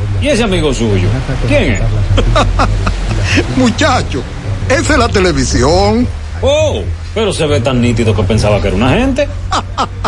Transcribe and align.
¿y 0.21 0.27
ese 0.27 0.43
amigo 0.43 0.73
suyo? 0.73 1.07
¿Quién 1.47 1.73
es? 1.73 1.81
Muchacho, 3.57 4.23
esa 4.69 4.93
es 4.93 4.99
la 4.99 5.09
televisión. 5.09 6.07
Oh, 6.41 6.81
pero 7.13 7.33
se 7.33 7.45
ve 7.45 7.59
tan 7.59 7.81
nítido 7.81 8.15
que 8.15 8.23
pensaba 8.23 8.61
que 8.61 8.67
era 8.67 8.77
una 8.77 8.91
gente. 8.91 9.27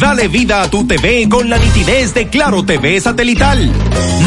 Dale 0.00 0.26
vida 0.26 0.62
a 0.62 0.68
tu 0.68 0.84
TV 0.84 1.28
con 1.28 1.48
la 1.48 1.58
nitidez 1.58 2.12
de 2.12 2.28
Claro 2.28 2.64
TV 2.64 3.00
satelital. 3.00 3.70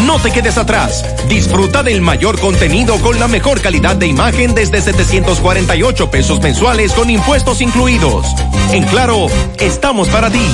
No 0.06 0.18
te 0.20 0.32
quedes 0.32 0.58
atrás. 0.58 1.04
Disfruta 1.28 1.84
del 1.84 2.02
mayor 2.02 2.40
contenido 2.40 2.96
con 3.02 3.20
la 3.20 3.28
mejor 3.28 3.60
calidad 3.60 3.98
de 3.98 4.08
imagen 4.08 4.56
desde 4.56 4.80
748 4.80 6.10
pesos 6.10 6.40
mensuales 6.42 6.94
con 6.94 7.10
impuestos 7.10 7.60
incluidos. 7.60 8.26
En 8.72 8.86
Claro, 8.86 9.28
estamos 9.60 10.08
para 10.08 10.30
ti. 10.30 10.48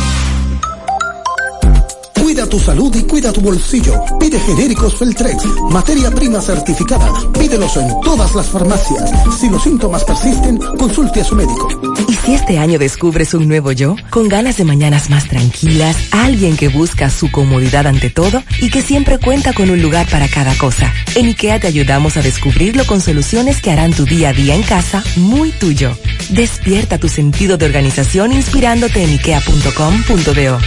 Cuida 2.32 2.48
tu 2.48 2.60
salud 2.62 2.96
y 2.96 3.04
cuida 3.04 3.34
tu 3.34 3.42
bolsillo. 3.42 3.94
Pide 4.18 4.40
genéricos 4.40 4.96
Feltrex, 4.98 5.44
materia 5.70 6.10
prima 6.12 6.40
certificada. 6.40 7.12
Pídelos 7.38 7.76
en 7.76 7.90
todas 8.06 8.34
las 8.34 8.48
farmacias. 8.48 9.12
Si 9.38 9.50
los 9.50 9.62
síntomas 9.62 10.06
persisten, 10.06 10.58
consulte 10.78 11.20
a 11.20 11.24
su 11.26 11.36
médico. 11.36 11.68
¿Y 12.08 12.14
si 12.14 12.34
este 12.36 12.58
año 12.58 12.80
descubres 12.80 13.34
un 13.34 13.50
nuevo 13.50 13.74
yo? 13.74 13.97
Con 14.12 14.30
ganas 14.30 14.56
de 14.56 14.64
mañanas 14.64 15.09
más 15.09 15.28
tranquilas, 15.28 15.97
alguien 16.12 16.56
que 16.56 16.70
busca 16.70 17.09
su 17.09 17.30
comodidad 17.30 17.86
ante 17.86 18.09
todo 18.09 18.41
y 18.62 18.70
que 18.70 18.81
siempre 18.81 19.18
cuenta 19.18 19.52
con 19.52 19.70
un 19.70 19.81
lugar 19.81 20.08
para 20.09 20.30
cada 20.30 20.56
cosa. 20.58 20.94
En 21.16 21.25
IKEA 21.25 21.59
te 21.59 21.68
ayudamos 21.68 22.16
a 22.16 22.22
descubrirlo 22.22 22.88
con 22.88 23.02
soluciones 23.02 23.62
que 23.62 23.72
harán 23.72 23.91
tu 23.91 24.06
día 24.06 24.30
a 24.30 24.34
día 24.34 24.56
en 24.56 24.64
casa 24.64 25.03
muy 25.18 25.52
tuyo. 25.52 25.97
Despierta 26.30 26.97
tu 26.97 27.09
sentido 27.09 27.58
de 27.58 27.66
organización 27.66 28.31
inspirándote 28.31 29.03
en 29.03 29.09
ikea.com.do. 29.09 30.59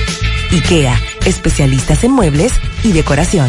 IKEA, 0.55 1.01
especialistas 1.27 2.05
en 2.05 2.13
muebles 2.13 2.53
y 2.83 2.93
decoración. 2.93 3.49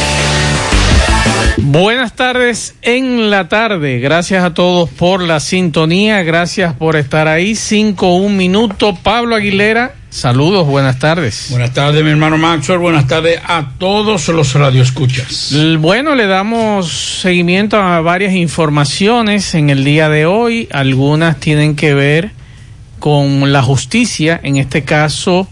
Buenas 1.57 2.15
tardes 2.15 2.75
en 2.81 3.29
la 3.29 3.47
tarde. 3.47 3.99
Gracias 3.99 4.43
a 4.43 4.53
todos 4.53 4.89
por 4.89 5.21
la 5.21 5.39
sintonía. 5.39 6.23
Gracias 6.23 6.73
por 6.73 6.95
estar 6.95 7.27
ahí. 7.27 7.55
Cinco, 7.55 8.15
un 8.15 8.37
minuto. 8.37 8.97
Pablo 9.01 9.35
Aguilera. 9.35 9.95
Saludos, 10.09 10.67
buenas 10.67 10.99
tardes. 10.99 11.47
Buenas 11.51 11.73
tardes, 11.73 12.03
mi 12.03 12.09
hermano 12.09 12.37
Maxwell. 12.37 12.79
Buenas 12.79 13.07
tardes 13.07 13.39
a 13.45 13.71
todos 13.77 14.27
los 14.27 14.53
radioescuchas. 14.53 15.55
Bueno, 15.79 16.15
le 16.15 16.27
damos 16.27 16.91
seguimiento 17.21 17.77
a 17.77 18.01
varias 18.01 18.33
informaciones 18.33 19.55
en 19.55 19.69
el 19.69 19.85
día 19.85 20.09
de 20.09 20.25
hoy. 20.25 20.67
Algunas 20.73 21.39
tienen 21.39 21.77
que 21.77 21.93
ver 21.93 22.31
con 22.99 23.53
la 23.53 23.61
justicia. 23.61 24.37
En 24.43 24.57
este 24.57 24.83
caso, 24.83 25.47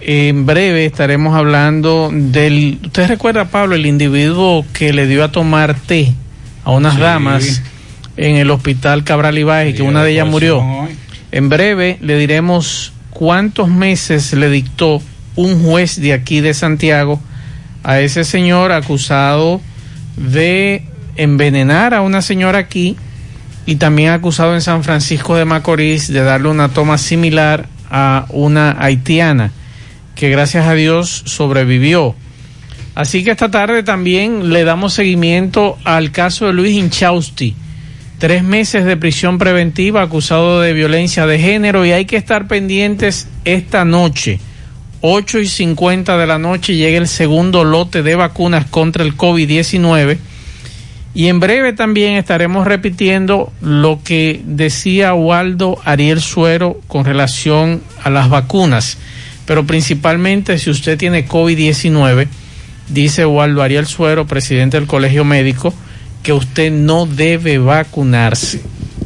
en 0.00 0.46
breve 0.46 0.84
estaremos 0.86 1.34
hablando 1.34 2.10
del... 2.12 2.78
¿Usted 2.84 3.08
recuerda, 3.08 3.46
Pablo, 3.46 3.74
el 3.74 3.86
individuo 3.86 4.64
que 4.72 4.92
le 4.92 5.06
dio 5.06 5.24
a 5.24 5.32
tomar 5.32 5.74
té 5.74 6.12
a 6.64 6.70
unas 6.70 6.94
Sí. 6.94 7.00
damas 7.00 7.62
en 8.16 8.36
el 8.36 8.50
hospital 8.50 9.04
Cabral 9.04 9.38
Ibáez 9.38 9.70
y 9.70 9.76
que 9.76 9.82
una 9.82 10.02
de 10.04 10.12
ellas 10.12 10.26
murió? 10.26 10.62
En 11.32 11.48
breve 11.48 11.98
le 12.00 12.18
diremos 12.18 12.92
cuántos 13.10 13.68
meses 13.68 14.32
le 14.32 14.50
dictó 14.50 15.02
un 15.34 15.62
juez 15.62 16.00
de 16.00 16.12
aquí 16.12 16.40
de 16.40 16.54
Santiago 16.54 17.20
a 17.82 18.00
ese 18.00 18.24
señor 18.24 18.72
acusado 18.72 19.60
de 20.16 20.84
envenenar 21.16 21.94
a 21.94 22.02
una 22.02 22.22
señora 22.22 22.58
aquí 22.58 22.96
y 23.64 23.76
también 23.76 24.10
acusado 24.10 24.54
en 24.54 24.60
San 24.60 24.84
Francisco 24.84 25.36
de 25.36 25.44
Macorís 25.44 26.08
de 26.08 26.20
darle 26.22 26.48
una 26.48 26.68
toma 26.68 26.98
similar 26.98 27.66
a 27.90 28.26
una 28.30 28.76
haitiana 28.78 29.50
que 30.16 30.30
gracias 30.30 30.66
a 30.66 30.74
Dios 30.74 31.22
sobrevivió. 31.26 32.16
Así 32.96 33.22
que 33.22 33.30
esta 33.30 33.50
tarde 33.50 33.82
también 33.82 34.52
le 34.52 34.64
damos 34.64 34.94
seguimiento 34.94 35.76
al 35.84 36.10
caso 36.10 36.46
de 36.46 36.54
Luis 36.54 36.74
Inchausti. 36.74 37.54
Tres 38.18 38.42
meses 38.42 38.86
de 38.86 38.96
prisión 38.96 39.36
preventiva 39.36 40.00
acusado 40.00 40.62
de 40.62 40.72
violencia 40.72 41.26
de 41.26 41.38
género 41.38 41.84
y 41.84 41.92
hay 41.92 42.06
que 42.06 42.16
estar 42.16 42.48
pendientes 42.48 43.28
esta 43.44 43.84
noche. 43.84 44.40
8 45.02 45.40
y 45.40 45.46
50 45.46 46.16
de 46.16 46.26
la 46.26 46.38
noche 46.38 46.74
llega 46.74 46.96
el 46.96 47.06
segundo 47.06 47.64
lote 47.64 48.02
de 48.02 48.16
vacunas 48.16 48.64
contra 48.64 49.04
el 49.04 49.14
COVID-19. 49.14 50.16
Y 51.14 51.28
en 51.28 51.38
breve 51.38 51.74
también 51.74 52.14
estaremos 52.14 52.66
repitiendo 52.66 53.52
lo 53.60 54.00
que 54.02 54.40
decía 54.44 55.12
Waldo 55.12 55.78
Ariel 55.84 56.22
Suero 56.22 56.80
con 56.88 57.04
relación 57.04 57.82
a 58.02 58.08
las 58.08 58.30
vacunas. 58.30 58.96
Pero 59.46 59.64
principalmente 59.66 60.58
si 60.58 60.70
usted 60.70 60.98
tiene 60.98 61.26
COVID-19, 61.28 62.26
dice 62.88 63.24
Waldo 63.26 63.62
Ariel 63.62 63.86
Suero, 63.86 64.26
presidente 64.26 64.76
del 64.78 64.86
Colegio 64.88 65.24
Médico, 65.24 65.72
que 66.22 66.32
usted 66.32 66.70
no 66.72 67.06
debe 67.06 67.58
vacunarse. 67.58 68.60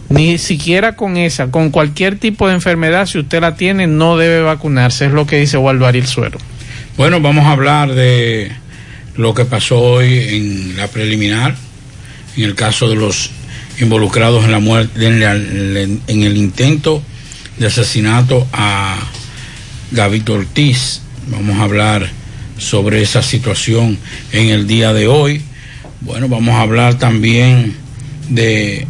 Ni 0.09 0.39
siquiera 0.39 0.97
con 0.97 1.17
esa, 1.17 1.51
con 1.51 1.71
cualquier 1.71 2.19
tipo 2.19 2.49
de 2.49 2.55
enfermedad, 2.55 3.07
si 3.07 3.19
usted 3.19 3.41
la 3.41 3.55
tiene, 3.55 3.87
no 3.87 4.17
debe 4.17 4.41
vacunarse. 4.43 5.07
Es 5.07 5.13
lo 5.13 5.27
que 5.27 5.37
dice 5.39 5.57
Waldo 5.57 5.87
Ariel 5.87 6.07
Suero. 6.07 6.39
Bueno, 6.97 7.21
vamos 7.21 7.45
a 7.47 7.53
hablar 7.53 7.95
de 7.95 8.51
lo 9.17 9.35
que 9.35 9.45
pasó 9.45 9.79
hoy 9.79 10.15
en 10.31 10.77
la 10.77 10.89
preliminar, 10.89 11.55
en 12.37 12.43
el 12.45 12.55
caso 12.55 12.89
de 12.89 12.97
los 12.97 13.31
involucrados 13.81 14.45
en 14.45 14.51
la 14.53 14.59
muerte, 14.59 15.07
en, 15.07 15.21
la- 15.21 15.35
en 15.35 16.23
el 16.23 16.37
intento 16.37 17.03
de 17.59 17.67
asesinato 17.67 18.47
a 18.53 18.97
Gavito 19.93 20.35
Ortiz, 20.35 21.01
Vamos 21.27 21.59
a 21.59 21.65
hablar 21.65 22.11
sobre 22.59 23.03
esa 23.03 23.23
situación 23.23 23.99
en 24.33 24.49
el 24.49 24.67
día 24.67 24.93
de 24.93 25.07
hoy. 25.07 25.43
Bueno, 26.01 26.29
vamos 26.29 26.55
a 26.55 26.63
hablar 26.63 26.99
también 26.99 27.75
de 28.29 28.87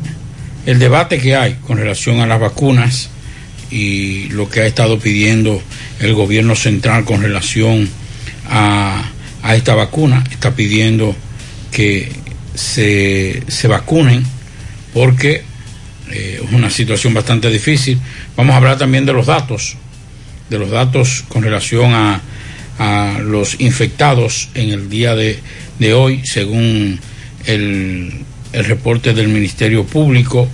el 0.64 0.79
debate 0.79 1.19
que 1.19 1.37
hay 1.37 1.55
con 1.67 1.76
relación 1.76 2.20
a 2.20 2.26
las 2.26 2.41
vacunas 2.41 3.11
y 3.70 4.29
lo 4.29 4.49
que 4.49 4.61
ha 4.61 4.67
estado 4.67 4.99
pidiendo 4.99 5.62
el 5.99 6.14
gobierno 6.14 6.55
central 6.55 7.05
con 7.05 7.20
relación 7.20 7.88
a, 8.49 9.11
a 9.43 9.56
esta 9.56 9.75
vacuna. 9.75 10.25
Está 10.31 10.55
pidiendo 10.55 11.14
que 11.73 12.11
se, 12.55 13.43
se 13.49 13.69
vacunen 13.69 14.25
porque 14.94 15.43
eh, 16.11 16.41
es 16.44 16.53
una 16.53 16.70
situación 16.70 17.12
bastante 17.12 17.50
difícil. 17.50 17.99
Vamos 18.37 18.55
a 18.55 18.56
hablar 18.56 18.79
también 18.79 19.05
de 19.05 19.12
los 19.12 19.26
datos, 19.26 19.76
de 20.50 20.58
los 20.58 20.70
datos 20.70 21.25
con 21.29 21.43
relación 21.43 21.94
a, 21.94 22.20
a 22.79 23.19
los 23.20 23.61
infectados 23.61 24.49
en 24.55 24.70
el 24.70 24.91
día 24.91 25.14
de, 25.14 25.38
de 25.79 25.94
hoy, 25.94 26.23
según 26.25 26.99
el, 27.47 28.25
el 28.52 28.64
reporte 28.64 29.14
del 29.14 29.29
Ministerio 29.29 29.85
Público. 29.85 30.49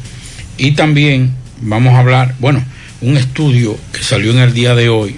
Y 0.58 0.72
también 0.72 1.34
vamos 1.60 1.94
a 1.94 2.00
hablar, 2.00 2.34
bueno, 2.38 2.64
un 3.00 3.16
estudio 3.16 3.76
que 3.92 4.02
salió 4.02 4.30
en 4.30 4.38
el 4.38 4.54
día 4.54 4.74
de 4.74 4.88
hoy, 4.88 5.16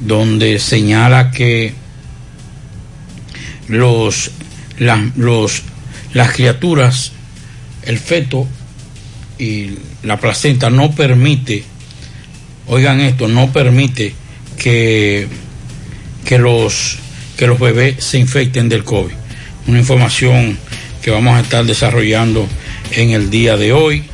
donde 0.00 0.58
señala 0.58 1.30
que 1.30 1.74
los, 3.68 4.30
los, 5.16 5.62
las 6.14 6.32
criaturas, 6.32 7.12
el 7.84 7.98
feto 7.98 8.46
y 9.38 9.70
la 10.02 10.18
placenta 10.18 10.70
no 10.70 10.90
permite, 10.90 11.64
oigan 12.68 13.00
esto, 13.00 13.28
no 13.28 13.52
permite 13.52 14.14
que, 14.58 15.26
que, 16.24 16.38
los, 16.38 16.98
que 17.36 17.46
los 17.46 17.58
bebés 17.58 18.02
se 18.04 18.18
infecten 18.18 18.68
del 18.68 18.84
COVID. 18.84 19.12
Una 19.66 19.78
información 19.78 20.58
que 21.02 21.10
vamos 21.10 21.36
a 21.36 21.40
estar 21.40 21.64
desarrollando 21.64 22.46
en 22.92 23.10
el 23.10 23.30
día 23.30 23.56
de 23.56 23.72
hoy, 23.72 24.04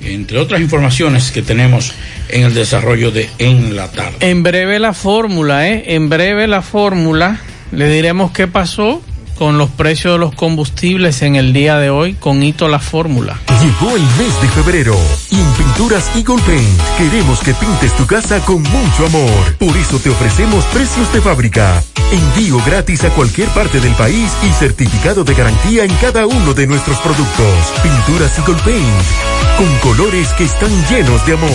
entre 0.00 0.38
otras 0.38 0.60
informaciones 0.60 1.30
que 1.30 1.42
tenemos 1.42 1.92
en 2.28 2.44
el 2.44 2.54
desarrollo 2.54 3.10
de 3.10 3.28
En 3.38 3.74
la 3.74 3.90
tarde. 3.90 4.16
En 4.20 4.42
breve 4.42 4.78
la 4.78 4.92
fórmula, 4.92 5.68
¿eh? 5.68 5.94
En 5.94 6.08
breve 6.08 6.46
la 6.46 6.62
fórmula. 6.62 7.40
Le 7.72 7.90
diremos 7.90 8.30
qué 8.32 8.46
pasó 8.46 9.02
con 9.38 9.56
los 9.56 9.70
precios 9.70 10.14
de 10.14 10.18
los 10.18 10.34
combustibles 10.34 11.22
en 11.22 11.36
el 11.36 11.52
día 11.52 11.78
de 11.78 11.90
hoy 11.90 12.14
con 12.14 12.42
Hito 12.42 12.66
la 12.66 12.80
fórmula. 12.80 13.38
Llegó 13.62 13.94
el 13.94 14.02
mes 14.02 14.40
de 14.42 14.48
febrero 14.48 14.96
y 15.30 15.36
en 15.36 15.52
Pinturas 15.52 16.10
Eagle 16.16 16.42
Paint 16.42 16.80
queremos 16.98 17.38
que 17.40 17.54
pintes 17.54 17.96
tu 17.96 18.04
casa 18.04 18.40
con 18.40 18.62
mucho 18.62 19.06
amor. 19.06 19.56
Por 19.58 19.76
eso 19.76 19.98
te 20.00 20.10
ofrecemos 20.10 20.64
precios 20.66 21.12
de 21.12 21.20
fábrica, 21.20 21.82
envío 22.10 22.58
gratis 22.66 23.04
a 23.04 23.10
cualquier 23.10 23.48
parte 23.50 23.80
del 23.80 23.94
país 23.94 24.30
y 24.42 24.52
certificado 24.52 25.22
de 25.22 25.34
garantía 25.34 25.84
en 25.84 25.94
cada 25.96 26.26
uno 26.26 26.52
de 26.52 26.66
nuestros 26.66 26.98
productos. 26.98 27.72
Pinturas 27.82 28.36
Eagle 28.38 28.60
Paint, 28.64 29.56
con 29.56 29.92
colores 29.92 30.32
que 30.32 30.44
están 30.44 30.70
llenos 30.88 31.24
de 31.26 31.34
amor. 31.34 31.50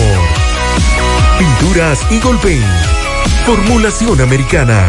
Pinturas 1.38 2.00
Eagle 2.10 2.38
Paint, 2.42 2.64
formulación 3.44 4.22
americana. 4.22 4.88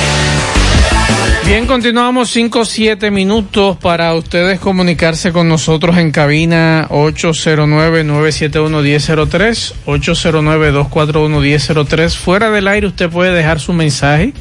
Bien, 1.51 1.67
continuamos 1.67 2.29
5 2.29 2.63
7 2.63 3.11
minutos 3.11 3.75
para 3.75 4.15
ustedes 4.15 4.61
comunicarse 4.61 5.33
con 5.33 5.49
nosotros 5.49 5.97
en 5.97 6.11
cabina 6.11 6.87
809-971-1003, 6.87 9.73
809-241-1003. 9.85 12.15
Fuera 12.15 12.51
del 12.51 12.69
aire 12.69 12.87
usted 12.87 13.09
puede 13.09 13.33
dejar 13.33 13.59
su 13.59 13.73
mensaje 13.73 14.31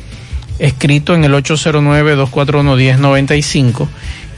escrito 0.61 1.17
en 1.17 1.25
el 1.25 1.33
809-241-1095 1.33 3.89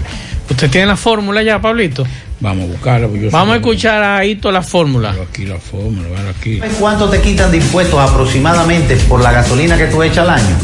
¿Usted 0.50 0.70
tiene 0.70 0.86
la 0.88 0.96
fórmula 0.96 1.42
ya, 1.42 1.60
Pablito? 1.60 2.06
Vamos 2.40 2.64
a 2.64 2.72
buscarla. 2.72 3.08
pues 3.08 3.22
yo 3.22 3.30
Vamos 3.30 3.52
a 3.54 3.56
escuchar 3.56 4.02
ahí 4.02 4.36
toda 4.36 4.52
la 4.54 4.62
fórmula. 4.62 5.14
Aquí 5.28 5.44
la 5.44 5.58
fórmula, 5.58 6.08
ver 6.08 6.34
aquí. 6.34 6.60
¿Cuánto 6.78 7.08
te 7.08 7.20
quitan 7.20 7.50
de 7.50 7.58
impuestos 7.58 8.00
aproximadamente 8.00 8.96
por 8.96 9.20
la 9.22 9.30
gasolina 9.30 9.76
que 9.76 9.86
tú 9.86 10.02
echas 10.02 10.26
al 10.26 10.30
año? 10.30 10.56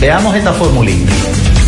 Veamos 0.00 0.34
esta 0.34 0.52
formulita. 0.54 1.12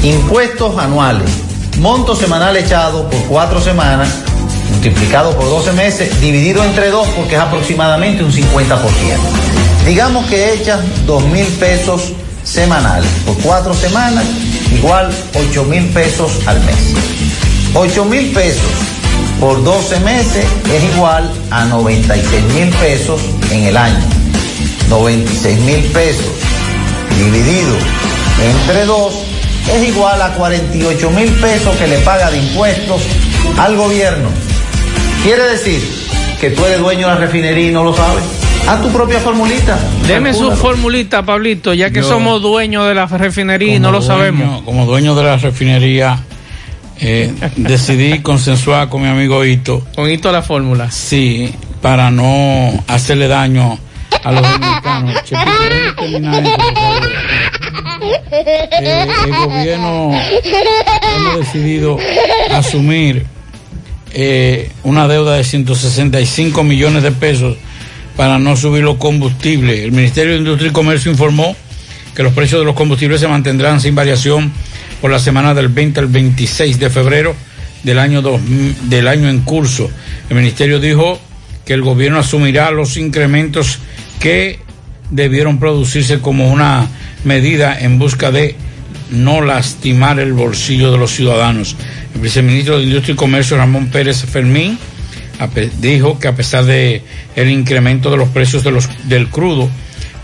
Impuestos 0.02 0.78
anuales. 0.78 1.30
Monto 1.78 2.16
semanal 2.16 2.56
echado 2.56 3.08
por 3.08 3.20
cuatro 3.24 3.60
semanas, 3.60 4.08
multiplicado 4.70 5.36
por 5.36 5.44
12 5.44 5.72
meses, 5.72 6.20
dividido 6.20 6.64
entre 6.64 6.90
dos 6.90 7.06
porque 7.08 7.34
es 7.36 7.40
aproximadamente 7.40 8.24
un 8.24 8.32
50%. 8.32 8.78
Digamos 9.86 10.26
que 10.26 10.54
echas 10.54 10.80
2 11.06 11.24
mil 11.26 11.46
pesos 11.46 12.12
semanales 12.44 13.08
por 13.26 13.36
cuatro 13.38 13.74
semanas, 13.74 14.24
igual 14.74 15.10
8 15.34 15.64
mil 15.64 15.84
pesos 15.88 16.32
al 16.46 16.60
mes. 16.64 16.76
8 17.74 18.04
mil 18.06 18.32
pesos 18.32 18.89
por 19.40 19.62
12 19.64 20.00
meses 20.00 20.44
es 20.72 20.84
igual 20.94 21.30
a 21.50 21.64
96 21.64 22.44
mil 22.54 22.68
pesos 22.76 23.20
en 23.50 23.64
el 23.64 23.76
año. 23.76 23.98
96 24.88 25.60
mil 25.60 25.80
pesos 25.92 26.26
dividido 27.18 27.74
entre 28.44 28.84
2 28.86 29.12
es 29.74 29.88
igual 29.88 30.20
a 30.22 30.30
48 30.34 31.10
mil 31.10 31.28
pesos 31.34 31.76
que 31.76 31.86
le 31.86 31.98
paga 31.98 32.30
de 32.30 32.38
impuestos 32.38 33.00
al 33.58 33.76
gobierno. 33.76 34.28
Quiere 35.22 35.44
decir 35.44 35.80
que 36.40 36.50
tú 36.50 36.64
eres 36.64 36.80
dueño 36.80 37.08
de 37.08 37.14
la 37.14 37.20
refinería 37.20 37.68
y 37.68 37.72
no 37.72 37.84
lo 37.84 37.94
sabes. 37.94 38.22
Haz 38.66 38.82
tu 38.82 38.88
propia 38.88 39.18
formulita. 39.20 39.78
Deme 40.06 40.32
su 40.32 40.40
Calcúlalo. 40.40 40.60
formulita, 40.62 41.22
Pablito, 41.24 41.72
ya 41.74 41.90
que 41.90 42.00
Yo- 42.02 42.08
somos 42.08 42.40
dueños 42.42 42.86
de 42.86 42.94
la 42.94 43.06
refinería 43.06 43.74
y 43.74 43.78
no 43.78 43.90
lo 43.90 44.02
sabemos. 44.02 44.62
Como 44.62 44.86
dueño 44.86 45.14
de 45.14 45.22
la 45.22 45.36
refinería, 45.36 46.18
eh, 47.00 47.32
decidí 47.56 48.20
consensuar 48.20 48.88
con 48.88 49.02
mi 49.02 49.08
amigo 49.08 49.44
Hito. 49.44 49.86
Con 49.94 50.10
Hito 50.10 50.30
la 50.30 50.42
fórmula. 50.42 50.90
Sí, 50.90 51.52
para 51.80 52.10
no 52.10 52.84
hacerle 52.86 53.26
daño 53.28 53.78
a 54.22 54.32
los 54.32 54.42
dominicanos. 54.42 55.14
Eh, 58.32 59.08
el 59.24 59.34
gobierno 59.34 60.12
hemos 61.16 61.38
decidido 61.38 61.98
asumir 62.52 63.26
eh, 64.12 64.70
una 64.82 65.06
deuda 65.08 65.36
de 65.36 65.44
165 65.44 66.64
millones 66.64 67.02
de 67.02 67.12
pesos 67.12 67.56
para 68.16 68.38
no 68.38 68.56
subir 68.56 68.82
los 68.82 68.96
combustibles. 68.96 69.80
El 69.80 69.92
Ministerio 69.92 70.32
de 70.32 70.38
Industria 70.38 70.70
y 70.70 70.72
Comercio 70.72 71.10
informó 71.10 71.56
que 72.14 72.22
los 72.22 72.32
precios 72.32 72.60
de 72.60 72.66
los 72.66 72.74
combustibles 72.74 73.20
se 73.20 73.28
mantendrán 73.28 73.80
sin 73.80 73.94
variación 73.94 74.52
por 75.00 75.10
la 75.10 75.18
semana 75.18 75.54
del 75.54 75.68
20 75.68 76.00
al 76.00 76.06
26 76.06 76.78
de 76.78 76.90
febrero 76.90 77.34
del 77.82 77.98
año, 77.98 78.22
del 78.22 79.08
año 79.08 79.28
en 79.28 79.40
curso. 79.40 79.90
El 80.28 80.36
Ministerio 80.36 80.80
dijo 80.80 81.18
que 81.64 81.74
el 81.74 81.82
gobierno 81.82 82.18
asumirá 82.18 82.70
los 82.70 82.96
incrementos 82.96 83.78
que 84.20 84.58
debieron 85.10 85.58
producirse 85.58 86.20
como 86.20 86.50
una 86.50 86.88
medida 87.24 87.78
en 87.78 87.98
busca 87.98 88.30
de 88.30 88.56
no 89.10 89.40
lastimar 89.40 90.20
el 90.20 90.32
bolsillo 90.32 90.92
de 90.92 90.98
los 90.98 91.10
ciudadanos. 91.10 91.76
El 92.14 92.20
viceministro 92.20 92.78
de 92.78 92.84
Industria 92.84 93.14
y 93.14 93.16
Comercio, 93.16 93.56
Ramón 93.56 93.88
Pérez 93.88 94.24
Fermín, 94.24 94.78
dijo 95.80 96.18
que 96.18 96.28
a 96.28 96.34
pesar 96.34 96.64
de 96.64 97.02
el 97.34 97.50
incremento 97.50 98.10
de 98.10 98.16
los 98.18 98.28
precios 98.28 98.62
de 98.62 98.70
los, 98.70 98.88
del 99.08 99.28
crudo, 99.28 99.68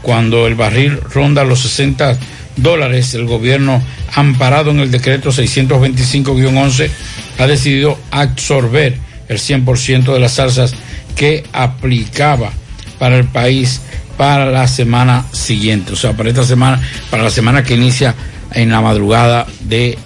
cuando 0.03 0.47
el 0.47 0.55
barril 0.55 1.01
ronda 1.13 1.43
los 1.45 1.61
60 1.61 2.17
dólares, 2.57 3.15
el 3.15 3.27
gobierno, 3.27 3.83
amparado 4.15 4.71
en 4.71 4.81
el 4.81 4.91
decreto 4.91 5.31
625-11, 5.31 6.91
ha 7.39 7.47
decidido 7.47 7.99
absorber 8.11 8.99
el 9.29 9.39
100% 9.39 10.13
de 10.13 10.21
las 10.21 10.33
salsas 10.33 10.75
que 11.15 11.45
aplicaba 11.53 12.51
para 12.99 13.17
el 13.17 13.25
país 13.25 13.81
para 14.17 14.47
la 14.47 14.67
semana 14.67 15.27
siguiente, 15.33 15.93
o 15.93 15.97
sea, 15.97 16.15
para 16.15 16.31
esta 16.31 16.45
semana, 16.45 16.81
para 17.11 17.23
la 17.23 17.31
semana 17.31 17.63
que 17.63 17.75
inicia 17.75 18.15
en 18.53 18.71
la 18.71 18.81
madrugada 18.81 19.47
de 19.61 19.99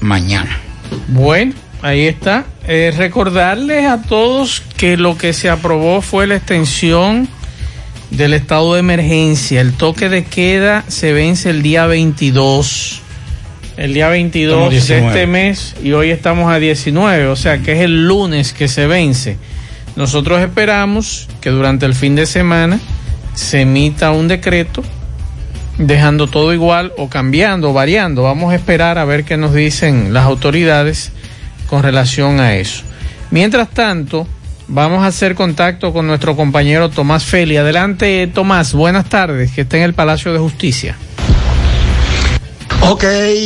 mañana. 0.00 0.58
Bueno, 1.08 1.54
ahí 1.80 2.06
está. 2.06 2.44
Eh, 2.66 2.92
recordarles 2.96 3.86
a 3.86 4.02
todos 4.02 4.62
que 4.76 4.96
lo 4.96 5.16
que 5.16 5.32
se 5.32 5.48
aprobó 5.48 6.00
fue 6.00 6.26
la 6.26 6.36
extensión 6.36 7.28
del 8.16 8.34
estado 8.34 8.74
de 8.74 8.80
emergencia. 8.80 9.60
El 9.60 9.72
toque 9.72 10.08
de 10.08 10.24
queda 10.24 10.84
se 10.88 11.12
vence 11.12 11.50
el 11.50 11.62
día 11.62 11.86
22. 11.86 13.00
El 13.76 13.94
día 13.94 14.08
22 14.08 14.52
Estamos 14.52 14.70
de 14.70 14.76
19. 14.76 15.06
este 15.08 15.26
mes 15.26 15.74
y 15.82 15.92
hoy 15.92 16.10
estamos 16.10 16.52
a 16.52 16.58
19, 16.58 17.26
o 17.26 17.36
sea 17.36 17.58
que 17.58 17.72
es 17.72 17.80
el 17.80 18.06
lunes 18.06 18.52
que 18.52 18.68
se 18.68 18.86
vence. 18.86 19.38
Nosotros 19.96 20.40
esperamos 20.40 21.28
que 21.40 21.50
durante 21.50 21.86
el 21.86 21.94
fin 21.94 22.14
de 22.14 22.26
semana 22.26 22.78
se 23.34 23.62
emita 23.62 24.10
un 24.10 24.28
decreto 24.28 24.82
dejando 25.78 26.26
todo 26.26 26.52
igual 26.52 26.92
o 26.98 27.08
cambiando 27.08 27.70
o 27.70 27.72
variando. 27.72 28.22
Vamos 28.22 28.52
a 28.52 28.56
esperar 28.56 28.98
a 28.98 29.06
ver 29.06 29.24
qué 29.24 29.38
nos 29.38 29.54
dicen 29.54 30.12
las 30.12 30.24
autoridades 30.24 31.12
con 31.66 31.82
relación 31.82 32.40
a 32.40 32.56
eso. 32.56 32.82
Mientras 33.30 33.70
tanto, 33.70 34.26
vamos 34.72 35.04
a 35.04 35.06
hacer 35.06 35.34
contacto 35.34 35.92
con 35.92 36.06
nuestro 36.06 36.34
compañero 36.34 36.90
Tomás 36.90 37.24
Feli. 37.24 37.56
Adelante, 37.56 38.28
Tomás, 38.32 38.72
buenas 38.72 39.08
tardes, 39.08 39.52
que 39.52 39.62
está 39.62 39.76
en 39.76 39.84
el 39.84 39.94
Palacio 39.94 40.32
de 40.32 40.38
Justicia. 40.38 40.96
Ok, 42.88 43.04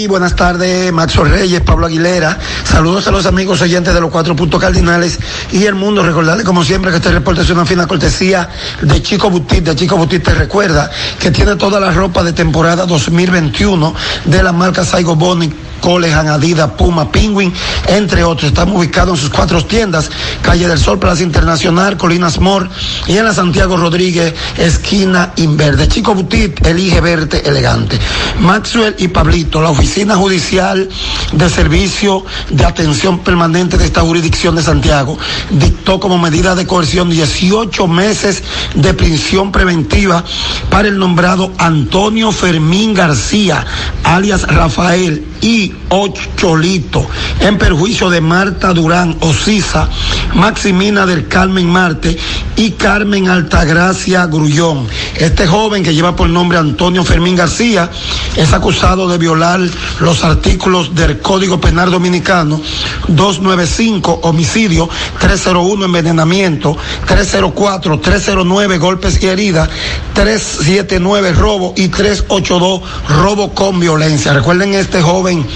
buenas 0.08 0.34
tardes, 0.34 0.90
Maxo 0.92 1.22
Reyes, 1.22 1.60
Pablo 1.60 1.86
Aguilera. 1.86 2.38
Saludos 2.64 3.06
a 3.06 3.10
los 3.10 3.26
amigos 3.26 3.60
oyentes 3.60 3.92
de 3.92 4.00
los 4.00 4.10
cuatro 4.10 4.34
puntos 4.34 4.58
cardinales 4.58 5.18
y 5.52 5.64
el 5.64 5.74
mundo. 5.74 6.02
Recordarles, 6.02 6.46
como 6.46 6.64
siempre, 6.64 6.90
que 6.90 6.96
este 6.96 7.12
reporte 7.12 7.42
es 7.42 7.50
una 7.50 7.66
fina 7.66 7.86
cortesía 7.86 8.48
de 8.80 9.02
Chico 9.02 9.28
Butit. 9.28 9.62
De 9.62 9.76
Chico 9.76 9.96
Butit 9.98 10.24
te 10.24 10.34
recuerda 10.34 10.90
que 11.20 11.30
tiene 11.30 11.54
toda 11.56 11.78
la 11.78 11.90
ropa 11.90 12.24
de 12.24 12.32
temporada 12.32 12.86
2021 12.86 13.94
de 14.24 14.42
la 14.42 14.52
marca 14.52 14.84
Saigo 14.84 15.14
Boni, 15.14 15.52
Colehan, 15.80 16.28
Adidas, 16.28 16.70
Puma, 16.70 17.10
Penguin, 17.12 17.52
entre 17.86 18.24
otros. 18.24 18.48
Estamos 18.50 18.76
ubicados 18.78 19.18
en 19.18 19.22
sus 19.26 19.30
cuatro 19.30 19.64
tiendas, 19.64 20.10
Calle 20.42 20.66
del 20.66 20.78
Sol, 20.78 20.98
Plaza 20.98 21.22
Internacional, 21.22 21.96
Colinas 21.96 22.40
Mor 22.40 22.68
y 23.06 23.16
en 23.18 23.24
la 23.24 23.34
Santiago 23.34 23.76
Rodríguez, 23.76 24.34
esquina 24.56 25.32
Inverde. 25.36 25.88
Chico 25.88 26.14
Butit, 26.14 26.66
elige 26.66 27.00
verte 27.00 27.46
elegante. 27.46 27.98
Maxwell 28.40 28.94
y 28.98 29.08
La 29.26 29.71
oficina 29.71 30.14
judicial 30.14 30.88
de 31.33 31.50
servicio 31.50 32.25
de 32.50 32.64
atención 32.64 33.18
permanente 33.18 33.76
de 33.76 33.85
esta 33.85 34.02
jurisdicción 34.02 34.54
de 34.54 34.62
Santiago, 34.62 35.18
dictó 35.50 35.99
como 35.99 36.16
medida 36.16 36.54
de 36.54 36.64
coerción 36.64 37.11
18 37.11 37.88
meses 37.88 38.45
de 38.75 38.95
prisión 38.95 39.50
preventiva 39.50 40.25
para 40.71 40.87
el 40.87 40.99
nombrado 40.99 41.52
Antonio 41.59 42.30
Fermín 42.30 42.95
García, 42.95 43.66
alias 44.04 44.42
Rafael 44.42 45.26
y 45.40 45.75
Ocholito, 45.88 47.06
en 47.40 47.59
perjuicio 47.59 48.09
de 48.11 48.21
Marta 48.21 48.73
Durán 48.73 49.16
Ocisa, 49.21 49.88
Maximina 50.35 51.04
del 51.04 51.28
Carmen 51.28 51.68
Marte 51.68 52.16
y 52.56 52.73
Carmen 52.73 53.28
Altagracia 53.28 54.26
Grullón. 54.26 54.87
Este 55.16 55.47
joven 55.47 55.83
que 55.83 55.95
lleva 55.95 56.14
por 56.16 56.28
nombre 56.28 56.59
Antonio 56.59 57.04
Fermín 57.04 57.37
García 57.37 57.90
es 58.37 58.52
acusado 58.52 59.09
de 59.09 59.15
violar 59.18 59.61
los 60.00 60.25
artículos 60.25 60.94
del 60.94 61.20
Código 61.20 61.61
Penal 61.61 61.90
Dominicano 61.90 62.61
295 63.08 64.20
homicidio, 64.23 64.88
301 65.20 65.85
envenenamiento, 65.85 66.76
304, 67.06 68.00
309 68.00 68.78
golpes 68.78 69.23
y 69.23 69.26
heridas, 69.26 69.68
379 70.14 71.32
robo 71.32 71.75
y 71.76 71.88
382 71.88 72.82
robo 73.20 73.54
con 73.54 73.80
violencia. 73.80 74.32
Recuerden 74.32 74.75
este 74.75 75.02
joven 75.02 75.46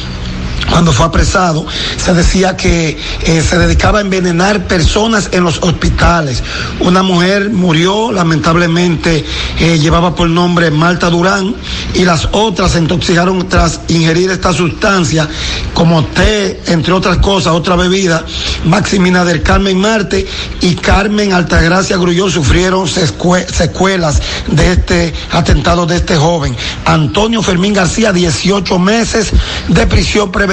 cuando 0.68 0.92
fue 0.92 1.06
apresado, 1.06 1.66
se 1.96 2.14
decía 2.14 2.56
que 2.56 2.98
eh, 3.22 3.42
se 3.42 3.58
dedicaba 3.58 3.98
a 3.98 4.02
envenenar 4.02 4.66
personas 4.66 5.30
en 5.32 5.44
los 5.44 5.58
hospitales. 5.62 6.42
Una 6.80 7.02
mujer 7.02 7.50
murió, 7.50 8.12
lamentablemente 8.12 9.24
eh, 9.58 9.78
llevaba 9.78 10.14
por 10.14 10.28
nombre 10.28 10.70
Marta 10.70 11.10
Durán, 11.10 11.54
y 11.94 12.04
las 12.04 12.28
otras 12.32 12.72
se 12.72 12.78
intoxicaron 12.78 13.48
tras 13.48 13.80
ingerir 13.88 14.30
esta 14.30 14.52
sustancia, 14.52 15.28
como 15.74 16.04
té, 16.04 16.62
entre 16.66 16.92
otras 16.92 17.18
cosas, 17.18 17.52
otra 17.52 17.76
bebida. 17.76 18.24
Maximina 18.64 19.24
del 19.24 19.42
Carmen 19.42 19.78
Marte 19.78 20.26
y 20.60 20.74
Carmen 20.76 21.32
Altagracia 21.32 21.96
Grullón 21.96 22.30
sufrieron 22.30 22.86
secuelas 22.86 24.20
de 24.46 24.72
este 24.72 25.14
atentado 25.32 25.86
de 25.86 25.96
este 25.96 26.16
joven. 26.16 26.56
Antonio 26.84 27.42
Fermín 27.42 27.72
García, 27.72 28.12
18 28.12 28.78
meses 28.78 29.30
de 29.68 29.86
prisión 29.86 30.30
preventiva 30.30 30.49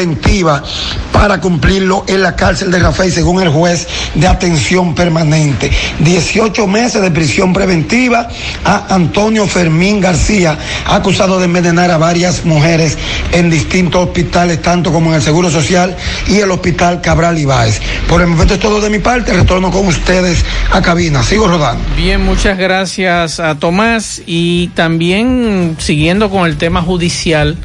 para 1.12 1.42
cumplirlo 1.42 2.06
en 2.08 2.22
la 2.22 2.36
cárcel 2.36 2.70
de 2.70 2.80
Rafael, 2.80 3.12
según 3.12 3.42
el 3.42 3.50
juez 3.50 3.88
de 4.14 4.28
atención 4.28 4.94
permanente. 4.94 5.72
18 6.00 6.68
meses 6.68 7.02
de 7.02 7.10
prisión 7.10 7.54
preventiva 7.54 8.28
a 8.64 8.94
Antonio 8.94 9.48
Fermín 9.48 10.00
García, 10.00 10.58
acusado 10.86 11.40
de 11.40 11.46
envenenar 11.46 11.90
a 11.90 11.98
varias 11.98 12.46
mujeres 12.46 12.98
en 13.32 13.50
distintos 13.50 14.08
hospitales, 14.08 14.62
tanto 14.62 14.92
como 14.92 15.10
en 15.10 15.16
el 15.16 15.22
Seguro 15.22 15.50
Social 15.50 15.96
y 16.28 16.36
el 16.38 16.52
Hospital 16.52 17.02
Cabral 17.02 17.38
Ibáez. 17.40 17.82
Por 18.08 18.22
el 18.22 18.28
momento 18.28 18.54
es 18.54 18.60
todo 18.60 18.80
de 18.80 18.90
mi 18.90 19.00
parte, 19.00 19.34
retorno 19.34 19.72
con 19.72 19.88
ustedes 19.88 20.46
a 20.72 20.82
cabina. 20.82 21.24
Sigo 21.24 21.48
rodando. 21.48 21.84
Bien, 21.96 22.24
muchas 22.24 22.58
gracias 22.58 23.40
a 23.40 23.56
Tomás 23.56 24.22
y 24.26 24.68
también 24.70 25.76
siguiendo 25.80 26.30
con 26.30 26.46
el 26.46 26.58
tema 26.58 26.82
judicial. 26.84 27.58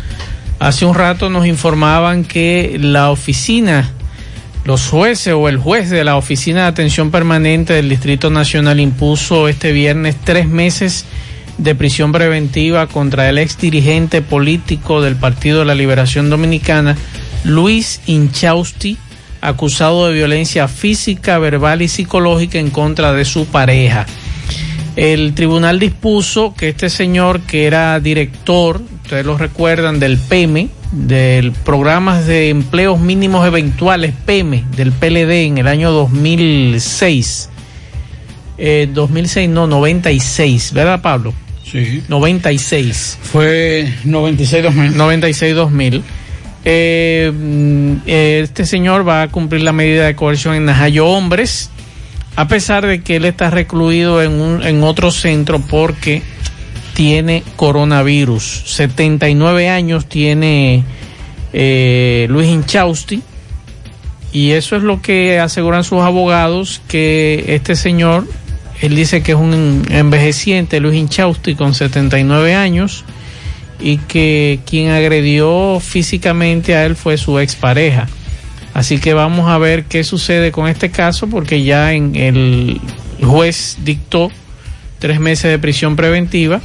Hace 0.62 0.84
un 0.84 0.94
rato 0.94 1.28
nos 1.28 1.44
informaban 1.44 2.22
que 2.22 2.76
la 2.80 3.10
oficina, 3.10 3.90
los 4.64 4.86
jueces 4.86 5.34
o 5.34 5.48
el 5.48 5.58
juez 5.58 5.90
de 5.90 6.04
la 6.04 6.14
Oficina 6.14 6.60
de 6.60 6.66
Atención 6.68 7.10
Permanente 7.10 7.72
del 7.72 7.88
Distrito 7.88 8.30
Nacional 8.30 8.78
impuso 8.78 9.48
este 9.48 9.72
viernes 9.72 10.14
tres 10.22 10.46
meses 10.46 11.04
de 11.58 11.74
prisión 11.74 12.12
preventiva 12.12 12.86
contra 12.86 13.28
el 13.28 13.38
ex 13.38 13.58
dirigente 13.58 14.22
político 14.22 15.02
del 15.02 15.16
Partido 15.16 15.58
de 15.58 15.64
la 15.64 15.74
Liberación 15.74 16.30
Dominicana, 16.30 16.96
Luis 17.42 18.00
Inchausti, 18.06 18.98
acusado 19.40 20.06
de 20.06 20.14
violencia 20.14 20.68
física, 20.68 21.40
verbal 21.40 21.82
y 21.82 21.88
psicológica 21.88 22.60
en 22.60 22.70
contra 22.70 23.12
de 23.12 23.24
su 23.24 23.46
pareja. 23.46 24.06
El 24.94 25.34
tribunal 25.34 25.80
dispuso 25.80 26.54
que 26.54 26.68
este 26.68 26.88
señor, 26.88 27.40
que 27.40 27.66
era 27.66 27.98
director 27.98 28.80
ustedes 29.12 29.26
lo 29.26 29.36
recuerdan, 29.36 30.00
del 30.00 30.16
PEME, 30.16 30.70
del 30.90 31.52
programa 31.52 32.22
de 32.22 32.48
empleos 32.48 32.98
mínimos 32.98 33.46
eventuales 33.46 34.14
PEME 34.24 34.64
del 34.74 34.90
PLD 34.90 35.48
en 35.48 35.58
el 35.58 35.66
año 35.66 35.90
2006. 35.90 37.50
2006, 38.56 39.36
eh, 39.36 39.48
no, 39.48 39.66
96, 39.66 40.72
¿verdad, 40.72 41.02
Pablo? 41.02 41.34
Sí. 41.62 42.02
96. 42.08 43.18
Fue 43.20 43.86
96-2000. 44.06 44.94
96-2000. 44.94 46.02
Eh, 46.64 47.30
mm, 47.34 47.92
este 48.06 48.64
señor 48.64 49.06
va 49.06 49.20
a 49.20 49.28
cumplir 49.28 49.60
la 49.60 49.74
medida 49.74 50.06
de 50.06 50.16
coerción 50.16 50.54
en 50.54 50.64
Najayo 50.64 51.06
Hombres, 51.06 51.68
a 52.34 52.48
pesar 52.48 52.86
de 52.86 53.02
que 53.02 53.16
él 53.16 53.26
está 53.26 53.50
recluido 53.50 54.22
en, 54.22 54.40
un, 54.40 54.62
en 54.62 54.82
otro 54.82 55.10
centro 55.10 55.60
porque 55.60 56.22
tiene 56.94 57.42
coronavirus. 57.56 58.62
79 58.66 59.68
años 59.68 60.06
tiene 60.06 60.84
eh, 61.52 62.26
Luis 62.30 62.48
Inchausti. 62.48 63.22
Y 64.32 64.52
eso 64.52 64.76
es 64.76 64.82
lo 64.82 65.02
que 65.02 65.38
aseguran 65.38 65.84
sus 65.84 66.00
abogados, 66.00 66.80
que 66.88 67.44
este 67.48 67.76
señor, 67.76 68.26
él 68.80 68.96
dice 68.96 69.22
que 69.22 69.32
es 69.32 69.38
un 69.38 69.84
envejeciente, 69.90 70.80
Luis 70.80 70.96
Inchausti, 70.96 71.54
con 71.54 71.74
79 71.74 72.54
años, 72.54 73.04
y 73.78 73.98
que 73.98 74.60
quien 74.64 74.90
agredió 74.90 75.80
físicamente 75.80 76.74
a 76.74 76.86
él 76.86 76.96
fue 76.96 77.18
su 77.18 77.38
expareja. 77.38 78.08
Así 78.72 78.98
que 78.98 79.12
vamos 79.12 79.50
a 79.50 79.58
ver 79.58 79.84
qué 79.84 80.02
sucede 80.02 80.50
con 80.50 80.66
este 80.66 80.90
caso, 80.90 81.26
porque 81.26 81.62
ya 81.62 81.92
en 81.92 82.16
el 82.16 82.80
juez 83.22 83.76
dictó 83.84 84.30
tres 84.98 85.20
meses 85.20 85.50
de 85.50 85.58
prisión 85.58 85.94
preventiva 85.94 86.62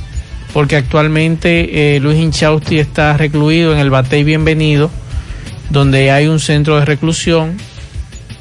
porque 0.57 0.75
actualmente 0.75 1.95
eh, 1.95 1.99
Luis 1.99 2.17
Inchausti 2.17 2.79
está 2.79 3.15
recluido 3.15 3.73
en 3.73 3.77
el 3.77 3.91
Batey 3.91 4.23
Bienvenido, 4.23 4.89
donde 5.69 6.09
hay 6.09 6.25
un 6.25 6.39
centro 6.39 6.79
de 6.79 6.85
reclusión 6.85 7.57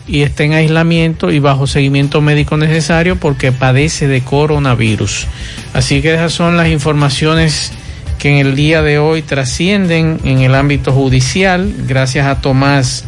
y 0.06 0.22
está 0.22 0.44
en 0.44 0.54
aislamiento 0.54 1.30
y 1.30 1.40
bajo 1.40 1.66
seguimiento 1.66 2.22
médico 2.22 2.56
necesario 2.56 3.16
porque 3.16 3.52
padece 3.52 4.08
de 4.08 4.22
coronavirus. 4.22 5.26
Así 5.74 6.00
que 6.00 6.14
esas 6.14 6.32
son 6.32 6.56
las 6.56 6.68
informaciones 6.68 7.72
que 8.18 8.30
en 8.30 8.46
el 8.46 8.56
día 8.56 8.80
de 8.80 8.98
hoy 8.98 9.20
trascienden 9.20 10.18
en 10.24 10.38
el 10.38 10.54
ámbito 10.54 10.92
judicial. 10.92 11.70
Gracias 11.86 12.26
a 12.26 12.40
Tomás 12.40 13.04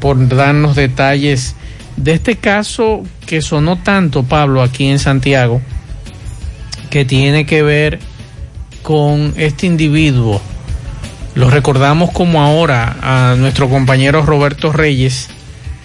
por 0.00 0.28
darnos 0.28 0.76
detalles 0.76 1.56
de 1.96 2.12
este 2.12 2.36
caso 2.36 3.04
que 3.24 3.40
sonó 3.40 3.78
tanto, 3.78 4.22
Pablo, 4.22 4.60
aquí 4.60 4.84
en 4.88 4.98
Santiago, 4.98 5.62
que 6.90 7.06
tiene 7.06 7.46
que 7.46 7.62
ver 7.62 8.00
con 8.84 9.32
este 9.36 9.66
individuo. 9.66 10.40
Lo 11.34 11.48
recordamos 11.50 12.12
como 12.12 12.42
ahora 12.42 12.96
a 13.00 13.34
nuestro 13.34 13.68
compañero 13.68 14.22
Roberto 14.22 14.72
Reyes 14.72 15.30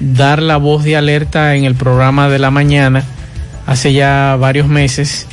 dar 0.01 0.41
la 0.41 0.57
voz 0.57 0.83
de 0.83 0.97
alerta 0.97 1.55
en 1.55 1.63
el 1.63 1.75
programa 1.75 2.29
de 2.29 2.39
la 2.39 2.51
mañana 2.51 3.03
hace 3.65 3.93
ya 3.93 4.35
varios 4.37 4.67
meses 4.67 5.27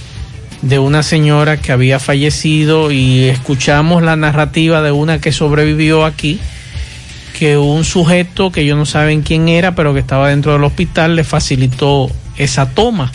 de 0.62 0.78
una 0.78 1.02
señora 1.02 1.56
que 1.56 1.72
había 1.72 1.98
fallecido 1.98 2.92
y 2.92 3.24
escuchamos 3.24 4.02
la 4.02 4.14
narrativa 4.14 4.80
de 4.80 4.92
una 4.92 5.20
que 5.20 5.32
sobrevivió 5.32 6.04
aquí, 6.04 6.38
que 7.36 7.58
un 7.58 7.84
sujeto 7.84 8.52
que 8.52 8.60
ellos 8.60 8.78
no 8.78 8.86
saben 8.86 9.22
quién 9.22 9.48
era, 9.48 9.74
pero 9.74 9.92
que 9.92 10.00
estaba 10.00 10.28
dentro 10.28 10.52
del 10.52 10.62
hospital, 10.62 11.16
le 11.16 11.24
facilitó 11.24 12.10
esa 12.36 12.70
toma 12.70 13.10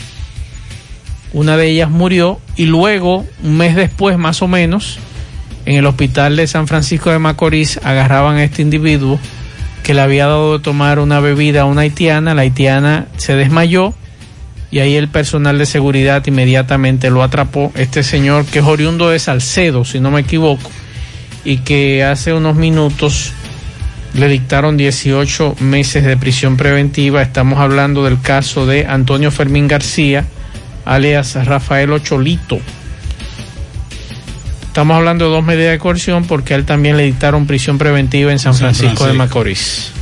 una 1.32 1.56
de 1.56 1.70
ellas 1.70 1.90
murió 1.90 2.40
y 2.56 2.66
luego, 2.66 3.26
un 3.42 3.56
mes 3.56 3.76
después 3.76 4.18
más 4.18 4.42
o 4.42 4.48
menos, 4.48 4.98
en 5.64 5.76
el 5.76 5.86
hospital 5.86 6.36
de 6.36 6.46
San 6.46 6.66
Francisco 6.66 7.10
de 7.10 7.18
Macorís 7.18 7.78
agarraban 7.84 8.36
a 8.36 8.44
este 8.44 8.62
individuo 8.62 9.18
que 9.82 9.94
le 9.94 10.00
había 10.00 10.26
dado 10.26 10.58
de 10.58 10.64
tomar 10.64 10.98
una 10.98 11.20
bebida 11.20 11.62
a 11.62 11.64
una 11.64 11.82
haitiana, 11.82 12.34
la 12.34 12.42
haitiana 12.42 13.06
se 13.16 13.34
desmayó 13.34 13.94
y 14.70 14.78
ahí 14.78 14.96
el 14.96 15.08
personal 15.08 15.58
de 15.58 15.66
seguridad 15.66 16.24
inmediatamente 16.26 17.10
lo 17.10 17.22
atrapó. 17.22 17.72
Este 17.74 18.02
señor 18.02 18.46
que 18.46 18.60
es 18.60 18.64
oriundo 18.64 19.10
de 19.10 19.18
Salcedo, 19.18 19.84
si 19.84 20.00
no 20.00 20.10
me 20.10 20.20
equivoco, 20.20 20.70
y 21.44 21.58
que 21.58 22.04
hace 22.04 22.32
unos 22.32 22.56
minutos 22.56 23.32
le 24.14 24.28
dictaron 24.28 24.76
18 24.76 25.56
meses 25.60 26.04
de 26.04 26.16
prisión 26.16 26.56
preventiva. 26.56 27.22
Estamos 27.22 27.58
hablando 27.58 28.04
del 28.04 28.20
caso 28.20 28.64
de 28.66 28.86
Antonio 28.86 29.30
Fermín 29.30 29.68
García, 29.68 30.24
alias 30.84 31.34
Rafael 31.46 31.92
Ocholito. 31.92 32.60
Estamos 34.66 34.96
hablando 34.96 35.26
de 35.26 35.30
dos 35.32 35.44
medidas 35.44 35.72
de 35.72 35.78
coerción 35.78 36.24
porque 36.24 36.54
a 36.54 36.56
él 36.56 36.64
también 36.64 36.96
le 36.96 37.04
dictaron 37.04 37.46
prisión 37.46 37.76
preventiva 37.76 38.32
en 38.32 38.38
San, 38.38 38.54
Francisco, 38.54 39.06
de 39.06 39.12
Macorís. 39.12 39.92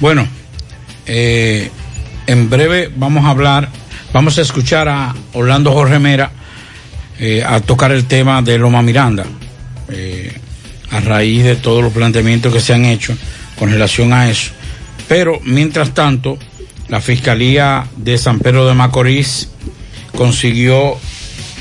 Bueno, 0.00 0.26
eh, 1.06 1.70
en 2.26 2.50
breve 2.50 2.90
vamos 2.96 3.24
a 3.24 3.30
hablar, 3.30 3.68
vamos 4.12 4.38
a 4.38 4.42
escuchar 4.42 4.88
a 4.88 5.14
Orlando 5.34 5.72
Jorge 5.72 5.98
Mera 5.98 6.32
eh, 7.18 7.44
a 7.46 7.60
tocar 7.60 7.92
el 7.92 8.06
tema 8.06 8.42
de 8.42 8.58
Loma 8.58 8.82
Miranda, 8.82 9.24
eh, 9.88 10.32
a 10.90 11.00
raíz 11.00 11.44
de 11.44 11.56
todos 11.56 11.82
los 11.84 11.92
planteamientos 11.92 12.52
que 12.52 12.60
se 12.60 12.74
han 12.74 12.84
hecho 12.84 13.14
con 13.58 13.70
relación 13.70 14.12
a 14.12 14.28
eso. 14.30 14.52
Pero 15.06 15.38
mientras 15.44 15.92
tanto, 15.92 16.38
la 16.90 17.00
Fiscalía 17.00 17.86
de 17.96 18.18
San 18.18 18.40
Pedro 18.40 18.66
de 18.66 18.74
Macorís 18.74 19.48
consiguió 20.16 20.96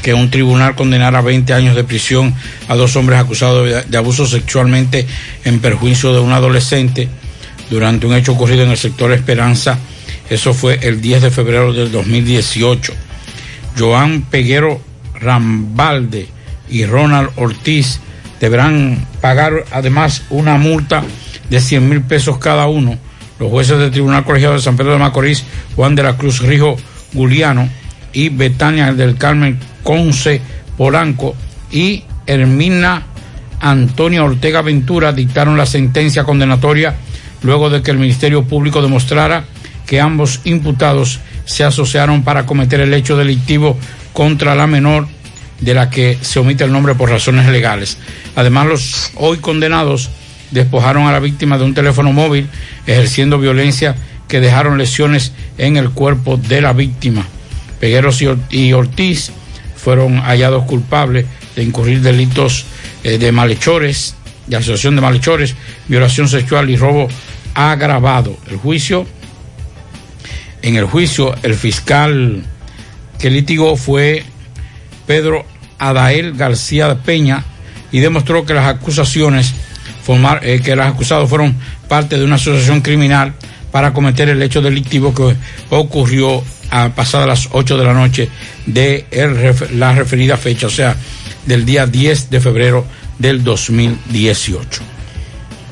que 0.01 0.15
un 0.15 0.31
tribunal 0.31 0.75
condenara 0.75 1.19
a 1.19 1.21
20 1.21 1.53
años 1.53 1.75
de 1.75 1.83
prisión 1.83 2.33
a 2.67 2.75
dos 2.75 2.95
hombres 2.95 3.19
acusados 3.19 3.85
de, 3.87 3.97
abuso 3.97 4.25
sexualmente 4.25 5.05
en 5.45 5.59
perjuicio 5.59 6.13
de 6.13 6.19
un 6.19 6.31
adolescente 6.31 7.07
durante 7.69 8.07
un 8.07 8.15
hecho 8.15 8.31
ocurrido 8.31 8.63
en 8.63 8.71
el 8.71 8.77
sector 8.77 9.11
Esperanza. 9.11 9.77
Eso 10.29 10.53
fue 10.53 10.79
el 10.81 10.99
10 10.99 11.21
de 11.21 11.31
febrero 11.31 11.73
del 11.73 11.91
2018. 11.91 12.93
Joan 13.77 14.23
Peguero 14.23 14.81
Rambalde 15.13 16.27
y 16.69 16.85
Ronald 16.85 17.29
Ortiz 17.35 17.99
deberán 18.39 19.05
pagar 19.21 19.65
además 19.71 20.23
una 20.31 20.57
multa 20.57 21.03
de 21.49 21.59
100 21.59 21.87
mil 21.87 22.01
pesos 22.01 22.39
cada 22.39 22.67
uno 22.67 22.97
los 23.39 23.49
jueces 23.49 23.79
del 23.79 23.91
Tribunal 23.91 24.23
Colegiado 24.23 24.55
de 24.55 24.61
San 24.61 24.77
Pedro 24.77 24.93
de 24.93 24.99
Macorís, 24.99 25.45
Juan 25.75 25.95
de 25.95 26.03
la 26.03 26.17
Cruz 26.17 26.41
Rijo 26.41 26.77
Guliano 27.13 27.69
y 28.13 28.29
Betania 28.29 28.93
del 28.93 29.15
Carmen 29.15 29.59
Conce 29.83 30.41
Polanco 30.77 31.35
y 31.71 32.03
Hermina 32.25 33.03
Antonia 33.59 34.23
Ortega 34.23 34.61
Ventura 34.61 35.11
dictaron 35.11 35.57
la 35.57 35.65
sentencia 35.65 36.23
condenatoria 36.23 36.95
luego 37.41 37.69
de 37.69 37.81
que 37.81 37.91
el 37.91 37.97
Ministerio 37.97 38.43
Público 38.43 38.81
demostrara 38.81 39.45
que 39.85 39.99
ambos 39.99 40.41
imputados 40.43 41.19
se 41.45 41.63
asociaron 41.63 42.23
para 42.23 42.45
cometer 42.45 42.79
el 42.79 42.93
hecho 42.93 43.17
delictivo 43.17 43.77
contra 44.13 44.55
la 44.55 44.67
menor 44.67 45.07
de 45.59 45.73
la 45.73 45.89
que 45.89 46.17
se 46.21 46.39
omite 46.39 46.63
el 46.63 46.71
nombre 46.71 46.95
por 46.95 47.09
razones 47.09 47.47
legales. 47.47 47.97
Además, 48.35 48.67
los 48.67 49.11
hoy 49.15 49.37
condenados 49.37 50.09
despojaron 50.51 51.07
a 51.07 51.11
la 51.11 51.19
víctima 51.19 51.57
de 51.57 51.65
un 51.65 51.73
teléfono 51.73 52.11
móvil 52.13 52.47
ejerciendo 52.87 53.39
violencia 53.39 53.95
que 54.27 54.39
dejaron 54.39 54.77
lesiones 54.77 55.31
en 55.57 55.77
el 55.77 55.89
cuerpo 55.89 56.37
de 56.37 56.61
la 56.61 56.73
víctima. 56.73 57.25
Pegueros 57.79 58.21
y 58.49 58.73
Ortiz 58.73 59.31
fueron 59.75 60.19
hallados 60.21 60.65
culpables 60.65 61.25
de 61.55 61.63
incurrir 61.63 62.01
delitos 62.01 62.65
eh, 63.03 63.17
de 63.17 63.31
malhechores, 63.31 64.15
de 64.47 64.57
asociación 64.57 64.95
de 64.95 65.01
malhechores, 65.01 65.55
violación 65.87 66.27
sexual 66.27 66.69
y 66.69 66.75
robo 66.75 67.07
agravado. 67.53 68.37
El 68.49 68.57
juicio, 68.57 69.05
en 70.61 70.75
el 70.75 70.85
juicio, 70.85 71.33
el 71.43 71.55
fiscal 71.55 72.43
que 73.17 73.29
litigó 73.29 73.75
fue 73.75 74.23
Pedro 75.07 75.45
Adael 75.77 76.33
García 76.33 76.95
Peña 77.03 77.43
y 77.91 77.99
demostró 77.99 78.45
que 78.45 78.53
las 78.53 78.67
acusaciones, 78.67 79.53
formar, 80.03 80.41
eh, 80.43 80.61
que 80.61 80.75
los 80.75 80.85
acusados 80.85 81.29
fueron 81.29 81.55
parte 81.87 82.17
de 82.17 82.23
una 82.23 82.35
asociación 82.35 82.81
criminal 82.81 83.33
para 83.71 83.93
cometer 83.93 84.29
el 84.29 84.41
hecho 84.41 84.61
delictivo 84.61 85.13
que 85.13 85.35
ocurrió 85.69 86.43
a 86.71 86.89
pasadas 86.89 87.27
las 87.27 87.49
8 87.51 87.77
de 87.77 87.83
la 87.83 87.93
noche 87.93 88.29
de 88.65 89.05
la 89.73 89.93
referida 89.93 90.37
fecha, 90.37 90.67
o 90.67 90.69
sea, 90.71 90.95
del 91.45 91.65
día 91.65 91.85
10 91.85 92.29
de 92.29 92.39
febrero 92.39 92.85
del 93.17 93.43
2018. 93.43 94.81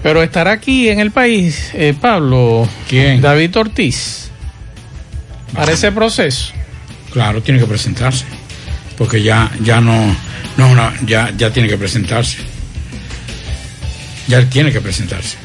Pero 0.03 0.23
estará 0.23 0.51
aquí 0.51 0.89
en 0.89 0.99
el 0.99 1.11
país, 1.11 1.71
eh, 1.73 1.93
Pablo. 1.99 2.67
¿Quién? 2.87 3.21
David 3.21 3.57
Ortiz. 3.57 4.29
Para 5.53 5.71
ese 5.71 5.91
proceso. 5.91 6.53
Claro, 7.11 7.41
tiene 7.41 7.59
que 7.59 7.65
presentarse. 7.65 8.25
Porque 8.97 9.21
ya, 9.21 9.51
ya 9.63 9.81
no, 9.81 10.15
no, 10.57 10.75
no 10.75 10.91
ya, 11.05 11.31
ya 11.35 11.51
tiene 11.51 11.67
que 11.67 11.77
presentarse. 11.77 12.37
Ya 14.27 14.39
él 14.39 14.49
tiene 14.49 14.71
que 14.71 14.81
presentarse. 14.81 15.37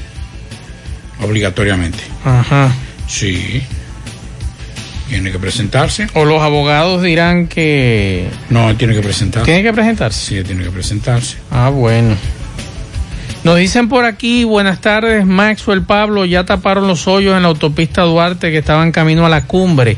Obligatoriamente. 1.21 1.99
Ajá. 2.25 2.73
Sí. 3.07 3.63
Tiene 5.09 5.31
que 5.31 5.39
presentarse. 5.39 6.09
O 6.15 6.25
los 6.25 6.43
abogados 6.43 7.03
dirán 7.03 7.47
que. 7.47 8.29
No, 8.51 8.75
tiene 8.77 8.95
que 8.95 9.03
presentarse. 9.03 9.45
¿Tiene 9.45 9.63
que 9.63 9.73
presentarse? 9.73 10.19
Sí, 10.19 10.43
tiene 10.43 10.65
que 10.65 10.71
presentarse. 10.71 11.37
Ah, 11.51 11.69
bueno. 11.69 12.17
Nos 13.45 13.59
dicen 13.59 13.89
por 13.89 14.05
aquí, 14.05 14.45
buenas 14.45 14.81
tardes, 14.81 15.27
Maxwell 15.27 15.83
Pablo, 15.83 16.25
ya 16.25 16.45
taparon 16.45 16.87
los 16.87 17.09
hoyos 17.09 17.37
en 17.37 17.43
la 17.43 17.49
autopista 17.49 18.03
Duarte 18.03 18.53
que 18.53 18.59
estaban 18.59 18.93
camino 18.93 19.27
a 19.27 19.29
la 19.29 19.47
cumbre. 19.47 19.97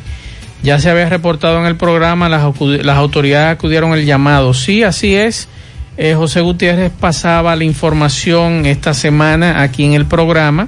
Ya 0.63 0.79
se 0.81 0.89
había 0.89 1.11
reportado 1.11 1.61
en 1.61 1.67
el 1.67 1.77
programa, 1.77 2.31
las, 2.31 2.43
las 2.59 2.97
autoridades 2.97 3.53
acudieron 3.53 3.93
al 3.93 4.07
llamado. 4.07 4.55
Sí, 4.55 4.83
así 4.83 5.15
es. 5.15 5.47
Eh, 5.97 6.15
José 6.15 6.41
Gutiérrez 6.41 6.91
pasaba 6.91 7.55
la 7.55 7.63
información 7.63 8.67
esta 8.67 8.95
semana 8.95 9.63
aquí 9.63 9.85
en 9.85 9.93
el 9.93 10.07
programa 10.07 10.67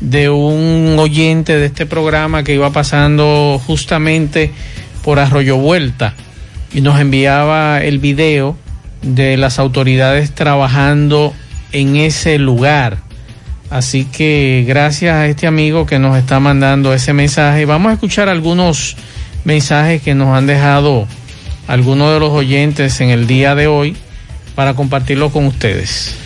de 0.00 0.28
un 0.28 0.96
oyente 0.98 1.56
de 1.56 1.66
este 1.66 1.86
programa 1.86 2.42
que 2.42 2.54
iba 2.54 2.70
pasando 2.70 3.60
justamente 3.64 4.50
por 5.04 5.20
Arroyo 5.20 5.56
Vuelta 5.56 6.14
y 6.74 6.80
nos 6.80 6.98
enviaba 6.98 7.80
el 7.80 8.00
video 8.00 8.56
de 9.02 9.36
las 9.36 9.60
autoridades 9.60 10.32
trabajando 10.34 11.32
en 11.70 11.94
ese 11.94 12.38
lugar. 12.40 12.98
Así 13.70 14.04
que 14.04 14.64
gracias 14.66 15.14
a 15.14 15.26
este 15.26 15.46
amigo 15.46 15.86
que 15.86 16.00
nos 16.00 16.18
está 16.18 16.40
mandando 16.40 16.92
ese 16.92 17.12
mensaje. 17.12 17.66
Vamos 17.66 17.90
a 17.90 17.94
escuchar 17.94 18.28
algunos 18.28 18.96
mensajes 19.44 20.02
que 20.02 20.16
nos 20.16 20.36
han 20.36 20.48
dejado 20.48 21.06
algunos 21.68 22.12
de 22.12 22.20
los 22.20 22.30
oyentes 22.30 23.00
en 23.00 23.10
el 23.10 23.28
día 23.28 23.54
de 23.54 23.68
hoy 23.68 23.96
para 24.56 24.74
compartirlo 24.74 25.30
con 25.30 25.46
ustedes. 25.46 26.16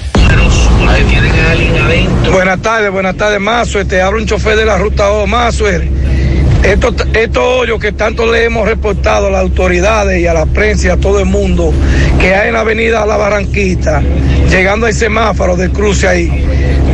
Buenas 2.33 2.63
tardes, 2.63 2.91
buenas 2.91 3.17
tardes, 3.17 3.41
Mazo. 3.41 3.85
Te 3.85 4.01
hablo 4.01 4.21
un 4.21 4.27
chofer 4.27 4.57
de 4.57 4.65
la 4.65 4.79
ruta 4.79 5.11
O, 5.11 5.27
Mazo. 5.27 5.67
Estos, 5.69 6.95
estos 7.15 7.43
hoyos 7.43 7.81
que 7.81 7.93
tanto 7.93 8.31
le 8.31 8.45
hemos 8.45 8.69
reportado 8.69 9.27
a 9.27 9.31
las 9.31 9.41
autoridades 9.41 10.21
y 10.21 10.27
a 10.27 10.35
la 10.35 10.47
prensa 10.47 10.89
y 10.89 10.91
a 10.91 10.97
todo 10.99 11.19
el 11.19 11.27
mundo 11.27 11.73
que 12.21 12.35
hay 12.35 12.49
en 12.49 12.55
la 12.55 12.61
avenida 12.61 13.05
La 13.07 13.17
Barranquita, 13.17 14.03
llegando 14.49 14.87
al 14.87 14.95
semáforo 14.95 15.57
de 15.57 15.71
cruce 15.71 16.07
ahí. 16.07 16.47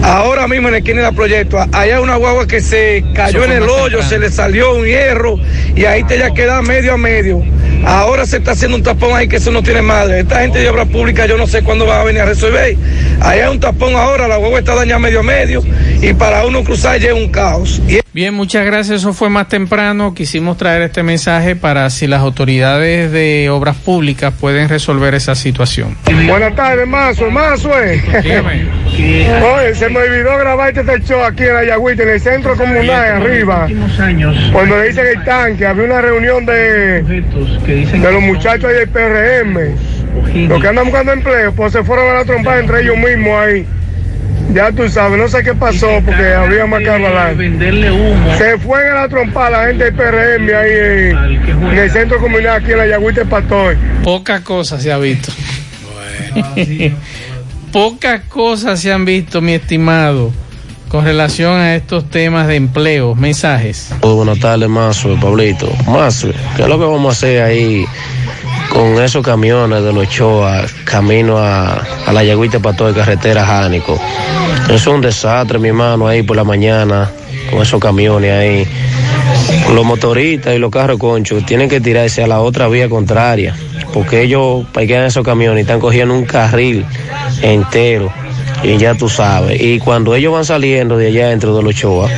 Ahora 0.03 0.46
mismo 0.46 0.68
en 0.68 0.75
el 0.75 0.79
esquina 0.79 1.03
del 1.03 1.14
proyecto, 1.14 1.59
hay 1.72 1.90
una 1.92 2.14
guagua 2.16 2.46
que 2.46 2.61
se 2.61 3.05
cayó 3.12 3.44
en 3.44 3.53
el 3.53 3.64
hoyo, 3.64 4.03
se 4.03 4.20
le 4.20 4.31
salió 4.31 4.77
un 4.77 4.87
hierro 4.87 5.37
y 5.75 5.85
ahí 5.85 6.05
te 6.05 6.18
ya 6.18 6.33
queda 6.33 6.62
medio 6.62 6.94
a 6.94 6.96
medio. 6.96 7.42
Ahora 7.87 8.27
se 8.27 8.38
está 8.38 8.51
haciendo 8.51 8.77
un 8.77 8.83
tapón 8.83 9.14
ahí 9.14 9.29
que 9.29 9.37
eso 9.37 9.53
no 9.53 9.62
tiene 9.62 9.81
madre. 9.81 10.18
Esta 10.18 10.40
gente 10.40 10.59
de 10.59 10.68
obra 10.68 10.85
pública 10.85 11.25
yo 11.27 11.38
no 11.38 11.46
sé 11.46 11.62
cuándo 11.62 11.87
va 11.87 12.01
a 12.01 12.05
venir 12.05 12.20
a 12.20 12.27
resolver. 12.27 12.77
Ahí 13.20 13.38
hay 13.40 13.49
un 13.49 13.61
tapón 13.61 13.94
ahora, 13.94 14.27
la 14.27 14.38
huevo 14.38 14.59
está 14.59 14.75
dañada 14.75 14.99
medio 14.99 15.20
a 15.20 15.22
medio 15.22 15.62
y 16.03 16.12
para 16.12 16.44
uno 16.44 16.64
cruzar 16.64 16.99
ya 16.99 17.11
es 17.11 17.14
un 17.14 17.29
caos. 17.29 17.81
Bien, 18.16 18.33
muchas 18.33 18.64
gracias. 18.64 19.00
Eso 19.00 19.12
fue 19.12 19.29
más 19.29 19.46
temprano. 19.46 20.14
Quisimos 20.14 20.57
traer 20.57 20.81
este 20.81 21.02
mensaje 21.02 21.55
para 21.55 21.90
si 21.90 22.07
las 22.07 22.22
autoridades 22.22 23.12
de 23.12 23.50
obras 23.50 23.76
públicas 23.76 24.33
pueden 24.40 24.70
resolver 24.70 25.12
esa 25.14 25.35
situación. 25.35 25.98
Buenas 26.26 26.57
tardes, 26.57 26.88
Mazo. 26.88 27.31
Mazo, 27.31 27.79
eh. 27.79 28.02
Oye, 29.59 29.74
se 29.74 29.90
me 29.90 29.98
olvidó 29.98 30.35
grabar 30.38 30.72
este 30.74 30.98
show 31.02 31.22
aquí 31.24 31.42
en 31.42 31.57
Ayagüita, 31.57 32.05
en 32.05 32.09
el 32.09 32.20
centro 32.22 32.57
comunal, 32.57 32.88
arriba. 32.88 33.68
Cuando 34.50 34.79
le 34.79 34.88
dicen 34.88 35.07
el 35.14 35.22
tanque, 35.22 35.66
había 35.66 35.85
una 35.85 36.00
reunión 36.00 36.46
de, 36.46 37.02
de 37.02 38.12
los 38.12 38.22
muchachos 38.22 38.72
del 38.72 38.88
PRM. 38.88 40.48
Los 40.48 40.62
que 40.62 40.68
andan 40.68 40.87
buscando 40.87 41.12
empleo, 41.12 41.52
pues 41.52 41.70
se 41.70 41.85
fueron 41.85 42.09
a 42.09 42.14
la 42.14 42.24
trompa 42.24 42.59
entre 42.59 42.81
ellos 42.81 42.96
mismos 42.96 43.38
ahí. 43.38 43.66
Ya 44.52 44.72
tú 44.72 44.88
sabes, 44.88 45.18
no 45.18 45.28
sé 45.28 45.42
qué 45.42 45.54
pasó 45.54 45.88
porque 46.04 46.32
había 46.35 46.66
más 46.66 46.80
humo. 46.80 48.37
Se 48.38 48.59
fue 48.59 48.90
a 48.90 48.94
la 48.94 49.09
trompa 49.09 49.50
la 49.50 49.66
gente 49.66 49.90
del 49.90 49.94
PRM 49.94 50.54
ahí 50.54 51.50
en, 51.50 51.78
el 51.78 51.90
centro 51.90 52.18
comunal 52.20 52.62
aquí 52.62 52.72
en 52.72 52.78
la 52.78 52.87
Yagüita 52.87 53.24
Patoy. 53.24 53.76
Pocas 54.02 54.40
cosas 54.42 54.82
se 54.82 54.92
ha 54.92 54.98
visto. 54.98 55.32
Pocas 57.72 58.22
cosas 58.28 58.80
se 58.80 58.92
han 58.92 59.04
visto, 59.04 59.40
mi 59.42 59.54
estimado, 59.54 60.32
con 60.88 61.04
relación 61.04 61.52
a 61.52 61.74
estos 61.74 62.09
temas 62.09 62.46
de 62.46 62.56
empleo. 62.56 63.14
Mensajes. 63.14 63.92
buenas 64.00 64.38
tardes, 64.38 64.68
Mazo, 64.68 65.18
Pablito. 65.20 65.70
Mazo, 65.87 66.30
¿qué 66.56 66.62
es 66.62 66.68
lo 66.68 66.78
que 66.78 66.85
vamos 66.85 67.09
a 67.09 67.12
hacer 67.16 67.42
ahí? 67.42 67.85
con 68.76 69.02
esos 69.02 69.24
camiones 69.24 69.82
de 69.82 69.92
los 69.92 70.06
Ochoa, 70.06 70.66
camino 70.85 71.38
a, 71.38 71.82
la 72.12 72.24
Yagüita 72.24 72.60
para 72.60 72.76
toda 72.76 72.94
carretera 72.94 73.44
Jánico. 73.44 73.98
Es 74.68 74.86
un 74.86 75.00
desastre, 75.00 75.58
mi 75.58 75.68
hermano, 75.68 76.06
ahí 76.06 76.22
por 76.22 76.36
la 76.36 76.44
mañana, 76.44 77.10
con 77.50 77.62
esos 77.62 77.80
camiones 77.80 78.32
ahí. 78.32 78.66
Los 79.74 79.84
motoristas 79.84 80.54
y 80.54 80.58
los 80.58 80.70
carros 80.70 80.98
conchos 80.98 81.44
tienen 81.46 81.68
que 81.68 81.80
tirarse 81.80 82.22
a 82.22 82.26
la 82.26 82.40
otra 82.40 82.68
vía 82.68 82.88
contraria, 82.88 83.54
porque 83.92 84.22
ellos 84.22 84.64
en 84.74 85.02
esos 85.02 85.24
camiones 85.24 85.58
y 85.58 85.60
están 85.62 85.80
cogiendo 85.80 86.14
un 86.14 86.24
carril 86.24 86.84
entero, 87.42 88.12
y 88.62 88.76
ya 88.76 88.94
tú 88.94 89.08
sabes. 89.08 89.60
Y 89.60 89.78
cuando 89.78 90.14
ellos 90.14 90.32
van 90.32 90.44
saliendo 90.44 90.96
de 90.96 91.08
allá 91.08 91.28
dentro 91.28 91.56
de 91.56 91.62
los 91.62 91.74
Ochoa, 91.74 92.08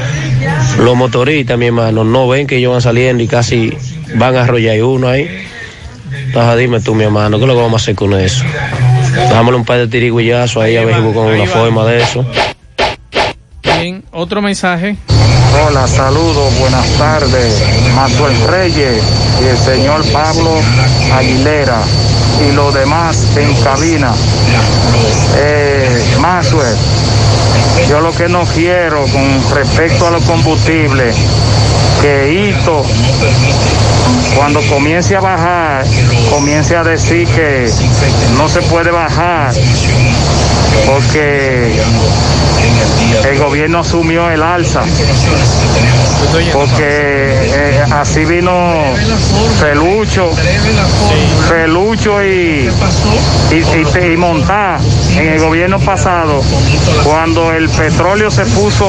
los 0.78 0.96
motoristas, 0.96 1.58
mi 1.58 1.66
hermano, 1.66 2.04
no 2.04 2.28
ven 2.28 2.46
que 2.46 2.56
ellos 2.56 2.72
van 2.72 2.82
saliendo 2.82 3.22
y 3.22 3.26
casi 3.26 3.72
van 4.14 4.36
a 4.36 4.42
arrollar 4.44 4.82
uno 4.82 5.08
ahí 5.08 5.28
entonces 6.28 6.58
dime 6.58 6.80
tú, 6.80 6.94
mi 6.94 7.04
hermano, 7.04 7.38
¿qué 7.38 7.44
es 7.44 7.48
lo 7.48 7.54
que 7.54 7.60
vamos 7.60 7.80
a 7.80 7.82
hacer 7.82 7.94
con 7.94 8.12
eso? 8.14 8.44
Dámosle 9.30 9.58
un 9.58 9.64
par 9.64 9.78
de 9.78 9.88
tiriguillazos 9.88 10.62
ahí 10.62 10.76
a 10.76 10.84
ver 10.84 10.96
si 10.96 11.00
con 11.00 11.26
una 11.26 11.46
forma 11.46 11.84
de 11.84 12.02
eso. 12.02 12.24
Bien, 13.62 14.04
otro 14.12 14.40
mensaje. 14.42 14.96
Hola, 15.66 15.86
saludos, 15.88 16.58
buenas 16.58 16.86
tardes. 16.98 17.62
Manuel 17.94 18.40
Reyes 18.48 19.02
y 19.42 19.46
el 19.46 19.58
señor 19.58 20.04
Pablo 20.12 20.50
Aguilera 21.12 21.82
y 22.48 22.52
los 22.54 22.72
demás 22.74 23.36
en 23.36 23.54
cabina. 23.62 24.12
Eh, 25.36 26.04
yo 27.88 28.00
lo 28.00 28.12
que 28.12 28.28
no 28.28 28.44
quiero 28.44 29.04
con 29.06 29.54
respecto 29.54 30.06
a 30.06 30.10
los 30.10 30.22
combustibles, 30.24 31.16
que 32.00 32.32
Hito 32.32 32.84
cuando 34.36 34.60
comience 34.68 35.16
a 35.16 35.20
bajar, 35.20 35.84
comience 36.30 36.76
a 36.76 36.84
decir 36.84 37.26
que 37.28 37.70
no 38.36 38.48
se 38.48 38.62
puede 38.62 38.90
bajar 38.90 39.52
porque 40.86 41.72
el 43.28 43.38
gobierno 43.38 43.80
asumió 43.80 44.30
el 44.30 44.42
alza, 44.42 44.82
porque 46.52 46.84
eh, 46.84 47.84
así 47.90 48.24
vino 48.24 48.52
Felucho, 49.60 50.30
Felucho 51.48 52.22
y, 52.24 52.70
y, 53.50 53.54
y, 53.54 54.12
y 54.12 54.16
Montá 54.16 54.78
en 55.16 55.28
el 55.28 55.40
gobierno 55.40 55.78
pasado, 55.80 56.42
cuando 57.04 57.52
el 57.52 57.68
petróleo 57.70 58.30
se 58.30 58.44
puso 58.46 58.86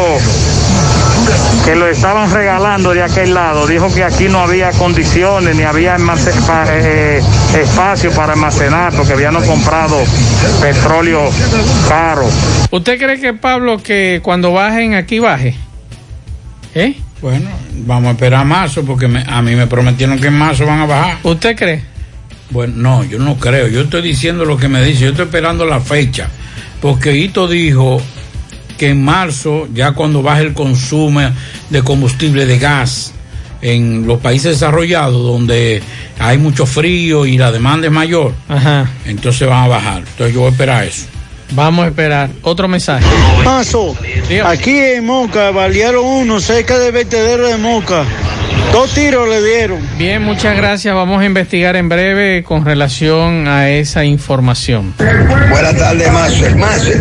que 1.65 1.75
lo 1.75 1.87
estaban 1.87 2.31
regalando 2.31 2.93
de 2.93 3.03
aquel 3.03 3.33
lado, 3.33 3.67
dijo 3.67 3.93
que 3.93 4.03
aquí 4.03 4.27
no 4.27 4.39
había 4.39 4.71
condiciones 4.71 5.55
ni 5.55 5.63
había 5.63 5.97
eh, 5.97 7.21
espacio 7.61 8.11
para 8.11 8.33
almacenar 8.33 8.93
porque 8.93 9.13
habían 9.13 9.35
comprado 9.35 9.97
petróleo 10.61 11.29
caro. 11.87 12.27
¿Usted 12.71 12.97
cree 12.97 13.19
que 13.19 13.33
Pablo 13.33 13.81
que 13.81 14.19
cuando 14.23 14.51
bajen 14.51 14.95
aquí 14.95 15.19
baje? 15.19 15.55
¿Eh? 16.75 16.95
Bueno, 17.21 17.49
vamos 17.85 18.09
a 18.09 18.11
esperar 18.11 18.41
a 18.41 18.45
marzo 18.45 18.83
porque 18.85 19.05
a 19.05 19.41
mí 19.41 19.55
me 19.55 19.67
prometieron 19.67 20.19
que 20.19 20.27
en 20.27 20.37
marzo 20.37 20.65
van 20.65 20.79
a 20.79 20.85
bajar. 20.85 21.17
¿Usted 21.23 21.55
cree? 21.55 21.83
Bueno, 22.51 22.73
no, 22.77 23.03
yo 23.03 23.19
no 23.19 23.37
creo. 23.37 23.67
Yo 23.67 23.81
estoy 23.81 24.01
diciendo 24.01 24.45
lo 24.45 24.57
que 24.57 24.67
me 24.67 24.83
dice. 24.83 25.01
Yo 25.01 25.09
estoy 25.09 25.25
esperando 25.25 25.65
la 25.65 25.79
fecha. 25.79 26.29
Porque 26.81 27.15
Hito 27.15 27.47
dijo 27.47 28.01
que 28.79 28.89
en 28.89 29.03
marzo, 29.03 29.67
ya 29.73 29.91
cuando 29.91 30.23
baje 30.23 30.41
el 30.41 30.53
consumo 30.53 31.19
de 31.69 31.83
combustible 31.83 32.45
de 32.45 32.57
gas 32.57 33.13
en 33.61 34.07
los 34.07 34.19
países 34.21 34.53
desarrollados, 34.53 35.21
donde 35.21 35.83
hay 36.17 36.37
mucho 36.37 36.65
frío 36.65 37.25
y 37.25 37.37
la 37.37 37.51
demanda 37.51 37.87
es 37.87 37.93
mayor, 37.93 38.33
entonces 39.05 39.47
van 39.47 39.65
a 39.65 39.67
bajar. 39.67 39.97
Entonces 39.99 40.33
yo 40.33 40.39
voy 40.39 40.49
a 40.49 40.51
esperar 40.51 40.83
eso. 40.85 41.05
Vamos 41.51 41.85
a 41.85 41.87
esperar. 41.89 42.29
Otro 42.43 42.67
mensaje. 42.67 43.05
Paso. 43.43 43.95
Aquí 44.45 44.77
en 44.77 45.05
Moca, 45.05 45.51
balearon 45.51 46.05
uno 46.05 46.39
cerca 46.39 46.77
del 46.77 46.91
vertedero 46.91 47.47
de 47.47 47.57
Moca. 47.57 48.05
Dos 48.71 48.93
tiros 48.93 49.27
le 49.27 49.41
dieron. 49.41 49.79
Bien, 49.97 50.21
muchas 50.21 50.55
gracias. 50.55 50.93
Vamos 50.93 51.21
a 51.21 51.25
investigar 51.25 51.75
en 51.75 51.89
breve 51.89 52.43
con 52.43 52.63
relación 52.63 53.47
a 53.47 53.69
esa 53.69 54.05
información. 54.05 54.93
Buenas 55.49 55.75
tardes, 55.75 56.11
Mazo. 56.13 56.55
Mazo, 56.55 56.91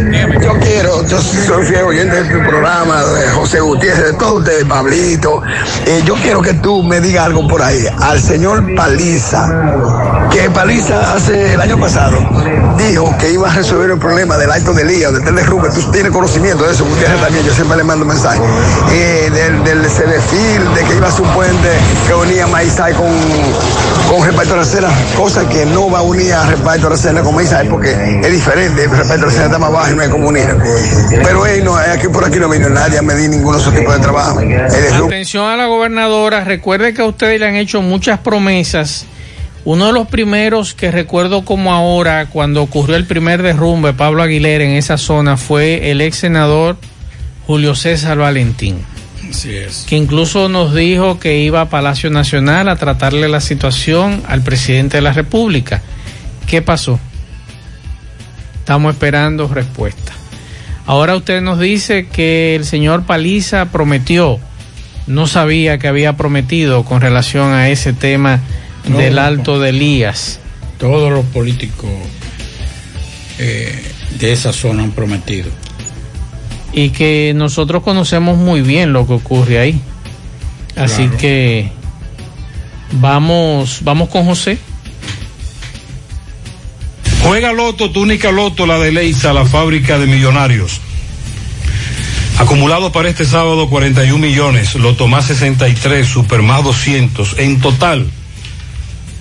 yo 0.43 0.59
quiero, 0.61 1.07
yo 1.07 1.21
soy 1.21 1.67
fiel 1.67 1.85
oyente 1.85 2.23
de 2.23 2.31
tu 2.33 2.49
programa, 2.49 3.05
de 3.05 3.29
José 3.29 3.61
Gutiérrez, 3.61 4.13
de 4.13 4.13
todos 4.15 4.41
ustedes, 4.41 4.65
Pablito. 4.65 5.43
Eh, 5.87 6.01
yo 6.07 6.15
quiero 6.15 6.41
que 6.41 6.55
tú 6.55 6.83
me 6.83 7.01
digas 7.01 7.27
algo 7.27 7.47
por 7.47 7.61
ahí. 7.61 7.85
Al 8.01 8.19
señor 8.19 8.75
Paliza, 8.75 9.47
que 10.31 10.51
Paliza 10.51 11.15
hace 11.15 11.55
el 11.55 11.61
año 11.61 11.79
pasado 11.79 12.19
dijo 12.79 13.17
que 13.19 13.33
iba 13.33 13.51
a 13.51 13.55
resolver 13.55 13.91
el 13.91 13.99
problema 13.99 14.37
del 14.37 14.51
alto 14.51 14.73
de 14.73 14.85
Lía, 14.85 15.11
de 15.11 15.21
Telerruber. 15.21 15.73
Tú 15.73 15.91
tienes 15.91 16.13
conocimiento 16.13 16.65
de 16.65 16.73
eso, 16.73 16.85
Gutiérrez 16.85 17.21
también. 17.21 17.45
Yo 17.45 17.53
siempre 17.53 17.77
le 17.77 17.85
mando 17.85 18.05
mensajes. 18.05 18.41
Eh, 18.93 19.31
del, 19.33 19.65
del 19.65 19.83
CDFIL, 19.87 20.75
de 20.75 20.85
que 20.85 20.97
iba 20.97 21.09
a 21.09 21.11
ser 21.11 21.23
un 21.23 21.31
puente 21.33 21.69
que 22.07 22.15
unía 22.15 22.47
Maizay 22.47 22.95
con, 22.95 23.09
con 24.09 24.27
Reparto 24.27 24.55
Aracena, 24.55 24.89
cosa 25.17 25.49
que 25.49 25.67
no 25.67 25.91
va 25.91 25.99
a 25.99 26.03
unir 26.03 26.33
a 26.33 26.47
Reparto 26.47 26.87
Aracena 26.87 27.23
con 27.23 27.35
Maizay 27.35 27.69
porque 27.69 27.91
es 27.91 28.33
diferente, 28.33 28.87
Reparto 28.87 29.25
Aracena 29.25 29.47
está 29.47 29.59
más 29.59 29.73
bajo 29.73 29.93
y 29.93 29.97
no 29.97 30.03
hay 30.03 30.09
como 30.09 30.29
unir. 30.29 30.57
Pero 31.11 31.47
hey, 31.47 31.61
no, 31.63 31.77
aquí 31.77 32.09
por 32.09 32.25
aquí 32.25 32.39
no 32.39 32.49
vino 32.49 32.69
nadie 32.69 32.99
a 32.99 33.03
medir 33.03 33.31
ninguno 33.31 33.57
de 33.57 33.63
esos 33.63 33.75
tipos 33.75 33.95
de 33.95 34.01
trabajo. 34.01 34.41
Atención 35.07 35.47
a 35.47 35.57
la 35.57 35.67
gobernadora, 35.67 36.45
recuerde 36.45 36.95
que 36.95 37.03
a 37.03 37.07
ustedes 37.07 37.41
le 37.41 37.49
han 37.49 37.57
hecho 37.57 37.83
muchas 37.83 38.21
promesas. 38.21 39.07
Uno 39.69 39.89
de 39.89 39.93
los 39.93 40.09
primeros 40.09 40.73
que 40.73 40.91
recuerdo 40.91 41.45
como 41.45 41.75
ahora, 41.75 42.31
cuando 42.31 42.63
ocurrió 42.63 42.97
el 42.97 43.05
primer 43.05 43.43
derrumbe, 43.43 43.93
Pablo 43.93 44.23
Aguilera 44.23 44.65
en 44.65 44.71
esa 44.71 44.97
zona, 44.97 45.37
fue 45.37 45.91
el 45.91 46.01
ex 46.01 46.17
senador 46.17 46.79
Julio 47.47 47.75
César 47.75 48.17
Valentín 48.17 48.79
que 49.87 49.95
incluso 49.95 50.49
nos 50.49 50.75
dijo 50.75 51.21
que 51.21 51.41
iba 51.41 51.61
a 51.61 51.69
Palacio 51.69 52.09
Nacional 52.09 52.67
a 52.71 52.77
tratarle 52.77 53.29
la 53.29 53.43
situación 53.43 54.23
al 54.27 54.41
presidente 54.41 54.97
de 54.97 55.03
la 55.03 55.13
República. 55.13 55.83
¿Qué 56.47 56.63
pasó? 56.63 56.99
Estamos 58.61 58.95
esperando 58.95 59.49
respuesta. 59.49 60.13
Ahora 60.87 61.15
usted 61.15 61.43
nos 61.43 61.61
dice 61.61 62.07
que 62.07 62.57
el 62.57 62.65
señor 62.65 63.03
Paliza 63.03 63.67
prometió, 63.67 64.41
no 65.07 65.27
sabía 65.27 65.77
que 65.77 65.89
había 65.89 66.17
prometido 66.17 66.87
con 66.87 67.03
relación 67.03 67.53
a 67.53 67.69
ese 67.69 67.93
tema 67.93 68.41
del 68.85 69.19
alto 69.19 69.59
de 69.59 69.71
Elías. 69.71 70.41
Todos 70.79 71.13
los 71.13 71.25
políticos 71.27 71.91
eh, 73.39 73.93
de 74.19 74.33
esa 74.33 74.53
zona 74.53 74.85
han 74.85 74.93
prometido 74.93 75.51
y 76.73 76.91
que 76.91 77.33
nosotros 77.35 77.83
conocemos 77.83 78.37
muy 78.37 78.61
bien 78.61 78.93
lo 78.93 79.07
que 79.07 79.15
ocurre 79.15 79.59
ahí. 79.59 79.81
Así 80.77 81.09
que 81.19 81.71
vamos, 82.93 83.81
vamos 83.83 84.09
con 84.09 84.25
José. 84.25 84.59
Juega 87.25 87.53
Loto, 87.53 87.91
tu 87.91 88.03
única 88.03 88.31
Loto, 88.31 88.65
la 88.65 88.79
de 88.79 88.93
Leisa, 88.93 89.33
la 89.33 89.45
fábrica 89.45 89.99
de 89.99 90.07
millonarios. 90.07 90.81
Acumulado 92.39 92.93
para 92.93 93.09
este 93.09 93.25
sábado 93.25 93.69
41 93.69 94.17
millones, 94.19 94.77
Loto 94.77 95.09
más 95.09 95.27
63, 95.27 96.07
Super 96.07 96.43
más 96.43 96.63
200. 96.63 97.39
En 97.39 97.61
total, 97.61 98.09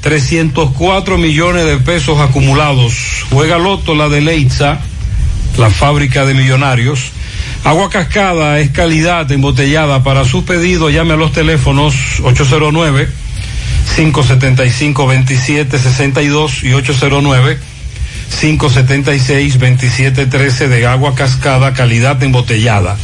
304 0.02 1.18
millones 1.18 1.66
de 1.66 1.78
pesos 1.78 2.20
acumulados. 2.20 3.26
Juega 3.32 3.58
Loto, 3.58 3.96
la 3.96 4.10
de 4.10 4.22
Leitza, 4.22 4.80
la 5.58 5.70
fábrica 5.70 6.26
de 6.26 6.34
millonarios. 6.34 7.12
Agua 7.64 7.90
Cascada 7.90 8.60
es 8.60 8.70
calidad 8.70 9.32
embotellada. 9.32 10.04
Para 10.04 10.26
sus 10.26 10.44
pedidos 10.44 10.94
llame 10.94 11.14
a 11.14 11.18
los 11.18 11.32
teléfonos 11.34 11.96
809 12.24 13.08
575 13.96 15.04
2762 15.04 16.64
y 16.64 16.74
809 16.74 17.58
576 18.40 19.54
2713 19.60 20.68
de 20.68 20.86
agua 20.86 21.16
cascada, 21.16 21.74
calidad 21.74 22.22
embotellada. 22.22 22.98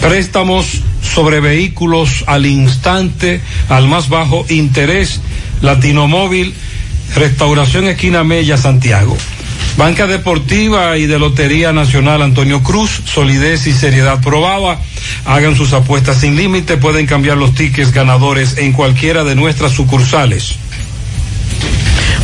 Préstamos 0.00 0.82
sobre 1.02 1.40
vehículos 1.40 2.24
al 2.26 2.46
instante, 2.46 3.40
al 3.68 3.88
más 3.88 4.08
bajo 4.08 4.46
interés, 4.48 5.20
Latinomóvil, 5.62 6.54
Restauración 7.14 7.86
Esquina 7.86 8.24
Mella, 8.24 8.56
Santiago. 8.56 9.16
Banca 9.76 10.06
Deportiva 10.06 10.98
y 10.98 11.06
de 11.06 11.18
Lotería 11.18 11.72
Nacional 11.72 12.22
Antonio 12.22 12.62
Cruz, 12.62 13.02
solidez 13.04 13.66
y 13.66 13.72
seriedad 13.72 14.20
probada. 14.20 14.78
Hagan 15.24 15.56
sus 15.56 15.72
apuestas 15.72 16.18
sin 16.18 16.36
límite, 16.36 16.76
pueden 16.76 17.06
cambiar 17.06 17.36
los 17.36 17.54
tickets 17.54 17.92
ganadores 17.92 18.58
en 18.58 18.72
cualquiera 18.72 19.24
de 19.24 19.34
nuestras 19.34 19.72
sucursales. 19.72 20.56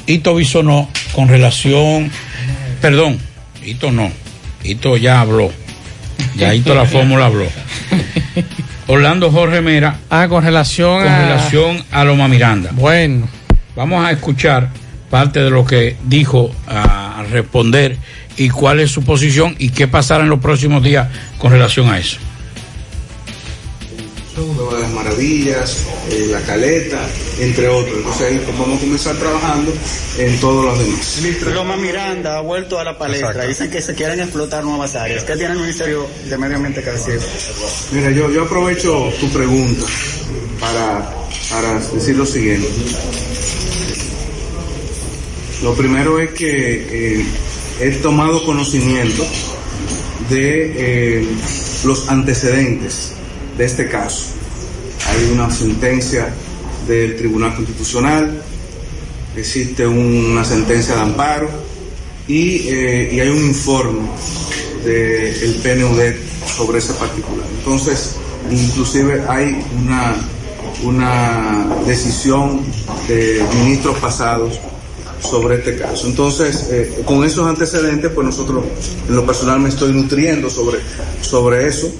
Ito 0.06 0.36
Bisonó 0.36 0.90
con 1.12 1.28
relación, 1.28 2.12
perdón, 2.82 3.20
Ito 3.64 3.92
no, 3.92 4.12
Ito 4.64 4.96
ya 4.98 5.22
habló, 5.22 5.52
ya 6.36 6.54
Ito 6.54 6.76
la 6.76 6.86
fórmula 6.86 7.26
habló. 7.28 7.48
Orlando 8.88 9.32
Jorge 9.32 9.62
Mera. 9.62 10.00
Ah, 10.10 10.28
con 10.28 10.44
relación 10.44 11.04
con 11.04 11.12
a... 11.12 11.22
relación 11.22 11.84
a 11.92 12.04
Loma 12.04 12.28
Miranda. 12.28 12.70
Bueno. 12.74 13.28
Vamos 13.76 14.06
a 14.06 14.12
escuchar 14.12 14.70
parte 15.10 15.42
de 15.42 15.50
lo 15.50 15.66
que 15.66 15.98
dijo 16.06 16.54
a 16.68 17.24
responder 17.30 17.98
y 18.38 18.50
cuál 18.50 18.80
es 18.80 18.92
su 18.92 19.04
posición 19.04 19.56
y 19.60 19.70
qué 19.70 19.88
pasará 19.88 20.24
en 20.24 20.30
los 20.30 20.40
próximos 20.40 20.84
días 20.84 21.08
con 21.38 21.52
relación 21.52 21.90
a 21.90 22.00
eso. 22.00 22.18
De 24.36 24.82
las 24.82 24.92
maravillas, 24.92 25.86
eh, 26.12 26.28
la 26.30 26.42
caleta, 26.42 27.08
entre 27.40 27.70
otros. 27.70 27.98
Entonces 27.98 28.28
ahí 28.28 28.42
pues, 28.44 28.58
vamos 28.58 28.78
a 28.78 28.82
comenzar 28.82 29.16
trabajando 29.16 29.74
en 30.18 30.40
todos 30.40 30.66
los 30.66 30.80
demás. 30.80 31.54
Loma 31.54 31.78
Miranda 31.78 32.38
ha 32.38 32.42
vuelto 32.42 32.78
a 32.78 32.84
la 32.84 32.98
palestra. 32.98 33.30
Exacto. 33.30 33.48
Dicen 33.48 33.72
que 33.72 33.82
se 33.82 33.96
quieren 33.96 34.20
explotar 34.20 34.64
nuevas 34.64 34.94
áreas. 34.96 35.24
¿Qué 35.24 35.38
tiene 35.38 35.54
el 35.54 35.60
Ministerio 35.60 36.06
de 36.30 36.38
Medio 36.38 36.58
Ambiente 36.58 36.84
que 36.84 36.92
decir? 36.92 37.20
Mira, 37.92 38.12
yo, 38.12 38.30
yo 38.30 38.44
aprovecho 38.44 39.10
tu 39.22 39.30
pregunta 39.30 39.86
para, 40.60 41.10
para 41.50 41.80
decir 41.80 42.18
lo 42.18 42.26
siguiente. 42.26 42.68
Lo 45.64 45.74
primero 45.74 46.20
es 46.20 46.32
que 46.32 47.20
eh, 47.20 47.26
he 47.80 47.92
tomado 47.92 48.44
conocimiento 48.44 49.26
de 50.30 51.20
eh, 51.20 51.28
los 51.86 52.10
antecedentes 52.10 53.16
de 53.58 53.66
este 53.66 53.88
caso. 53.90 54.26
Hay 55.08 55.32
una 55.32 55.50
sentencia 55.52 56.34
del 56.88 57.16
Tribunal 57.16 57.56
Constitucional, 57.56 58.42
existe 59.36 59.86
una 59.86 60.44
sentencia 60.44 60.96
de 60.96 61.02
amparo 61.02 61.50
y, 62.28 62.68
eh, 62.68 63.10
y 63.14 63.20
hay 63.20 63.30
un 63.30 63.44
informe 63.46 64.08
del 64.84 65.56
PNUD 65.64 66.00
sobre 66.56 66.78
ese 66.78 66.94
particular. 66.94 67.46
Entonces, 67.58 68.16
inclusive 68.52 69.24
hay 69.28 69.64
una, 69.84 70.16
una 70.84 71.68
decisión 71.86 72.62
de 73.08 73.44
ministros 73.56 73.98
pasados 73.98 74.60
sobre 75.20 75.56
este 75.56 75.78
caso. 75.78 76.08
Entonces, 76.08 76.68
eh, 76.70 77.04
con 77.06 77.24
esos 77.24 77.48
antecedentes, 77.48 78.12
pues 78.14 78.26
nosotros 78.26 78.64
en 79.08 79.16
lo 79.16 79.26
personal 79.26 79.60
me 79.60 79.70
estoy 79.70 79.92
nutriendo 79.92 80.50
sobre, 80.50 80.80
sobre 81.22 81.68
eso 81.68 81.92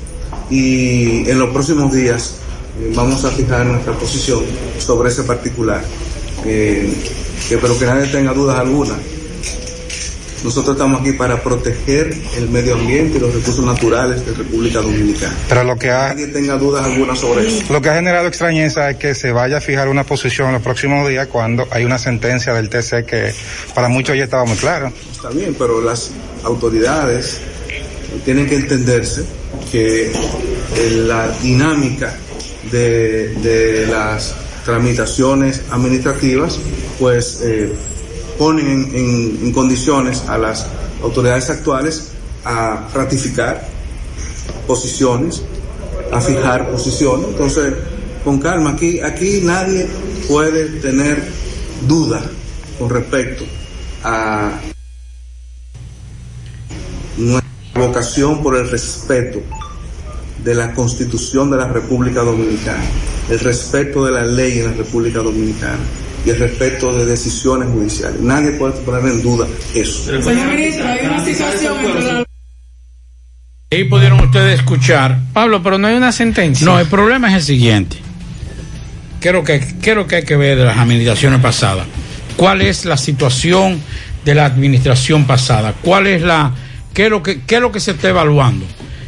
y 0.50 1.30
en 1.30 1.40
los 1.40 1.50
próximos 1.50 1.92
días 1.94 2.36
eh, 2.80 2.92
vamos 2.96 3.24
a 3.26 3.32
fijar 3.32 3.66
nuestra 3.66 3.94
posición 3.94 4.44
sobre 4.80 5.10
ese 5.10 5.24
particular. 5.24 5.84
Eh, 6.46 6.94
que, 7.50 7.58
pero 7.58 7.78
que 7.78 7.86
nadie 7.86 8.08
tenga 8.08 8.34
dudas 8.34 8.60
alguna. 8.60 8.96
Nosotros 10.44 10.76
estamos 10.76 11.02
aquí 11.02 11.14
para 11.14 11.42
proteger 11.42 12.14
el 12.38 12.50
medio 12.50 12.76
ambiente 12.76 13.18
y 13.18 13.20
los 13.20 13.34
recursos 13.34 13.66
naturales 13.66 14.24
de 14.28 14.34
República 14.34 14.80
Dominicana. 14.80 15.34
Pero 15.50 15.64
lo 15.64 15.76
que 15.76 15.90
ha, 15.90 16.10
Nadie 16.10 16.28
tenga 16.28 16.56
dudas 16.58 16.86
alguna 16.86 17.16
sobre 17.16 17.48
eso. 17.48 17.64
lo 17.74 17.82
que 17.82 17.90
ha 17.90 17.96
generado 17.96 18.28
extrañeza 18.28 18.92
es 18.92 18.98
que 18.98 19.16
se 19.16 19.32
vaya 19.32 19.58
a 19.58 19.62
fijar 19.62 19.88
una 19.90 20.04
posición 20.04 20.50
en 20.50 20.54
los 20.54 20.62
próximos 20.62 21.10
días 21.10 21.28
cuando 21.28 21.68
hay 21.72 21.84
una 21.84 21.98
sentencia 21.98 22.54
del 22.54 22.70
TC 22.70 23.06
que 23.08 23.34
para 23.74 23.88
muchos 23.90 24.16
ya 24.16 24.26
estaba 24.26 24.46
muy 24.46 24.58
claro. 24.58 24.94
Está 25.12 25.30
bien, 25.30 25.56
pero 25.58 25.82
las 25.82 26.12
autoridades 26.44 27.40
tienen 28.24 28.46
que 28.46 28.58
entenderse 28.58 29.26
que 29.72 30.12
la 31.08 31.30
dinámica 31.42 32.16
de, 32.72 33.30
de 33.36 33.88
las 33.88 34.36
tramitaciones 34.66 35.62
administrativas, 35.72 36.60
pues 37.00 37.40
eh, 37.44 37.72
ponen 38.38 38.68
en, 38.68 39.40
en- 39.44 39.52
condiciones 39.54 40.24
a 40.28 40.38
las 40.38 40.66
autoridades 41.04 41.50
actuales 41.50 42.08
a 42.44 42.88
ratificar 42.94 43.68
posiciones, 44.68 45.44
a 46.12 46.20
fijar 46.22 46.70
posiciones. 46.72 47.28
Entonces, 47.30 47.74
con 48.24 48.40
calma, 48.40 48.72
aquí, 48.72 49.00
aquí 49.02 49.42
nadie 49.44 49.88
puede 50.28 50.66
tener 50.82 51.22
duda 51.88 52.24
con 52.80 52.90
respecto 52.90 53.44
a 54.04 54.52
vocación 57.76 58.42
por 58.42 58.56
el 58.56 58.70
respeto 58.70 59.42
de 60.44 60.56
la 60.56 60.74
Constitución 60.74 61.52
de 61.52 61.58
la 61.58 61.68
República 61.68 62.22
Dominicana, 62.22 62.84
el 63.30 63.40
respeto 63.40 64.06
de 64.06 64.12
la 64.12 64.24
ley 64.24 64.60
en 64.60 64.68
la 64.68 64.74
República 64.74 65.20
Dominicana 65.20 65.80
y 66.26 66.30
el 66.30 66.40
respeto 66.40 66.94
de 66.94 67.06
decisiones 67.06 67.68
judiciales. 67.70 68.22
Nadie 68.22 68.52
puede 68.52 68.74
poner 68.82 69.12
en 69.12 69.22
duda 69.22 69.48
eso. 69.74 70.22
Señor 70.22 70.48
ministro, 70.48 70.88
hay 70.88 71.06
una 71.06 71.26
situación 71.26 71.78
entre 71.86 72.14
la 72.14 72.26
Ahí 73.72 73.84
pudieron 73.86 74.22
ustedes 74.22 74.60
escuchar. 74.60 75.20
Pablo, 75.34 75.62
pero 75.62 75.78
no 75.78 75.88
hay 75.88 75.96
una 75.96 76.12
sentencia. 76.12 76.66
No, 76.66 76.80
el 76.80 76.88
problema 76.88 77.30
es 77.30 77.36
el 77.36 77.44
siguiente. 77.44 77.98
¿Qué 79.20 79.30
es 79.30 79.34
lo 79.34 79.44
que, 79.44 79.60
qué 79.82 79.90
es 79.90 79.96
lo 79.96 80.08
que 80.08 80.18
hay 80.18 80.24
que 80.24 80.38
ver 80.38 80.58
de 80.58 80.64
las 80.64 80.78
administraciones 80.78 81.42
pasadas? 81.42 81.86
¿Cuál 82.38 82.62
es 82.62 82.86
la 82.86 82.96
situación 82.96 83.82
de 84.24 84.36
la 84.36 84.46
administración 84.46 85.26
pasada? 85.26 85.74
¿Cuál 85.82 86.08
es 86.08 86.22
la, 86.22 86.54
qué 86.96 87.06
es 87.06 87.10
lo 87.12 87.22
que, 87.22 87.42
qué 87.42 87.56
es 87.56 87.62
lo 87.62 87.72
que 87.72 87.80
se 87.80 87.92
está 87.92 88.10
evaluando? 88.10 88.66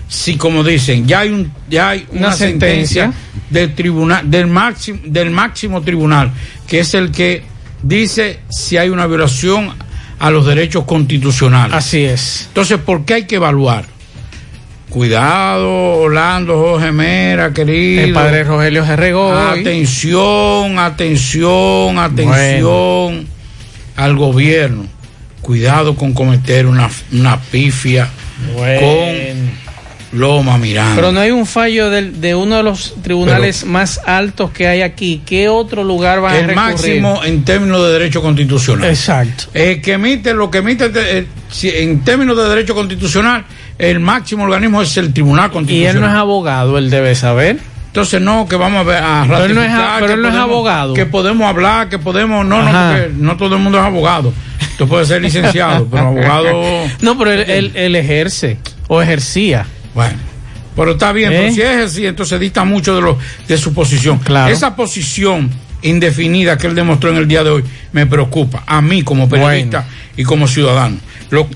Si 0.08 0.38
como 0.38 0.63
dicen, 0.63 1.08
ya 1.08 1.19
hay 1.21 1.30
un, 1.30 1.52
ya 1.69 1.89
hay 1.89 2.06
una, 2.12 2.28
Una 2.28 2.32
sentencia. 2.34 3.06
sentencia 3.06 3.28
del 3.50 3.73
tribunal, 3.73 4.30
del 4.30 4.45
máximo, 4.47 5.00
del 5.06 5.32
máximo 5.32 5.82
tribunal, 5.82 6.32
que 6.67 6.82
es 6.82 6.93
el 6.93 7.12
que 7.12 7.43
dice 7.82 8.41
si 8.50 8.78
hay 8.78 8.89
una 8.89 9.08
violación 9.08 9.73
a 10.19 10.30
los 10.30 10.45
derechos 10.45 10.86
constitucionales. 10.86 11.76
Así 11.76 12.04
es. 12.04 12.45
Entonces, 12.50 12.78
¿por 12.80 13.06
qué 13.06 13.15
hay 13.15 13.23
que 13.26 13.36
evaluar? 13.36 13.86
Cuidado, 14.89 15.95
Orlando 15.97 16.58
Jorge 16.58 16.91
Mera, 16.91 17.54
querido. 17.54 18.04
El 18.04 18.13
padre 18.13 18.43
Rogelio 18.45 18.86
Gerregó. 18.86 19.34
Atención, 19.34 20.80
atención, 20.80 22.00
atención 22.00 23.28
al 23.97 24.15
gobierno. 24.15 24.86
Cuidado 25.51 25.95
con 25.95 26.13
cometer 26.13 26.65
una, 26.67 26.89
una 27.13 27.39
pifia 27.39 28.10
con 28.53 30.19
Loma 30.19 30.57
Miranda. 30.57 30.95
Pero 30.95 31.13
no 31.13 31.21
hay 31.21 31.31
un 31.31 31.45
fallo 31.45 31.89
del- 31.89 32.19
de 32.19 32.36
uno 32.36 32.57
de 32.57 32.63
los 32.63 32.95
tribunales 33.01 33.63
más 33.65 34.01
altos 34.05 34.51
que 34.51 34.67
hay 34.67 34.81
aquí. 34.81 35.21
¿Qué 35.25 35.47
otro 35.47 35.86
lugar 35.86 36.21
va 36.21 36.31
a 36.31 36.38
el 36.39 36.47
recurrir? 36.47 36.55
máximo 37.01 37.23
en 37.23 37.45
términos 37.45 37.81
de 37.86 37.93
derecho 37.93 38.21
constitucional. 38.21 38.89
Exacto. 38.89 39.45
El 39.53 39.81
que 39.81 39.93
emite, 39.93 40.33
lo 40.33 40.51
que 40.51 40.57
emite 40.57 40.91
eh, 40.93 41.25
si- 41.49 41.69
en 41.69 42.01
términos 42.03 42.36
de 42.36 42.43
derecho 42.49 42.75
constitucional, 42.75 43.45
el 43.79 44.01
máximo 44.01 44.43
organismo 44.43 44.81
es 44.81 44.97
el 44.97 45.13
Tribunal 45.13 45.49
Y 45.49 45.53
Constitucional. 45.53 45.95
él 45.95 46.01
no 46.01 46.07
es 46.10 46.13
abogado, 46.13 46.77
él 46.77 46.89
debe 46.89 47.15
saber. 47.15 47.57
Entonces 47.88 48.19
no, 48.21 48.47
que 48.49 48.57
vamos 48.57 48.81
a 48.81 48.83
ver 48.83 49.01
a 49.01 49.23
Pero 49.27 49.45
él 49.45 49.55
no 49.55 49.63
es 49.63 49.69
a- 49.69 49.75
ratificar, 49.77 49.99
pero 50.01 50.13
él 50.13 50.21
no 50.23 50.27
es 50.29 50.36
abogado. 50.36 50.93
Que 50.93 51.05
podemos 51.05 51.47
hablar, 51.49 51.88
que 51.88 51.97
podemos, 51.99 52.45
no, 52.45 52.62
no, 52.62 52.67
Ajá. 52.67 52.91
porque 52.97 53.12
no 53.17 53.38
todo 53.38 53.55
el 53.55 53.62
mundo 53.62 53.77
es 53.79 53.86
abogado. 53.86 54.33
Tú 54.77 54.87
puedes 54.87 55.07
ser 55.07 55.21
licenciado, 55.21 55.87
pero 55.89 56.07
abogado. 56.07 56.51
No, 57.01 57.17
pero 57.17 57.31
él, 57.33 57.49
él- 57.49 57.71
él 57.75 57.95
ejerce 57.95 58.57
o 58.87 59.01
ejercía. 59.01 59.65
Bueno, 59.93 60.17
pero 60.75 60.91
está 60.91 61.11
bien, 61.11 61.33
¿Eh? 61.33 61.37
pero 61.41 61.53
si 61.53 61.61
así, 61.63 62.05
entonces 62.05 62.39
dista 62.39 62.63
mucho 62.63 62.95
de, 62.95 63.01
lo, 63.01 63.17
de 63.47 63.57
su 63.57 63.73
posición. 63.73 64.19
Claro. 64.19 64.53
Esa 64.53 64.75
posición 64.75 65.49
indefinida 65.81 66.57
que 66.57 66.67
él 66.67 66.75
demostró 66.75 67.09
en 67.11 67.17
el 67.17 67.27
día 67.27 67.43
de 67.43 67.49
hoy 67.51 67.63
me 67.93 68.05
preocupa, 68.05 68.63
a 68.67 68.81
mí 68.81 69.03
como 69.03 69.27
periodista 69.29 69.85
y 70.15 70.23
como 70.23 70.47
ciudadano. 70.47 70.97
Lo, 71.29 71.47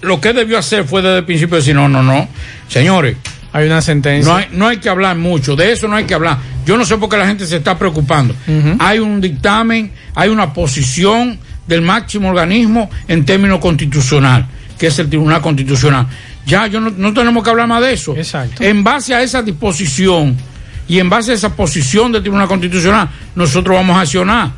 lo 0.00 0.20
que 0.20 0.32
debió 0.32 0.58
hacer 0.58 0.84
fue 0.84 1.02
desde 1.02 1.18
el 1.18 1.24
principio 1.24 1.56
decir, 1.56 1.74
no, 1.74 1.88
no, 1.88 2.02
no, 2.02 2.28
señores. 2.68 3.16
Hay 3.52 3.66
una 3.66 3.80
sentencia. 3.82 4.32
No 4.32 4.36
hay, 4.38 4.46
no 4.50 4.66
hay 4.66 4.78
que 4.78 4.88
hablar 4.88 5.16
mucho, 5.16 5.54
de 5.54 5.70
eso 5.70 5.86
no 5.86 5.94
hay 5.94 6.04
que 6.06 6.14
hablar. 6.14 6.38
Yo 6.66 6.76
no 6.76 6.84
sé 6.84 6.96
por 6.96 7.08
qué 7.08 7.16
la 7.16 7.26
gente 7.28 7.46
se 7.46 7.56
está 7.58 7.78
preocupando. 7.78 8.34
Hay 8.80 8.98
un 8.98 9.20
dictamen, 9.20 9.92
hay 10.16 10.28
una 10.28 10.52
posición 10.52 11.38
del 11.66 11.82
máximo 11.82 12.28
organismo 12.28 12.90
en 13.08 13.24
términos 13.24 13.58
constitucional, 13.60 14.46
que 14.78 14.88
es 14.88 14.98
el 14.98 15.08
Tribunal 15.08 15.40
Constitucional. 15.40 16.06
Ya, 16.46 16.66
yo 16.66 16.80
no, 16.80 16.90
no 16.90 17.12
tenemos 17.14 17.42
que 17.42 17.50
hablar 17.50 17.66
más 17.68 17.80
de 17.82 17.92
eso. 17.94 18.14
Exacto. 18.16 18.62
En 18.62 18.84
base 18.84 19.14
a 19.14 19.22
esa 19.22 19.42
disposición 19.42 20.36
y 20.88 20.98
en 20.98 21.08
base 21.08 21.30
a 21.32 21.34
esa 21.34 21.54
posición 21.56 22.12
del 22.12 22.22
Tribunal 22.22 22.48
Constitucional, 22.48 23.08
nosotros 23.34 23.76
vamos 23.76 23.96
a 23.96 24.00
accionar. 24.02 24.50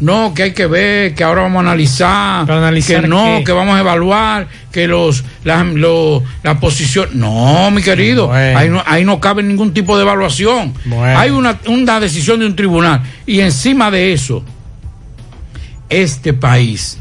no, 0.00 0.32
que 0.34 0.42
hay 0.44 0.52
que 0.52 0.66
ver, 0.66 1.14
que 1.14 1.24
ahora 1.24 1.42
vamos 1.42 1.56
a 1.58 1.68
analizar, 1.68 2.50
analizar 2.50 3.00
que 3.02 3.08
no, 3.08 3.36
qué? 3.38 3.44
que 3.44 3.52
vamos 3.52 3.76
a 3.76 3.80
evaluar, 3.80 4.46
que 4.70 4.86
los 4.86 5.24
la, 5.44 5.64
lo- 5.64 6.22
la 6.42 6.60
posición. 6.60 7.08
No, 7.14 7.70
mi 7.70 7.80
querido, 7.82 8.28
Bueno. 8.28 8.58
ahí, 8.58 8.68
no, 8.68 8.82
ahí 8.86 9.04
no 9.06 9.20
cabe 9.20 9.42
ningún 9.42 9.72
tipo 9.72 9.96
de 9.96 10.02
evaluación. 10.02 10.74
Bueno. 10.84 11.18
Hay 11.18 11.30
una, 11.30 11.58
una 11.66 11.98
decisión 12.00 12.40
de 12.40 12.46
un 12.46 12.54
tribunal. 12.56 13.02
Y 13.26 13.40
encima 13.40 13.90
de 13.90 14.12
eso, 14.12 14.44
este 15.88 16.32
país, 16.32 16.98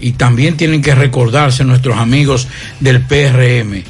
y 0.00 0.12
también 0.12 0.56
tienen 0.56 0.82
que 0.82 0.94
recordarse 0.94 1.64
nuestros 1.64 1.96
amigos 1.98 2.48
del 2.80 3.00
PRM, 3.02 3.84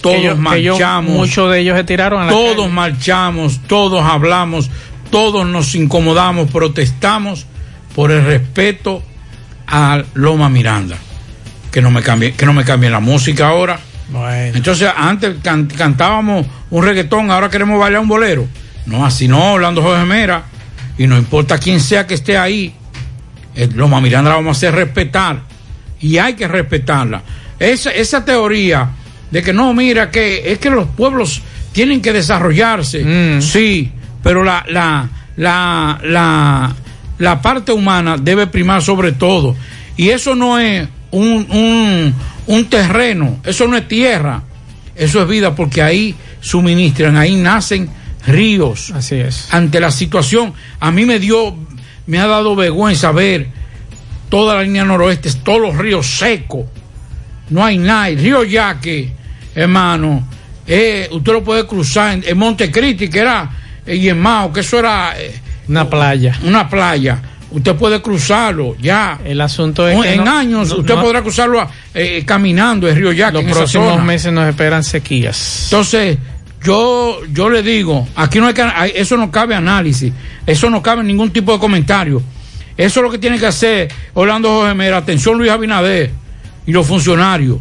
todos 0.00 0.16
Ellos- 0.16 0.38
ellos- 0.54 0.78
marchamos. 0.78 1.12
muchos 1.12 1.50
de 1.52 1.60
ellos 1.60 1.76
se 1.76 1.84
tiraron 1.84 2.22
a 2.22 2.26
la 2.26 2.30
Todos 2.32 2.56
calle. 2.56 2.68
marchamos, 2.68 3.60
todos 3.66 4.02
hablamos, 4.04 4.70
todos 5.10 5.46
nos 5.46 5.74
incomodamos, 5.74 6.50
protestamos 6.50 7.46
por 7.94 8.10
el 8.12 8.24
respeto 8.24 9.02
a 9.66 10.02
Loma 10.14 10.48
Miranda. 10.48 10.96
Que 11.72 11.82
no 11.82 11.90
me 11.90 12.02
cambie, 12.02 12.32
que 12.32 12.46
no 12.46 12.52
me 12.52 12.64
cambie 12.64 12.88
la 12.88 13.00
música 13.00 13.48
ahora. 13.48 13.78
Bueno. 14.08 14.56
Entonces, 14.56 14.88
antes 14.96 15.36
can- 15.42 15.66
cantábamos 15.66 16.46
un 16.70 16.84
reggaetón, 16.84 17.30
ahora 17.30 17.50
queremos 17.50 17.78
bailar 17.78 18.00
un 18.00 18.08
bolero. 18.08 18.46
No, 18.86 19.04
así 19.04 19.26
no, 19.28 19.52
Orlando 19.54 19.82
Jorge 19.82 20.04
Mera. 20.04 20.44
Y 20.96 21.06
no 21.06 21.18
importa 21.18 21.58
quién 21.58 21.80
sea 21.80 22.06
que 22.06 22.14
esté 22.14 22.38
ahí, 22.38 22.74
Loma 23.74 24.00
Miranda 24.00 24.30
la 24.30 24.36
vamos 24.36 24.56
a 24.56 24.58
hacer 24.58 24.74
respetar. 24.74 25.40
Y 26.00 26.18
hay 26.18 26.34
que 26.34 26.46
respetarla. 26.46 27.22
Esa, 27.58 27.90
esa 27.90 28.24
teoría 28.24 28.90
de 29.30 29.42
que 29.42 29.52
no, 29.52 29.72
mira, 29.72 30.10
que 30.10 30.52
es 30.52 30.58
que 30.58 30.70
los 30.70 30.88
pueblos 30.88 31.40
tienen 31.72 32.00
que 32.02 32.12
desarrollarse. 32.12 33.40
Sí, 33.40 33.90
pero 34.22 34.44
la, 34.44 34.64
la, 34.68 35.08
la, 35.36 35.98
la, 36.04 36.74
la 37.18 37.42
parte 37.42 37.72
humana 37.72 38.16
debe 38.18 38.46
primar 38.46 38.82
sobre 38.82 39.12
todo. 39.12 39.56
Y 39.96 40.10
eso 40.10 40.34
no 40.34 40.58
es 40.58 40.86
un, 41.10 41.46
un, 41.50 42.14
un 42.46 42.64
terreno, 42.66 43.40
eso 43.44 43.66
no 43.66 43.76
es 43.76 43.88
tierra, 43.88 44.42
eso 44.94 45.22
es 45.22 45.28
vida 45.28 45.54
porque 45.54 45.82
ahí 45.82 46.14
suministran, 46.40 47.16
ahí 47.16 47.36
nacen 47.36 47.88
ríos. 48.26 48.90
Así 48.94 49.14
es. 49.16 49.48
Ante 49.52 49.80
la 49.80 49.90
situación, 49.90 50.52
a 50.80 50.90
mí 50.90 51.06
me 51.06 51.18
dio, 51.18 51.56
me 52.06 52.18
ha 52.18 52.26
dado 52.26 52.54
vergüenza 52.56 53.12
ver 53.12 53.48
toda 54.28 54.54
la 54.56 54.62
línea 54.62 54.84
noroeste, 54.84 55.30
todos 55.44 55.60
los 55.60 55.76
ríos 55.76 56.06
secos. 56.06 56.64
No 57.50 57.64
hay 57.64 57.78
nada. 57.78 58.08
El 58.08 58.18
río 58.18 58.44
Yaque, 58.44 59.12
hermano, 59.54 60.26
eh, 60.66 61.08
usted 61.12 61.32
lo 61.32 61.44
puede 61.44 61.66
cruzar 61.66 62.14
en, 62.14 62.24
en 62.26 62.36
Montecristi, 62.38 63.08
que 63.08 63.20
era, 63.20 63.48
eh, 63.86 63.94
y 63.96 64.08
en 64.08 64.18
Mao, 64.20 64.52
que 64.52 64.60
eso 64.60 64.78
era 64.78 65.14
eh, 65.18 65.32
Una 65.68 65.88
playa. 65.88 66.36
una 66.44 66.68
playa. 66.68 67.20
Usted 67.48 67.76
puede 67.76 68.02
cruzarlo 68.02 68.76
ya. 68.80 69.20
El 69.24 69.40
asunto 69.40 69.86
es 69.88 69.98
que 70.02 70.14
en 70.14 70.24
no- 70.24 70.36
años 70.36 70.68
no- 70.70 70.76
usted 70.78 70.94
podrá 70.96 71.22
cruzarlo 71.22 71.66
eh, 71.94 72.24
caminando 72.26 72.88
el 72.88 72.96
río 72.96 73.12
Yaque. 73.12 73.34
Los 73.34 73.44
en 73.44 73.50
próximos 73.52 74.02
meses 74.02 74.32
nos 74.32 74.48
esperan 74.48 74.82
sequías. 74.82 75.68
Entonces, 75.70 76.18
yo, 76.66 77.20
yo 77.32 77.48
le 77.48 77.62
digo, 77.62 78.08
aquí 78.16 78.40
no 78.40 78.48
hay 78.48 78.54
que, 78.54 78.64
eso 78.96 79.16
no 79.16 79.30
cabe 79.30 79.54
análisis, 79.54 80.12
eso 80.44 80.68
no 80.68 80.82
cabe 80.82 81.04
ningún 81.04 81.30
tipo 81.30 81.52
de 81.52 81.60
comentario. 81.60 82.20
Eso 82.76 83.00
es 83.00 83.04
lo 83.04 83.10
que 83.10 83.18
tiene 83.18 83.38
que 83.38 83.46
hacer 83.46 83.88
Orlando 84.14 84.48
Jorge 84.48 84.74
Mera, 84.74 84.96
atención 84.96 85.38
Luis 85.38 85.50
Abinader 85.50 86.10
y 86.66 86.72
los 86.72 86.84
funcionarios, 86.84 87.58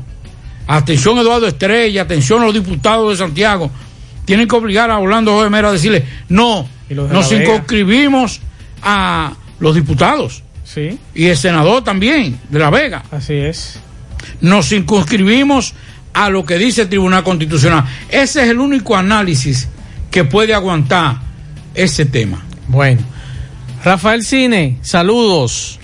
atención 0.65 1.19
Eduardo 1.19 1.45
Estrella, 1.45 2.01
atención 2.01 2.41
los 2.41 2.51
diputados 2.51 3.11
de 3.11 3.23
Santiago, 3.23 3.69
tienen 4.25 4.47
que 4.47 4.55
obligar 4.55 4.89
a 4.89 4.97
Orlando 4.97 5.33
Jorge 5.33 5.51
Mera 5.51 5.69
a 5.69 5.73
decirle, 5.73 6.03
no, 6.27 6.67
de 6.89 6.95
nos 6.95 7.29
circunscribimos 7.29 8.41
a 8.81 9.33
los 9.59 9.75
diputados. 9.75 10.41
Sí, 10.63 10.97
y 11.13 11.25
el 11.25 11.37
senador 11.37 11.83
también 11.83 12.39
de 12.49 12.57
La 12.57 12.71
Vega. 12.71 13.03
Así 13.11 13.35
es. 13.35 13.79
nos 14.41 14.67
circunscribimos 14.67 15.75
a 16.15 16.29
lo 16.29 16.45
que 16.45 16.57
dice 16.57 16.83
el 16.83 16.89
Tribunal 16.89 17.23
Constitucional. 17.23 17.83
Ese 18.09 18.43
es 18.43 18.49
el 18.49 18.59
único 18.59 18.95
análisis 18.95 19.69
que 20.09 20.23
puede 20.23 20.53
aguantar 20.53 21.17
ese 21.73 22.05
tema. 22.05 22.41
Bueno. 22.67 23.01
Rafael 23.83 24.23
Cine, 24.23 24.77
saludos. 24.81 25.79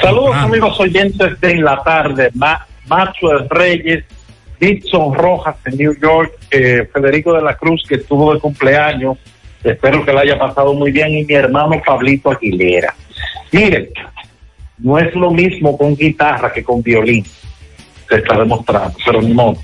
Saludos 0.00 0.36
amigos 0.36 0.78
oyentes 0.78 1.40
de 1.40 1.56
la 1.56 1.82
tarde, 1.82 2.30
Ma 2.34 2.64
Maxwell 2.86 3.48
Reyes, 3.50 4.04
Dixon 4.60 5.14
Rojas 5.14 5.56
en 5.64 5.78
New 5.78 5.96
York, 6.00 6.32
eh, 6.52 6.88
Federico 6.92 7.32
de 7.32 7.42
la 7.42 7.56
Cruz 7.56 7.84
que 7.88 7.96
estuvo 7.96 8.32
de 8.34 8.38
cumpleaños, 8.38 9.18
espero 9.64 10.04
que 10.04 10.12
le 10.12 10.20
haya 10.20 10.38
pasado 10.38 10.74
muy 10.74 10.92
bien, 10.92 11.10
y 11.10 11.24
mi 11.24 11.34
hermano 11.34 11.82
Pablito 11.84 12.30
Aguilera. 12.30 12.94
Miren, 13.50 13.88
no 14.78 14.98
es 14.98 15.12
lo 15.16 15.32
mismo 15.32 15.76
con 15.76 15.96
guitarra 15.96 16.52
que 16.52 16.62
con 16.62 16.82
violín, 16.82 17.24
se 18.08 18.16
está 18.16 18.38
demostrando, 18.38 18.94
pero 19.04 19.20
ni 19.22 19.32
modo. 19.34 19.56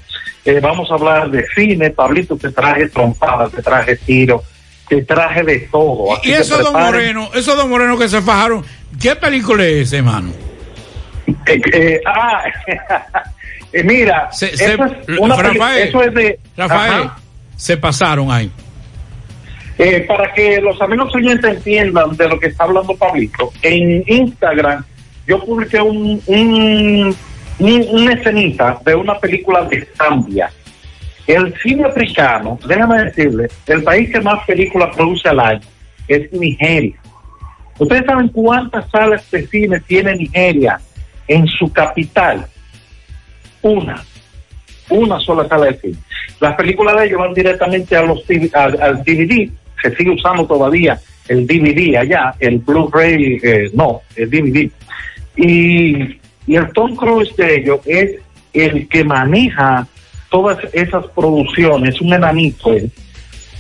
Eh, 0.45 0.59
vamos 0.61 0.91
a 0.91 0.95
hablar 0.95 1.31
de 1.31 1.45
cine, 1.55 1.91
Pablito, 1.91 2.37
te 2.37 2.51
traje 2.51 2.89
trompadas, 2.89 3.53
te 3.53 3.63
traje 3.63 3.97
tiro, 3.97 4.43
te 4.89 5.03
traje 5.03 5.43
de 5.45 5.59
todo. 5.71 6.17
así 6.17 6.31
Y 6.31 6.35
dos 6.35 6.51
preparen- 6.51 6.73
morenos, 6.87 7.31
esos 7.37 7.57
dos 7.57 7.69
morenos 7.69 7.99
que 8.01 8.09
se 8.09 8.23
fajaron, 8.23 8.65
¿qué 9.01 9.15
película 9.17 9.65
es 9.65 9.93
hermano? 9.93 10.31
Eh, 11.47 11.61
eh, 11.73 12.01
ah, 12.07 12.43
mira, 13.85 14.29
Se- 14.33 14.53
eso, 14.55 14.85
es 15.07 15.19
una 15.19 15.37
Rafael, 15.37 15.89
eso 15.89 16.03
es 16.03 16.15
de 16.15 16.39
Rafael, 16.57 17.03
Ajá. 17.05 17.19
se 17.57 17.77
pasaron 17.77 18.31
ahí. 18.33 18.51
Eh, 19.79 20.01
para 20.07 20.33
que 20.35 20.61
los 20.61 20.81
amigos 20.83 21.15
oyentes 21.15 21.57
entiendan 21.57 22.15
de 22.17 22.29
lo 22.29 22.39
que 22.39 22.49
está 22.49 22.65
hablando 22.65 22.95
Pablito, 22.97 23.51
en 23.63 24.03
Instagram 24.07 24.85
yo 25.27 25.43
publiqué 25.45 25.81
un, 25.81 26.21
un- 26.27 27.17
una 27.61 28.13
escenita 28.15 28.81
de 28.85 28.95
una 28.95 29.19
película 29.19 29.63
de 29.65 29.87
Zambia. 29.97 30.51
El 31.27 31.55
cine 31.63 31.85
africano, 31.85 32.59
déjame 32.67 33.05
decirle, 33.05 33.49
el 33.67 33.83
país 33.83 34.11
que 34.11 34.21
más 34.21 34.45
películas 34.47 34.95
produce 34.97 35.29
al 35.29 35.41
año 35.41 35.61
es 36.09 36.33
Nigeria. 36.33 36.97
¿Ustedes 37.79 38.05
saben 38.05 38.29
cuántas 38.29 38.91
salas 38.91 39.31
de 39.31 39.47
cine 39.47 39.81
tiene 39.81 40.17
Nigeria 40.17 40.81
en 41.29 41.47
su 41.47 41.73
capital? 41.73 42.47
Una. 43.63 44.03
Una 44.89 45.21
sola 45.21 45.49
sala 45.49 45.67
de 45.67 45.79
cine. 45.79 45.97
Las 46.41 46.57
películas 46.57 46.97
de 46.97 47.07
ellos 47.07 47.19
van 47.19 47.35
directamente 47.35 47.97
a 47.97 48.03
los 48.03 48.25
al, 48.55 48.83
al 48.83 49.05
DVD. 49.05 49.51
Se 49.83 49.95
sigue 49.97 50.11
usando 50.11 50.47
todavía 50.47 50.99
el 51.29 51.47
DVD 51.47 51.97
allá, 51.97 52.35
el 52.41 52.59
Blu-ray, 52.59 53.39
eh, 53.43 53.71
no, 53.73 54.03
el 54.17 54.29
DVD. 54.29 54.71
Y, 55.37 56.20
y 56.51 56.57
el 56.57 56.73
Tom 56.73 56.97
Cruise 56.97 57.37
de 57.37 57.59
ellos 57.59 57.79
es 57.87 58.17
el 58.53 58.89
que 58.89 59.05
maneja 59.05 59.87
todas 60.31 60.59
esas 60.73 61.07
producciones, 61.15 62.01
un 62.01 62.13
enanito 62.13 62.73
él, 62.73 62.91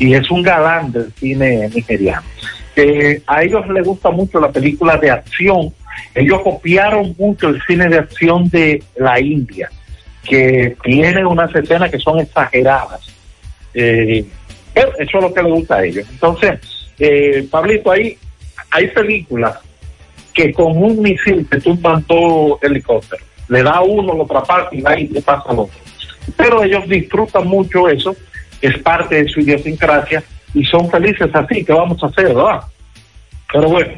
y 0.00 0.12
es 0.12 0.28
un 0.28 0.42
galán 0.42 0.90
del 0.90 1.12
cine 1.12 1.68
nigeriano. 1.72 2.26
Eh, 2.74 3.22
a 3.28 3.44
ellos 3.44 3.64
les 3.68 3.86
gusta 3.86 4.10
mucho 4.10 4.40
la 4.40 4.50
película 4.50 4.96
de 4.96 5.08
acción. 5.08 5.72
Ellos 6.16 6.40
copiaron 6.42 7.14
mucho 7.16 7.50
el 7.50 7.62
cine 7.62 7.88
de 7.88 7.98
acción 7.98 8.48
de 8.48 8.82
la 8.96 9.20
India, 9.20 9.70
que 10.24 10.76
tiene 10.82 11.24
unas 11.24 11.54
escenas 11.54 11.92
que 11.92 11.98
son 12.00 12.18
exageradas. 12.18 13.08
Eh, 13.72 14.26
eso 14.74 14.92
es 14.98 15.22
lo 15.22 15.32
que 15.32 15.42
les 15.44 15.52
gusta 15.52 15.76
a 15.76 15.84
ellos. 15.84 16.06
Entonces, 16.10 16.58
eh, 16.98 17.46
Pablito, 17.48 17.92
ahí 17.92 18.18
hay 18.72 18.88
películas 18.88 19.60
que 20.40 20.52
con 20.54 20.76
un 20.82 21.02
misil 21.02 21.46
te 21.48 21.60
tumban 21.60 22.02
todo 22.04 22.58
helicóptero. 22.62 23.22
Le 23.48 23.62
da 23.62 23.72
a 23.72 23.82
uno, 23.82 24.14
lo 24.14 24.24
atrapa 24.24 24.68
y 24.72 24.78
y 24.78 25.08
le 25.08 25.20
pasa 25.20 25.50
al 25.50 25.58
otro. 25.60 25.78
Pero 26.36 26.62
ellos 26.62 26.88
disfrutan 26.88 27.46
mucho 27.46 27.88
eso, 27.88 28.16
es 28.62 28.78
parte 28.78 29.22
de 29.22 29.28
su 29.28 29.40
idiosincrasia 29.40 30.22
y 30.54 30.64
son 30.64 30.90
felices 30.90 31.28
así. 31.34 31.64
¿Qué 31.64 31.72
vamos 31.72 32.02
a 32.02 32.06
hacer, 32.06 32.28
verdad? 32.28 32.60
Pero 33.52 33.68
bueno, 33.68 33.92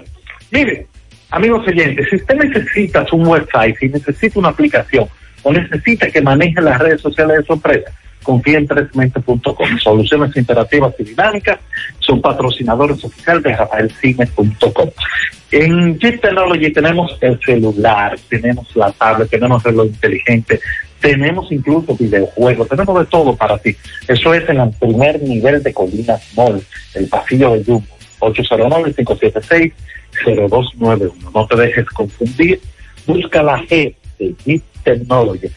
mire, 0.51 0.87
amigos 1.31 1.67
oyentes, 1.67 2.09
si 2.09 2.17
usted 2.17 2.35
necesita 2.35 3.07
un 3.13 3.27
website, 3.27 3.77
si 3.79 3.89
necesita 3.89 4.39
una 4.39 4.49
aplicación 4.49 5.07
o 5.43 5.53
necesita 5.53 6.11
que 6.11 6.23
maneje 6.23 6.61
las 6.61 6.79
redes 6.81 7.01
sociales 7.01 7.39
de 7.39 7.45
su 7.45 7.53
empresa, 7.53 7.93
confía 8.23 8.59
en 8.59 8.67
tresmente.com. 8.67 9.79
Soluciones 9.83 10.37
interactivas 10.37 10.95
y 10.99 11.05
dinámicas 11.05 11.59
son 11.99 12.21
patrocinadores 12.21 13.03
oficiales 13.05 13.43
de 13.43 13.57
rafaelcine.com. 13.57 14.91
En 15.51 15.99
Jeep 15.99 16.21
Technology 16.21 16.71
tenemos 16.73 17.19
el 17.21 17.41
celular, 17.41 18.17
tenemos 18.29 18.75
la 18.75 18.91
tablet, 18.93 19.29
tenemos 19.29 19.65
el 19.67 19.73
reloj 19.73 19.89
inteligente, 19.89 20.61
tenemos 20.99 21.53
incluso 21.53 21.95
videojuegos, 21.95 22.69
tenemos 22.69 22.99
de 22.99 23.05
todo 23.07 23.37
para 23.37 23.59
ti. 23.59 23.77
Eso 24.09 24.33
es 24.33 24.49
en 24.49 24.61
el 24.61 24.71
primer 24.71 25.21
nivel 25.21 25.63
de 25.63 25.75
Colinas 25.75 26.27
Mall, 26.35 26.63
el 26.95 27.07
pasillo 27.09 27.53
de 27.53 27.65
Jumbo, 27.65 27.87
809-576-0291. 28.21 31.13
No 31.35 31.47
te 31.47 31.57
dejes 31.57 31.85
confundir, 31.87 32.59
busca 33.07 33.43
la 33.43 33.59
G 33.65 33.95
de 34.19 34.35
Jeep 34.47 34.63
Technology. 34.85 35.51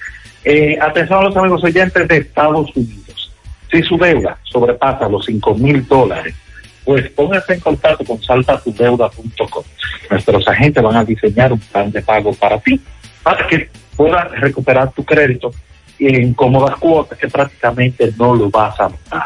Eh, 0.46 0.78
atención 0.80 1.20
a 1.20 1.24
los 1.24 1.36
amigos 1.36 1.64
oyentes 1.64 2.08
de 2.08 2.18
Estados 2.18 2.70
Unidos. 2.76 3.34
Si 3.72 3.82
su 3.82 3.98
deuda 3.98 4.38
sobrepasa 4.44 5.10
los 5.10 5.26
5 5.26 5.56
mil 5.56 5.86
dólares, 5.88 6.36
pues 6.84 7.10
póngase 7.10 7.56
en 7.56 7.60
contacto 7.60 8.06
con 8.06 8.22
saltatudeuda.com. 8.22 9.64
nuestros 10.12 10.48
agentes 10.48 10.84
van 10.84 10.98
a 10.98 11.04
diseñar 11.04 11.52
un 11.52 11.60
plan 11.60 11.92
de 11.92 12.02
pago 12.04 12.32
para 12.34 12.60
ti, 12.60 12.80
para 13.24 13.48
que 13.48 13.70
puedas 13.96 14.30
recuperar 14.40 14.92
tu 14.92 15.04
crédito 15.04 15.52
en 15.98 16.36
cómodas 16.36 16.76
cuotas 16.78 17.18
que 17.18 17.28
prácticamente 17.28 18.14
no 18.18 18.36
lo 18.36 18.52
vas 18.52 18.80
a 18.80 18.90
notar. 18.90 19.24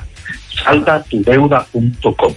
Saldatudeuda.com. 0.64 2.34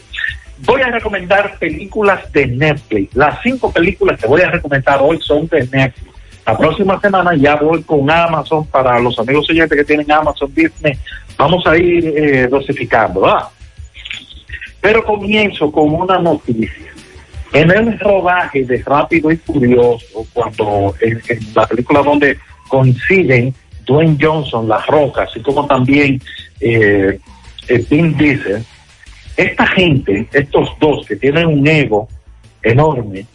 Voy 0.65 0.81
a 0.83 0.91
recomendar 0.91 1.57
películas 1.59 2.33
de 2.33 2.47
Netflix. 2.49 3.15
Las 3.15 3.41
cinco 3.43 3.73
películas 3.73 4.21
que 4.21 4.27
voy 4.27 4.43
a 4.43 4.51
recomendar 4.51 4.99
hoy 5.01 5.21
son 5.21 5.47
de 5.47 5.69
Netflix. 5.69 6.12
La 6.45 6.59
próxima 6.59 7.01
semana 7.01 7.35
ya 7.37 7.57
voy 7.57 7.83
con 7.83 8.11
Amazon 8.11 8.67
para 8.67 8.99
los 8.99 9.19
amigos 9.19 9.49
oyentes 9.49 9.79
que 9.79 9.85
tienen 9.85 10.11
Amazon 10.11 10.53
Disney. 10.53 10.93
Vamos 11.39 11.65
a 11.67 11.77
ir 11.77 12.07
eh, 12.17 12.49
dosificando, 12.49 13.21
¿verdad? 13.21 13.49
Pero 14.81 15.05
comienzo 15.05 15.71
con 15.71 15.95
una 15.95 16.19
noticia. 16.19 16.93
En 17.53 17.71
el 17.71 17.99
rodaje 17.99 18.65
de 18.65 18.83
Rápido 18.83 19.31
y 19.31 19.37
Furioso, 19.37 20.27
cuando 20.33 20.95
en, 21.01 21.21
la 21.55 21.67
película 21.67 22.03
donde 22.03 22.39
coinciden 22.69 23.55
Dwayne 23.85 24.17
Johnson, 24.21 24.69
La 24.69 24.79
Roca, 24.87 25.23
así 25.23 25.41
como 25.41 25.67
también 25.67 26.21
eh, 26.61 27.19
eh, 27.69 27.87
Vin 27.89 28.17
Diesel, 28.17 28.65
esta 29.37 29.67
gente, 29.67 30.27
estos 30.33 30.71
dos 30.81 31.07
que 31.07 31.17
tienen 31.17 31.47
un 31.47 31.67
ego 31.67 32.09
enorme, 32.63 33.27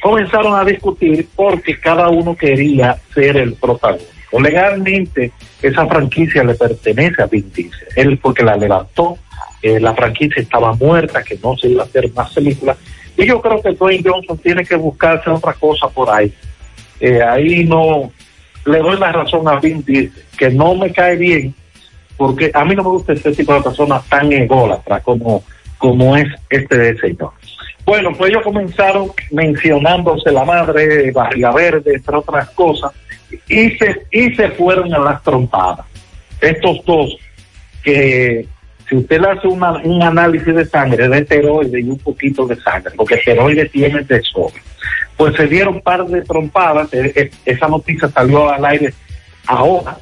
comenzaron 0.00 0.54
a 0.54 0.64
discutir 0.64 1.28
porque 1.34 1.78
cada 1.78 2.08
uno 2.08 2.36
quería 2.36 2.96
ser 3.14 3.36
el 3.36 3.54
protagonista. 3.54 4.12
Legalmente, 4.32 5.32
esa 5.62 5.86
franquicia 5.86 6.44
le 6.44 6.54
pertenece 6.54 7.22
a 7.22 7.26
Vin 7.26 7.50
Diesel. 7.52 7.88
Él 7.96 8.18
porque 8.18 8.44
la 8.44 8.56
levantó, 8.56 9.16
eh, 9.62 9.80
la 9.80 9.94
franquicia 9.94 10.42
estaba 10.42 10.74
muerta, 10.74 11.22
que 11.22 11.38
no 11.42 11.56
se 11.56 11.68
iba 11.68 11.82
a 11.82 11.86
hacer 11.86 12.12
más 12.12 12.32
películas. 12.32 12.76
Y 13.16 13.26
yo 13.26 13.40
creo 13.40 13.60
que 13.60 13.72
Dwayne 13.72 14.04
Johnson 14.04 14.38
tiene 14.38 14.64
que 14.64 14.76
buscarse 14.76 15.30
otra 15.30 15.54
cosa 15.54 15.88
por 15.88 16.10
ahí. 16.10 16.32
Eh, 17.00 17.22
ahí 17.22 17.64
no 17.64 18.12
le 18.66 18.78
doy 18.78 18.98
la 18.98 19.12
razón 19.12 19.48
a 19.48 19.58
Vin 19.58 19.82
Diesel, 19.84 20.24
que 20.36 20.50
no 20.50 20.74
me 20.74 20.92
cae 20.92 21.16
bien, 21.16 21.54
porque 22.16 22.50
a 22.52 22.64
mí 22.64 22.74
no 22.74 22.82
me 22.82 22.90
gusta 22.90 23.14
este 23.14 23.32
tipo 23.32 23.54
de 23.54 23.62
personas 23.62 24.04
tan 24.08 24.30
ególatras 24.32 25.02
como, 25.02 25.42
como 25.78 26.16
es 26.16 26.28
este 26.50 26.96
señor. 26.98 27.32
Bueno, 27.88 28.12
pues 28.12 28.30
ellos 28.30 28.42
comenzaron 28.42 29.08
mencionándose 29.30 30.30
la 30.30 30.44
madre, 30.44 31.10
Barriga 31.10 31.50
Verde, 31.52 31.94
entre 31.94 32.16
otras 32.16 32.50
cosas, 32.50 32.92
y 33.48 33.70
se, 33.70 34.06
y 34.10 34.34
se 34.34 34.50
fueron 34.50 34.92
a 34.92 34.98
las 34.98 35.22
trompadas. 35.22 35.86
Estos 36.38 36.84
dos, 36.84 37.16
que 37.82 38.46
si 38.86 38.94
usted 38.94 39.24
hace 39.24 39.48
una, 39.48 39.78
un 39.78 40.02
análisis 40.02 40.54
de 40.54 40.66
sangre, 40.66 41.08
de 41.08 41.20
esteroide 41.20 41.80
y 41.80 41.88
un 41.88 41.98
poquito 41.98 42.46
de 42.46 42.56
sangre, 42.56 42.92
porque 42.94 43.14
esteroide 43.14 43.64
tiene 43.70 44.02
de 44.02 44.20
sobra, 44.20 44.60
pues 45.16 45.34
se 45.36 45.46
dieron 45.46 45.76
un 45.76 45.80
par 45.80 46.04
de 46.04 46.20
trompadas, 46.20 46.92
eh, 46.92 47.10
eh, 47.16 47.30
esa 47.46 47.68
noticia 47.68 48.06
salió 48.08 48.50
al 48.50 48.66
aire 48.66 48.92
ahora, 49.46 49.96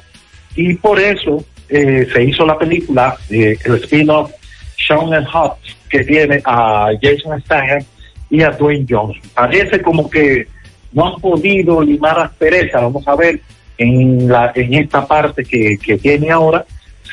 y 0.57 0.73
por 0.73 0.99
eso 0.99 1.45
eh, 1.69 2.05
se 2.11 2.21
hizo 2.21 2.45
la 2.45 2.57
película, 2.57 3.15
el 3.29 3.75
spin-off 3.75 4.33
Sean 4.77 5.25
Hot, 5.25 5.57
que 5.89 6.03
tiene 6.03 6.41
a 6.45 6.89
Jason 7.01 7.41
Statham 7.41 7.83
y 8.29 8.41
a 8.41 8.49
Dwayne 8.49 8.85
Johnson. 8.87 9.21
Parece 9.33 9.81
como 9.81 10.09
que 10.09 10.47
no 10.91 11.07
han 11.07 11.21
podido 11.21 11.81
limar 11.81 12.19
aspereza, 12.19 12.79
vamos 12.79 13.07
a 13.07 13.15
ver 13.15 13.41
en, 13.77 14.27
la, 14.27 14.51
en 14.55 14.73
esta 14.73 15.05
parte 15.05 15.43
que, 15.43 15.77
que 15.77 15.97
tiene 15.97 16.31
ahora, 16.31 16.65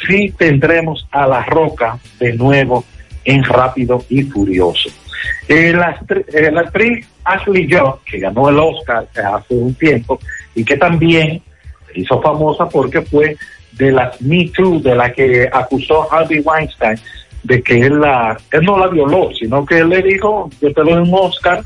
si 0.06 0.30
tendremos 0.30 1.06
a 1.10 1.26
La 1.26 1.44
Roca 1.44 1.98
de 2.18 2.32
nuevo 2.34 2.84
en 3.24 3.42
Rápido 3.44 4.04
y 4.08 4.22
Furioso. 4.22 4.90
Eh, 5.48 5.72
la, 5.72 5.98
eh, 6.32 6.50
la 6.50 6.62
actriz 6.62 7.06
Ashley 7.24 7.68
Judd, 7.70 8.00
que 8.04 8.18
ganó 8.18 8.48
el 8.48 8.58
Oscar 8.58 9.06
hace 9.14 9.54
un 9.54 9.74
tiempo 9.74 10.18
y 10.54 10.64
que 10.64 10.76
también 10.76 11.42
hizo 11.94 12.20
famosa 12.20 12.68
porque 12.68 13.02
fue 13.02 13.36
de 13.72 13.92
las 13.92 14.20
Me 14.20 14.48
Too, 14.54 14.80
de 14.80 14.94
la 14.94 15.12
que 15.12 15.48
acusó 15.52 16.12
Harvey 16.12 16.40
Weinstein 16.40 16.98
de 17.44 17.62
que 17.62 17.78
él, 17.78 18.00
la, 18.00 18.36
él 18.50 18.62
no 18.62 18.78
la 18.78 18.88
violó, 18.88 19.30
sino 19.38 19.64
que 19.64 19.78
él 19.78 19.90
le 19.90 20.02
dijo, 20.02 20.50
yo 20.60 20.72
te 20.72 20.80
doy 20.82 20.94
un 20.94 21.10
Oscar, 21.12 21.62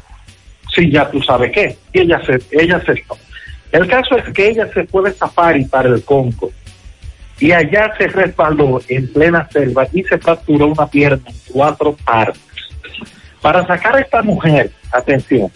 si 0.74 0.91
ya 0.91 1.11
tú 1.11 1.22
sabes 1.22 1.53
qué. 1.53 1.76
Y 1.93 2.01
ella 2.01 2.20
se, 2.24 2.41
ella 2.51 2.76
aceptó. 2.76 3.16
El 3.72 3.87
caso 3.87 4.16
es 4.16 4.33
que 4.33 4.49
ella 4.49 4.68
se 4.72 4.85
fue 4.87 5.09
de 5.09 5.16
safari 5.16 5.64
para 5.64 5.89
el 5.89 6.03
Congo 6.05 6.51
y 7.41 7.53
allá 7.53 7.95
se 7.97 8.09
respaldó 8.09 8.81
en 8.89 9.12
plena 9.12 9.49
selva 9.51 9.87
y 9.93 10.03
se 10.05 10.18
fracturó 10.18 10.66
una 10.66 10.87
pierna 10.87 11.22
en 11.29 11.37
cuatro 11.53 11.97
partes. 12.05 12.43
Para 13.41 13.66
sacar 13.66 13.97
a 13.97 14.01
esta 14.01 14.22
mujer, 14.22 14.72
atención, 14.91 15.51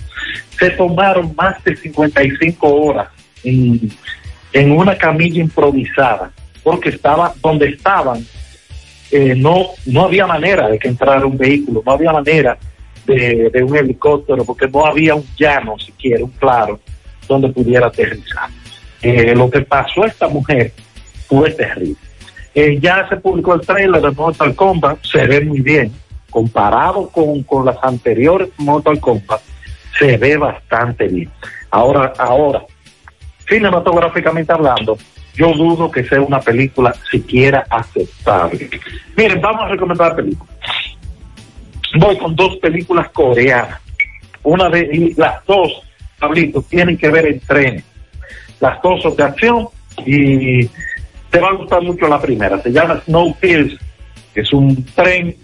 se 0.59 0.71
tomaron 0.71 1.35
más 1.37 1.63
de 1.65 1.75
55 1.75 2.69
horas 2.69 3.09
en, 3.43 3.91
en 4.53 4.73
una 4.73 4.97
camilla 4.97 5.41
improvisada, 5.41 6.31
porque 6.63 6.91
estaba 6.91 7.35
donde 7.43 7.71
estaban, 7.71 8.25
eh, 9.13 9.35
no, 9.37 9.67
no 9.87 10.05
había 10.05 10.27
manera 10.27 10.69
de 10.69 10.79
que 10.79 10.89
entrara 10.89 11.27
un 11.27 11.37
vehículo, 11.37 11.83
no 11.85 11.93
había 11.93 12.13
manera 12.13 12.57
de, 13.05 13.51
de 13.51 13.63
un 13.63 13.77
helicóptero, 13.77 14.43
porque 14.45 14.67
no 14.69 14.87
había 14.87 15.15
un 15.15 15.25
llano 15.39 15.79
siquiera, 15.79 16.25
un 16.25 16.31
claro, 16.31 16.81
donde 17.29 17.49
pudiera 17.51 17.89
aterrizar. 17.89 18.49
Eh, 19.03 19.35
lo 19.35 19.51
que 19.51 19.61
pasó 19.61 20.05
a 20.05 20.07
esta 20.07 20.29
mujer 20.29 20.73
fue 21.29 21.51
terrible. 21.51 21.97
Eh, 22.55 22.79
ya 22.81 23.07
se 23.09 23.17
publicó 23.17 23.55
el 23.55 23.61
trailer 23.61 24.01
de 24.01 24.11
Mortal 24.13 24.55
Kombat, 24.55 25.05
se 25.05 25.27
ve 25.27 25.43
muy 25.43 25.61
bien. 25.61 25.93
Comparado 26.31 27.09
con, 27.09 27.43
con 27.43 27.67
las 27.67 27.77
anteriores 27.83 28.49
Mortal 28.57 28.99
Kombat, 28.99 29.43
se 29.99 30.17
ve 30.17 30.39
bastante 30.39 31.07
bien. 31.09 31.31
Ahora, 31.71 32.15
ahora, 32.17 32.65
cinematográficamente 33.47 34.53
hablando, 34.53 34.97
yo 35.35 35.53
dudo 35.55 35.91
que 35.91 36.05
sea 36.05 36.21
una 36.21 36.41
película 36.41 36.95
siquiera 37.11 37.67
aceptable. 37.71 38.69
Miren, 39.17 39.41
vamos 39.41 39.63
a 39.63 39.69
recomendar 39.69 40.15
películas. 40.15 40.55
Voy 41.99 42.17
con 42.19 42.35
dos 42.35 42.57
películas 42.57 43.11
coreanas. 43.11 43.81
Una 44.43 44.69
de 44.69 44.81
y 44.93 45.15
las 45.15 45.45
dos, 45.47 45.83
Pablito, 46.19 46.63
tienen 46.63 46.97
que 46.97 47.09
ver 47.09 47.27
en 47.27 47.41
trenes. 47.41 47.85
Las 48.61 48.81
dos 48.83 49.03
son 49.03 49.17
de 49.17 49.23
acción 49.23 49.69
y 50.05 50.67
te 51.31 51.41
va 51.41 51.49
a 51.49 51.55
gustar 51.55 51.83
mucho 51.83 52.07
la 52.09 52.21
primera. 52.21 52.61
Se 52.61 52.71
llama 52.71 53.01
Snowpiercer, 53.05 53.79
que 54.35 54.41
es 54.41 54.53
un 54.53 54.85
tren 54.95 55.37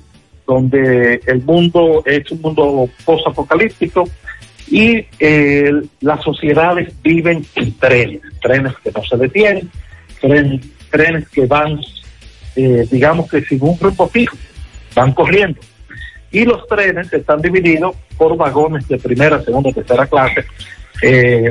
donde 0.46 1.20
el 1.26 1.42
mundo 1.42 2.02
es 2.06 2.30
un 2.30 2.40
mundo 2.40 2.88
post-apocalíptico 3.04 4.08
y 4.70 5.06
eh, 5.18 5.72
las 6.00 6.22
sociedades 6.22 6.92
viven 7.02 7.44
en 7.54 7.72
trenes, 7.78 8.20
trenes 8.40 8.74
que 8.82 8.90
no 8.92 9.02
se 9.04 9.16
detienen, 9.16 9.70
trenes, 10.20 10.66
trenes 10.90 11.28
que 11.28 11.46
van, 11.46 11.80
eh, 12.56 12.86
digamos 12.90 13.30
que 13.30 13.42
sin 13.42 13.62
un 13.62 13.78
rumbo 13.78 14.08
fijo, 14.08 14.36
van 14.94 15.12
corriendo. 15.12 15.60
Y 16.30 16.44
los 16.44 16.66
trenes 16.66 17.12
están 17.12 17.40
divididos 17.40 17.96
por 18.16 18.36
vagones 18.36 18.86
de 18.88 18.98
primera, 18.98 19.42
segunda, 19.42 19.72
tercera 19.72 20.06
clase. 20.06 20.44
eh, 21.02 21.50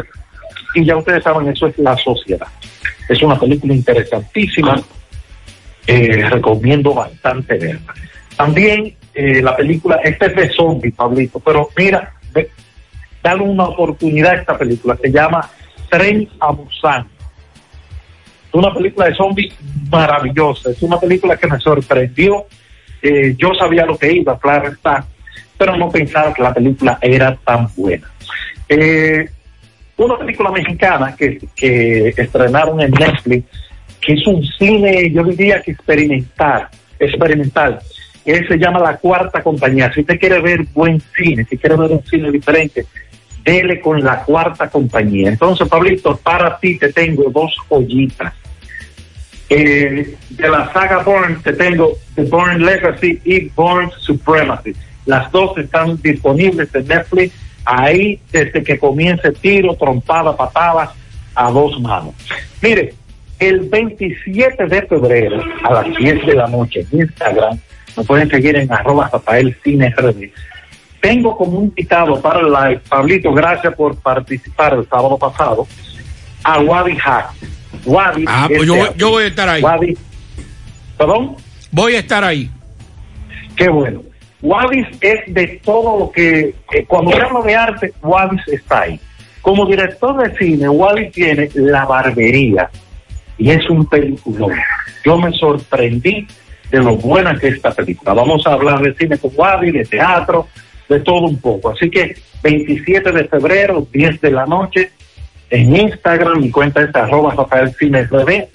y 0.76 0.86
ya 0.86 0.95
ustedes 0.97 1.24
saben, 1.24 1.47
eso 1.47 1.68
es 1.68 1.78
la 1.80 1.97
sociedad. 1.97 2.47
Es 3.09 3.22
una 3.24 3.39
película 3.39 3.74
interesantísima. 3.74 4.82
eh, 5.88 6.30
recomiendo 6.30 6.93
bastante 6.93 7.57
verla. 7.57 7.93
También 8.36 8.93
eh, 9.13 9.41
la 9.41 9.55
película, 9.55 9.95
esta 10.03 10.26
es 10.26 10.36
de 10.36 10.49
zombie, 10.49 10.91
Pablito, 10.91 11.39
pero 11.39 11.70
mira, 11.78 12.13
dale 13.28 13.43
una 13.43 13.65
oportunidad 13.65 14.32
a 14.32 14.36
esta 14.36 14.57
película. 14.57 14.97
Se 15.01 15.11
llama 15.11 15.49
Tren 15.89 16.30
a 16.39 16.51
Busan. 16.51 17.05
Es 18.47 18.53
una 18.53 18.73
película 18.73 19.07
de 19.07 19.15
zombie 19.15 19.51
maravillosa. 19.89 20.69
Es 20.69 20.82
una 20.82 20.97
película 20.97 21.36
que 21.36 21.47
me 21.47 21.59
sorprendió. 21.59 22.45
Eh, 23.01 23.36
yo 23.38 23.53
sabía 23.53 23.86
lo 23.86 23.97
que 23.97 24.13
iba, 24.13 24.39
claro 24.39 24.69
está, 24.69 25.05
pero 25.57 25.75
no 25.75 25.89
pensaba 25.89 26.34
que 26.34 26.41
la 26.41 26.53
película 26.53 26.97
era 27.01 27.36
tan 27.36 27.67
buena. 27.75 28.09
Eh, 28.69 29.30
una 29.97 30.17
película 30.17 30.49
mexicana 30.51 31.15
que, 31.15 31.38
que 31.55 32.13
estrenaron 32.15 32.80
en 32.82 32.91
Netflix, 32.91 33.45
que 33.99 34.13
es 34.13 34.25
un 34.25 34.41
cine, 34.57 35.11
yo 35.11 35.23
diría 35.25 35.61
que 35.61 35.71
experimental, 35.71 36.69
experimental, 36.97 37.80
que 38.23 38.45
se 38.45 38.57
llama 38.57 38.80
La 38.80 38.97
Cuarta 38.97 39.41
Compañía. 39.41 39.91
Si 39.93 40.01
usted 40.01 40.19
quiere 40.19 40.41
ver 40.41 40.65
buen 40.73 41.01
cine, 41.15 41.45
si 41.49 41.57
quiere 41.57 41.78
ver 41.78 41.91
un 41.91 42.03
cine 42.03 42.30
diferente, 42.30 42.86
dele 43.47 43.79
con 43.79 44.03
La 44.03 44.23
Cuarta 44.23 44.69
Compañía. 44.69 45.29
Entonces, 45.29 45.69
Pablito, 45.69 46.17
para 46.17 46.59
ti 46.59 46.77
te 46.77 46.91
tengo 46.91 47.29
dos 47.31 47.55
joyitas. 47.69 48.33
Eh, 49.49 50.17
de 50.31 50.49
la 50.49 50.71
saga 50.73 51.03
Bourne 51.03 51.37
te 51.41 51.53
tengo 51.53 51.93
The 52.15 52.23
Bourne 52.23 52.59
Legacy 52.59 53.21
y 53.23 53.47
Bourne 53.47 53.89
Supremacy. 53.99 54.73
Las 55.05 55.31
dos 55.31 55.57
están 55.57 55.95
disponibles 56.01 56.75
en 56.75 56.87
Netflix 56.87 57.33
ahí 57.63 58.19
desde 58.33 58.61
que 58.61 58.77
comience 58.77 59.31
tiro, 59.31 59.73
trompada, 59.75 60.35
patadas 60.35 60.89
a 61.33 61.49
dos 61.49 61.79
manos. 61.79 62.13
Mire, 62.61 62.93
el 63.39 63.61
27 63.61 64.65
de 64.65 64.81
febrero 64.81 65.41
a 65.63 65.73
las 65.75 65.95
10 65.95 66.25
de 66.25 66.33
la 66.33 66.47
noche 66.47 66.85
en 66.91 66.99
Instagram, 67.03 67.57
me 67.95 68.03
pueden 68.03 68.29
seguir 68.29 68.57
en 68.57 68.69
arroba 68.73 69.09
Rafael 69.13 69.55
Cine. 69.63 69.93
Tengo 71.01 71.37
como 71.37 71.61
invitado 71.61 72.19
para 72.21 72.39
el 72.39 72.51
live, 72.51 72.81
Pablito, 72.89 73.31
gracias 73.33 73.73
por 73.75 73.95
participar 73.97 74.73
el 74.73 74.87
sábado 74.87 75.17
pasado, 75.17 75.67
a 76.43 76.59
Wadi 76.59 76.95
Hack. 76.95 77.31
Wadi 77.85 78.25
Ah, 78.27 78.47
pues 78.47 78.67
yo 78.95 79.09
voy 79.09 79.23
a 79.23 79.27
estar 79.27 79.49
ahí. 79.49 79.61
Wadi, 79.61 79.97
¿Perdón? 80.97 81.35
Voy 81.71 81.95
a 81.95 81.99
estar 81.99 82.23
ahí. 82.23 82.49
Qué 83.55 83.69
bueno. 83.69 84.01
Wadis 84.41 84.87
es 85.01 85.33
de 85.33 85.59
todo 85.63 85.99
lo 85.99 86.11
que, 86.11 86.53
eh, 86.73 86.85
cuando 86.87 87.11
se 87.11 87.21
habla 87.21 87.41
de 87.41 87.55
arte, 87.55 87.93
Wadis 88.01 88.41
está 88.47 88.81
ahí. 88.81 88.99
Como 89.41 89.65
director 89.65 90.17
de 90.17 90.35
cine, 90.37 90.69
Wadis 90.69 91.11
tiene 91.11 91.49
La 91.55 91.85
Barbería 91.85 92.69
y 93.37 93.49
es 93.49 93.67
un 93.69 93.85
peliculón. 93.85 94.53
Yo 95.03 95.17
me 95.17 95.31
sorprendí 95.33 96.27
de 96.69 96.79
lo 96.79 96.97
buena 96.97 97.37
que 97.37 97.47
es 97.47 97.55
esta 97.55 97.71
película. 97.71 98.13
Vamos 98.13 98.45
a 98.45 98.53
hablar 98.53 98.81
de 98.81 98.93
cine 98.93 99.17
con 99.17 99.31
Wadis, 99.35 99.73
de 99.73 99.85
teatro, 99.85 100.47
de 100.89 100.99
todo 101.01 101.27
un 101.27 101.39
poco. 101.39 101.69
Así 101.69 101.89
que 101.89 102.15
27 102.43 103.11
de 103.11 103.25
febrero, 103.25 103.88
10 103.91 104.21
de 104.21 104.31
la 104.31 104.45
noche, 104.45 104.91
en 105.49 105.75
Instagram, 105.75 106.41
mi 106.41 106.51
cuenta 106.51 106.81
es 106.81 106.93
arroba 106.95 107.33
Rafael 107.35 107.73
Cine 107.73 108.03
RD, 108.03 108.47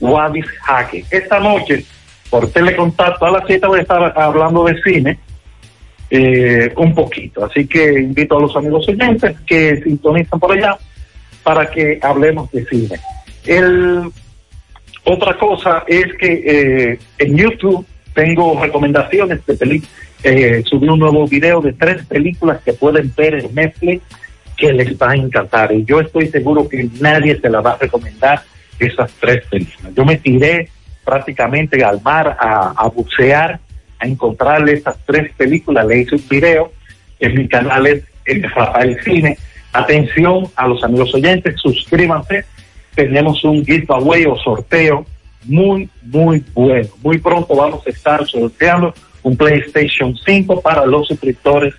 Wadis 0.00 0.46
Jaque. 0.62 1.04
Esta 1.10 1.38
noche, 1.38 1.84
por 2.28 2.50
telecontacto 2.50 3.26
a 3.26 3.30
las 3.30 3.44
7 3.46 3.66
voy 3.66 3.78
a 3.78 3.82
estar 3.82 4.18
hablando 4.18 4.64
de 4.64 4.80
cine 4.82 5.18
eh, 6.10 6.72
un 6.76 6.94
poquito. 6.94 7.44
Así 7.44 7.66
que 7.66 8.00
invito 8.00 8.36
a 8.36 8.40
los 8.40 8.56
amigos 8.56 8.88
oyentes 8.88 9.36
que 9.46 9.80
sintonizan 9.82 10.40
por 10.40 10.52
allá 10.52 10.76
para 11.42 11.70
que 11.70 11.98
hablemos 12.02 12.50
de 12.50 12.64
cine. 12.66 13.00
El, 13.46 14.10
otra 15.04 15.36
cosa 15.38 15.84
es 15.86 16.06
que 16.18 16.42
eh, 16.44 16.98
en 17.18 17.36
YouTube 17.36 17.86
tengo 18.14 18.60
recomendaciones 18.60 19.44
de 19.46 19.54
películas. 19.54 19.94
Eh, 20.22 20.62
subí 20.66 20.88
un 20.88 20.98
nuevo 20.98 21.26
video 21.26 21.60
de 21.60 21.72
tres 21.72 22.04
películas 22.06 22.60
que 22.62 22.72
pueden 22.72 23.12
ver 23.16 23.34
en 23.34 23.54
Netflix 23.54 24.02
que 24.56 24.72
les 24.72 25.00
va 25.00 25.12
a 25.12 25.16
encantar. 25.16 25.72
Y 25.72 25.84
yo 25.84 26.00
estoy 26.00 26.28
seguro 26.28 26.68
que 26.68 26.88
nadie 27.00 27.40
se 27.40 27.48
la 27.48 27.60
va 27.60 27.72
a 27.72 27.78
recomendar 27.78 28.42
esas 28.78 29.10
tres 29.20 29.44
películas. 29.46 29.94
Yo 29.94 30.04
me 30.04 30.16
tiré 30.16 30.68
prácticamente 31.04 31.82
al 31.82 32.00
mar 32.02 32.36
a, 32.38 32.74
a 32.76 32.88
bucear, 32.88 33.58
a 33.98 34.06
encontrarle 34.06 34.74
esas 34.74 34.98
tres 35.06 35.32
películas. 35.34 35.86
Le 35.86 36.00
hice 36.00 36.16
un 36.16 36.28
video 36.28 36.72
en 37.20 37.34
mi 37.34 37.48
canal 37.48 37.86
es 37.86 38.04
el 38.24 38.42
Rafael 38.42 38.98
Cine. 39.04 39.38
Atención 39.72 40.48
a 40.56 40.66
los 40.66 40.82
amigos 40.82 41.14
oyentes, 41.14 41.60
suscríbanse. 41.60 42.44
Tenemos 42.94 43.44
un 43.44 43.64
giveaway 43.64 44.24
o 44.26 44.36
sorteo 44.36 45.06
muy, 45.44 45.88
muy 46.02 46.44
bueno. 46.54 46.88
Muy 47.02 47.18
pronto 47.18 47.54
vamos 47.54 47.86
a 47.86 47.90
estar 47.90 48.26
sorteando 48.26 48.92
un 49.22 49.36
PlayStation 49.36 50.16
5 50.16 50.60
para 50.60 50.84
los 50.86 51.08
suscriptores 51.08 51.74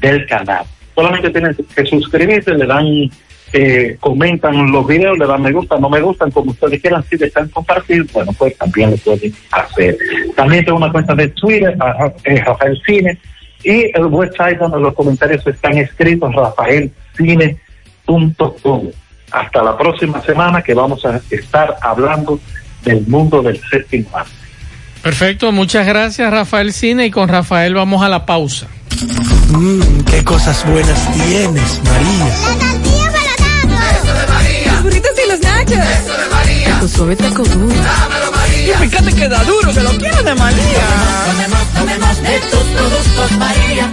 del 0.00 0.26
canal. 0.26 0.64
Solamente 0.94 1.30
tienen 1.30 1.54
que 1.54 1.84
suscribirse, 1.84 2.54
le 2.54 2.64
dan, 2.66 2.86
eh, 3.52 3.96
comentan 4.00 4.72
los 4.72 4.86
videos, 4.86 5.18
le 5.18 5.26
dan 5.26 5.42
me 5.42 5.52
gusta, 5.52 5.76
no 5.78 5.90
me 5.90 6.00
gustan, 6.00 6.30
como 6.30 6.52
ustedes 6.52 6.80
quieran, 6.80 7.04
si 7.04 7.16
desean 7.16 7.48
compartir, 7.48 8.06
bueno, 8.12 8.32
pues 8.32 8.56
también 8.56 8.92
lo 8.92 8.96
pueden 8.96 9.34
hacer. 9.50 9.98
También 10.34 10.64
tengo 10.64 10.78
una 10.78 10.90
cuenta 10.90 11.14
de 11.14 11.28
Twitter, 11.28 11.76
eh, 12.24 12.42
Rafael 12.42 12.80
Cine, 12.86 13.18
y 13.62 13.90
el 13.94 14.06
website 14.06 14.58
donde 14.58 14.80
los 14.80 14.94
comentarios 14.94 15.46
están 15.46 15.76
escritos, 15.76 16.34
rafaelcine.com. 16.34 18.90
Hasta 19.32 19.62
la 19.62 19.76
próxima 19.76 20.22
semana 20.22 20.62
que 20.62 20.72
vamos 20.72 21.04
a 21.04 21.20
estar 21.30 21.76
hablando 21.82 22.40
del 22.84 23.06
mundo 23.06 23.42
del 23.42 23.60
séptimo 23.68 24.08
arte. 24.14 24.45
Perfecto, 25.06 25.52
muchas 25.52 25.86
gracias 25.86 26.28
Rafael 26.32 26.72
Cine 26.72 27.06
y 27.06 27.12
con 27.12 27.28
Rafael 27.28 27.74
vamos 27.74 28.02
a 28.02 28.08
la 28.08 28.26
pausa. 28.26 28.66
Mmm, 29.50 30.00
qué 30.00 30.24
cosas 30.24 30.68
buenas 30.68 30.98
tienes, 31.12 31.80
María. 31.84 32.34
Los 34.66 34.82
burritos 34.82 35.12
y 35.24 35.30
los 35.30 35.40
nachos. 35.42 35.78
Eso 35.78 36.12
de 36.12 36.28
María. 36.28 36.80
Tu 36.80 36.88
suave 36.88 37.14
taco 37.14 37.44
duro. 37.44 37.72
Y 38.52 38.88
fíjate 38.88 39.14
que 39.14 39.28
da 39.28 39.44
duro, 39.44 39.72
que 39.72 39.80
lo 39.80 39.90
quiero 39.90 40.24
de 40.24 40.34
María. 40.34 40.86
Tomemos, 41.30 41.72
tomemos 41.72 42.22
de 42.22 42.40
tus 42.40 42.64
productos 42.64 43.30
María. 43.38 43.92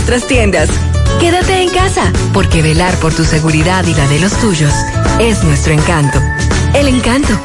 nuestras 0.00 0.26
tiendas. 0.26 0.70
Quédate 1.20 1.60
en 1.60 1.68
casa, 1.68 2.10
porque 2.32 2.62
velar 2.62 2.94
por 3.00 3.14
tu 3.14 3.22
seguridad 3.22 3.84
y 3.86 3.92
la 3.92 4.08
de 4.08 4.18
los 4.18 4.32
tuyos 4.40 4.72
es 5.20 5.44
nuestro 5.44 5.74
encanto. 5.74 6.18
El 6.72 6.88
encanto. 6.88 7.38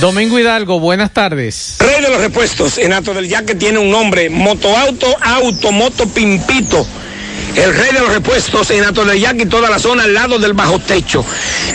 Domingo 0.00 0.40
Hidalgo, 0.40 0.80
buenas 0.80 1.12
tardes. 1.12 1.76
Rey 1.78 2.02
de 2.02 2.10
los 2.10 2.20
repuestos, 2.20 2.76
en 2.78 2.92
Alto 2.92 3.14
del 3.14 3.28
Yaque 3.28 3.54
tiene 3.54 3.78
un 3.78 3.88
nombre, 3.88 4.30
Motoauto, 4.30 5.06
Automoto 5.20 6.08
Pimpito. 6.08 6.84
El 7.56 7.74
rey 7.74 7.92
de 7.92 8.00
los 8.00 8.12
repuestos 8.12 8.70
en 8.70 8.84
Yaque 9.18 9.42
y 9.42 9.46
toda 9.46 9.68
la 9.68 9.78
zona 9.78 10.04
al 10.04 10.14
lado 10.14 10.38
del 10.38 10.54
bajo 10.54 10.78
techo. 10.78 11.24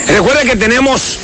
Recuerda 0.08 0.42
que 0.42 0.56
tenemos 0.56 1.18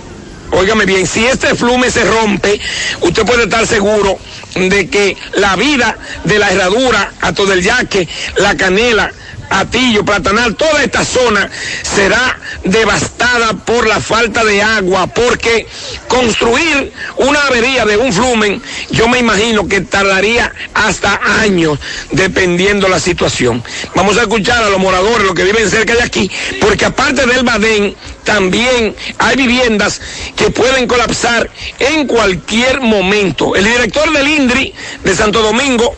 Óigame 0.51 0.86
bien, 0.86 1.07
si 1.07 1.26
este 1.26 1.55
flume 1.55 1.91
se 1.91 2.05
rompe, 2.05 2.59
usted 3.03 3.26
puede 3.26 3.45
estar 3.45 3.66
seguro 3.66 4.18
de 4.55 4.89
que 4.89 5.16
la 5.34 5.57
vida 5.57 5.97
de 6.24 6.39
la 6.39 6.51
herradura, 6.51 7.12
Ato 7.20 7.45
del 7.45 7.62
Yaque, 7.62 8.09
la 8.36 8.57
Canela, 8.57 9.12
Atillo, 9.51 10.05
Platanal, 10.05 10.55
toda 10.55 10.82
esta 10.82 11.05
zona 11.05 11.51
será 11.82 12.38
devastada 12.64 13.53
por 13.53 13.86
la 13.86 14.01
falta 14.01 14.44
de 14.44 14.62
agua, 14.62 15.07
porque 15.07 15.66
construir 16.07 16.92
una 17.16 17.40
avería 17.42 17.84
de 17.84 17.96
un 17.96 18.12
flumen, 18.12 18.62
yo 18.90 19.09
me 19.09 19.18
imagino 19.18 19.66
que 19.68 19.80
tardaría 19.80 20.53
hasta 20.74 21.20
años, 21.40 21.78
dependiendo 22.11 22.88
la 22.88 23.01
situación. 23.01 23.62
Vamos 23.94 24.16
a 24.18 24.22
escuchar 24.22 24.62
a 24.62 24.70
los 24.70 24.78
moradores, 24.78 25.26
los 25.26 25.34
que 25.34 25.44
viven 25.44 25.70
cerca 25.70 25.94
de 25.94 26.03
aquí, 26.03 26.30
porque 26.61 26.84
aparte 26.84 27.26
del 27.26 27.42
Badén, 27.44 27.94
también 28.24 28.94
hay 29.18 29.36
viviendas 29.36 30.01
que 30.36 30.51
pueden 30.51 30.86
colapsar 30.86 31.49
en 31.78 32.07
cualquier 32.07 32.80
momento. 32.80 33.57
El 33.57 33.64
director 33.64 34.12
del 34.12 34.28
INDRI 34.28 34.74
de 35.03 35.16
Santo 35.16 35.40
Domingo 35.40 35.96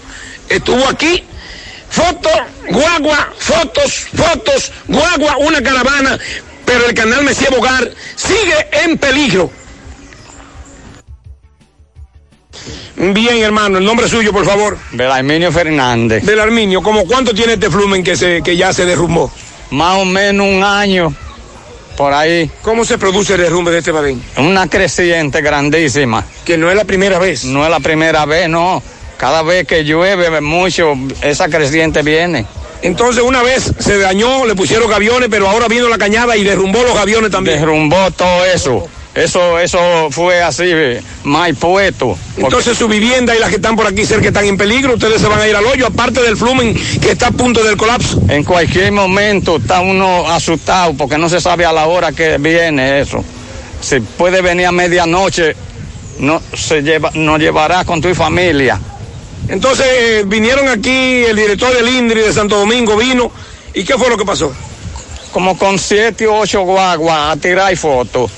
estuvo 0.48 0.86
aquí 0.88 1.24
Foto, 1.90 2.30
guagua, 2.68 3.32
fotos, 3.36 4.06
fotos, 4.14 4.72
guagua, 4.86 5.36
una 5.38 5.60
caravana, 5.60 6.18
pero 6.64 6.86
el 6.86 6.94
canal 6.94 7.24
Mesía 7.24 7.50
Bogar 7.50 7.90
sigue 8.14 8.54
en 8.84 8.96
peligro. 8.96 9.50
Bien, 12.96 13.38
hermano, 13.38 13.78
el 13.78 13.84
nombre 13.84 14.08
suyo, 14.08 14.32
por 14.32 14.44
favor. 14.44 14.78
Belarminio 14.92 15.50
Fernández. 15.50 16.24
Belarminio, 16.24 16.82
¿cómo 16.82 17.06
cuánto 17.06 17.34
tiene 17.34 17.54
este 17.54 17.70
flumen 17.70 18.04
que, 18.04 18.14
se, 18.14 18.42
que 18.42 18.56
ya 18.56 18.72
se 18.72 18.84
derrumbó? 18.84 19.32
Más 19.70 19.98
o 19.98 20.04
menos 20.04 20.46
un 20.46 20.62
año, 20.62 21.12
por 21.96 22.12
ahí. 22.12 22.50
¿Cómo 22.62 22.84
se 22.84 22.98
produce 22.98 23.34
el 23.34 23.40
derrumbe 23.40 23.70
de 23.70 23.78
este 23.78 23.90
balín? 23.90 24.22
Una 24.36 24.68
creciente 24.68 25.40
grandísima. 25.40 26.24
Que 26.44 26.56
no 26.56 26.70
es 26.70 26.76
la 26.76 26.84
primera 26.84 27.18
vez. 27.18 27.44
No 27.44 27.64
es 27.64 27.70
la 27.70 27.80
primera 27.80 28.26
vez, 28.26 28.48
no. 28.48 28.82
Cada 29.20 29.42
vez 29.42 29.66
que 29.66 29.84
llueve 29.84 30.40
mucho, 30.40 30.94
esa 31.20 31.50
creciente 31.50 32.00
viene. 32.00 32.46
Entonces 32.80 33.22
una 33.22 33.42
vez 33.42 33.70
se 33.78 33.98
dañó, 33.98 34.46
le 34.46 34.54
pusieron 34.54 34.88
gaviones, 34.88 35.28
pero 35.30 35.46
ahora 35.46 35.68
vino 35.68 35.90
la 35.90 35.98
cañada 35.98 36.38
y 36.38 36.42
derrumbó 36.42 36.82
los 36.82 36.94
gaviones 36.94 37.30
también. 37.30 37.58
Derrumbó 37.58 38.10
todo 38.12 38.46
eso. 38.46 38.88
Eso, 39.14 39.58
eso 39.58 40.08
fue 40.10 40.40
así, 40.40 40.72
mal 41.24 41.54
puesto. 41.54 42.16
Entonces 42.38 42.78
su 42.78 42.88
vivienda 42.88 43.36
y 43.36 43.40
las 43.40 43.50
que 43.50 43.56
están 43.56 43.76
por 43.76 43.86
aquí 43.86 44.06
cerca 44.06 44.28
están 44.28 44.46
en 44.46 44.56
peligro, 44.56 44.94
ustedes 44.94 45.20
se 45.20 45.28
van 45.28 45.40
a 45.40 45.46
ir 45.46 45.54
al 45.54 45.66
hoyo, 45.66 45.88
aparte 45.88 46.22
del 46.22 46.38
flumen 46.38 46.74
que 47.02 47.10
está 47.10 47.26
a 47.26 47.32
punto 47.32 47.62
del 47.62 47.76
colapso. 47.76 48.22
En 48.30 48.42
cualquier 48.42 48.90
momento 48.90 49.56
está 49.56 49.80
uno 49.80 50.30
asustado 50.30 50.94
porque 50.94 51.18
no 51.18 51.28
se 51.28 51.42
sabe 51.42 51.66
a 51.66 51.74
la 51.74 51.88
hora 51.88 52.12
que 52.12 52.38
viene 52.38 53.00
eso. 53.00 53.22
Si 53.82 54.00
puede 54.00 54.40
venir 54.40 54.64
a 54.64 54.72
medianoche, 54.72 55.54
no 56.20 56.40
se 56.54 56.80
lleva, 56.80 57.10
nos 57.12 57.38
llevará 57.38 57.84
con 57.84 58.00
tu 58.00 58.14
familia. 58.14 58.80
Entonces 59.48 59.86
eh, 59.88 60.24
vinieron 60.26 60.68
aquí 60.68 61.24
el 61.24 61.36
director 61.36 61.74
del 61.74 61.88
INDRI 61.88 62.20
de 62.20 62.32
Santo 62.32 62.56
Domingo 62.56 62.96
vino 62.96 63.32
y 63.74 63.84
qué 63.84 63.94
fue 63.98 64.08
lo 64.08 64.16
que 64.16 64.24
pasó. 64.24 64.52
Como 65.32 65.56
con 65.58 65.78
siete 65.78 66.26
o 66.26 66.38
ocho 66.38 66.62
guaguas 66.62 67.36
a 67.36 67.40
tirar 67.40 67.76
fotos. 67.76 68.30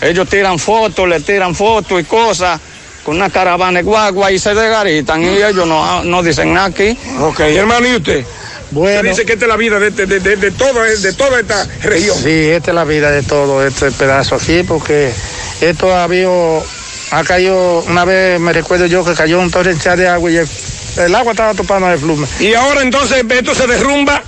Ellos 0.00 0.28
tiran 0.28 0.58
fotos, 0.58 1.08
le 1.08 1.20
tiran 1.20 1.54
fotos 1.54 2.00
y 2.00 2.04
cosas 2.04 2.60
con 3.04 3.16
una 3.16 3.30
caravana 3.30 3.78
de 3.78 3.84
guagua 3.84 4.30
y 4.30 4.38
se 4.38 4.54
desgaritan 4.54 5.22
y 5.22 5.28
ellos 5.28 5.66
no, 5.66 6.04
no 6.04 6.22
dicen 6.22 6.52
nada 6.52 6.66
aquí. 6.66 6.96
Ok, 7.20 7.40
hermano, 7.40 7.86
¿y 7.88 7.96
usted? 7.96 8.24
Bueno. 8.70 9.00
Usted 9.00 9.10
dice 9.10 9.24
que 9.26 9.32
esta 9.34 9.44
es 9.44 9.48
la 9.48 9.56
vida 9.56 9.78
de, 9.78 9.90
de, 9.90 10.06
de, 10.06 10.36
de, 10.36 10.50
toda, 10.50 10.84
de 10.84 11.12
toda 11.12 11.40
esta 11.40 11.66
región. 11.82 12.16
Sí, 12.16 12.30
esta 12.50 12.70
es 12.70 12.74
la 12.74 12.84
vida 12.84 13.10
de 13.10 13.22
todo 13.22 13.64
este 13.66 13.90
pedazo 13.92 14.36
aquí 14.36 14.62
porque 14.62 15.12
esto 15.60 15.92
ha 15.94 16.04
habido, 16.04 16.64
ha 17.12 17.24
caído, 17.24 17.80
una 17.82 18.06
vez 18.06 18.40
me 18.40 18.54
recuerdo 18.54 18.86
yo 18.86 19.04
que 19.04 19.12
cayó 19.12 19.38
un 19.38 19.50
torrencial 19.50 19.98
de 19.98 20.08
agua 20.08 20.30
y 20.30 20.36
el, 20.38 20.48
el 20.96 21.14
agua 21.14 21.32
estaba 21.32 21.52
topando 21.52 21.90
el 21.90 21.98
flume. 21.98 22.26
Y 22.40 22.54
ahora 22.54 22.80
entonces 22.80 23.22
esto 23.28 23.54
se 23.54 23.66
derrumba, 23.66 24.22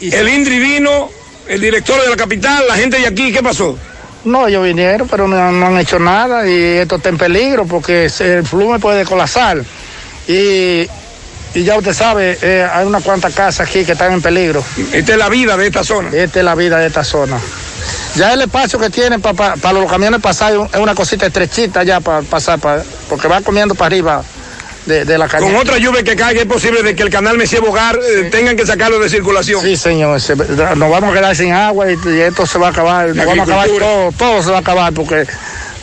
y 0.00 0.14
el 0.14 0.28
INDRI 0.28 0.58
vino, 0.58 1.08
el 1.48 1.60
director 1.62 2.00
de 2.02 2.10
la 2.10 2.16
capital, 2.16 2.68
la 2.68 2.76
gente 2.76 2.98
de 2.98 3.06
aquí, 3.06 3.32
¿qué 3.32 3.42
pasó? 3.42 3.76
No, 4.24 4.46
ellos 4.46 4.62
vinieron, 4.64 5.08
pero 5.08 5.26
no, 5.26 5.50
no, 5.50 5.66
han 5.66 5.78
hecho 5.78 5.98
nada 5.98 6.46
y 6.46 6.52
esto 6.52 6.96
está 6.96 7.08
en 7.08 7.16
peligro 7.16 7.64
porque 7.64 8.10
el 8.18 8.46
flume 8.46 8.78
puede 8.78 9.06
colapsar. 9.06 9.64
Y, 10.28 10.86
y 11.54 11.64
ya 11.64 11.78
usted 11.78 11.94
sabe, 11.94 12.38
eh, 12.42 12.68
hay 12.70 12.86
unas 12.86 13.02
cuantas 13.02 13.32
casas 13.32 13.66
aquí 13.66 13.82
que 13.86 13.92
están 13.92 14.12
en 14.12 14.20
peligro. 14.20 14.62
Esta 14.92 15.12
es 15.12 15.18
la 15.18 15.30
vida 15.30 15.56
de 15.56 15.68
esta 15.68 15.82
zona. 15.82 16.10
Esta 16.12 16.40
es 16.40 16.44
la 16.44 16.54
vida 16.54 16.78
de 16.78 16.88
esta 16.88 17.02
zona. 17.02 17.40
Ya 18.14 18.32
el 18.32 18.42
espacio 18.42 18.78
que 18.78 18.90
tienen 18.90 19.20
para 19.20 19.34
pa, 19.34 19.56
pa 19.56 19.72
los 19.72 19.90
camiones 19.90 20.20
pasar 20.20 20.52
es 20.72 20.80
una 20.80 20.94
cosita 20.94 21.26
estrechita 21.26 21.82
ya 21.82 22.00
para 22.00 22.22
pasar, 22.22 22.58
pa, 22.58 22.82
porque 23.08 23.28
va 23.28 23.40
comiendo 23.40 23.74
para 23.74 23.86
arriba. 23.86 24.22
De, 24.86 25.04
de, 25.04 25.18
la 25.18 25.28
cañada. 25.28 25.52
Con 25.52 25.60
otra 25.60 25.76
lluvia 25.76 26.02
que 26.02 26.16
caiga 26.16 26.40
es 26.40 26.46
posible 26.46 26.82
de 26.82 26.96
que 26.96 27.02
el 27.02 27.10
canal 27.10 27.36
Mesía 27.36 27.60
Bogar 27.60 27.96
eh, 27.96 28.22
sí. 28.24 28.30
tengan 28.30 28.56
que 28.56 28.64
sacarlo 28.64 28.98
de 28.98 29.10
circulación. 29.10 29.60
Sí, 29.60 29.76
señor. 29.76 30.18
Se, 30.22 30.34
nos 30.34 30.90
vamos 30.90 31.10
a 31.10 31.12
quedar 31.12 31.36
sin 31.36 31.52
agua 31.52 31.92
y, 31.92 31.98
y 32.08 32.20
esto 32.20 32.46
se 32.46 32.58
va 32.58 32.68
a 32.68 32.70
acabar. 32.70 33.14
Nos 33.14 33.26
vamos 33.26 33.40
a 33.40 33.42
acabar 33.42 33.68
todo, 33.68 34.12
todo 34.12 34.42
se 34.42 34.50
va 34.50 34.56
a 34.56 34.60
acabar 34.60 34.92
porque 34.94 35.26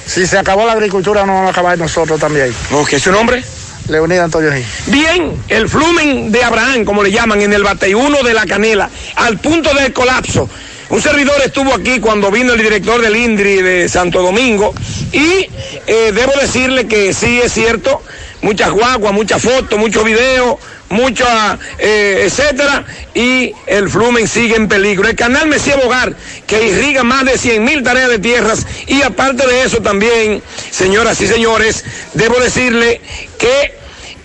si 0.08 0.26
se 0.26 0.38
acabó 0.38 0.66
la 0.66 0.74
agricultura 0.74 1.26
no 1.26 1.34
vamos 1.34 1.50
a 1.50 1.52
acabar 1.52 1.78
nosotros 1.78 2.20
también. 2.20 2.54
Ok, 2.72 2.98
¿su 2.98 3.12
nombre? 3.12 3.44
Leonidas 3.90 4.26
Antonio 4.26 4.52
Gil. 4.52 4.66
Bien, 4.88 5.34
el 5.48 5.70
flumen 5.70 6.32
de 6.32 6.44
Abraham, 6.44 6.86
como 6.86 7.04
le 7.04 7.12
llaman, 7.12 7.42
en 7.42 7.54
el 7.54 7.64
bateyuno 7.64 8.24
de 8.24 8.34
la 8.34 8.46
canela, 8.46 8.90
al 9.16 9.38
punto 9.40 9.74
del 9.74 9.94
colapso. 9.94 10.50
Un 10.90 11.02
servidor 11.02 11.36
estuvo 11.44 11.74
aquí 11.74 12.00
cuando 12.00 12.32
vino 12.32 12.54
el 12.54 12.62
director 12.62 13.02
del 13.02 13.16
INDRI 13.16 13.62
de 13.62 13.90
Santo 13.90 14.22
Domingo 14.22 14.74
y 15.12 15.50
eh, 15.86 16.12
debo 16.14 16.32
decirle 16.40 16.88
que 16.88 17.14
sí 17.14 17.42
es 17.44 17.52
cierto, 17.52 18.02
muchas 18.42 18.72
guaguas, 18.72 19.14
muchas 19.14 19.42
fotos, 19.42 19.78
muchos 19.78 20.06
videos, 20.06 20.56
mucha, 20.90 21.60
eh, 21.78 22.24
etcétera, 22.26 22.86
y 23.14 23.54
el 23.66 23.90
flumen 23.90 24.30
sigue 24.30 24.56
en 24.56 24.70
peligro. 24.70 25.10
El 25.10 25.18
canal 25.18 25.48
Mesía 25.48 25.76
Bogar, 25.76 26.16
que 26.46 26.68
irriga 26.68 27.04
más 27.04 27.26
de 27.26 27.38
100 27.38 27.66
mil 27.66 27.84
tareas 27.84 28.10
de 28.10 28.20
tierras, 28.20 28.66
y 28.88 29.02
aparte 29.02 29.46
de 29.46 29.64
eso 29.64 29.82
también, 29.82 30.42
señoras 30.72 31.20
y 31.20 31.28
señores, 31.28 31.84
debo 32.14 32.40
decirle 32.40 33.02
que 33.38 33.76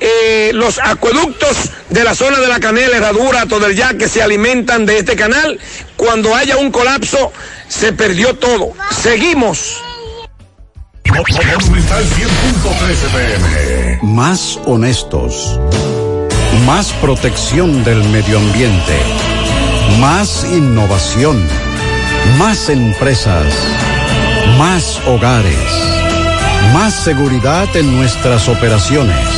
eh, 0.05 0.51
los 0.55 0.81
acueductos 0.81 1.71
de 1.91 2.03
la 2.03 2.15
zona 2.15 2.41
de 2.41 2.49
la 2.49 2.59
Canela, 2.59 2.97
Herradura, 2.97 3.47
todo 3.47 3.67
el 3.67 3.77
ya 3.77 3.95
que 3.95 4.09
se 4.09 4.21
alimentan 4.21 4.85
de 4.85 4.99
este 4.99 5.15
canal, 5.15 5.61
cuando 6.03 6.35
haya 6.35 6.57
un 6.57 6.73
colapso, 6.73 7.33
se 7.69 7.93
perdió 7.93 8.35
todo. 8.35 8.73
Seguimos. 8.91 9.81
Más 14.03 14.59
honestos. 14.67 15.61
Más 16.67 16.93
protección 16.95 17.85
del 17.85 18.03
medio 18.09 18.39
ambiente. 18.39 18.99
Más 20.01 20.45
innovación. 20.45 21.41
Más 22.37 22.69
empresas. 22.69 23.55
Más 24.59 25.01
hogares. 25.07 25.55
Más 26.73 26.95
seguridad 26.95 27.69
en 27.77 27.97
nuestras 27.97 28.49
operaciones. 28.49 29.29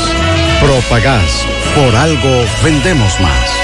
Propagás. 0.62 1.44
Por 1.74 1.94
algo 1.94 2.46
vendemos 2.62 3.20
más. 3.20 3.63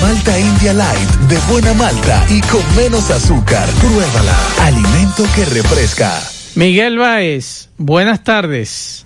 Malta 0.00 0.38
India 0.38 0.74
Light 0.74 1.10
de 1.28 1.38
buena 1.50 1.72
malta 1.74 2.24
y 2.28 2.40
con 2.42 2.62
menos 2.76 3.10
azúcar. 3.10 3.68
Pruébala. 3.80 4.36
Alimento 4.62 5.24
que 5.34 5.44
refresca. 5.46 6.22
Miguel 6.54 6.98
Báez, 6.98 7.68
buenas 7.78 8.22
tardes. 8.24 9.05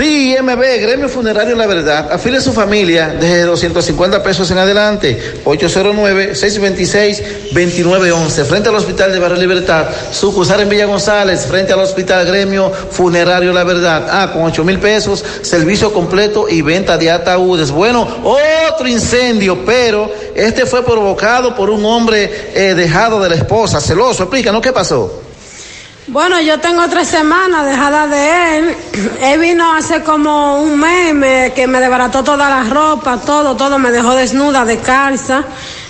Sí, 0.00 0.34
MB, 0.42 0.80
Gremio 0.80 1.10
Funerario 1.10 1.54
La 1.54 1.66
Verdad. 1.66 2.10
Afile 2.10 2.38
a 2.38 2.40
su 2.40 2.54
familia 2.54 3.14
desde 3.20 3.42
250 3.42 4.22
pesos 4.22 4.50
en 4.50 4.56
adelante. 4.56 5.42
809-626-2911. 5.44 8.44
Frente 8.46 8.70
al 8.70 8.76
Hospital 8.76 9.12
de 9.12 9.18
Barrio 9.18 9.38
Libertad. 9.38 9.88
Sucursal 10.10 10.62
en 10.62 10.70
Villa 10.70 10.86
González. 10.86 11.44
Frente 11.46 11.74
al 11.74 11.80
Hospital 11.80 12.26
Gremio 12.26 12.70
Funerario 12.70 13.52
La 13.52 13.62
Verdad. 13.62 14.06
Ah, 14.10 14.30
con 14.32 14.44
8 14.44 14.64
mil 14.64 14.78
pesos. 14.78 15.22
Servicio 15.42 15.92
completo 15.92 16.48
y 16.48 16.62
venta 16.62 16.96
de 16.96 17.10
ataúdes. 17.10 17.70
Bueno, 17.70 18.08
otro 18.24 18.88
incendio, 18.88 19.66
pero 19.66 20.10
este 20.34 20.64
fue 20.64 20.82
provocado 20.82 21.54
por 21.54 21.68
un 21.68 21.84
hombre 21.84 22.52
eh, 22.54 22.74
dejado 22.74 23.20
de 23.20 23.28
la 23.28 23.36
esposa. 23.36 23.82
Celoso. 23.82 24.22
Explícanos 24.22 24.62
qué 24.62 24.72
pasó. 24.72 25.29
Bueno, 26.12 26.40
yo 26.40 26.58
tengo 26.58 26.88
tres 26.88 27.06
semanas 27.06 27.64
dejada 27.64 28.08
de 28.08 28.58
él. 28.58 28.76
Él 29.22 29.38
vino 29.40 29.72
hace 29.72 30.02
como 30.02 30.60
un 30.60 30.76
mes 30.78 31.14
me- 31.14 31.52
que 31.54 31.68
me 31.68 31.78
desbarató 31.80 32.24
toda 32.24 32.48
la 32.50 32.64
ropa, 32.64 33.18
todo, 33.18 33.56
todo, 33.56 33.78
me 33.78 33.92
dejó 33.92 34.14
desnuda, 34.16 34.64
descalza. 34.64 35.44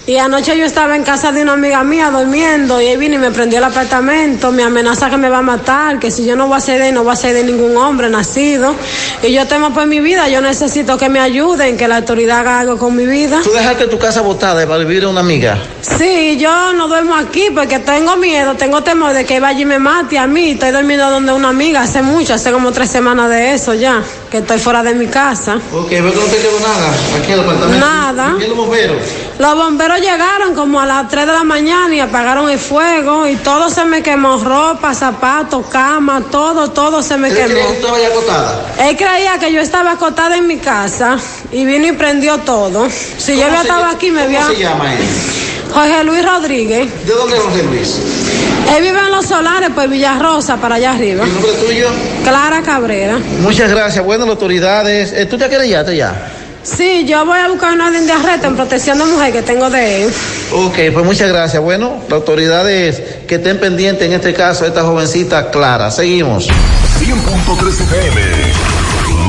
Y 0.07 0.17
anoche 0.17 0.57
yo 0.57 0.65
estaba 0.65 0.97
en 0.97 1.05
casa 1.05 1.31
de 1.31 1.43
una 1.43 1.53
amiga 1.53 1.85
mía 1.85 2.11
durmiendo 2.11 2.81
y 2.81 2.87
él 2.87 2.99
vino 2.99 3.17
y 3.17 3.19
me 3.19 3.31
prendió 3.31 3.59
el 3.59 3.65
apartamento, 3.65 4.51
me 4.51 4.63
amenaza 4.63 5.11
que 5.11 5.19
me 5.19 5.29
va 5.29 5.39
a 5.39 5.43
matar, 5.43 5.99
que 5.99 6.11
si 6.11 6.25
yo 6.25 6.35
no 6.37 6.49
voy 6.49 6.57
a 6.57 6.61
ceder, 6.61 6.93
no 6.93 7.05
voy 7.05 7.13
a 7.13 7.17
ceder 7.17 7.45
ningún 7.45 7.77
hombre 7.77 8.09
nacido. 8.09 8.75
Y 9.23 9.33
yo 9.33 9.47
temo 9.47 9.73
por 9.73 9.87
mi 9.87 10.01
vida, 10.01 10.29
yo 10.29 10.41
necesito 10.41 10.97
que 10.97 11.09
me 11.09 11.21
ayuden, 11.21 11.77
que 11.77 11.87
la 11.87 11.99
autoridad 11.99 12.41
haga 12.41 12.61
algo 12.61 12.79
con 12.79 12.97
mi 12.97 13.05
vida. 13.05 13.41
¿Tú 13.45 13.53
dejaste 13.53 13.87
tu 13.89 13.99
casa 13.99 14.23
botada 14.23 14.67
para 14.67 14.79
vivir 14.79 15.05
a 15.05 15.09
una 15.09 15.21
amiga? 15.21 15.59
Sí, 15.83 16.39
yo 16.39 16.73
no 16.73 16.89
duermo 16.89 17.15
aquí 17.15 17.49
porque 17.55 17.79
tengo 17.79 18.17
miedo, 18.17 18.55
tengo 18.55 18.83
temor 18.83 19.13
de 19.13 19.25
que 19.27 19.39
vaya 19.39 19.61
y 19.61 19.65
me 19.67 19.79
mate 19.79 20.19
a 20.19 20.27
mí. 20.27 20.53
Estoy 20.53 20.71
durmiendo 20.71 21.11
donde 21.11 21.33
una 21.33 21.51
amiga 21.51 21.83
hace 21.83 22.03
mucho, 22.03 22.35
hace 22.35 22.51
como 22.51 22.73
tres 22.73 22.91
semanas 22.91 23.29
de 23.29 23.53
eso 23.53 23.75
ya, 23.75 24.03
que 24.31 24.39
estoy 24.39 24.59
fuera 24.59 24.83
de 24.83 24.95
mi 24.95 25.07
casa. 25.09 25.57
Ok, 25.73 25.91
veo 25.91 26.11
que 26.13 26.17
no 26.19 26.25
te 26.27 26.37
quedó 26.39 26.61
nada 26.61 26.89
aquí 27.19 27.27
en 27.27 27.33
el 27.33 27.41
apartamento. 27.41 27.87
Nada. 27.87 28.35
¿Y 28.39 28.47
los 28.49 28.57
bomberos? 28.57 28.97
Los 29.39 29.55
bomberos 29.57 30.01
llegaron 30.01 30.55
como 30.55 30.81
a 30.81 30.87
las 30.87 31.09
3 31.09 31.27
de 31.27 31.33
la 31.33 31.45
mañana 31.45 31.95
y 31.95 32.01
apagaron 32.01 32.49
el 32.51 32.59
fuego 32.59 33.27
y 33.27 33.37
todo 33.37 33.71
se 33.71 33.85
me 33.87 34.03
quemó, 34.03 34.37
ropa, 34.43 34.95
zapatos, 34.95 35.67
cama, 35.67 36.23
todo, 36.31 36.71
todo 36.71 37.03
se 37.03 37.17
me 37.17 37.29
¿Él 37.29 37.35
quemó. 37.35 37.49
creía 37.49 37.67
que 37.73 37.81
tú 37.81 37.89
acotada? 37.89 38.67
Él 38.79 38.97
creía 38.97 39.39
que 39.39 39.53
yo 39.53 39.61
estaba 39.61 39.93
acostada 39.93 40.37
en 40.37 40.47
mi 40.47 40.59
casa 40.59 41.17
y 41.51 41.65
vino 41.65 41.87
y 41.89 41.93
prendió 41.93 42.39
todo. 42.39 42.89
Si 43.19 43.33
yo 43.37 43.43
¿Cómo 43.45 43.49
había 43.49 43.63
estado 43.63 43.81
llama- 43.81 43.93
aquí 43.95 44.11
me 44.11 44.23
había... 44.23 44.43
¿Cómo 44.43 44.53
se 44.55 44.61
llama 44.61 44.95
él? 44.95 45.01
Jorge 45.73 46.05
Luis 46.05 46.25
Rodríguez. 46.25 46.89
¿De 47.07 47.13
dónde 47.13 47.37
es 47.37 47.43
Jorge 47.43 47.63
Luis? 47.65 47.97
Él 48.77 48.83
vive 48.83 48.99
en 49.01 49.11
Los 49.11 49.27
Solares, 49.27 49.71
pues 49.75 49.89
Villarrosa, 49.91 50.57
para 50.59 50.77
allá 50.77 50.93
arriba. 50.93 51.25
¿El 51.25 51.33
nombre 51.33 51.53
tuyo? 51.55 51.89
Clara 52.25 52.63
Cabrera. 52.63 53.19
Muchas 53.41 53.71
gracias. 53.71 54.05
Bueno, 54.05 54.25
las 54.27 54.35
autoridades. 54.35 55.13
eh, 55.13 55.27
¿Tú 55.27 55.39
te 55.39 55.49
querellaste 55.49 55.97
ya? 55.97 56.15
Sí, 56.63 57.05
yo 57.07 57.25
voy 57.25 57.39
a 57.39 57.49
buscar 57.49 57.73
una 57.73 57.87
orden 57.89 58.07
de 58.07 58.13
arresto 58.13 58.47
en 58.49 58.55
protección 58.55 58.99
de 58.99 59.05
mujer 59.07 59.33
que 59.33 59.43
tengo 59.43 59.71
de 59.71 60.05
él. 60.05 60.13
Ok, 60.53 60.77
pues 60.93 61.05
muchas 61.07 61.29
gracias. 61.31 61.63
Bueno, 61.63 61.95
las 62.09 62.13
autoridades 62.19 63.03
que 63.27 63.37
estén 63.37 63.59
pendientes 63.59 64.07
en 64.07 64.13
este 64.13 64.35
caso, 64.35 64.67
esta 64.67 64.83
jovencita 64.83 65.51
Clara. 65.51 65.91
Seguimos. 65.91 66.49
100.3 66.49 67.81
FM. 67.81 68.70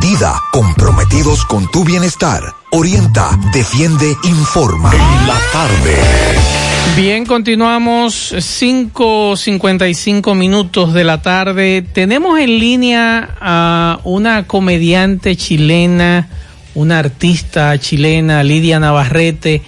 Dida, 0.00 0.40
comprometidos 0.52 1.44
con 1.44 1.70
tu 1.70 1.84
bienestar. 1.84 2.42
Orienta, 2.70 3.38
defiende, 3.52 4.16
informa. 4.24 4.90
La 5.26 5.38
tarde. 5.52 5.98
Bien, 6.96 7.26
continuamos 7.26 8.32
5.55 8.32 10.34
minutos 10.34 10.94
de 10.94 11.04
la 11.04 11.20
tarde. 11.22 11.82
Tenemos 11.82 12.38
en 12.38 12.58
línea 12.58 13.36
a 13.40 14.00
una 14.04 14.46
comediante 14.46 15.36
chilena, 15.36 16.28
una 16.74 16.98
artista 16.98 17.78
chilena, 17.78 18.42
Lidia 18.42 18.80
Navarrete. 18.80 19.62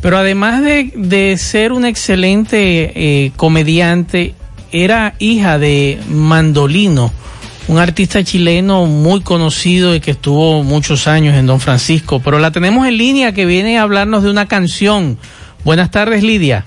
Pero 0.00 0.18
además 0.18 0.62
de, 0.62 0.92
de 0.94 1.36
ser 1.36 1.72
una 1.72 1.88
excelente 1.88 2.92
eh, 2.94 3.32
comediante, 3.36 4.34
era 4.72 5.14
hija 5.18 5.58
de 5.58 5.98
Mandolino, 6.10 7.12
un 7.68 7.78
artista 7.78 8.24
chileno 8.24 8.86
muy 8.86 9.20
conocido 9.20 9.94
y 9.94 10.00
que 10.00 10.12
estuvo 10.12 10.62
muchos 10.62 11.06
años 11.06 11.36
en 11.36 11.46
Don 11.46 11.60
Francisco. 11.60 12.20
Pero 12.20 12.38
la 12.38 12.50
tenemos 12.50 12.86
en 12.88 12.96
línea 12.96 13.32
que 13.32 13.44
viene 13.44 13.78
a 13.78 13.82
hablarnos 13.82 14.22
de 14.22 14.30
una 14.30 14.48
canción. 14.48 15.18
Buenas 15.64 15.90
tardes, 15.90 16.22
Lidia. 16.22 16.64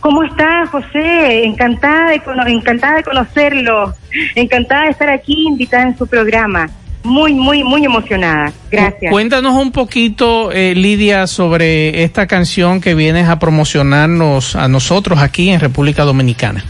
¿Cómo 0.00 0.22
está, 0.24 0.66
José? 0.66 1.44
Encantada 1.44 2.10
de, 2.10 2.22
encantada 2.48 2.96
de 2.96 3.02
conocerlo. 3.04 3.94
Encantada 4.34 4.84
de 4.84 4.90
estar 4.90 5.08
aquí 5.08 5.46
invitada 5.46 5.84
en 5.84 5.96
su 5.96 6.06
programa. 6.06 6.68
Muy, 7.04 7.32
muy, 7.34 7.62
muy 7.62 7.84
emocionada. 7.84 8.52
Gracias. 8.70 9.12
Cuéntanos 9.12 9.54
un 9.54 9.72
poquito, 9.72 10.50
eh, 10.50 10.74
Lidia, 10.74 11.26
sobre 11.26 12.02
esta 12.02 12.26
canción 12.26 12.80
que 12.80 12.94
vienes 12.94 13.28
a 13.28 13.38
promocionarnos 13.38 14.56
a 14.56 14.68
nosotros 14.68 15.20
aquí 15.20 15.50
en 15.50 15.60
República 15.60 16.02
Dominicana. 16.02 16.64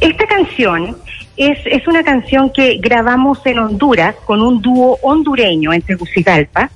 Esta 0.00 0.26
canción 0.26 0.96
es, 1.36 1.58
es 1.64 1.86
una 1.86 2.02
canción 2.02 2.50
que 2.50 2.78
grabamos 2.78 3.38
en 3.44 3.58
Honduras 3.58 4.14
con 4.24 4.42
un 4.42 4.60
dúo 4.60 4.98
hondureño 5.02 5.72
en 5.72 5.82
Tegucigalpa, 5.82 6.70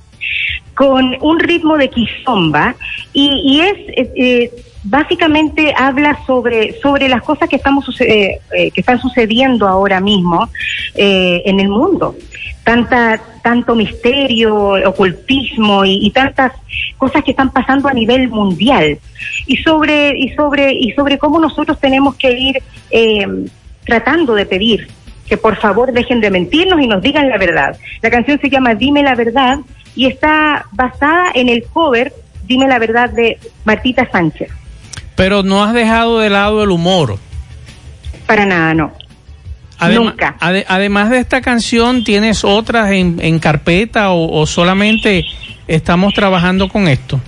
con 0.73 1.15
un 1.21 1.39
ritmo 1.39 1.77
de 1.77 1.89
quizomba 1.89 2.75
y, 3.13 3.41
y 3.43 3.61
es 3.61 3.77
eh, 4.15 4.51
básicamente 4.83 5.73
habla 5.75 6.19
sobre 6.25 6.79
sobre 6.79 7.09
las 7.09 7.23
cosas 7.23 7.49
que 7.49 7.55
estamos 7.55 7.85
eh, 8.01 8.39
eh, 8.55 8.71
que 8.71 8.81
están 8.81 9.01
sucediendo 9.01 9.67
ahora 9.67 9.99
mismo 9.99 10.49
eh, 10.95 11.41
en 11.45 11.59
el 11.59 11.69
mundo. 11.69 12.15
Tanta 12.63 13.19
tanto 13.41 13.75
misterio 13.75 14.55
ocultismo 14.87 15.85
y, 15.85 16.05
y 16.05 16.11
tantas 16.11 16.51
cosas 16.97 17.23
que 17.23 17.31
están 17.31 17.51
pasando 17.51 17.87
a 17.87 17.93
nivel 17.93 18.27
mundial. 18.29 18.99
Y 19.45 19.57
sobre 19.57 20.17
y 20.17 20.29
sobre 20.35 20.73
y 20.73 20.91
sobre 20.91 21.17
cómo 21.17 21.39
nosotros 21.39 21.79
tenemos 21.79 22.15
que 22.15 22.31
ir 22.31 22.63
eh, 22.91 23.25
tratando 23.87 24.35
de 24.35 24.45
pedir 24.45 24.87
que 25.27 25.37
por 25.37 25.55
favor 25.57 25.91
dejen 25.91 26.21
de 26.21 26.29
mentirnos 26.29 26.79
y 26.81 26.87
nos 26.87 27.01
digan 27.01 27.27
la 27.29 27.37
verdad. 27.37 27.77
La 28.01 28.09
canción 28.09 28.39
se 28.39 28.49
llama 28.49 28.75
Dime 28.75 29.03
la 29.03 29.15
verdad 29.15 29.59
y 29.95 30.05
está 30.05 30.65
basada 30.71 31.31
en 31.33 31.49
el 31.49 31.63
cover 31.63 32.13
Dime 32.45 32.67
la 32.67 32.79
verdad 32.79 33.09
de 33.09 33.37
Martita 33.65 34.07
Sánchez. 34.09 34.49
Pero 35.15 35.43
no 35.43 35.63
has 35.63 35.73
dejado 35.73 36.19
de 36.19 36.29
lado 36.29 36.63
el 36.63 36.69
humor. 36.69 37.17
Para 38.25 38.45
nada, 38.45 38.73
no. 38.73 38.93
Adem- 39.79 39.95
Nunca. 40.05 40.37
ade- 40.39 40.63
además 40.67 41.09
de 41.09 41.19
esta 41.19 41.41
canción, 41.41 42.03
¿tienes 42.05 42.43
otras 42.45 42.91
en, 42.91 43.17
en 43.21 43.39
carpeta 43.39 44.11
o, 44.11 44.31
o 44.39 44.45
solamente 44.45 45.25
estamos 45.67 46.13
trabajando 46.13 46.69
con 46.69 46.87
esto? 46.87 47.19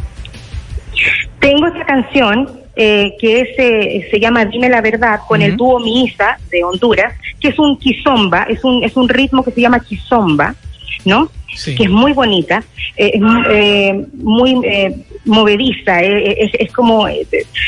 Tengo 1.39 1.67
esta 1.67 1.85
canción 1.85 2.58
eh, 2.81 3.17
que 3.19 3.41
es, 3.41 3.49
eh, 3.57 4.07
se 4.09 4.21
llama 4.21 4.45
Dime 4.45 4.69
la 4.69 4.79
Verdad 4.79 5.19
con 5.27 5.41
el 5.41 5.57
dúo 5.57 5.81
Misa 5.81 6.37
de 6.49 6.63
Honduras, 6.63 7.13
que 7.37 7.49
es 7.49 7.59
un 7.59 7.77
kizomba, 7.77 8.43
es 8.43 8.63
un, 8.63 8.81
es 8.85 8.95
un 8.95 9.09
ritmo 9.09 9.43
que 9.43 9.51
se 9.51 9.59
llama 9.59 9.81
kizomba, 9.81 10.55
¿no? 11.03 11.29
Que 11.75 11.83
es 11.83 11.89
muy 11.89 12.13
bonita, 12.13 12.63
eh, 12.95 13.19
eh, 13.49 14.05
muy 14.13 14.55
eh, 14.63 14.95
movediza, 15.25 16.01
eh, 16.01 16.37
es, 16.39 16.51
es 16.57 16.71
como, 16.71 17.05
eh, 17.09 17.27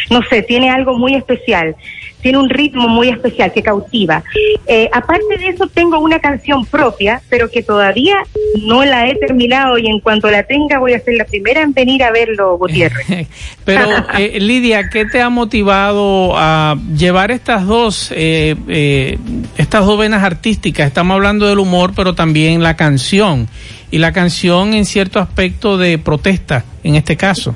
no 0.09 0.22
sé, 0.30 0.43
tiene 0.43 0.70
algo 0.70 0.97
muy 0.97 1.16
especial. 1.16 1.76
Tiene 2.22 2.38
un 2.38 2.49
ritmo 2.49 2.88
muy 2.88 3.09
especial 3.09 3.51
que 3.51 3.61
cautiva. 3.61 4.24
Eh, 4.67 4.89
aparte 4.93 5.38
de 5.38 5.47
eso, 5.47 5.67
tengo 5.67 5.99
una 5.99 6.19
canción 6.19 6.65
propia, 6.65 7.22
pero 7.30 7.49
que 7.49 7.63
todavía 7.63 8.17
no 8.63 8.84
la 8.86 9.07
he 9.07 9.15
terminado 9.15 9.78
y 9.78 9.88
en 9.88 9.99
cuanto 9.99 10.30
la 10.30 10.43
tenga 10.43 10.80
voy 10.80 10.93
a 10.93 10.99
ser 10.99 11.15
la 11.15 11.26
primera 11.26 11.61
en 11.61 11.74
venir 11.74 12.03
a 12.03 12.11
verlo, 12.11 12.57
Gutiérrez. 12.57 13.28
Pero 13.65 13.88
eh, 14.17 14.39
Lidia, 14.39 14.89
¿qué 14.89 15.05
te 15.05 15.22
ha 15.22 15.30
motivado 15.30 16.34
a 16.36 16.76
llevar 16.95 17.32
estas 17.32 17.65
dos, 17.65 18.11
eh, 18.15 18.55
eh, 18.67 19.17
estas 19.57 19.86
dos 19.86 19.99
venas 19.99 20.24
artísticas? 20.24 20.88
Estamos 20.88 21.15
hablando 21.15 21.47
del 21.47 21.59
humor, 21.59 21.93
pero 21.95 22.15
también 22.15 22.63
la 22.63 22.76
canción 22.76 23.47
y 23.91 23.99
la 23.99 24.11
canción 24.11 24.74
en 24.74 24.86
cierto 24.86 25.19
aspecto 25.19 25.78
de 25.78 25.97
protesta, 25.97 26.65
en 26.84 26.95
este 26.95 27.17
caso. 27.17 27.55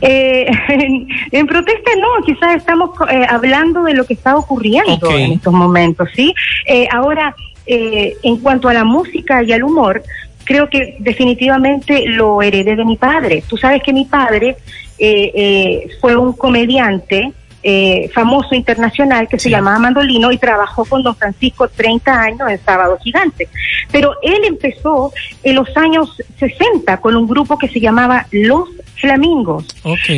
Eh, 0.00 0.46
en, 0.68 1.08
en 1.30 1.46
protesta 1.46 1.90
no, 2.00 2.24
quizás 2.24 2.56
estamos 2.56 2.90
eh, 3.10 3.26
hablando 3.28 3.84
de 3.84 3.94
lo 3.94 4.04
que 4.04 4.14
está 4.14 4.36
ocurriendo 4.36 5.10
en 5.10 5.32
estos 5.32 5.52
momentos, 5.52 6.08
¿sí? 6.14 6.34
Eh, 6.66 6.88
ahora, 6.92 7.34
eh, 7.66 8.16
en 8.22 8.38
cuanto 8.38 8.68
a 8.68 8.74
la 8.74 8.84
música 8.84 9.42
y 9.42 9.52
al 9.52 9.62
humor, 9.62 10.02
creo 10.44 10.70
que 10.70 10.96
definitivamente 10.98 12.06
lo 12.06 12.40
heredé 12.40 12.74
de 12.74 12.84
mi 12.84 12.96
padre. 12.96 13.44
Tú 13.46 13.58
sabes 13.58 13.82
que 13.82 13.92
mi 13.92 14.06
padre 14.06 14.56
eh, 14.98 15.30
eh, 15.34 15.88
fue 16.00 16.16
un 16.16 16.32
comediante 16.32 17.32
eh, 17.62 18.08
famoso 18.14 18.54
internacional 18.54 19.28
que 19.28 19.38
se 19.38 19.50
llamaba 19.50 19.78
Mandolino 19.78 20.32
y 20.32 20.38
trabajó 20.38 20.84
con 20.86 21.02
don 21.02 21.14
Francisco 21.14 21.68
30 21.68 22.18
años 22.18 22.48
en 22.48 22.58
Sábado 22.64 22.96
Gigante. 23.02 23.48
Pero 23.92 24.14
él 24.22 24.42
empezó 24.46 25.12
en 25.42 25.56
los 25.56 25.76
años 25.76 26.16
60 26.38 26.96
con 26.98 27.14
un 27.14 27.28
grupo 27.28 27.58
que 27.58 27.68
se 27.68 27.78
llamaba 27.78 28.26
Los 28.30 28.70
Flamingos. 29.00 29.66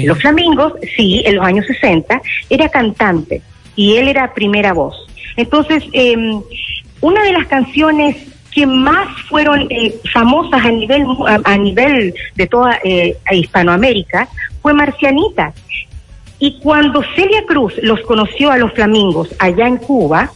Los 0.05 0.18
Flamingos, 0.18 0.74
sí, 0.97 1.22
en 1.24 1.37
los 1.37 1.45
años 1.45 1.66
60, 1.66 2.20
era 2.49 2.68
cantante 2.68 3.43
y 3.76 3.97
él 3.97 4.09
era 4.09 4.35
primera 4.35 4.72
voz. 4.72 5.07
Entonces, 5.37 5.85
eh, 5.93 6.16
una 7.01 7.22
de 7.24 7.33
las 7.33 7.47
canciones 7.47 8.16
que 8.53 8.66
más 8.66 9.09
fueron 9.28 9.66
eh, 9.70 9.95
famosas 10.12 10.64
a 10.64 10.70
nivel 10.70 11.05
a, 11.26 11.41
a 11.45 11.57
nivel 11.57 12.14
de 12.35 12.47
toda 12.47 12.81
eh, 12.83 13.16
Hispanoamérica 13.31 14.28
fue 14.61 14.74
Marcianita. 14.74 15.53
Y 16.39 16.59
cuando 16.61 17.03
Celia 17.14 17.45
Cruz 17.47 17.74
los 17.83 18.01
conoció 18.01 18.51
a 18.51 18.57
los 18.57 18.72
flamingos 18.72 19.28
allá 19.39 19.68
en 19.68 19.76
Cuba, 19.76 20.31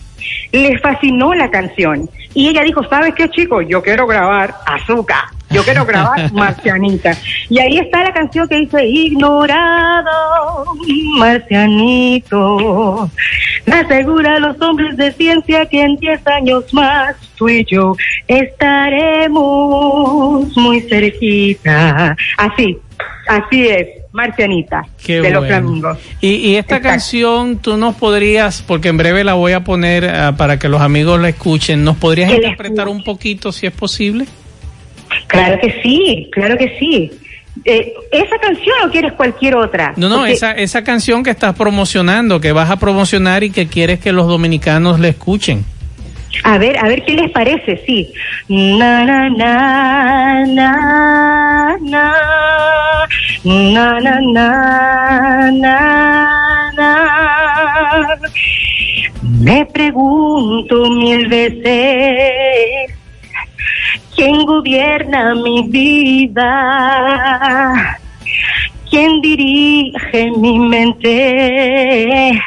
les 0.53 0.81
fascinó 0.81 1.35
la 1.35 1.51
canción. 1.51 2.09
Y 2.35 2.49
ella 2.49 2.63
dijo, 2.63 2.85
¿sabes 2.89 3.15
qué, 3.15 3.29
chicos? 3.31 3.65
Yo 3.69 3.83
quiero 3.83 4.07
grabar 4.07 4.55
Azúcar. 4.67 5.25
Yo 5.55 5.63
quiero 5.63 5.87
grabar 5.87 6.33
Marcianita. 6.35 7.17
Y 7.49 7.59
ahí 7.61 7.79
está 7.79 8.03
la 8.03 8.13
canción 8.13 8.49
que 8.49 8.57
dice, 8.57 8.85
ignorado, 8.85 10.75
Marcianito. 11.19 13.11
Me 13.67 13.75
asegura 13.77 14.35
a 14.37 14.39
los 14.41 14.61
hombres 14.61 14.97
de 14.97 15.13
ciencia 15.13 15.67
que 15.67 15.83
en 15.83 15.97
10 15.97 16.27
años 16.27 16.75
más 16.75 17.15
tú 17.37 17.49
y 17.49 17.65
yo 17.65 17.97
estaremos 19.25 20.57
muy 20.57 20.81
cerquita. 20.83 22.17
Así, 22.37 22.79
así 23.29 23.67
es, 23.69 23.89
Marcianita, 24.13 24.87
Qué 25.05 25.21
de 25.21 25.31
los 25.31 25.47
bueno. 25.47 25.61
flamingos. 25.63 25.99
Y, 26.21 26.35
y 26.37 26.57
esta 26.57 26.81
canción 26.81 27.59
tú 27.59 27.77
nos 27.77 27.95
podrías, 27.97 28.63
porque 28.63 28.89
en 28.89 28.97
breve 28.97 29.25
la 29.25 29.35
voy 29.35 29.53
a 29.53 29.61
poner 29.65 30.09
ah, 30.09 30.35
para 30.37 30.59
que 30.59 30.69
los 30.69 30.81
amigos 30.81 31.21
la 31.21 31.29
escuchen, 31.31 31.85
¿nos 31.85 31.97
podrías 31.97 32.31
Que 32.31 32.37
interpretar 32.37 32.89
un 32.89 33.03
poquito 33.03 33.51
si 33.53 33.67
es 33.67 33.73
posible? 33.73 34.27
Claro 35.27 35.59
que 35.61 35.81
sí, 35.83 36.29
claro 36.33 36.57
que 36.57 36.77
sí. 36.79 37.11
Eh, 37.65 37.93
¿Esa 38.11 38.37
canción 38.39 38.75
o 38.87 38.91
quieres 38.91 39.13
cualquier 39.13 39.55
otra? 39.55 39.93
No, 39.97 40.09
no, 40.09 40.19
Porque- 40.19 40.33
esa, 40.33 40.53
esa 40.53 40.83
canción 40.83 41.23
que 41.23 41.31
estás 41.31 41.55
promocionando, 41.55 42.41
que 42.41 42.53
vas 42.53 42.69
a 42.71 42.77
promocionar 42.77 43.45
y 43.45 43.51
que 43.51 43.69
quieres 43.69 44.01
que 44.01 44.13
los 44.13 44.27
dominicanos 44.27 44.99
la 44.99 45.09
escuchen. 45.09 45.65
A 46.43 46.59
ver, 46.59 46.77
a 46.79 46.89
ver 46.89 47.05
qué 47.05 47.15
les 47.15 47.31
parece, 47.31 47.81
sí. 47.87 48.13
Na, 48.49 49.05
na, 49.05 49.31
na, 49.31 50.45
na, 50.47 51.77
na, 51.81 52.13
na, 53.45 54.01
na, 54.01 54.21
na, 54.21 55.51
na, 55.53 56.73
na. 56.77 58.19
Me 59.41 59.65
pregunto 59.67 60.91
mil 60.91 61.29
veces 61.29 62.94
quién 64.15 64.47
gobierna 64.47 65.35
mi 65.35 65.69
vida, 65.69 66.45
quién 68.89 69.21
dirige 69.21 70.31
mi 70.37 70.59
mente 70.59 72.41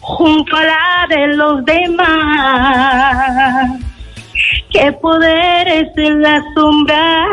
junto 0.00 0.56
a 0.56 0.64
la 0.64 1.06
de 1.08 1.26
los 1.34 1.62
demás. 1.64 3.80
¿Qué 4.70 4.92
poderes 4.92 5.88
en 5.96 6.22
la 6.22 6.40
sombra 6.54 7.26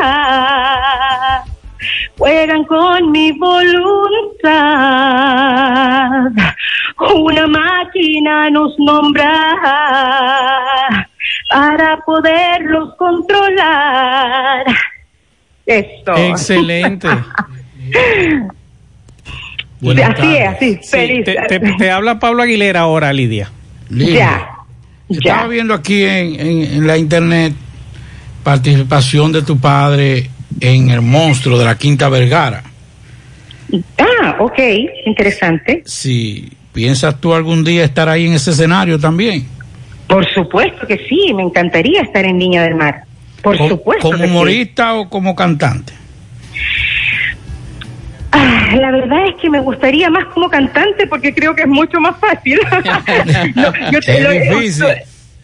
juegan 2.18 2.64
con 2.64 3.12
mi 3.12 3.30
voluntad? 3.32 4.54
Una 7.14 7.46
máquina 7.46 8.50
nos 8.50 8.76
nombra 8.78 9.30
para 11.54 11.98
poderlos 12.04 12.94
controlar. 12.96 14.64
Esto. 15.64 16.16
Excelente. 16.16 17.06
así 19.86 20.36
es, 20.36 20.48
así, 20.48 20.74
Sí, 20.82 20.88
feliz. 20.90 21.24
te, 21.24 21.36
te- 21.48 21.60
te 21.78 21.90
habla 21.92 22.18
Pablo 22.18 22.42
Aguilera 22.42 22.80
ahora, 22.80 23.12
Lidia. 23.12 23.50
Lidia, 23.88 24.48
Estaba 25.08 25.46
viendo 25.46 25.74
aquí 25.74 26.02
en, 26.02 26.40
en- 26.40 26.62
en 26.74 26.86
la 26.86 26.96
internet 26.98 27.52
participación 28.42 29.30
de 29.32 29.42
tu 29.42 29.58
padre 29.58 30.30
en 30.60 30.90
El 30.90 31.02
Monstruo 31.02 31.56
de 31.58 31.64
la 31.66 31.78
Quinta 31.78 32.08
Vergara. 32.08 32.64
Ah, 33.98 34.36
ok, 34.40 34.58
interesante. 35.06 35.82
Si 35.86 36.50
piensas 36.72 37.20
tú 37.20 37.32
algún 37.32 37.62
día 37.62 37.84
estar 37.84 38.08
ahí 38.08 38.26
en 38.26 38.32
ese 38.34 38.50
escenario 38.50 38.98
también. 38.98 39.46
Por 40.08 40.26
supuesto 40.32 40.86
que 40.86 40.98
sí, 41.08 41.32
me 41.34 41.42
encantaría 41.42 42.02
estar 42.02 42.24
en 42.24 42.38
Niña 42.38 42.62
del 42.62 42.74
Mar. 42.74 43.04
Por 43.42 43.56
supuesto. 43.56 44.10
¿Como 44.10 44.18
sí. 44.24 44.30
humorista 44.30 44.94
o 44.94 45.08
como 45.08 45.34
cantante? 45.34 45.92
Ah, 48.32 48.74
la 48.80 48.90
verdad 48.90 49.26
es 49.28 49.34
que 49.36 49.48
me 49.48 49.60
gustaría 49.60 50.10
más 50.10 50.24
como 50.26 50.48
cantante 50.48 51.06
porque 51.06 51.32
creo 51.32 51.54
que 51.54 51.62
es 51.62 51.68
mucho 51.68 52.00
más 52.00 52.16
fácil. 52.18 52.58
No, 53.54 53.72
yo 53.92 54.00
te 54.00 54.12
Es 54.18 54.22
lo- 54.22 54.30
difícil. 54.30 54.86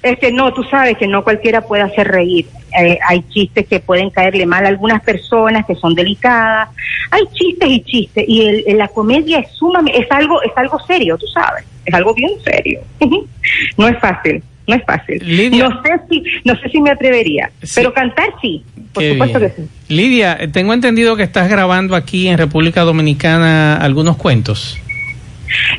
Es 0.03 0.19
que 0.19 0.33
no, 0.33 0.51
tú 0.55 0.65
sabes 0.65 0.97
que 0.97 1.07
no 1.07 1.23
cualquiera 1.23 1.61
puede 1.61 1.83
hacer 1.83 2.09
reír. 2.09 2.47
Eh, 2.81 2.99
hay 3.07 3.23
chistes 3.29 3.67
que 3.67 3.81
pueden 3.81 4.09
caerle 4.09 4.47
mal 4.47 4.65
a 4.65 4.69
algunas 4.71 5.03
personas 5.03 5.67
que 5.67 5.75
son 5.75 5.95
delicadas. 5.95 6.71
Hay 7.11 7.23
chistes 7.35 7.69
y 7.69 7.81
chistes 7.83 8.25
y 8.27 8.47
el- 8.49 8.65
el- 8.67 8.79
la 8.79 8.89
comedia 8.89 9.41
es 9.41 9.51
sumamente, 9.53 10.01
es 10.01 10.11
algo, 10.11 10.43
es 10.43 10.53
algo 10.57 10.79
serio, 10.87 11.19
tú 11.19 11.27
sabes, 11.27 11.65
es 11.85 11.93
algo 11.95 12.15
bien 12.15 12.31
serio. 12.43 12.81
no 13.77 13.89
es 13.89 13.99
fácil, 13.99 14.43
no 14.67 14.75
es 14.77 14.83
fácil. 14.85 15.19
No 15.59 15.83
sé 15.83 15.91
si, 16.09 16.23
no 16.45 16.55
sé 16.61 16.69
si 16.71 16.81
me 16.81 16.91
atrevería, 16.91 17.51
pero 17.75 17.93
cantar 17.93 18.29
sí, 18.41 18.63
por 18.93 19.03
Qué 19.03 19.13
supuesto 19.13 19.39
bien. 19.41 19.51
que 19.57 19.63
sí. 19.63 19.69
Lidia, 19.95 20.39
tengo 20.53 20.73
entendido 20.73 21.17
que 21.17 21.23
estás 21.25 21.49
grabando 21.49 21.97
aquí 21.97 22.29
en 22.29 22.39
República 22.39 22.83
Dominicana 22.83 23.77
algunos 23.77 24.17
cuentos. 24.17 24.79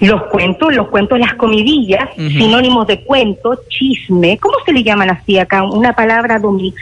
Los 0.01 0.23
cuentos, 0.23 0.75
los 0.75 0.89
cuentos, 0.89 1.17
las 1.17 1.35
comidillas, 1.35 2.09
sinónimos 2.17 2.87
de 2.87 2.99
cuento, 3.05 3.57
chisme, 3.69 4.37
¿cómo 4.37 4.55
se 4.65 4.73
le 4.73 4.83
llaman 4.83 5.09
así 5.11 5.37
acá? 5.39 5.63
Una 5.63 5.93
palabra 5.93 6.39
domi- 6.41 6.73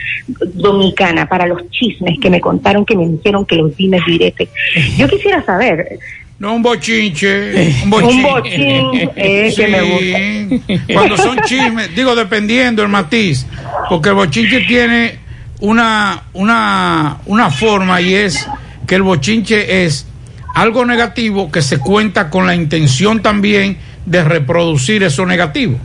dominicana 0.54 1.28
para 1.28 1.46
los 1.46 1.70
chismes 1.70 2.18
que 2.20 2.28
me 2.30 2.40
contaron, 2.40 2.84
que 2.84 2.96
me 2.96 3.06
dijeron 3.06 3.46
que 3.46 3.54
los 3.56 3.76
dimes 3.76 4.02
diretes. 4.06 4.48
Yo 4.96 5.06
quisiera 5.08 5.40
saber. 5.44 6.00
No 6.40 6.54
un 6.54 6.62
bochinche, 6.62 7.52
un 7.84 7.84
Un 7.84 7.90
bochinche. 7.90 8.22
bochín, 8.30 9.10
eh, 9.14 9.52
que 9.54 9.68
me 9.68 10.62
Sí, 10.66 10.80
Cuando 10.94 11.16
son 11.18 11.38
chismes, 11.44 11.94
digo 11.94 12.14
dependiendo 12.16 12.82
el 12.82 12.88
matiz, 12.88 13.46
porque 13.90 14.08
el 14.08 14.14
bochinche 14.14 14.62
tiene 14.62 15.18
una, 15.60 16.22
una, 16.32 17.18
una 17.26 17.50
forma 17.50 18.00
y 18.00 18.14
es 18.14 18.48
que 18.86 18.94
el 18.94 19.02
bochinche 19.02 19.84
es 19.84 20.06
algo 20.54 20.86
negativo 20.86 21.52
que 21.52 21.60
se 21.60 21.78
cuenta 21.78 22.30
con 22.30 22.46
la 22.46 22.54
intención 22.54 23.20
también 23.20 23.76
de 24.06 24.24
reproducir 24.24 25.02
eso 25.02 25.26
negativo. 25.26 25.76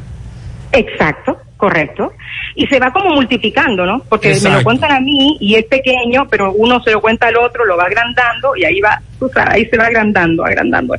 Exacto, 0.72 1.38
correcto. 1.66 2.14
Y 2.54 2.68
se 2.68 2.80
va 2.80 2.94
como 2.94 3.16
multiplicando, 3.16 3.88
¿no? 3.88 4.04
Porque 4.08 4.38
me 4.44 4.52
lo 4.52 4.64
cuentan 4.64 4.92
a 4.92 5.00
mí 5.00 5.36
y 5.40 5.56
es 5.56 5.66
pequeño, 5.66 6.28
pero 6.30 6.54
uno 6.54 6.80
se 6.84 6.92
lo 6.92 7.02
cuenta 7.02 7.28
al 7.28 7.38
otro, 7.38 7.66
lo 7.66 7.76
va 7.76 7.86
agrandando 7.86 8.56
y 8.56 8.64
ahí 8.64 8.80
va, 8.82 9.02
tú 9.18 9.28
sabes, 9.34 9.56
ahí 9.56 9.66
se 9.66 9.76
va 9.76 9.86
agrandando, 9.86 10.46
agrandando. 10.46 10.94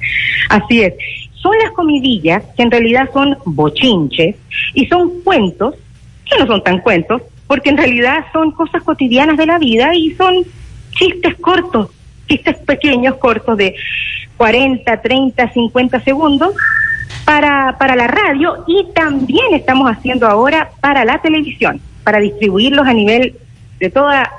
Así 0.49 0.83
es. 0.83 0.95
Son 1.35 1.57
las 1.63 1.71
comidillas 1.71 2.43
que 2.57 2.65
en 2.65 2.73
realidad 2.73 3.09
son 3.13 3.37
bochinches 3.45 4.35
y 4.75 4.87
son 4.87 5.23
cuentos 5.23 5.77
que 6.25 6.37
no 6.37 6.47
son 6.49 6.65
tan 6.65 6.81
cuentos, 6.81 7.23
porque 7.47 7.71
en 7.71 7.77
realidad 7.77 8.25
son 8.33 8.51
cosas 8.51 8.83
cotidianas 8.83 9.37
de 9.37 9.47
la 9.47 9.59
vida 9.59 9.95
y 9.95 10.11
son 10.17 10.45
chistes 10.91 11.37
cortos, 11.37 11.91
chistes 12.27 12.57
pequeños, 12.67 13.19
cortos 13.19 13.57
de 13.57 13.77
40, 14.37 15.01
30, 15.01 15.53
50 15.53 16.01
segundos 16.01 16.53
para, 17.25 17.77
para 17.79 17.97
la 17.97 18.07
radio 18.07 18.65
y 18.67 18.87
también 18.95 19.55
estamos 19.55 19.91
haciendo 19.91 20.27
ahora 20.27 20.71
para 20.81 21.05
la 21.05 21.21
televisión, 21.21 21.81
para 22.05 22.19
distribuirlos 22.21 22.87
a 22.87 22.93
nivel 22.93 23.35
de 23.81 23.91
toda 23.91 24.31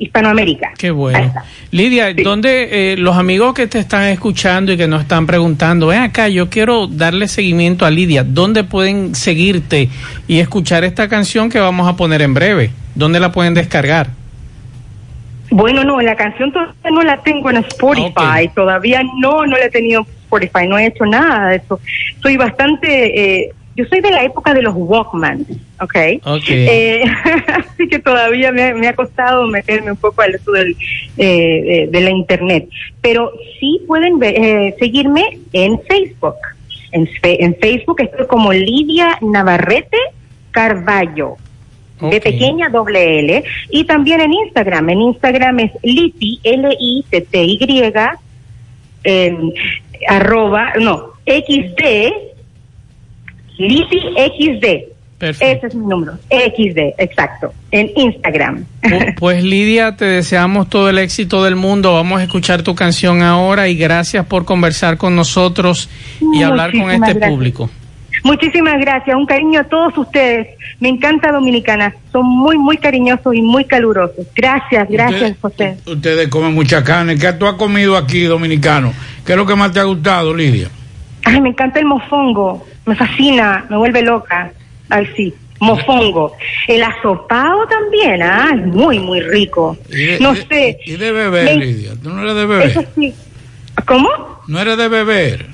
Hispanoamérica. 0.00 0.72
Qué 0.78 0.90
bueno. 0.90 1.32
Lidia, 1.70 2.14
¿dónde 2.14 2.92
eh, 2.92 2.96
los 2.96 3.16
amigos 3.16 3.52
que 3.52 3.66
te 3.66 3.78
están 3.78 4.04
escuchando 4.04 4.72
y 4.72 4.76
que 4.78 4.88
nos 4.88 5.02
están 5.02 5.26
preguntando, 5.26 5.88
ven 5.88 6.00
acá, 6.00 6.28
yo 6.28 6.48
quiero 6.48 6.86
darle 6.86 7.28
seguimiento 7.28 7.84
a 7.84 7.90
Lidia, 7.90 8.24
¿dónde 8.24 8.64
pueden 8.64 9.14
seguirte 9.14 9.90
y 10.26 10.38
escuchar 10.38 10.84
esta 10.84 11.08
canción 11.08 11.50
que 11.50 11.60
vamos 11.60 11.86
a 11.86 11.96
poner 11.96 12.22
en 12.22 12.32
breve? 12.32 12.70
¿Dónde 12.94 13.20
la 13.20 13.30
pueden 13.30 13.52
descargar? 13.52 14.08
Bueno, 15.50 15.84
no, 15.84 16.00
la 16.00 16.16
canción 16.16 16.50
todavía 16.50 16.90
no 16.90 17.02
la 17.02 17.22
tengo 17.22 17.50
en 17.50 17.56
Spotify, 17.58 18.48
todavía 18.54 19.02
no, 19.18 19.44
no 19.44 19.56
la 19.58 19.66
he 19.66 19.70
tenido 19.70 20.00
en 20.00 20.19
Spotify, 20.30 20.66
no 20.68 20.78
he 20.78 20.86
hecho 20.86 21.04
nada 21.06 21.48
de 21.50 21.56
eso. 21.56 21.80
Soy 22.22 22.36
bastante, 22.36 22.88
eh, 23.40 23.50
yo 23.76 23.84
soy 23.86 24.00
de 24.00 24.10
la 24.10 24.22
época 24.24 24.54
de 24.54 24.62
los 24.62 24.74
Walkman, 24.76 25.44
¿ok? 25.80 25.96
Ok. 26.24 26.44
Eh, 26.48 27.02
así 27.48 27.88
que 27.88 27.98
todavía 27.98 28.52
me, 28.52 28.74
me 28.74 28.86
ha 28.88 28.94
costado 28.94 29.46
meterme 29.48 29.90
un 29.92 29.96
poco 29.96 30.22
al 30.22 30.34
esto 30.34 30.52
del, 30.52 30.76
eh, 31.16 31.86
de, 31.88 31.88
de 31.90 32.00
la 32.00 32.10
internet. 32.10 32.68
Pero 33.00 33.32
sí 33.58 33.80
pueden 33.86 34.18
ver- 34.18 34.34
eh, 34.36 34.74
seguirme 34.78 35.38
en 35.52 35.80
Facebook. 35.82 36.36
En 36.92 37.54
Facebook 37.56 38.00
estoy 38.00 38.26
como 38.26 38.52
Lidia 38.52 39.16
Navarrete 39.22 39.96
Carballo. 40.50 41.36
De 42.00 42.18
pequeña 42.20 42.68
doble 42.70 43.18
L. 43.20 43.44
Y 43.70 43.84
también 43.84 44.20
en 44.22 44.32
Instagram. 44.32 44.88
En 44.90 45.00
Instagram 45.02 45.60
es 45.60 45.70
Liti, 45.82 46.40
L-I-T-T-Y, 46.42 47.82
eh, 49.04 49.36
arroba, 50.08 50.72
no, 50.80 51.10
XD, 51.26 52.12
Liti 53.58 53.98
XD. 54.16 54.90
Ese 55.20 55.60
es 55.66 55.74
mi 55.74 55.84
número. 55.86 56.14
XD, 56.30 56.94
exacto. 56.96 57.52
En 57.70 57.90
Instagram. 57.94 58.64
Pu- 58.82 59.14
Pues 59.18 59.44
Lidia, 59.44 59.94
te 59.94 60.06
deseamos 60.06 60.70
todo 60.70 60.88
el 60.88 60.96
éxito 60.98 61.44
del 61.44 61.56
mundo. 61.56 61.92
Vamos 61.92 62.20
a 62.20 62.24
escuchar 62.24 62.62
tu 62.62 62.74
canción 62.74 63.20
ahora 63.20 63.68
y 63.68 63.76
gracias 63.76 64.24
por 64.24 64.46
conversar 64.46 64.96
con 64.96 65.14
nosotros 65.14 65.90
y 66.34 66.42
hablar 66.42 66.72
con 66.72 66.90
este 66.90 67.12
gracias. 67.12 67.30
público. 67.30 67.68
Muchísimas 68.24 68.80
gracias. 68.80 69.14
Un 69.14 69.26
cariño 69.26 69.60
a 69.60 69.64
todos 69.64 69.96
ustedes. 69.98 70.48
Me 70.78 70.88
encanta 70.88 71.30
Dominicana. 71.32 71.94
Son 72.12 72.24
muy, 72.24 72.56
muy 72.56 72.78
cariñosos 72.78 73.34
y 73.34 73.42
muy 73.42 73.66
calurosos. 73.66 74.26
Gracias, 74.34 74.88
gracias, 74.88 75.36
José. 75.40 75.76
Ustedes 75.86 76.28
comen 76.28 76.54
mucha 76.54 76.82
carne. 76.82 77.18
¿Qué 77.18 77.30
tú 77.34 77.46
has 77.46 77.54
comido 77.54 77.96
aquí, 77.96 78.22
dominicano? 78.22 78.92
¿Qué 79.24 79.32
es 79.32 79.38
lo 79.38 79.46
que 79.46 79.54
más 79.54 79.72
te 79.72 79.80
ha 79.80 79.84
gustado, 79.84 80.34
Lidia? 80.34 80.68
Ay, 81.24 81.40
me 81.40 81.50
encanta 81.50 81.78
el 81.78 81.86
mofongo. 81.86 82.66
Me 82.86 82.96
fascina, 82.96 83.64
me 83.68 83.76
vuelve 83.76 84.02
loca. 84.02 84.50
Ay, 84.88 85.08
sí. 85.16 85.34
Mofongo. 85.60 86.32
El 86.66 86.82
asopado 86.82 87.66
también, 87.68 88.22
ah, 88.22 88.48
es 88.54 88.66
muy, 88.66 88.98
muy 88.98 89.20
rico. 89.20 89.76
No 90.20 90.34
sé. 90.34 90.78
Y 90.86 90.92
de 90.96 91.12
beber, 91.12 91.44
Me- 91.44 91.64
Lidia. 91.66 91.92
¿Tú 92.02 92.08
no 92.10 92.22
eres 92.22 92.34
de 92.34 92.46
beber? 92.46 92.66
Eso 92.70 92.84
sí. 92.94 93.14
¿Cómo? 93.86 94.08
No 94.48 94.60
eres 94.60 94.78
de 94.78 94.88
beber. 94.88 95.46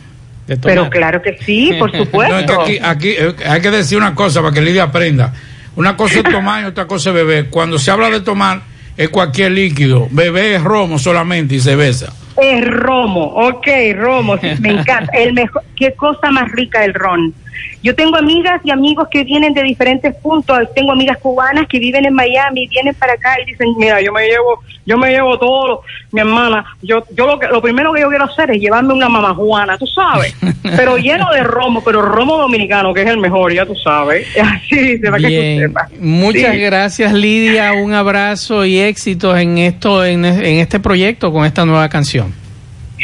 Pero 0.63 0.89
claro 0.91 1.21
que 1.21 1.37
sí, 1.45 1.73
por 1.79 1.91
supuesto. 1.91 2.35
No, 2.35 2.39
es 2.39 2.47
que 2.47 2.55
aquí, 2.55 2.79
aquí 2.81 3.09
eh, 3.19 3.35
hay 3.49 3.61
que 3.61 3.71
decir 3.73 3.99
una 3.99 4.15
cosa 4.15 4.41
para 4.41 4.55
que 4.55 4.61
Lidia 4.61 4.85
aprenda. 4.85 5.35
Una 5.75 5.97
cosa 5.97 6.19
es 6.21 6.23
tomar 6.25 6.63
y 6.63 6.67
otra 6.67 6.87
cosa 6.87 7.11
es 7.11 7.15
beber. 7.17 7.51
Cuando 7.51 7.77
se 7.79 7.91
habla 7.91 8.09
de 8.09 8.21
tomar, 8.21 8.63
es 8.97 9.09
cualquier 9.09 9.53
líquido. 9.53 10.09
Beber 10.11 10.55
es 10.55 10.63
romo 10.63 10.99
solamente 10.99 11.55
y 11.55 11.61
cerveza. 11.61 12.13
Es 12.37 12.67
romo, 12.67 13.25
ok, 13.25 13.67
romo, 13.95 14.37
me 14.61 14.71
encanta. 14.71 15.11
El 15.13 15.33
mejor, 15.33 15.63
qué 15.75 15.95
cosa 15.95 16.31
más 16.31 16.51
rica 16.53 16.85
el 16.85 16.93
ron. 16.95 17.35
Yo 17.83 17.95
tengo 17.95 18.17
amigas 18.17 18.61
y 18.65 18.71
amigos 18.71 19.07
que 19.11 19.23
vienen 19.25 19.55
de 19.55 19.63
diferentes 19.63 20.15
puntos. 20.17 20.59
Tengo 20.75 20.93
amigas 20.93 21.19
cubanas 21.19 21.67
que 21.69 21.79
viven 21.79 22.05
en 22.05 22.15
Miami, 22.15 22.67
vienen 22.69 22.95
para 22.95 23.13
acá 23.13 23.37
y 23.43 23.51
dicen, 23.51 23.69
mira, 23.79 24.01
yo 24.01 24.13
me 24.13 24.27
llevo, 24.27 24.61
yo 24.85 24.99
me 24.99 25.11
llevo 25.11 25.39
todo, 25.39 25.69
lo- 25.69 25.81
mi 26.13 26.21
hermana. 26.21 26.65
Yo, 26.83 27.05
yo 27.17 27.27
lo 27.27 27.39
que, 27.39 27.47
lo 27.49 27.61
primero 27.63 27.93
que 27.93 28.01
yo 28.01 28.09
quiero 28.09 28.25
hacer 28.25 28.51
es 28.51 28.61
llevarme 28.61 28.95
una 28.95 29.09
mamajuana, 29.09 29.77
tú 29.79 29.87
sabes, 29.87 30.35
pero 30.77 30.97
lleno 30.97 31.31
de 31.33 31.43
romo, 31.45 31.83
pero 31.85 32.03
romo 32.03 32.39
dominicano 32.39 32.93
que 32.95 33.03
es 33.03 33.09
el 33.09 33.19
mejor, 33.19 33.53
ya 33.53 33.65
tú 33.67 33.75
sabes. 33.77 34.27
Así, 34.43 34.97
de 34.99 35.11
verdad 35.11 35.29
que 35.29 35.57
tú 35.61 35.67
sepas. 35.69 35.91
muchas 36.01 36.53
Sí. 36.53 36.59
gracias 36.61 37.13
Lidia, 37.13 37.73
un 37.75 37.93
abrazo 37.93 38.65
y 38.65 38.79
éxitos 38.79 39.39
en 39.39 39.59
esto, 39.59 40.05
en, 40.05 40.25
en 40.25 40.59
este 40.59 40.81
proyecto 40.81 41.33
con 41.33 41.45
esta 41.45 41.65
nueva 41.65 41.89
canción. 41.89 42.33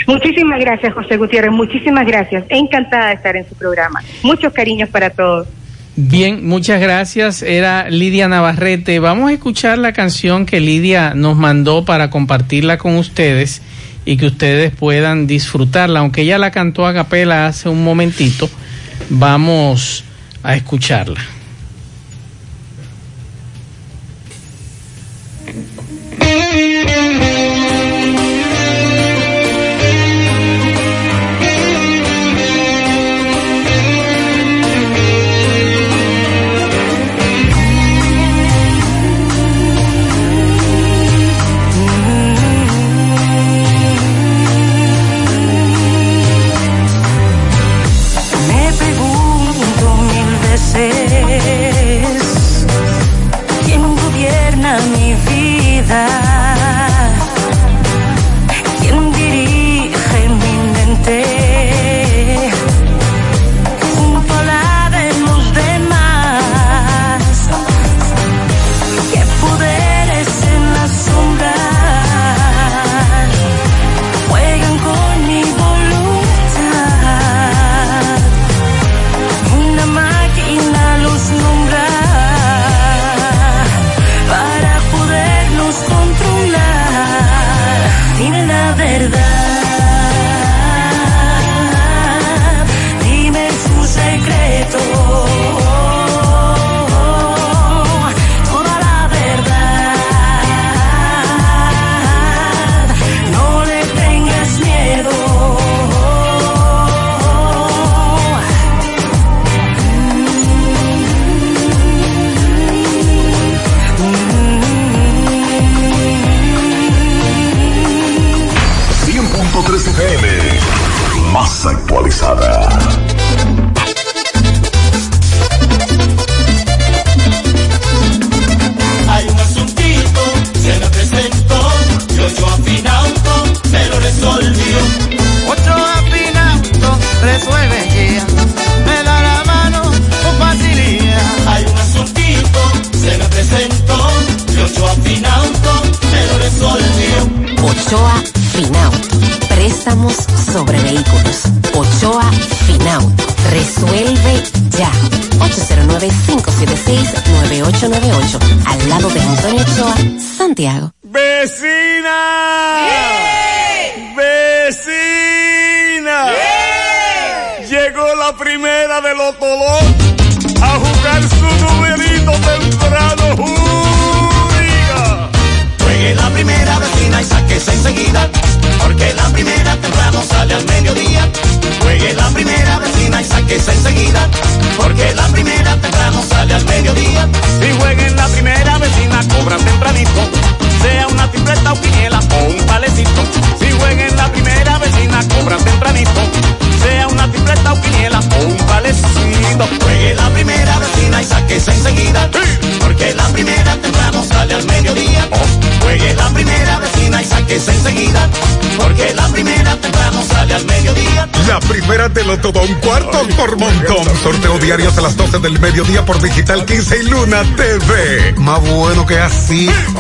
Muchísimas 0.07 0.61
gracias, 0.61 0.95
José 0.95 1.17
Gutiérrez. 1.17 1.53
Muchísimas 1.53 2.07
gracias. 2.07 2.45
Encantada 2.49 3.09
de 3.09 3.15
estar 3.15 3.37
en 3.37 3.49
su 3.49 3.55
programa. 3.55 4.03
Muchos 4.23 4.53
cariños 4.53 4.89
para 4.89 5.11
todos. 5.11 5.47
Bien, 5.95 6.47
muchas 6.47 6.81
gracias. 6.81 7.43
Era 7.43 7.91
Lidia 7.91 8.27
Navarrete. 8.27 8.99
Vamos 8.99 9.31
a 9.31 9.35
escuchar 9.35 9.77
la 9.79 9.93
canción 9.93 10.47
que 10.47 10.59
Lidia 10.61 11.13
nos 11.15 11.37
mandó 11.37 11.85
para 11.85 12.09
compartirla 12.09 12.79
con 12.79 12.97
ustedes 12.97 13.61
y 14.07 14.17
que 14.17 14.27
ustedes 14.27 14.75
puedan 14.75 15.27
disfrutarla. 15.27 16.01
Aunque 16.01 16.23
ella 16.23 16.39
la 16.39 16.51
cantó 16.51 16.87
a 16.87 16.95
capela 16.95 17.47
hace 17.47 17.69
un 17.69 17.85
momentito, 17.85 18.49
vamos 19.11 20.05
a 20.43 20.57
escucharla. 20.57 21.21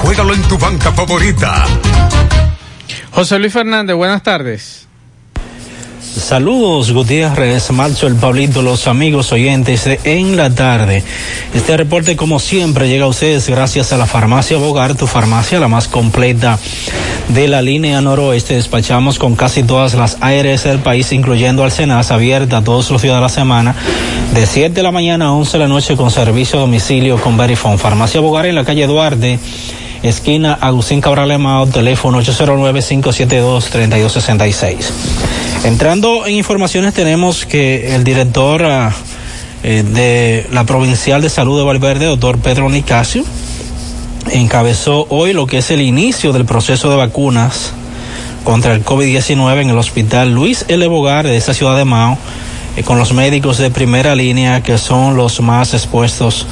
juégalo 0.02 0.34
en 0.34 0.42
tu 0.42 0.58
banca 0.58 0.92
favorita. 0.92 1.64
José 3.10 3.38
Luis 3.38 3.52
Fernández, 3.52 3.94
buenas 3.96 4.22
tardes. 4.22 4.86
Saludos 6.00 6.92
Gutiérrez, 6.92 7.70
Marzo, 7.70 8.06
el 8.06 8.16
Pablito, 8.16 8.60
los 8.60 8.86
amigos 8.86 9.32
oyentes 9.32 9.84
de 9.84 9.98
En 10.04 10.36
la 10.36 10.54
Tarde. 10.54 11.02
Este 11.54 11.74
reporte 11.76 12.16
como 12.16 12.38
siempre 12.38 12.88
llega 12.88 13.06
a 13.06 13.08
ustedes 13.08 13.48
gracias 13.48 13.92
a 13.92 13.96
la 13.96 14.04
farmacia 14.04 14.58
Bogar, 14.58 14.94
tu 14.94 15.06
farmacia 15.06 15.58
la 15.58 15.68
más 15.68 15.88
completa 15.88 16.58
de 17.28 17.48
la 17.48 17.62
línea 17.62 18.00
noroeste. 18.02 18.54
Despachamos 18.54 19.18
con 19.18 19.36
casi 19.36 19.62
todas 19.62 19.94
las 19.94 20.18
ARS 20.20 20.64
del 20.64 20.80
país, 20.80 21.12
incluyendo 21.12 21.64
Alcenas, 21.64 22.10
abierta 22.10 22.62
todos 22.62 22.90
los 22.90 23.00
días 23.00 23.14
de 23.14 23.20
la 23.20 23.28
semana, 23.30 23.74
de 24.32 24.46
7 24.46 24.74
de 24.74 24.82
la 24.82 24.92
mañana 24.92 25.26
a 25.26 25.32
11 25.32 25.52
de 25.52 25.58
la 25.58 25.68
noche 25.68 25.94
con 25.96 26.10
servicio 26.10 26.58
a 26.58 26.62
domicilio 26.62 27.20
con 27.20 27.36
Verifone. 27.36 27.76
Farmacia 27.76 28.20
Bogar 28.20 28.46
en 28.46 28.54
la 28.54 28.64
calle 28.64 28.86
Duarte 28.86 29.38
esquina 30.02 30.54
Agustín 30.54 31.00
Cabral 31.00 31.30
Emao, 31.30 31.66
teléfono 31.66 32.20
809-572-3266. 32.22 34.90
Entrando 35.64 36.26
en 36.26 36.34
informaciones 36.34 36.92
tenemos 36.94 37.46
que 37.46 37.94
el 37.94 38.02
director 38.04 38.62
uh, 38.62 38.90
eh, 39.62 39.84
de 39.84 40.46
la 40.50 40.64
Provincial 40.64 41.22
de 41.22 41.28
Salud 41.28 41.58
de 41.58 41.64
Valverde, 41.64 42.06
doctor 42.06 42.38
Pedro 42.38 42.68
Nicasio, 42.68 43.24
encabezó 44.32 45.06
hoy 45.10 45.34
lo 45.34 45.46
que 45.46 45.58
es 45.58 45.70
el 45.70 45.82
inicio 45.82 46.32
del 46.32 46.46
proceso 46.46 46.90
de 46.90 46.96
vacunas 46.96 47.72
contra 48.44 48.74
el 48.74 48.84
COVID-19 48.84 49.62
en 49.62 49.70
el 49.70 49.78
Hospital 49.78 50.32
Luis 50.32 50.64
L. 50.68 50.86
Bogar 50.88 51.26
de 51.26 51.36
esta 51.36 51.54
ciudad 51.54 51.76
de 51.76 51.84
Mao, 51.84 52.18
eh, 52.76 52.82
con 52.82 52.98
los 52.98 53.12
médicos 53.12 53.58
de 53.58 53.70
primera 53.70 54.14
línea 54.14 54.62
que 54.62 54.78
son 54.78 55.16
los 55.16 55.40
más 55.40 55.74
expuestos 55.74 56.46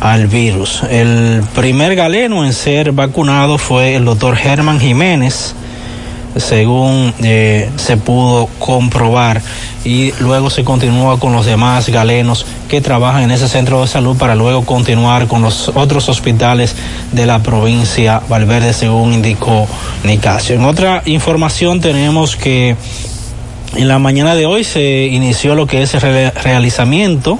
al 0.00 0.26
virus. 0.26 0.82
El 0.90 1.42
primer 1.54 1.94
galeno 1.96 2.44
en 2.44 2.52
ser 2.52 2.92
vacunado 2.92 3.58
fue 3.58 3.94
el 3.94 4.04
doctor 4.04 4.36
Germán 4.36 4.80
Jiménez, 4.80 5.54
según 6.36 7.14
eh, 7.22 7.70
se 7.76 7.96
pudo 7.96 8.48
comprobar, 8.58 9.40
y 9.84 10.12
luego 10.18 10.50
se 10.50 10.64
continúa 10.64 11.18
con 11.18 11.32
los 11.32 11.46
demás 11.46 11.88
galenos 11.88 12.44
que 12.68 12.80
trabajan 12.80 13.22
en 13.22 13.30
ese 13.30 13.48
centro 13.48 13.80
de 13.80 13.86
salud 13.86 14.16
para 14.16 14.34
luego 14.34 14.64
continuar 14.64 15.28
con 15.28 15.42
los 15.42 15.68
otros 15.68 16.08
hospitales 16.08 16.74
de 17.12 17.24
la 17.24 17.38
provincia 17.42 18.20
Valverde, 18.28 18.72
según 18.72 19.14
indicó 19.14 19.66
Nicasio. 20.04 20.56
En 20.56 20.64
otra 20.64 21.02
información 21.06 21.80
tenemos 21.80 22.34
que 22.36 22.76
en 23.74 23.88
la 23.88 23.98
mañana 23.98 24.34
de 24.34 24.46
hoy 24.46 24.64
se 24.64 25.06
inició 25.06 25.54
lo 25.54 25.66
que 25.66 25.82
es 25.82 25.94
el 25.94 26.00
realizamiento 26.00 27.38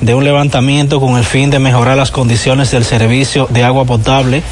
de 0.00 0.14
un 0.14 0.24
levantamiento 0.24 1.00
con 1.00 1.16
el 1.16 1.24
fin 1.24 1.50
de 1.50 1.58
mejorar 1.58 1.96
las 1.96 2.10
condiciones 2.10 2.70
del 2.70 2.84
servicio 2.84 3.46
de 3.50 3.62
agua 3.62 3.84
potable 3.84 4.42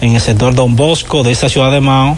en 0.00 0.14
el 0.14 0.20
sector 0.20 0.54
Don 0.54 0.76
Bosco 0.76 1.22
de 1.22 1.32
esta 1.32 1.48
ciudad 1.48 1.70
de 1.70 1.80
Mao, 1.80 2.16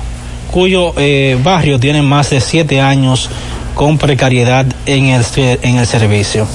cuyo 0.50 0.92
eh, 0.96 1.38
barrio 1.42 1.80
tiene 1.80 2.02
más 2.02 2.30
de 2.30 2.40
siete 2.40 2.80
años 2.80 3.28
con 3.74 3.98
precariedad 3.98 4.66
en 4.86 5.06
el, 5.06 5.24
en 5.36 5.76
el 5.76 5.86
servicio. 5.86 6.46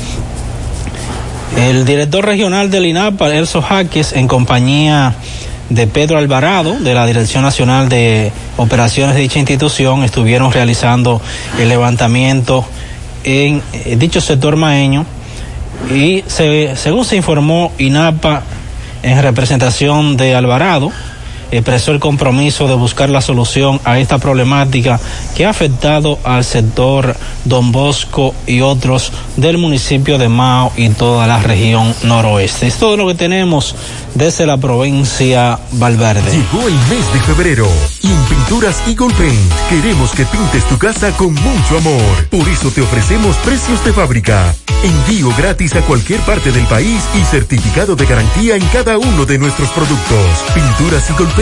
El 1.57 1.85
director 1.85 2.25
regional 2.25 2.71
del 2.71 2.85
INAPA, 2.85 3.35
Elso 3.35 3.61
Jaques, 3.61 4.13
en 4.13 4.27
compañía 4.27 5.15
de 5.73 5.87
Pedro 5.87 6.17
Alvarado, 6.17 6.77
de 6.79 6.93
la 6.93 7.05
Dirección 7.05 7.43
Nacional 7.43 7.87
de 7.87 8.31
Operaciones 8.57 9.15
de 9.15 9.21
dicha 9.21 9.39
institución, 9.39 10.03
estuvieron 10.03 10.51
realizando 10.51 11.21
el 11.59 11.69
levantamiento 11.69 12.65
en 13.23 13.61
eh, 13.73 13.95
dicho 13.97 14.19
sector 14.19 14.57
maeño. 14.57 15.05
Y 15.89 16.23
se, 16.27 16.75
según 16.75 17.05
se 17.05 17.15
informó, 17.15 17.71
INAPA, 17.77 18.43
en 19.03 19.21
representación 19.21 20.17
de 20.17 20.35
Alvarado, 20.35 20.91
expresó 21.51 21.91
el 21.91 21.99
compromiso 21.99 22.67
de 22.67 22.75
buscar 22.75 23.09
la 23.09 23.21
solución 23.21 23.79
a 23.83 23.99
esta 23.99 24.17
problemática 24.17 24.99
que 25.35 25.45
ha 25.45 25.49
afectado 25.49 26.19
al 26.23 26.43
sector 26.43 27.15
Don 27.45 27.71
Bosco 27.71 28.33
y 28.47 28.61
otros 28.61 29.11
del 29.37 29.57
municipio 29.57 30.17
de 30.17 30.29
Mao 30.29 30.71
y 30.75 30.89
toda 30.89 31.27
la 31.27 31.39
región 31.39 31.93
noroeste. 32.03 32.67
Es 32.67 32.77
todo 32.77 32.97
lo 32.97 33.07
que 33.07 33.15
tenemos 33.15 33.75
desde 34.15 34.45
la 34.45 34.57
provincia 34.57 35.59
Valverde. 35.73 36.31
Llegó 36.31 36.67
el 36.67 36.73
mes 36.73 37.13
de 37.13 37.19
febrero 37.21 37.67
y 38.01 38.07
en 38.07 38.23
Pinturas 38.25 38.81
Eagle 38.87 39.13
Paint 39.15 39.51
queremos 39.69 40.11
que 40.11 40.25
pintes 40.25 40.65
tu 40.65 40.77
casa 40.77 41.11
con 41.11 41.33
mucho 41.33 41.77
amor. 41.77 42.27
Por 42.29 42.47
eso 42.47 42.69
te 42.71 42.81
ofrecemos 42.81 43.35
precios 43.37 43.83
de 43.85 43.93
fábrica, 43.93 44.53
envío 44.83 45.29
gratis 45.37 45.75
a 45.75 45.81
cualquier 45.81 46.19
parte 46.21 46.51
del 46.51 46.65
país 46.65 47.01
y 47.19 47.23
certificado 47.25 47.95
de 47.95 48.05
garantía 48.05 48.55
en 48.55 48.65
cada 48.67 48.97
uno 48.97 49.25
de 49.25 49.37
nuestros 49.37 49.69
productos. 49.69 50.43
Pinturas 50.53 51.09
Eagle 51.09 51.33
Paint, 51.35 51.40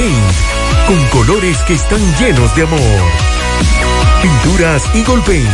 con 0.87 1.05
colores 1.07 1.57
que 1.67 1.73
están 1.73 1.99
llenos 2.17 2.55
de 2.55 2.63
amor. 2.63 2.79
Pinturas 4.21 4.83
Eagle 4.95 5.21
Paint, 5.25 5.49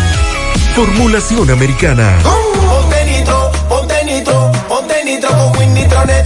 formulación 0.76 1.50
americana. 1.50 2.16
Ponte 2.22 3.06
nitro, 3.06 3.52
ponte 3.68 4.06
nitro, 4.06 4.52
ponte 4.68 5.04
nitro 5.04 5.30
con 5.30 5.58
Win 5.58 5.74
Nitronet. 5.74 6.26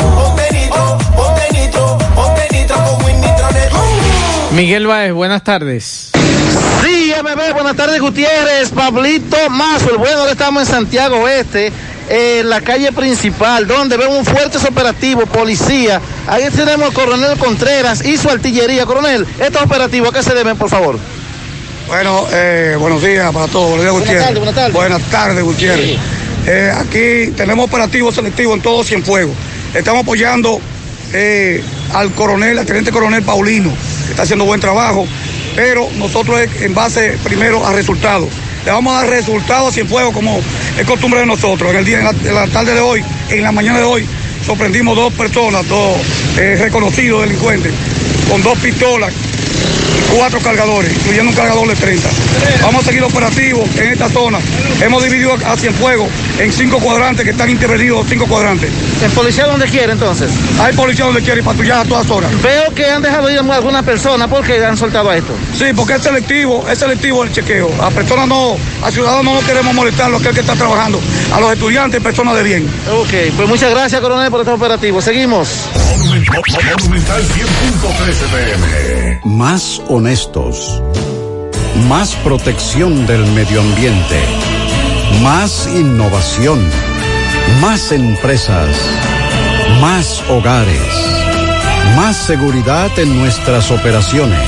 Miguel 4.61 4.85
Baez, 4.85 5.11
buenas 5.11 5.43
tardes. 5.43 6.11
Sí, 6.83 7.11
MB, 7.19 7.53
buenas 7.53 7.75
tardes 7.75 7.99
Gutiérrez, 7.99 8.69
Pablito 8.69 9.49
Mazo, 9.49 9.89
el 9.89 9.97
bueno, 9.97 10.19
ahora 10.19 10.33
estamos 10.33 10.61
en 10.61 10.69
Santiago 10.75 11.17
Oeste, 11.21 11.73
en 12.07 12.47
la 12.47 12.61
calle 12.61 12.91
principal, 12.91 13.65
donde 13.65 13.97
vemos 13.97 14.19
un 14.19 14.23
fuerte 14.23 14.59
operativo, 14.59 15.25
policía. 15.25 15.99
Ahí 16.27 16.43
tenemos 16.55 16.89
al 16.89 16.93
coronel 16.93 17.39
Contreras 17.39 18.05
y 18.05 18.17
su 18.17 18.29
artillería. 18.29 18.85
Coronel, 18.85 19.25
estos 19.39 19.63
operativos, 19.63 20.09
¿a 20.09 20.13
qué 20.13 20.21
se 20.21 20.35
deben, 20.35 20.55
por 20.55 20.69
favor? 20.69 20.99
Bueno, 21.87 22.27
eh, 22.31 22.75
buenos 22.79 23.01
días 23.01 23.33
para 23.33 23.47
todos. 23.47 23.69
Buenos 23.69 23.83
días, 23.83 23.93
Gutiérrez. 23.93 24.23
tardes, 24.25 24.37
buenas 24.37 24.55
tardes. 24.55 24.73
Buenas 24.73 25.01
tardes, 25.09 25.43
Gutiérrez. 25.43 25.85
Sí. 25.87 25.99
Eh, 26.45 26.71
aquí 26.77 27.31
tenemos 27.35 27.65
operativo 27.65 28.11
selectivo 28.11 28.53
en 28.53 28.61
todo 28.61 28.83
Cienfuegos. 28.83 29.35
Estamos 29.73 30.03
apoyando 30.03 30.61
eh, 31.13 31.63
al 31.93 32.11
coronel, 32.13 32.57
al 32.59 32.65
teniente 32.65 32.91
coronel 32.91 33.23
Paulino, 33.23 33.71
que 34.05 34.11
está 34.11 34.23
haciendo 34.23 34.45
buen 34.45 34.59
trabajo, 34.59 35.07
pero 35.55 35.89
nosotros 35.97 36.39
en 36.59 36.73
base 36.73 37.17
primero 37.23 37.65
a 37.65 37.73
resultados. 37.73 38.29
Le 38.65 38.71
vamos 38.71 38.93
a 38.93 38.99
dar 38.99 39.09
resultados 39.09 39.69
a 39.69 39.71
Cienfuegos 39.71 40.13
como 40.13 40.39
es 40.77 40.85
costumbre 40.85 41.21
de 41.21 41.25
nosotros. 41.25 41.71
En 41.71 41.77
el 41.77 41.85
día, 41.85 41.99
en 41.99 42.35
la, 42.35 42.47
tarde 42.47 42.73
de 42.73 42.79
hoy, 42.79 43.03
en 43.29 43.41
la 43.41 43.51
mañana 43.51 43.79
de 43.79 43.85
hoy, 43.85 44.07
sorprendimos 44.45 44.95
dos 44.95 45.13
personas, 45.13 45.67
dos 45.67 45.97
eh, 46.37 46.57
reconocidos 46.59 47.23
delincuentes, 47.23 47.73
con 48.29 48.41
dos 48.43 48.57
pistolas 48.59 49.13
cuatro 50.15 50.39
cargadores, 50.39 50.93
incluyendo 50.93 51.29
un 51.29 51.35
cargador 51.35 51.67
de 51.67 51.75
30. 51.75 52.09
Vamos 52.61 52.83
a 52.83 52.85
seguir 52.85 53.03
operativos 53.03 53.67
en 53.77 53.91
esta 53.91 54.09
zona. 54.09 54.39
Hemos 54.81 55.03
dividido 55.03 55.33
a 55.45 55.57
Cienfuegos 55.57 56.09
en 56.39 56.51
cinco 56.51 56.79
cuadrantes 56.79 57.23
que 57.23 57.31
están 57.31 57.49
intervenidos, 57.49 58.05
cinco 58.09 58.25
cuadrantes. 58.27 58.69
¿El 59.03 59.11
policía 59.11 59.45
donde 59.45 59.67
quiere 59.67 59.93
entonces? 59.93 60.31
Hay 60.59 60.73
policía 60.73 61.05
donde 61.05 61.21
quiere 61.21 61.41
y 61.41 61.43
patrullaje 61.43 61.81
a 61.81 61.85
todas 61.85 62.09
horas. 62.09 62.31
Veo 62.41 62.73
que 62.73 62.85
han 62.85 63.01
dejado 63.01 63.29
ir 63.29 63.37
a 63.37 63.41
algunas 63.41 63.83
personas 63.83 64.27
porque 64.27 64.63
han 64.63 64.77
soltado 64.77 65.09
a 65.09 65.17
esto. 65.17 65.33
Sí, 65.57 65.65
porque 65.75 65.93
es 65.93 66.03
selectivo, 66.03 66.65
es 66.69 66.79
selectivo 66.79 67.23
el 67.23 67.31
chequeo. 67.31 67.69
A 67.81 67.89
personas 67.89 68.27
no, 68.27 68.57
a 68.83 68.91
ciudadanos 68.91 69.41
no 69.41 69.47
queremos 69.47 69.73
molestarlo, 69.73 70.17
aquel 70.17 70.33
que 70.33 70.41
está 70.41 70.55
trabajando. 70.55 70.99
A 71.33 71.39
los 71.39 71.51
estudiantes, 71.53 72.01
personas 72.01 72.35
de 72.35 72.43
bien. 72.43 72.69
Ok, 72.91 73.33
pues 73.35 73.47
muchas 73.47 73.71
gracias, 73.71 74.01
coronel, 74.01 74.29
por 74.29 74.41
este 74.41 74.51
operativo. 74.51 75.01
Seguimos. 75.01 75.69
Monumental 76.79 77.23
100.13 77.23 78.15
pm. 78.31 79.19
Más 79.23 79.81
honestos. 80.01 80.81
Más 81.87 82.15
protección 82.23 83.05
del 83.05 83.23
medio 83.33 83.61
ambiente. 83.61 84.19
Más 85.21 85.67
innovación. 85.67 86.59
Más 87.61 87.91
empresas. 87.91 88.75
Más 89.79 90.23
hogares. 90.27 90.91
Más 91.95 92.17
seguridad 92.17 92.89
en 92.97 93.15
nuestras 93.19 93.69
operaciones. 93.69 94.39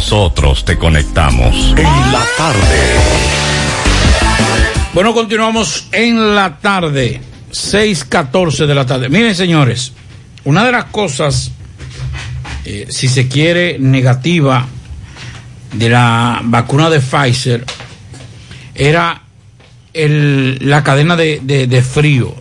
nosotros 0.00 0.64
te 0.64 0.78
conectamos. 0.78 1.74
En 1.76 1.84
la 1.84 2.24
tarde. 2.38 2.80
Bueno, 4.94 5.12
continuamos 5.12 5.88
en 5.92 6.34
la 6.34 6.58
tarde, 6.58 7.20
6:14 7.52 8.64
de 8.66 8.74
la 8.74 8.86
tarde. 8.86 9.10
Miren, 9.10 9.34
señores, 9.34 9.92
una 10.44 10.64
de 10.64 10.72
las 10.72 10.84
cosas, 10.86 11.50
eh, 12.64 12.86
si 12.88 13.08
se 13.08 13.28
quiere, 13.28 13.76
negativa 13.78 14.64
de 15.74 15.90
la 15.90 16.40
vacuna 16.44 16.88
de 16.88 17.00
Pfizer 17.00 17.66
era 18.74 19.20
el, 19.92 20.60
la 20.62 20.82
cadena 20.82 21.14
de, 21.14 21.40
de- 21.42 21.66
de 21.66 21.82
frío. 21.82 22.34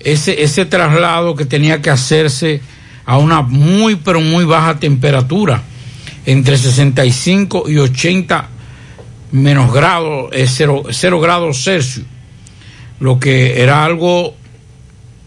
Ese, 0.00 0.42
ese 0.42 0.66
traslado 0.66 1.36
que 1.36 1.44
tenía 1.44 1.80
que 1.80 1.90
hacerse 1.90 2.60
a 3.06 3.18
una 3.18 3.40
muy, 3.42 3.94
pero 3.94 4.20
muy 4.20 4.44
baja 4.44 4.80
temperatura, 4.80 5.62
entre 6.26 6.56
65 6.56 7.64
y 7.68 7.78
80 7.78 8.48
menos 9.32 9.72
grados, 9.72 10.30
eh, 10.32 10.46
cero, 10.46 10.82
cero 10.90 11.20
grados 11.20 11.64
Celsius, 11.64 12.06
lo 13.00 13.18
que 13.18 13.62
era 13.62 13.84
algo 13.84 14.34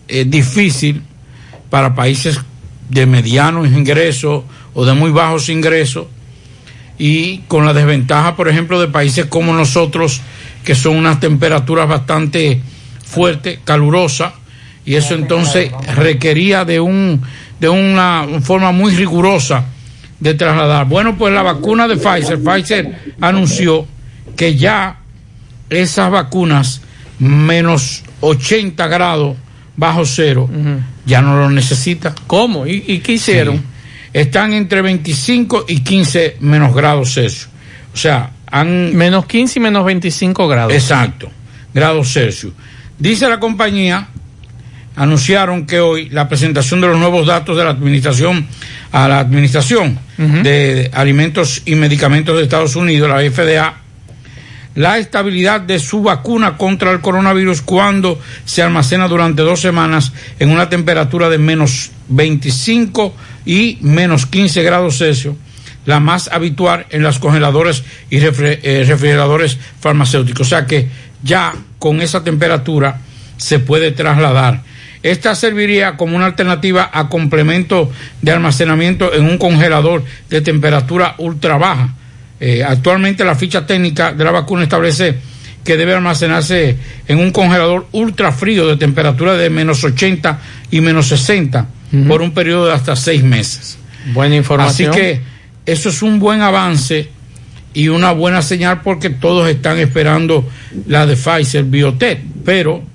eh, 0.08 0.26
difícil 0.26 1.02
para 1.70 1.96
países 1.96 2.40
de 2.90 3.06
medianos 3.08 3.68
ingresos 3.68 4.44
o 4.74 4.86
de 4.86 4.94
muy 4.94 5.12
bajos 5.12 5.50
ingresos 5.50 6.06
y 6.98 7.40
con 7.48 7.66
la 7.66 7.74
desventaja, 7.74 8.36
por 8.36 8.48
ejemplo, 8.48 8.80
de 8.80 8.88
países 8.88 9.26
como 9.26 9.54
nosotros, 9.54 10.22
que 10.64 10.76
son 10.76 10.96
unas 10.96 11.20
temperaturas 11.20 11.90
bastante 11.90 12.62
fuertes, 13.04 13.60
calurosas, 13.66 14.34
y 14.86 14.96
eso 14.96 15.16
entonces 15.16 15.72
requería 15.96 16.64
de 16.64 16.80
un 16.80 17.22
de 17.60 17.70
una 17.70 18.26
forma 18.42 18.72
muy 18.72 18.94
rigurosa 18.94 19.66
de 20.20 20.34
trasladar. 20.34 20.88
Bueno, 20.88 21.18
pues 21.18 21.34
la 21.34 21.42
vacuna 21.42 21.88
de 21.88 21.98
Pfizer, 21.98 22.40
Pfizer 22.42 23.14
anunció 23.22 23.86
que 24.36 24.56
ya 24.56 25.00
esas 25.70 26.12
vacunas 26.12 26.82
menos 27.20 28.04
80 28.22 28.88
grados 28.88 29.38
bajo 29.78 30.06
cero 30.06 30.50
ya 31.06 31.22
no 31.22 31.38
lo 31.38 31.50
necesita. 31.50 32.14
¿Cómo? 32.28 32.66
¿Y, 32.66 32.84
y 32.88 33.00
qué 33.00 33.14
hicieron? 33.14 33.58
Sí. 33.58 33.64
Están 34.14 34.54
entre 34.54 34.82
25 34.82 35.66
y 35.68 35.82
15 35.82 36.38
menos 36.40 36.74
grados 36.74 37.14
Celsius. 37.14 37.50
O 37.94 37.98
sea, 37.98 38.32
han... 38.50 38.96
Menos 38.96 39.26
15 39.26 39.60
y 39.60 39.62
menos 39.62 39.86
25 39.86 40.48
grados. 40.48 40.74
Exacto, 40.74 41.30
grados 41.74 42.12
Celsius. 42.12 42.54
Dice 42.98 43.28
la 43.28 43.40
compañía, 43.40 44.08
anunciaron 44.96 45.66
que 45.66 45.80
hoy 45.80 46.10
la 46.10 46.28
presentación 46.30 46.82
de 46.82 46.88
los 46.88 46.98
nuevos 46.98 47.28
datos 47.28 47.58
de 47.58 47.64
la 47.64 47.72
administración 47.72 48.48
a 48.92 49.08
la 49.08 49.20
administración 49.20 50.00
de 50.18 50.90
alimentos 50.94 51.62
y 51.66 51.76
medicamentos 51.76 52.38
de 52.38 52.44
Estados 52.44 52.78
Unidos, 52.78 53.10
la 53.10 53.20
FDA, 53.30 53.74
la 54.76 54.98
estabilidad 54.98 55.62
de 55.62 55.80
su 55.80 56.02
vacuna 56.02 56.58
contra 56.58 56.92
el 56.92 57.02
coronavirus 57.02 57.62
cuando 57.62 58.20
se 58.46 58.62
almacena 58.62 59.08
durante 59.08 59.42
dos 59.42 59.62
semanas 59.62 60.14
en 60.40 60.50
una 60.50 60.70
temperatura 60.70 61.30
de 61.30 61.38
menos 61.38 61.92
25 62.10 63.14
y 63.46 63.78
menos 63.82 64.26
15 64.26 64.64
grados 64.64 64.98
Celsius, 64.98 65.36
la 65.86 66.00
más 66.00 66.30
habitual 66.30 66.86
en 66.90 67.04
las 67.04 67.20
congeladoras 67.20 67.84
y 68.10 68.18
eh, 68.18 68.84
refrigeradores 68.88 69.58
farmacéuticos. 69.80 70.48
O 70.48 70.50
sea 70.50 70.66
que 70.66 70.88
ya 71.24 71.54
con 71.80 72.02
esa 72.02 72.24
temperatura 72.24 73.00
se 73.38 73.60
puede 73.60 73.92
trasladar. 73.92 74.62
Esta 75.06 75.36
serviría 75.36 75.98
como 75.98 76.16
una 76.16 76.26
alternativa 76.26 76.90
a 76.92 77.10
complemento 77.10 77.92
de 78.24 78.32
almacenamiento 78.32 79.14
en 79.14 79.26
un 79.26 79.38
congelador 79.38 80.04
de 80.32 80.42
temperatura 80.42 81.14
ultra 81.20 81.58
baja. 81.58 81.94
Eh, 82.40 82.64
actualmente 82.64 83.24
la 83.24 83.36
ficha 83.36 83.68
técnica 83.68 84.14
de 84.14 84.24
la 84.24 84.32
vacuna 84.32 84.64
establece 84.64 85.16
que 85.64 85.78
debe 85.78 85.94
almacenarse 85.94 86.78
en 87.08 87.20
un 87.20 87.30
congelador 87.30 87.86
ultra 87.92 88.32
frío 88.32 88.66
de 88.66 88.78
temperatura 88.78 89.36
de 89.36 89.52
menos 89.52 89.84
80 89.84 90.40
y 90.72 90.82
menos 90.82 91.06
60 91.10 91.68
por 92.08 92.24
un 92.24 92.34
periodo 92.34 92.66
de 92.66 92.74
hasta 92.74 92.96
seis 92.96 93.24
meses. 93.24 93.78
Buena 94.12 94.36
información. 94.36 94.90
Así 94.90 95.00
que 95.00 95.22
eso 95.68 95.90
es 95.90 96.02
un 96.02 96.18
buen 96.18 96.42
avance 96.42 97.10
y 97.76 97.90
una 97.90 98.12
buena 98.12 98.42
señal 98.42 98.82
porque 98.82 99.12
todos 99.12 99.48
están 99.52 99.78
esperando 99.78 100.50
la 100.88 101.06
de 101.06 101.16
Pfizer 101.16 101.64
Biotech, 101.64 102.22
pero 102.44 102.95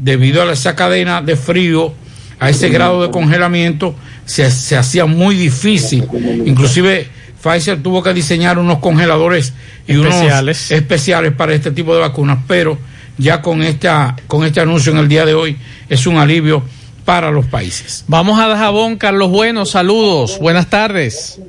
debido 0.00 0.42
a 0.42 0.52
esa 0.52 0.74
cadena 0.74 1.22
de 1.22 1.36
frío, 1.36 1.92
a 2.38 2.50
ese 2.50 2.68
grado 2.70 3.02
de 3.02 3.10
congelamiento, 3.10 3.94
se, 4.24 4.50
se 4.50 4.76
hacía 4.76 5.06
muy 5.06 5.36
difícil. 5.36 6.08
Inclusive 6.46 7.08
Pfizer 7.42 7.82
tuvo 7.82 8.02
que 8.02 8.12
diseñar 8.12 8.58
unos 8.58 8.78
congeladores 8.78 9.52
y 9.86 9.92
Especiales. 9.92 10.70
unos 10.70 10.70
especiales 10.70 11.32
para 11.32 11.54
este 11.54 11.70
tipo 11.70 11.94
de 11.94 12.00
vacunas, 12.00 12.38
pero 12.46 12.78
ya 13.18 13.42
con 13.42 13.62
esta 13.62 14.16
con 14.26 14.44
este 14.44 14.60
anuncio 14.60 14.92
en 14.92 14.98
el 14.98 15.08
día 15.08 15.24
de 15.26 15.34
hoy 15.34 15.56
es 15.88 16.06
un 16.06 16.16
alivio 16.16 16.62
para 17.04 17.30
los 17.30 17.46
países. 17.46 18.04
Vamos 18.08 18.38
a 18.38 18.46
Dajabón, 18.46 18.96
Carlos 18.96 19.30
Bueno, 19.30 19.66
saludos, 19.66 20.38
buenas 20.38 20.68
tardes. 20.68 21.40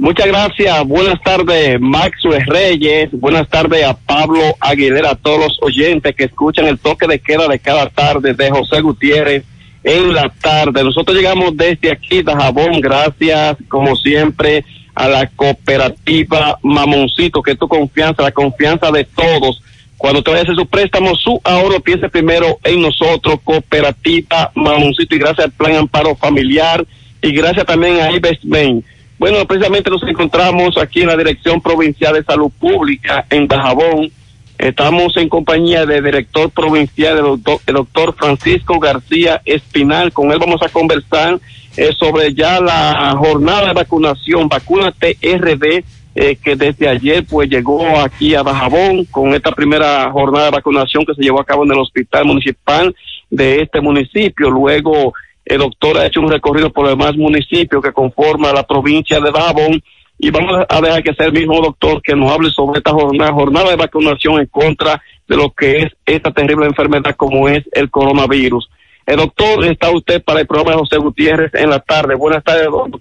Muchas 0.00 0.28
gracias. 0.28 0.86
Buenas 0.86 1.20
tardes, 1.20 1.78
Maxwell 1.78 2.42
Reyes. 2.46 3.10
Buenas 3.12 3.46
tardes 3.50 3.84
a 3.84 3.92
Pablo 3.92 4.40
Aguilera, 4.58 5.10
a 5.10 5.14
todos 5.14 5.40
los 5.40 5.58
oyentes 5.60 6.16
que 6.16 6.24
escuchan 6.24 6.66
el 6.66 6.78
toque 6.78 7.06
de 7.06 7.18
queda 7.18 7.46
de 7.46 7.58
cada 7.58 7.86
tarde 7.90 8.32
de 8.32 8.50
José 8.50 8.80
Gutiérrez 8.80 9.44
en 9.84 10.14
la 10.14 10.30
tarde. 10.30 10.82
Nosotros 10.82 11.14
llegamos 11.14 11.54
desde 11.54 11.92
aquí, 11.92 12.22
de 12.22 12.32
Jabón, 12.32 12.80
gracias, 12.80 13.58
como 13.68 13.94
siempre, 13.94 14.64
a 14.94 15.06
la 15.06 15.26
cooperativa 15.26 16.58
Mamoncito, 16.62 17.42
que 17.42 17.50
es 17.52 17.58
tu 17.58 17.68
confianza, 17.68 18.22
la 18.22 18.32
confianza 18.32 18.90
de 18.90 19.04
todos. 19.04 19.62
Cuando 19.98 20.22
te 20.22 20.30
vayas 20.30 20.48
a 20.48 20.54
su 20.54 20.66
préstamo, 20.66 21.14
su 21.14 21.38
ahorro, 21.44 21.78
piense 21.80 22.08
primero 22.08 22.58
en 22.64 22.80
nosotros, 22.80 23.38
cooperativa 23.44 24.50
Mamoncito, 24.54 25.14
y 25.14 25.18
gracias 25.18 25.44
al 25.44 25.52
Plan 25.52 25.76
Amparo 25.76 26.16
Familiar, 26.16 26.86
y 27.20 27.32
gracias 27.32 27.66
también 27.66 28.00
a 28.00 28.10
Investment. 28.10 28.82
Bueno, 29.20 29.44
precisamente 29.44 29.90
nos 29.90 30.02
encontramos 30.04 30.78
aquí 30.78 31.02
en 31.02 31.08
la 31.08 31.16
Dirección 31.16 31.60
Provincial 31.60 32.14
de 32.14 32.24
Salud 32.24 32.50
Pública 32.58 33.26
en 33.28 33.46
Bajabón. 33.46 34.10
Estamos 34.56 35.14
en 35.18 35.28
compañía 35.28 35.84
del 35.84 36.02
director 36.02 36.48
provincial, 36.48 37.18
el 37.18 37.24
doctor, 37.24 37.58
el 37.66 37.74
doctor 37.74 38.14
Francisco 38.14 38.78
García 38.78 39.42
Espinal. 39.44 40.10
Con 40.14 40.32
él 40.32 40.38
vamos 40.38 40.62
a 40.62 40.70
conversar 40.70 41.38
eh, 41.76 41.90
sobre 41.98 42.32
ya 42.32 42.62
la 42.62 43.14
jornada 43.18 43.66
de 43.66 43.74
vacunación, 43.74 44.48
vacuna 44.48 44.90
TRD, 44.90 45.84
eh, 46.14 46.36
que 46.42 46.56
desde 46.56 46.88
ayer 46.88 47.22
pues 47.28 47.50
llegó 47.50 47.98
aquí 47.98 48.34
a 48.34 48.42
Bajabón 48.42 49.04
con 49.04 49.34
esta 49.34 49.52
primera 49.52 50.10
jornada 50.10 50.46
de 50.46 50.52
vacunación 50.52 51.04
que 51.04 51.12
se 51.12 51.22
llevó 51.22 51.42
a 51.42 51.44
cabo 51.44 51.64
en 51.64 51.72
el 51.72 51.78
hospital 51.78 52.24
municipal 52.24 52.96
de 53.28 53.60
este 53.60 53.82
municipio. 53.82 54.48
Luego 54.48 55.12
el 55.50 55.58
doctor 55.58 55.98
ha 55.98 56.06
hecho 56.06 56.20
un 56.20 56.30
recorrido 56.30 56.70
por 56.70 56.84
los 56.84 56.96
demás 56.96 57.16
municipios 57.16 57.82
que 57.82 57.92
conforman 57.92 58.54
la 58.54 58.62
provincia 58.62 59.18
de 59.18 59.32
Bajabón 59.32 59.82
y 60.16 60.30
vamos 60.30 60.64
a 60.68 60.80
dejar 60.80 61.02
que 61.02 61.12
sea 61.12 61.26
el 61.26 61.32
mismo 61.32 61.60
doctor 61.60 62.00
que 62.02 62.14
nos 62.14 62.30
hable 62.30 62.50
sobre 62.50 62.78
esta 62.78 62.92
jornada, 62.92 63.32
jornada 63.32 63.70
de 63.70 63.76
vacunación 63.76 64.38
en 64.38 64.46
contra 64.46 65.02
de 65.26 65.36
lo 65.36 65.50
que 65.50 65.78
es 65.78 65.92
esta 66.06 66.30
terrible 66.30 66.66
enfermedad 66.66 67.16
como 67.16 67.48
es 67.48 67.64
el 67.72 67.90
coronavirus. 67.90 68.70
El 69.04 69.16
doctor, 69.16 69.64
está 69.64 69.90
usted 69.90 70.22
para 70.22 70.40
el 70.40 70.46
programa 70.46 70.70
de 70.70 70.78
José 70.78 70.98
Gutiérrez 70.98 71.52
en 71.54 71.70
la 71.70 71.80
tarde. 71.80 72.14
Buenas 72.14 72.44
tardes, 72.44 72.66
doctor. 72.66 73.00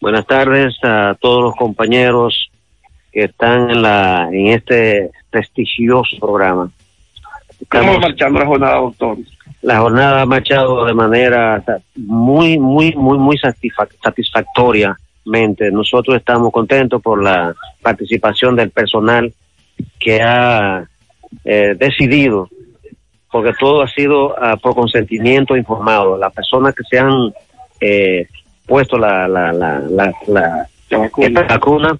Buenas 0.00 0.26
tardes 0.26 0.74
a 0.84 1.16
todos 1.20 1.44
los 1.44 1.56
compañeros 1.56 2.50
que 3.12 3.24
están 3.24 3.68
en 3.68 3.82
la 3.82 4.30
en 4.32 4.46
este 4.46 5.10
prestigioso 5.28 6.16
programa. 6.18 6.70
¿Cómo 7.68 7.98
marchando 7.98 8.38
la 8.38 8.46
jornada, 8.46 8.76
doctor? 8.76 9.18
La 9.66 9.80
jornada 9.80 10.22
ha 10.22 10.26
marchado 10.26 10.84
de 10.84 10.94
manera 10.94 11.60
muy, 11.96 12.56
muy, 12.56 12.94
muy, 12.94 13.18
muy 13.18 13.36
satisfac 13.36 13.90
satisfactoriamente. 14.00 15.72
Nosotros 15.72 16.16
estamos 16.16 16.52
contentos 16.52 17.02
por 17.02 17.20
la 17.20 17.52
participación 17.82 18.54
del 18.54 18.70
personal 18.70 19.34
que 19.98 20.22
ha 20.22 20.86
eh, 21.44 21.74
decidido, 21.76 22.48
porque 23.28 23.54
todo 23.58 23.82
ha 23.82 23.88
sido 23.88 24.36
uh, 24.36 24.56
por 24.62 24.76
consentimiento 24.76 25.56
informado. 25.56 26.16
Las 26.16 26.32
personas 26.32 26.72
que 26.72 26.84
se 26.88 27.00
han 27.00 27.34
eh, 27.80 28.28
puesto 28.66 28.96
la, 28.96 29.26
la, 29.26 29.52
la, 29.52 29.80
la, 29.80 30.12
la 30.28 30.68
esta 31.18 31.42
vacuna 31.42 31.98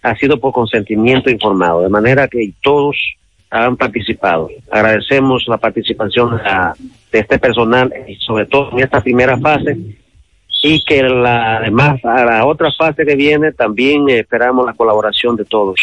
ha 0.00 0.16
sido 0.16 0.40
por 0.40 0.54
consentimiento 0.54 1.28
informado, 1.28 1.82
de 1.82 1.90
manera 1.90 2.26
que 2.26 2.54
todos 2.62 2.96
han 3.52 3.76
participado. 3.76 4.48
Agradecemos 4.70 5.44
la 5.46 5.58
participación 5.58 6.38
de, 6.38 7.18
este 7.18 7.38
personal 7.38 7.92
y 8.08 8.14
sobre 8.16 8.46
todo 8.46 8.72
en 8.72 8.80
esta 8.80 9.02
primera 9.02 9.36
fase 9.36 9.76
y 10.62 10.82
que 10.84 11.02
la 11.02 11.58
además 11.58 12.02
a 12.02 12.24
la 12.24 12.46
otra 12.46 12.70
fase 12.72 13.04
que 13.04 13.14
viene 13.14 13.52
también 13.52 14.08
esperamos 14.08 14.64
la 14.64 14.72
colaboración 14.72 15.36
de 15.36 15.44
todos. 15.44 15.78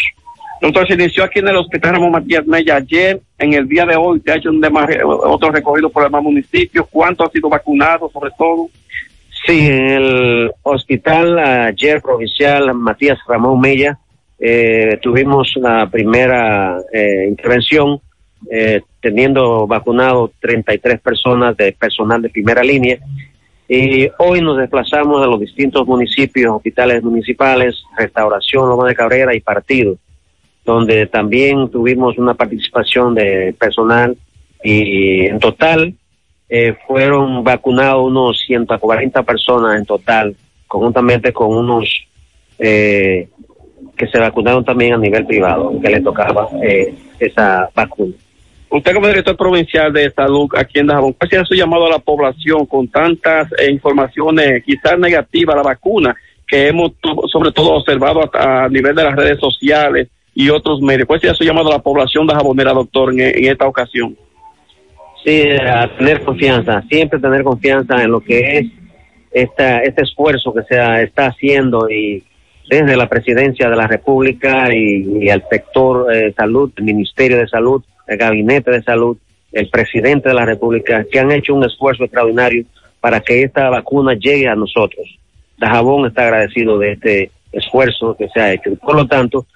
Entonces 0.60 0.98
inició 0.98 1.22
aquí 1.22 1.38
en 1.38 1.48
el 1.48 1.56
Hospital 1.56 1.92
Ramón 1.94 2.10
Matías 2.10 2.44
Mella 2.44 2.76
ayer, 2.76 3.20
en 3.38 3.54
el 3.54 3.68
día 3.68 3.86
de 3.86 3.94
hoy 3.94 4.20
se 4.24 4.32
ha 4.32 4.36
hecho 4.36 4.50
un 4.50 4.60
demás, 4.60 4.88
otro 5.04 5.52
recorrido 5.52 5.90
por 5.90 6.02
el 6.02 6.08
demás 6.08 6.24
municipios, 6.24 6.86
¿cuántos 6.90 7.28
han 7.28 7.32
sido 7.32 7.48
vacunados 7.48 8.10
sobre 8.10 8.32
todo? 8.36 8.68
Sí, 9.46 9.68
en 9.68 9.90
el 9.90 10.50
hospital 10.62 11.38
ayer 11.38 12.02
provincial 12.02 12.74
Matías 12.74 13.18
Ramón 13.28 13.60
Mella 13.60 13.96
eh, 14.40 14.98
tuvimos 15.02 15.52
la 15.56 15.88
primera 15.90 16.78
eh, 16.92 17.26
intervención 17.28 18.00
eh, 18.50 18.80
teniendo 19.00 19.66
vacunado 19.66 20.32
33 20.40 21.00
personas 21.00 21.56
de 21.56 21.72
personal 21.72 22.22
de 22.22 22.30
primera 22.30 22.62
línea. 22.62 22.98
Y 23.68 24.08
hoy 24.18 24.40
nos 24.40 24.56
desplazamos 24.56 25.22
a 25.22 25.26
los 25.26 25.38
distintos 25.38 25.86
municipios, 25.86 26.56
hospitales 26.56 27.02
municipales, 27.02 27.84
Restauración, 27.96 28.68
Loma 28.68 28.88
de 28.88 28.94
Cabrera 28.94 29.34
y 29.34 29.40
Partido, 29.40 29.96
donde 30.64 31.06
también 31.06 31.70
tuvimos 31.70 32.18
una 32.18 32.34
participación 32.34 33.14
de 33.14 33.54
personal 33.58 34.16
y 34.64 35.26
en 35.26 35.38
total 35.38 35.94
eh, 36.48 36.74
fueron 36.86 37.44
vacunados 37.44 38.04
unos 38.04 38.40
140 38.44 39.22
personas 39.22 39.78
en 39.78 39.86
total, 39.86 40.34
conjuntamente 40.66 41.32
con 41.32 41.56
unos 41.56 42.06
eh, 42.58 43.28
que 43.96 44.06
se 44.06 44.18
vacunaron 44.18 44.64
también 44.64 44.94
a 44.94 44.98
nivel 44.98 45.26
privado, 45.26 45.72
que 45.80 45.90
le 45.90 46.00
tocaba 46.00 46.48
eh, 46.62 46.94
esa 47.18 47.68
vacuna. 47.74 48.14
Usted 48.70 48.94
como 48.94 49.08
director 49.08 49.36
provincial 49.36 49.92
de 49.92 50.10
salud 50.12 50.48
aquí 50.56 50.78
en 50.78 50.86
Dajabón, 50.86 51.12
¿cuál 51.14 51.28
sería 51.28 51.44
su 51.44 51.54
llamado 51.54 51.86
a 51.86 51.90
la 51.90 51.98
población 51.98 52.66
con 52.66 52.86
tantas 52.88 53.48
eh, 53.58 53.70
informaciones 53.70 54.62
quizás 54.64 54.98
negativas 54.98 55.54
a 55.54 55.58
la 55.58 55.64
vacuna 55.64 56.14
que 56.46 56.68
hemos 56.68 56.92
sobre 57.30 57.52
todo 57.52 57.74
observado 57.74 58.20
a, 58.32 58.64
a, 58.64 58.68
nivel 58.68 58.94
de 58.94 59.04
las 59.04 59.16
redes 59.16 59.40
sociales 59.40 60.08
y 60.34 60.48
otros 60.50 60.80
medios? 60.80 61.06
¿Cuál 61.06 61.20
sería 61.20 61.34
su 61.34 61.44
llamado 61.44 61.68
a 61.68 61.76
la 61.76 61.82
población 61.82 62.26
de 62.26 62.34
Jabonera, 62.34 62.72
doctor, 62.72 63.12
en, 63.12 63.20
en 63.20 63.46
esta 63.50 63.66
ocasión? 63.66 64.16
Sí, 65.24 65.42
a 65.50 65.88
tener 65.98 66.22
confianza, 66.22 66.82
siempre 66.88 67.18
tener 67.18 67.42
confianza 67.42 68.02
en 68.02 68.10
lo 68.10 68.20
que 68.20 68.58
es 68.58 68.66
esta, 69.30 69.80
este 69.80 70.02
esfuerzo 70.02 70.52
que 70.54 70.62
se 70.62 71.02
está 71.02 71.26
haciendo 71.26 71.90
y 71.90 72.24
desde 72.70 72.96
la 72.96 73.08
presidencia 73.08 73.68
de 73.68 73.74
la 73.74 73.88
República 73.88 74.72
y, 74.72 75.24
y 75.24 75.28
el 75.28 75.42
sector 75.50 76.14
eh, 76.14 76.32
salud, 76.36 76.70
el 76.76 76.84
Ministerio 76.84 77.38
de 77.38 77.48
Salud, 77.48 77.82
el 78.06 78.16
Gabinete 78.16 78.70
de 78.70 78.82
Salud, 78.82 79.18
el 79.50 79.68
presidente 79.70 80.28
de 80.28 80.36
la 80.36 80.44
República, 80.44 81.04
que 81.10 81.18
han 81.18 81.32
hecho 81.32 81.52
un 81.52 81.64
esfuerzo 81.64 82.04
extraordinario 82.04 82.64
para 83.00 83.20
que 83.20 83.42
esta 83.42 83.68
vacuna 83.70 84.14
llegue 84.14 84.46
a 84.46 84.54
nosotros. 84.54 85.04
Dajabón 85.58 86.06
está 86.06 86.22
agradecido 86.22 86.78
de 86.78 86.92
este 86.92 87.30
esfuerzo 87.50 88.16
que 88.16 88.28
se 88.28 88.40
ha 88.40 88.52
hecho. 88.52 88.76
Por 88.76 88.94
lo 88.94 89.06
tanto, 89.08 89.46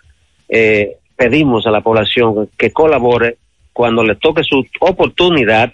eh, 0.48 0.96
pedimos 1.14 1.68
a 1.68 1.70
la 1.70 1.82
población 1.82 2.50
que 2.58 2.72
colabore 2.72 3.36
cuando 3.72 4.02
le 4.02 4.16
toque 4.16 4.42
su 4.42 4.66
oportunidad, 4.80 5.72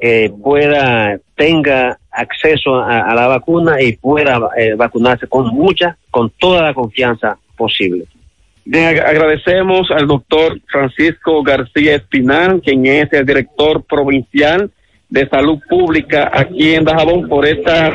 eh, 0.00 0.30
pueda, 0.42 1.18
tenga 1.34 1.98
acceso 2.10 2.76
a, 2.76 3.10
a, 3.10 3.14
la 3.14 3.26
vacuna 3.26 3.80
y 3.82 3.96
pueda 3.96 4.38
eh, 4.56 4.74
vacunarse 4.74 5.26
con 5.26 5.48
mucha, 5.48 5.96
con 6.10 6.30
toda 6.30 6.62
la 6.62 6.74
confianza 6.74 7.38
posible. 7.56 8.04
Bien, 8.64 8.98
agradecemos 8.98 9.90
al 9.90 10.06
doctor 10.06 10.60
Francisco 10.66 11.42
García 11.42 11.96
Espinal, 11.96 12.60
quien 12.60 12.84
es 12.86 13.12
el 13.12 13.24
director 13.24 13.82
provincial 13.84 14.70
de 15.08 15.26
salud 15.28 15.58
pública 15.68 16.30
aquí 16.32 16.74
en 16.74 16.84
Dajabón 16.84 17.28
por 17.28 17.46
estas 17.46 17.94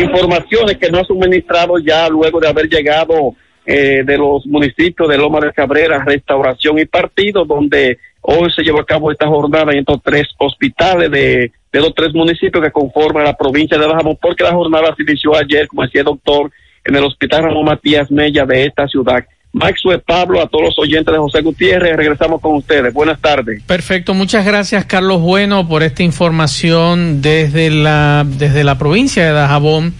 informaciones 0.00 0.76
que 0.76 0.90
nos 0.90 1.02
ha 1.02 1.04
suministrado 1.04 1.78
ya 1.78 2.08
luego 2.08 2.40
de 2.40 2.48
haber 2.48 2.68
llegado 2.68 3.34
eh, 3.64 4.02
de 4.04 4.18
los 4.18 4.44
municipios 4.46 5.08
de 5.08 5.18
Loma 5.18 5.40
de 5.40 5.52
Cabrera, 5.52 6.02
Restauración 6.04 6.78
y 6.78 6.86
Partido, 6.86 7.44
donde 7.44 7.98
hoy 8.30 8.50
se 8.52 8.62
llevó 8.62 8.80
a 8.80 8.84
cabo 8.84 9.10
esta 9.10 9.26
jornada 9.26 9.72
en 9.72 9.78
estos 9.78 10.02
tres 10.02 10.28
hospitales 10.36 11.10
de, 11.10 11.50
de 11.72 11.80
los 11.80 11.94
tres 11.94 12.12
municipios 12.12 12.62
que 12.62 12.70
conforman 12.70 13.24
la 13.24 13.34
provincia 13.34 13.78
de 13.78 13.86
Dajabón, 13.86 14.18
porque 14.20 14.44
la 14.44 14.52
jornada 14.52 14.94
se 14.94 15.02
inició 15.02 15.34
ayer, 15.34 15.66
como 15.66 15.82
decía 15.82 16.02
el 16.02 16.06
doctor, 16.06 16.50
en 16.84 16.94
el 16.94 17.04
Hospital 17.04 17.44
Ramón 17.44 17.64
Matías 17.64 18.10
Mella 18.10 18.44
de 18.44 18.66
esta 18.66 18.86
ciudad. 18.86 19.24
Maxwell 19.52 20.02
Pablo, 20.02 20.42
a 20.42 20.46
todos 20.46 20.66
los 20.66 20.78
oyentes 20.78 21.10
de 21.10 21.18
José 21.18 21.40
Gutiérrez, 21.40 21.96
regresamos 21.96 22.42
con 22.42 22.56
ustedes. 22.56 22.92
Buenas 22.92 23.18
tardes. 23.18 23.62
Perfecto, 23.62 24.12
muchas 24.12 24.44
gracias 24.44 24.84
Carlos 24.84 25.22
Bueno 25.22 25.66
por 25.66 25.82
esta 25.82 26.02
información 26.02 27.22
desde 27.22 27.70
la, 27.70 28.26
desde 28.26 28.62
la 28.62 28.76
provincia 28.76 29.24
de 29.24 29.32
Dajabón. 29.32 29.94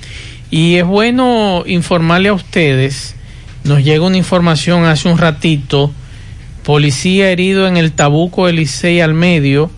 Y 0.51 0.77
es 0.77 0.85
bueno 0.85 1.65
informarle 1.67 2.29
a 2.29 2.35
ustedes, 2.35 3.17
nos 3.65 3.83
llega 3.83 4.05
una 4.05 4.19
información 4.19 4.85
hace 4.85 5.09
un 5.09 5.17
ratito, 5.17 5.93
policía 6.69 7.31
herido 7.31 7.67
en 7.67 7.79
el 7.79 7.93
Tabuco 7.93 8.47
Elisei 8.47 9.01
al 9.01 9.15
medio, 9.15 9.71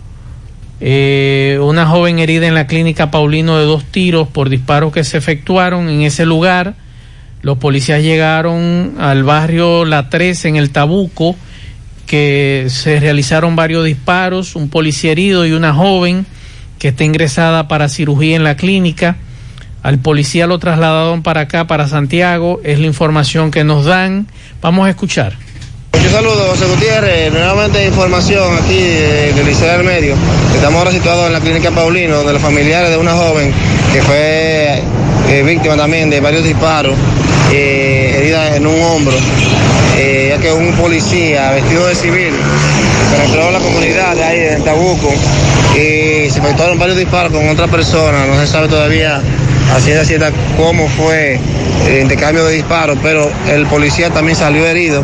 eh, 0.81 1.57
una 1.61 1.85
joven 1.85 2.19
herida 2.19 2.47
en 2.47 2.53
la 2.53 2.67
clínica 2.67 3.11
Paulino 3.11 3.57
de 3.57 3.63
dos 3.63 3.85
tiros 3.85 4.27
por 4.27 4.49
disparos 4.49 4.91
que 4.91 5.05
se 5.05 5.17
efectuaron 5.17 5.87
en 5.87 6.01
ese 6.01 6.25
lugar. 6.25 6.75
Los 7.43 7.59
policías 7.59 8.03
llegaron 8.03 8.95
al 8.99 9.23
barrio 9.23 9.85
La 9.85 10.09
3 10.09 10.43
en 10.43 10.57
el 10.57 10.71
Tabuco, 10.71 11.37
que 12.07 12.65
se 12.67 12.99
realizaron 12.99 13.55
varios 13.55 13.85
disparos, 13.85 14.57
un 14.57 14.67
policía 14.67 15.13
herido 15.13 15.45
y 15.45 15.53
una 15.53 15.73
joven 15.73 16.25
que 16.77 16.89
está 16.89 17.05
ingresada 17.05 17.69
para 17.69 17.87
cirugía 17.87 18.35
en 18.35 18.43
la 18.43 18.57
clínica. 18.57 19.15
Al 19.81 19.99
policía 19.99 20.45
lo 20.45 20.59
trasladaron 20.59 21.23
para 21.23 21.39
acá, 21.39 21.67
para 21.67 21.87
Santiago, 21.87 22.59
es 22.65 22.81
la 22.81 22.87
información 22.87 23.49
que 23.49 23.63
nos 23.63 23.85
dan. 23.85 24.27
Vamos 24.61 24.87
a 24.87 24.89
escuchar. 24.89 25.40
Muchos 25.93 26.11
saludos, 26.11 26.49
José 26.49 26.65
Gutiérrez. 26.65 27.31
Nuevamente 27.31 27.85
información 27.85 28.57
aquí 28.57 28.77
eh, 28.77 29.33
del 29.35 29.45
Liceo 29.45 29.71
del 29.71 29.83
Medio. 29.83 30.15
Estamos 30.55 30.79
ahora 30.79 30.91
situados 30.91 31.27
en 31.27 31.33
la 31.33 31.39
clínica 31.39 31.71
Paulino, 31.71 32.17
donde 32.17 32.33
los 32.33 32.41
familiares 32.41 32.89
de 32.89 32.97
una 32.97 33.13
joven 33.13 33.53
que 33.93 34.01
fue 34.01 34.81
eh, 35.29 35.43
víctima 35.43 35.75
también 35.75 36.09
de 36.09 36.19
varios 36.19 36.43
disparos, 36.43 36.95
eh, 37.51 38.15
herida 38.17 38.55
en 38.55 38.67
un 38.67 38.81
hombro, 38.81 39.15
ya 39.97 40.37
que 40.37 40.51
un 40.51 40.73
policía 40.73 41.51
vestido 41.51 41.87
de 41.87 41.95
civil 41.95 42.33
penetró 43.11 43.47
en 43.47 43.53
la 43.53 43.59
comunidad 43.59 44.15
de 44.15 44.23
ahí, 44.23 44.39
en 44.55 44.63
Tabuco, 44.63 45.13
y 45.75 46.29
se 46.29 46.39
efectuaron 46.39 46.79
varios 46.79 46.97
disparos 46.97 47.31
con 47.31 47.47
otra 47.49 47.67
persona. 47.67 48.25
No 48.25 48.39
se 48.39 48.47
sabe 48.47 48.67
todavía 48.67 49.21
a 49.75 49.79
ciencia 49.79 50.05
cierta 50.05 50.31
cómo 50.57 50.87
fue 50.87 51.39
el 51.87 52.01
intercambio 52.01 52.45
de 52.45 52.55
disparos, 52.55 52.97
pero 53.03 53.31
el 53.49 53.65
policía 53.67 54.09
también 54.09 54.37
salió 54.37 54.65
herido 54.65 55.03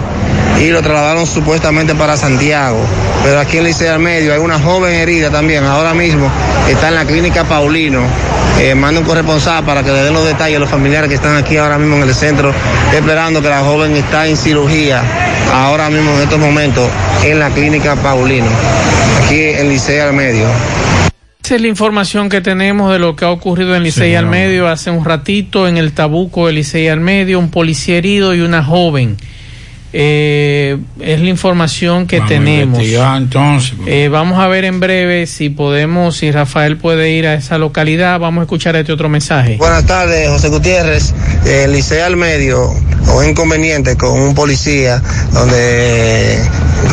y 0.61 0.69
lo 0.69 0.81
trasladaron 0.81 1.25
supuestamente 1.27 1.95
para 1.95 2.17
Santiago. 2.17 2.79
Pero 3.23 3.39
aquí 3.39 3.57
en 3.57 3.65
Liceo 3.65 3.93
al 3.93 3.99
Medio 3.99 4.33
hay 4.33 4.39
una 4.39 4.59
joven 4.59 4.93
herida 4.93 5.29
también, 5.29 5.63
ahora 5.63 5.93
mismo 5.93 6.31
está 6.69 6.89
en 6.89 6.95
la 6.95 7.05
clínica 7.05 7.43
Paulino. 7.43 8.01
Eh, 8.59 8.73
manda 8.73 8.99
un 8.99 9.05
corresponsal 9.05 9.63
para 9.65 9.83
que 9.83 9.91
le 9.91 10.03
den 10.03 10.13
los 10.13 10.25
detalles 10.25 10.57
a 10.57 10.59
los 10.59 10.69
familiares 10.69 11.09
que 11.09 11.15
están 11.15 11.35
aquí 11.35 11.57
ahora 11.57 11.77
mismo 11.77 11.97
en 11.97 12.03
el 12.03 12.15
centro, 12.15 12.51
esperando 12.93 13.41
que 13.41 13.49
la 13.49 13.59
joven 13.59 13.95
está 13.95 14.27
en 14.27 14.35
cirugía, 14.35 15.03
ahora 15.53 15.89
mismo 15.89 16.11
en 16.15 16.21
estos 16.21 16.39
momentos, 16.39 16.89
en 17.23 17.39
la 17.39 17.51
clínica 17.51 17.95
Paulino, 17.95 18.47
aquí 19.23 19.41
en 19.41 19.69
Liceo 19.69 20.07
al 20.07 20.13
Medio. 20.13 20.47
Esa 21.43 21.55
es 21.55 21.61
la 21.61 21.67
información 21.67 22.29
que 22.29 22.41
tenemos 22.41 22.91
de 22.91 22.99
lo 22.99 23.15
que 23.15 23.25
ha 23.25 23.29
ocurrido 23.29 23.75
en 23.75 23.83
Licey 23.83 24.15
al 24.15 24.25
Medio 24.25 24.67
hace 24.67 24.89
un 24.89 25.05
ratito 25.05 25.67
en 25.67 25.77
el 25.77 25.93
Tabuco 25.93 26.47
de 26.47 26.53
Licey 26.53 26.89
al 26.89 26.99
Medio, 26.99 27.39
un 27.39 27.51
policía 27.51 27.97
herido 27.97 28.33
y 28.33 28.41
una 28.41 28.63
joven. 28.63 29.17
Eh, 29.93 30.77
es 30.99 31.19
la 31.21 31.29
información 31.29 32.07
que 32.07 32.17
Vamos 32.17 32.29
tenemos. 32.31 32.79
entonces. 33.17 33.73
Eh, 33.85 34.09
vamos 34.11 34.39
a 34.39 34.47
ver 34.47 34.65
en 34.65 34.79
breve 34.79 35.25
si 35.27 35.49
podemos, 35.49 36.17
si 36.17 36.31
Rafael 36.31 36.77
puede 36.77 37.11
ir 37.11 37.25
a 37.27 37.33
esa 37.35 37.57
localidad. 37.57 38.19
Vamos 38.19 38.41
a 38.41 38.43
escuchar 38.43 38.75
este 38.75 38.91
otro 38.91 39.07
mensaje. 39.09 39.55
Buenas 39.57 39.85
tardes, 39.85 40.29
José 40.29 40.49
Gutiérrez. 40.49 41.13
El 41.45 41.71
Liceo 41.71 42.05
al 42.05 42.17
medio, 42.17 42.69
o 43.13 43.23
inconveniente 43.23 43.95
con 43.95 44.19
un 44.19 44.35
policía, 44.35 45.01
donde 45.31 46.39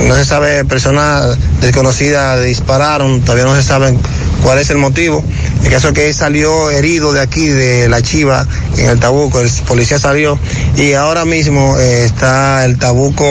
no 0.07 0.15
se 0.15 0.25
sabe, 0.25 0.65
personas 0.65 1.37
desconocidas 1.61 2.45
dispararon, 2.45 3.21
todavía 3.23 3.45
no 3.45 3.55
se 3.55 3.63
sabe 3.63 3.97
cuál 4.43 4.59
es 4.59 4.71
el 4.71 4.79
motivo. 4.79 5.25
El 5.65 5.71
caso 5.71 5.89
es 5.89 5.95
que 5.95 6.09
él 6.09 6.15
salió 6.15 6.71
herido 6.71 7.13
de 7.13 7.21
aquí, 7.21 7.49
de 7.49 7.89
la 7.89 8.03
Chiva, 8.03 8.47
en 8.77 8.91
el 8.91 9.01
Tabuco, 9.01 9.41
el 9.41 9.51
policía 9.67 9.99
salió 9.99 10.39
y 10.77 10.93
ahora 10.93 11.25
mismo 11.25 11.79
eh, 11.79 12.05
está 12.05 12.65
el 12.67 12.77
Tabuco 12.77 13.25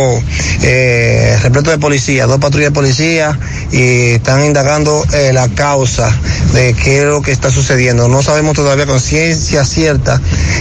eh, 0.63 1.37
repleto 1.43 1.69
de 1.69 1.77
policía, 1.77 2.25
dos 2.25 2.39
patrullas 2.39 2.71
de 2.71 2.73
policía 2.73 3.37
y 3.71 4.11
están 4.11 4.43
indagando 4.43 5.05
eh, 5.13 5.31
la 5.33 5.47
causa 5.49 6.11
de 6.53 6.73
qué 6.73 6.99
es 6.99 7.05
lo 7.05 7.21
que 7.21 7.31
está 7.31 7.51
sucediendo. 7.51 8.07
No 8.07 8.23
sabemos 8.23 8.55
todavía 8.55 8.87
con 8.87 8.99
ciencia 8.99 9.65
cierta 9.65 10.19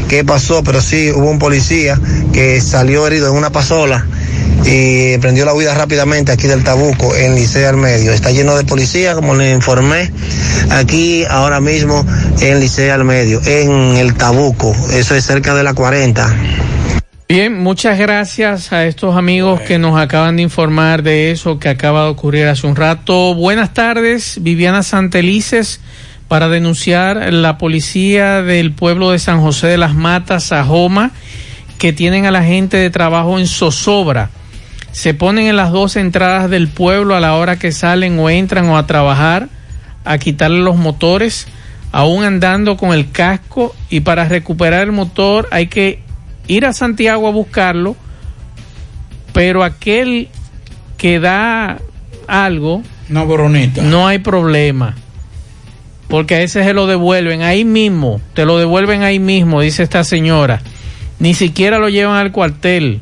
qué 0.08 0.24
pasó, 0.24 0.62
pero 0.62 0.82
sí 0.82 1.10
hubo 1.10 1.30
un 1.30 1.38
policía 1.38 1.98
que 2.32 2.60
salió 2.60 3.06
herido 3.06 3.28
en 3.28 3.36
una 3.36 3.50
pasola 3.50 4.06
y 4.64 5.18
prendió 5.18 5.44
la 5.44 5.54
huida 5.54 5.74
rápidamente 5.74 6.32
aquí 6.32 6.46
del 6.46 6.62
Tabuco 6.62 7.14
en 7.16 7.34
Liceo 7.34 7.68
al 7.68 7.76
Medio. 7.76 8.12
Está 8.12 8.30
lleno 8.30 8.56
de 8.56 8.64
policía, 8.64 9.14
como 9.14 9.34
le 9.34 9.52
informé, 9.52 10.10
aquí 10.70 11.24
ahora 11.28 11.60
mismo 11.60 12.06
en 12.40 12.60
Liceo 12.60 12.94
al 12.94 13.04
Medio, 13.04 13.40
en 13.44 13.96
el 13.96 14.14
Tabuco. 14.14 14.74
Eso 14.92 15.14
es 15.14 15.24
cerca 15.24 15.54
de 15.54 15.62
la 15.62 15.74
40. 15.74 16.34
Bien, 17.28 17.62
muchas 17.62 17.98
gracias 17.98 18.74
a 18.74 18.84
estos 18.84 19.16
amigos 19.16 19.62
que 19.62 19.78
nos 19.78 19.98
acaban 19.98 20.36
de 20.36 20.42
informar 20.42 21.02
de 21.02 21.30
eso 21.30 21.58
que 21.58 21.70
acaba 21.70 22.04
de 22.04 22.10
ocurrir 22.10 22.46
hace 22.46 22.66
un 22.66 22.76
rato. 22.76 23.34
Buenas 23.34 23.72
tardes, 23.72 24.36
Viviana 24.42 24.82
Santelices, 24.82 25.80
para 26.28 26.50
denunciar 26.50 27.32
la 27.32 27.56
policía 27.56 28.42
del 28.42 28.72
pueblo 28.72 29.12
de 29.12 29.18
San 29.18 29.40
José 29.40 29.68
de 29.68 29.78
las 29.78 29.94
Matas, 29.94 30.44
Sajoma, 30.44 31.12
que 31.82 31.92
tienen 31.92 32.26
a 32.26 32.30
la 32.30 32.44
gente 32.44 32.76
de 32.76 32.90
trabajo 32.90 33.40
en 33.40 33.48
zozobra. 33.48 34.30
Se 34.92 35.14
ponen 35.14 35.48
en 35.48 35.56
las 35.56 35.72
dos 35.72 35.96
entradas 35.96 36.48
del 36.48 36.68
pueblo 36.68 37.16
a 37.16 37.20
la 37.20 37.34
hora 37.34 37.58
que 37.58 37.72
salen 37.72 38.20
o 38.20 38.30
entran 38.30 38.68
o 38.68 38.76
a 38.76 38.86
trabajar 38.86 39.48
a 40.04 40.18
quitarle 40.18 40.60
los 40.60 40.76
motores, 40.76 41.48
aún 41.90 42.22
andando 42.22 42.76
con 42.76 42.92
el 42.92 43.10
casco 43.10 43.74
y 43.90 43.98
para 43.98 44.28
recuperar 44.28 44.84
el 44.84 44.92
motor 44.92 45.48
hay 45.50 45.66
que 45.66 45.98
ir 46.46 46.66
a 46.66 46.72
Santiago 46.72 47.26
a 47.26 47.32
buscarlo, 47.32 47.96
pero 49.32 49.64
aquel 49.64 50.28
que 50.96 51.18
da 51.18 51.78
algo, 52.28 52.84
boronita. 53.08 53.82
no 53.82 54.06
hay 54.06 54.20
problema. 54.20 54.94
Porque 56.06 56.36
a 56.36 56.42
ese 56.42 56.62
se 56.62 56.74
lo 56.74 56.86
devuelven 56.86 57.42
ahí 57.42 57.64
mismo, 57.64 58.20
te 58.34 58.44
lo 58.44 58.56
devuelven 58.58 59.02
ahí 59.02 59.18
mismo, 59.18 59.62
dice 59.62 59.82
esta 59.82 60.04
señora. 60.04 60.62
Ni 61.22 61.34
siquiera 61.34 61.78
lo 61.78 61.88
llevan 61.88 62.16
al 62.16 62.32
cuartel. 62.32 63.00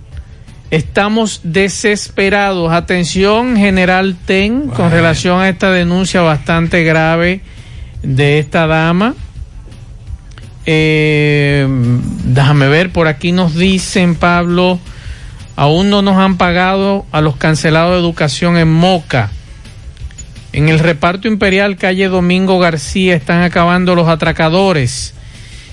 Estamos 0.71 1.41
desesperados. 1.43 2.71
Atención, 2.71 3.57
General 3.57 4.15
Ten, 4.27 4.69
con 4.69 4.91
relación 4.91 5.41
a 5.41 5.49
esta 5.49 5.71
denuncia 5.71 6.21
bastante 6.21 6.85
grave 6.85 7.41
de 8.03 8.39
esta 8.39 8.67
dama. 8.67 9.15
Eh, 10.67 11.67
déjame 12.25 12.69
ver, 12.69 12.93
por 12.93 13.09
aquí 13.09 13.33
nos 13.33 13.55
dicen, 13.55 14.15
Pablo, 14.17 14.79
aún 15.57 15.89
no 15.89 16.03
nos 16.03 16.19
han 16.19 16.37
pagado 16.37 17.07
a 17.13 17.23
los 17.23 17.37
cancelados 17.37 17.95
de 17.95 18.01
educación 18.01 18.59
en 18.59 18.71
Moca. 18.71 19.31
En 20.53 20.69
el 20.69 20.79
reparto 20.79 21.27
imperial, 21.27 21.79
calle 21.79 22.09
Domingo 22.09 22.59
García, 22.59 23.17
están 23.17 23.41
acabando 23.41 23.95
los 23.95 24.09
atracadores. 24.09 25.15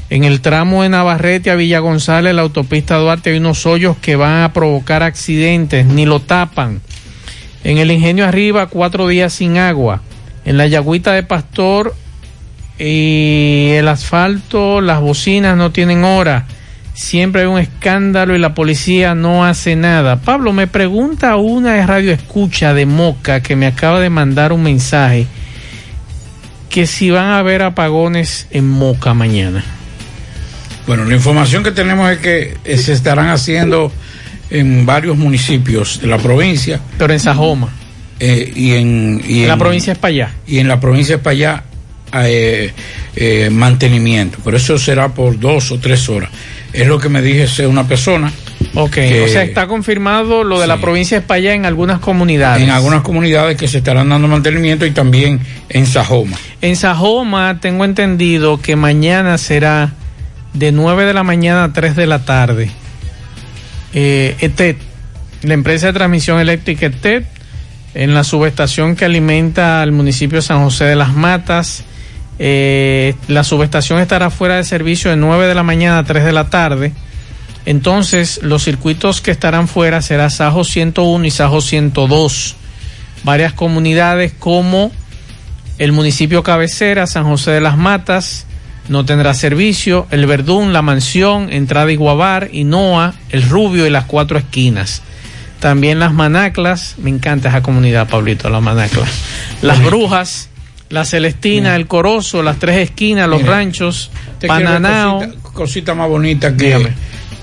En 0.09 0.23
el 0.23 0.39
tramo 0.39 0.83
de 0.83 0.89
Navarrete 0.89 1.51
a 1.51 1.55
Villa 1.55 1.79
González, 1.79 2.33
la 2.33 2.41
autopista 2.41 2.95
Duarte, 2.95 3.31
hay 3.31 3.37
unos 3.37 3.65
hoyos 3.65 3.97
que 3.97 4.15
van 4.15 4.43
a 4.43 4.53
provocar 4.53 5.03
accidentes, 5.03 5.85
ni 5.85 6.05
lo 6.05 6.21
tapan. 6.21 6.79
En 7.65 7.77
el 7.77 7.91
ingenio 7.91 8.25
arriba, 8.25 8.67
cuatro 8.67 9.09
días 9.09 9.33
sin 9.33 9.57
agua. 9.57 10.01
En 10.45 10.55
la 10.55 10.65
Yagüita 10.65 11.11
de 11.11 11.23
Pastor 11.23 11.93
y 12.79 13.71
el 13.71 13.89
asfalto, 13.89 14.79
las 14.79 15.01
bocinas 15.01 15.57
no 15.57 15.71
tienen 15.71 16.05
hora. 16.05 16.45
Siempre 16.93 17.41
hay 17.41 17.47
un 17.47 17.59
escándalo 17.59 18.33
y 18.33 18.39
la 18.39 18.53
policía 18.53 19.13
no 19.13 19.43
hace 19.43 19.75
nada. 19.75 20.21
Pablo, 20.21 20.53
me 20.53 20.67
pregunta 20.67 21.35
una 21.35 21.73
de 21.73 21.85
Radio 21.85 22.13
Escucha 22.13 22.73
de 22.73 22.85
Moca 22.85 23.41
que 23.41 23.57
me 23.57 23.67
acaba 23.67 23.99
de 23.99 24.09
mandar 24.09 24.53
un 24.53 24.63
mensaje 24.63 25.27
que 26.69 26.87
si 26.87 27.09
van 27.11 27.25
a 27.25 27.39
haber 27.39 27.61
apagones 27.61 28.47
en 28.51 28.69
Moca 28.69 29.13
mañana. 29.13 29.65
Bueno, 30.87 31.03
la 31.05 31.13
información 31.15 31.63
que 31.63 31.71
tenemos 31.71 32.09
es 32.11 32.17
que 32.19 32.57
eh, 32.65 32.77
se 32.77 32.93
estarán 32.93 33.27
haciendo 33.29 33.91
en 34.49 34.85
varios 34.85 35.17
municipios 35.17 35.99
de 36.01 36.07
la 36.07 36.17
provincia. 36.17 36.79
Pero 36.97 37.13
en 37.13 37.19
Sajoma. 37.19 37.69
Eh, 38.19 38.51
y 38.55 38.71
en, 38.73 39.21
y 39.27 39.41
En 39.43 39.49
la 39.49 39.57
provincia 39.57 39.93
es 39.93 39.99
para 39.99 40.09
allá. 40.09 40.31
Y 40.47 40.59
en 40.59 40.67
la 40.67 40.79
provincia 40.79 41.15
es 41.17 41.21
para 41.21 41.31
allá 41.33 41.63
eh, 42.23 42.71
eh, 43.15 43.49
mantenimiento. 43.51 44.37
Pero 44.43 44.57
eso 44.57 44.77
será 44.77 45.09
por 45.09 45.37
dos 45.39 45.71
o 45.71 45.79
tres 45.79 46.07
horas. 46.09 46.29
Es 46.73 46.87
lo 46.87 46.99
que 46.99 47.09
me 47.09 47.21
dice 47.21 47.67
una 47.67 47.87
persona. 47.87 48.31
Ok, 48.73 48.91
que- 48.91 49.23
o 49.23 49.27
sea, 49.27 49.43
está 49.43 49.67
confirmado 49.67 50.43
lo 50.43 50.59
de 50.59 50.67
la 50.67 50.77
provincia 50.77 51.17
de 51.17 51.21
España 51.21 51.53
en 51.53 51.65
algunas 51.65 51.99
comunidades. 51.99 52.63
En 52.63 52.69
algunas 52.69 53.01
comunidades 53.01 53.57
que 53.57 53.67
se 53.67 53.79
estarán 53.79 54.09
dando 54.09 54.27
mantenimiento 54.27 54.85
y 54.85 54.91
también 54.91 55.39
en 55.69 55.85
Sajoma. 55.85 56.37
En 56.61 56.75
Sajoma 56.75 57.59
tengo 57.59 57.83
entendido 57.85 58.61
que 58.61 58.75
mañana 58.75 59.37
será 59.37 59.93
de 60.53 60.71
9 60.71 61.05
de 61.05 61.13
la 61.13 61.23
mañana 61.23 61.65
a 61.65 61.73
3 61.73 61.95
de 61.95 62.07
la 62.07 62.25
tarde. 62.25 62.71
Eh, 63.93 64.35
ETET, 64.39 64.77
la 65.43 65.53
empresa 65.53 65.87
de 65.87 65.93
transmisión 65.93 66.39
eléctrica 66.39 66.87
ETET, 66.87 67.25
en 67.93 68.13
la 68.13 68.23
subestación 68.23 68.95
que 68.95 69.05
alimenta 69.05 69.81
al 69.81 69.91
municipio 69.91 70.37
de 70.37 70.41
San 70.43 70.63
José 70.63 70.85
de 70.85 70.95
las 70.95 71.13
Matas. 71.13 71.83
eh, 72.39 73.15
la 73.27 73.43
subestación 73.43 73.99
estará 73.99 74.29
fuera 74.29 74.57
de 74.57 74.63
servicio 74.63 75.09
de 75.09 75.17
9 75.17 75.47
de 75.47 75.55
la 75.55 75.63
mañana 75.63 75.99
a 75.99 76.03
3 76.03 76.23
de 76.23 76.31
la 76.31 76.49
tarde. 76.49 76.93
Entonces, 77.67 78.39
los 78.43 78.63
circuitos 78.63 79.19
que 79.19 79.31
estarán 79.31 79.67
fuera 79.67 80.01
será 80.01 80.29
Sajo 80.29 80.63
101 80.63 81.25
y 81.25 81.31
Sajo 81.31 81.59
102. 81.59 82.55
Varias 83.25 83.51
comunidades 83.53 84.31
como 84.31 84.91
el 85.77 85.91
municipio 85.91 86.43
cabecera, 86.43 87.07
San 87.07 87.25
José 87.25 87.51
de 87.51 87.61
las 87.61 87.77
Matas, 87.77 88.46
no 88.89 89.05
tendrá 89.05 89.33
servicio. 89.33 90.07
El 90.11 90.25
Verdún, 90.25 90.73
La 90.73 90.81
Mansión, 90.81 91.51
Entrada 91.51 91.91
Iguabar, 91.91 92.49
Inoa, 92.51 93.13
El 93.29 93.43
Rubio 93.49 93.85
y 93.85 93.89
las 93.89 94.05
cuatro 94.05 94.37
esquinas. 94.37 95.01
También 95.59 95.99
las 95.99 96.13
Manaclas, 96.13 96.95
me 96.99 97.09
encanta 97.09 97.49
esa 97.49 97.63
comunidad, 97.63 98.07
Pablito, 98.07 98.49
las 98.49 98.61
Manaclas. 98.61 99.09
Las 99.61 99.83
Brujas, 99.83 100.49
La 100.89 101.03
Celestina, 101.03 101.75
El 101.75 101.87
Corozo, 101.87 102.43
las 102.43 102.59
tres 102.59 102.77
esquinas, 102.77 103.27
Los 103.27 103.41
Mira, 103.41 103.53
Ranchos, 103.53 104.11
Pananao. 104.45 105.19
Cosita, 105.19 105.41
cosita 105.53 105.95
más 105.95 106.07
bonita 106.09 106.55
que, 106.55 106.87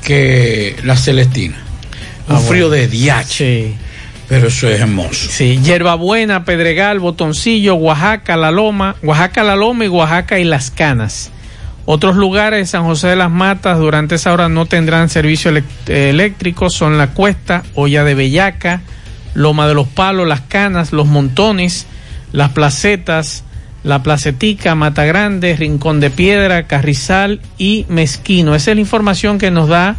que 0.04 0.76
la 0.84 0.96
Celestina. 0.96 1.56
un 2.28 2.36
Ah, 2.36 2.38
frío 2.38 2.68
bueno. 2.68 2.82
de 2.82 2.88
diache. 2.88 3.72
Pero 4.28 4.46
eso 4.48 4.68
es 4.70 4.80
hermoso. 4.80 5.28
Sí, 5.30 5.60
Hierbabuena, 5.62 6.44
Pedregal, 6.46 6.98
Botoncillo, 6.98 7.74
Oaxaca, 7.74 8.36
La 8.38 8.50
Loma, 8.50 8.96
Oaxaca, 9.02 9.42
La 9.42 9.54
Loma 9.54 9.84
y 9.84 9.88
Oaxaca 9.88 10.38
y 10.38 10.44
Las 10.44 10.70
Canas. 10.70 11.30
Otros 11.86 12.16
lugares, 12.16 12.70
San 12.70 12.84
José 12.84 13.08
de 13.08 13.16
las 13.16 13.30
Matas, 13.30 13.78
durante 13.78 14.14
esa 14.14 14.32
hora 14.32 14.48
no 14.48 14.64
tendrán 14.64 15.10
servicio 15.10 15.52
eh, 15.54 15.62
eléctrico, 15.86 16.70
son 16.70 16.96
La 16.96 17.08
Cuesta, 17.08 17.62
Olla 17.74 18.04
de 18.04 18.14
Bellaca, 18.14 18.80
Loma 19.34 19.68
de 19.68 19.74
los 19.74 19.88
Palos, 19.88 20.26
Las 20.26 20.40
Canas, 20.40 20.92
Los 20.92 21.06
Montones, 21.06 21.86
Las 22.32 22.50
Placetas, 22.50 23.44
La 23.82 24.02
Placetica, 24.02 24.74
Mata 24.74 25.04
Grande, 25.04 25.56
Rincón 25.56 26.00
de 26.00 26.08
Piedra, 26.08 26.66
Carrizal 26.66 27.40
y 27.58 27.84
Mezquino. 27.90 28.54
Esa 28.54 28.70
es 28.70 28.76
la 28.76 28.80
información 28.80 29.38
que 29.38 29.50
nos 29.50 29.68
da 29.68 29.96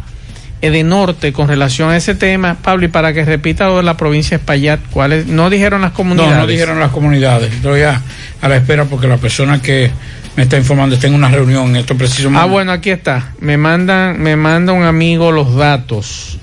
Edenorte 0.62 1.34
con 1.34 1.48
relación 1.48 1.90
a 1.90 1.96
ese 1.98 2.14
tema. 2.14 2.56
Pablo, 2.60 2.86
y 2.86 2.88
para 2.88 3.12
que 3.12 3.24
repita 3.24 3.66
lo 3.66 3.76
de 3.76 3.82
la 3.82 3.96
provincia 3.98 4.38
de 4.38 4.40
Espaillat, 4.40 4.80
¿cuáles? 4.90 5.26
No 5.26 5.50
dijeron 5.50 5.82
las 5.82 5.92
comunidades. 5.92 6.32
No, 6.32 6.40
no 6.40 6.46
dijeron 6.46 6.80
las 6.80 6.90
comunidades. 6.90 7.52
Estoy 7.52 7.82
a, 7.82 8.00
a 8.40 8.48
la 8.48 8.56
espera 8.56 8.86
porque 8.86 9.06
la 9.06 9.18
persona 9.18 9.60
que 9.60 9.90
me 10.36 10.42
está 10.42 10.58
informando 10.58 10.94
está 10.94 11.06
en 11.06 11.14
una 11.14 11.28
reunión 11.28 11.70
en 11.70 11.76
estos 11.76 11.96
precisos 11.96 12.30
Ah, 12.34 12.44
bueno, 12.44 12.72
aquí 12.72 12.90
está. 12.90 13.32
Me 13.40 13.56
mandan, 13.56 14.20
me 14.20 14.36
manda 14.36 14.72
un 14.72 14.84
amigo 14.84 15.32
los 15.32 15.54
datos. 15.54 16.38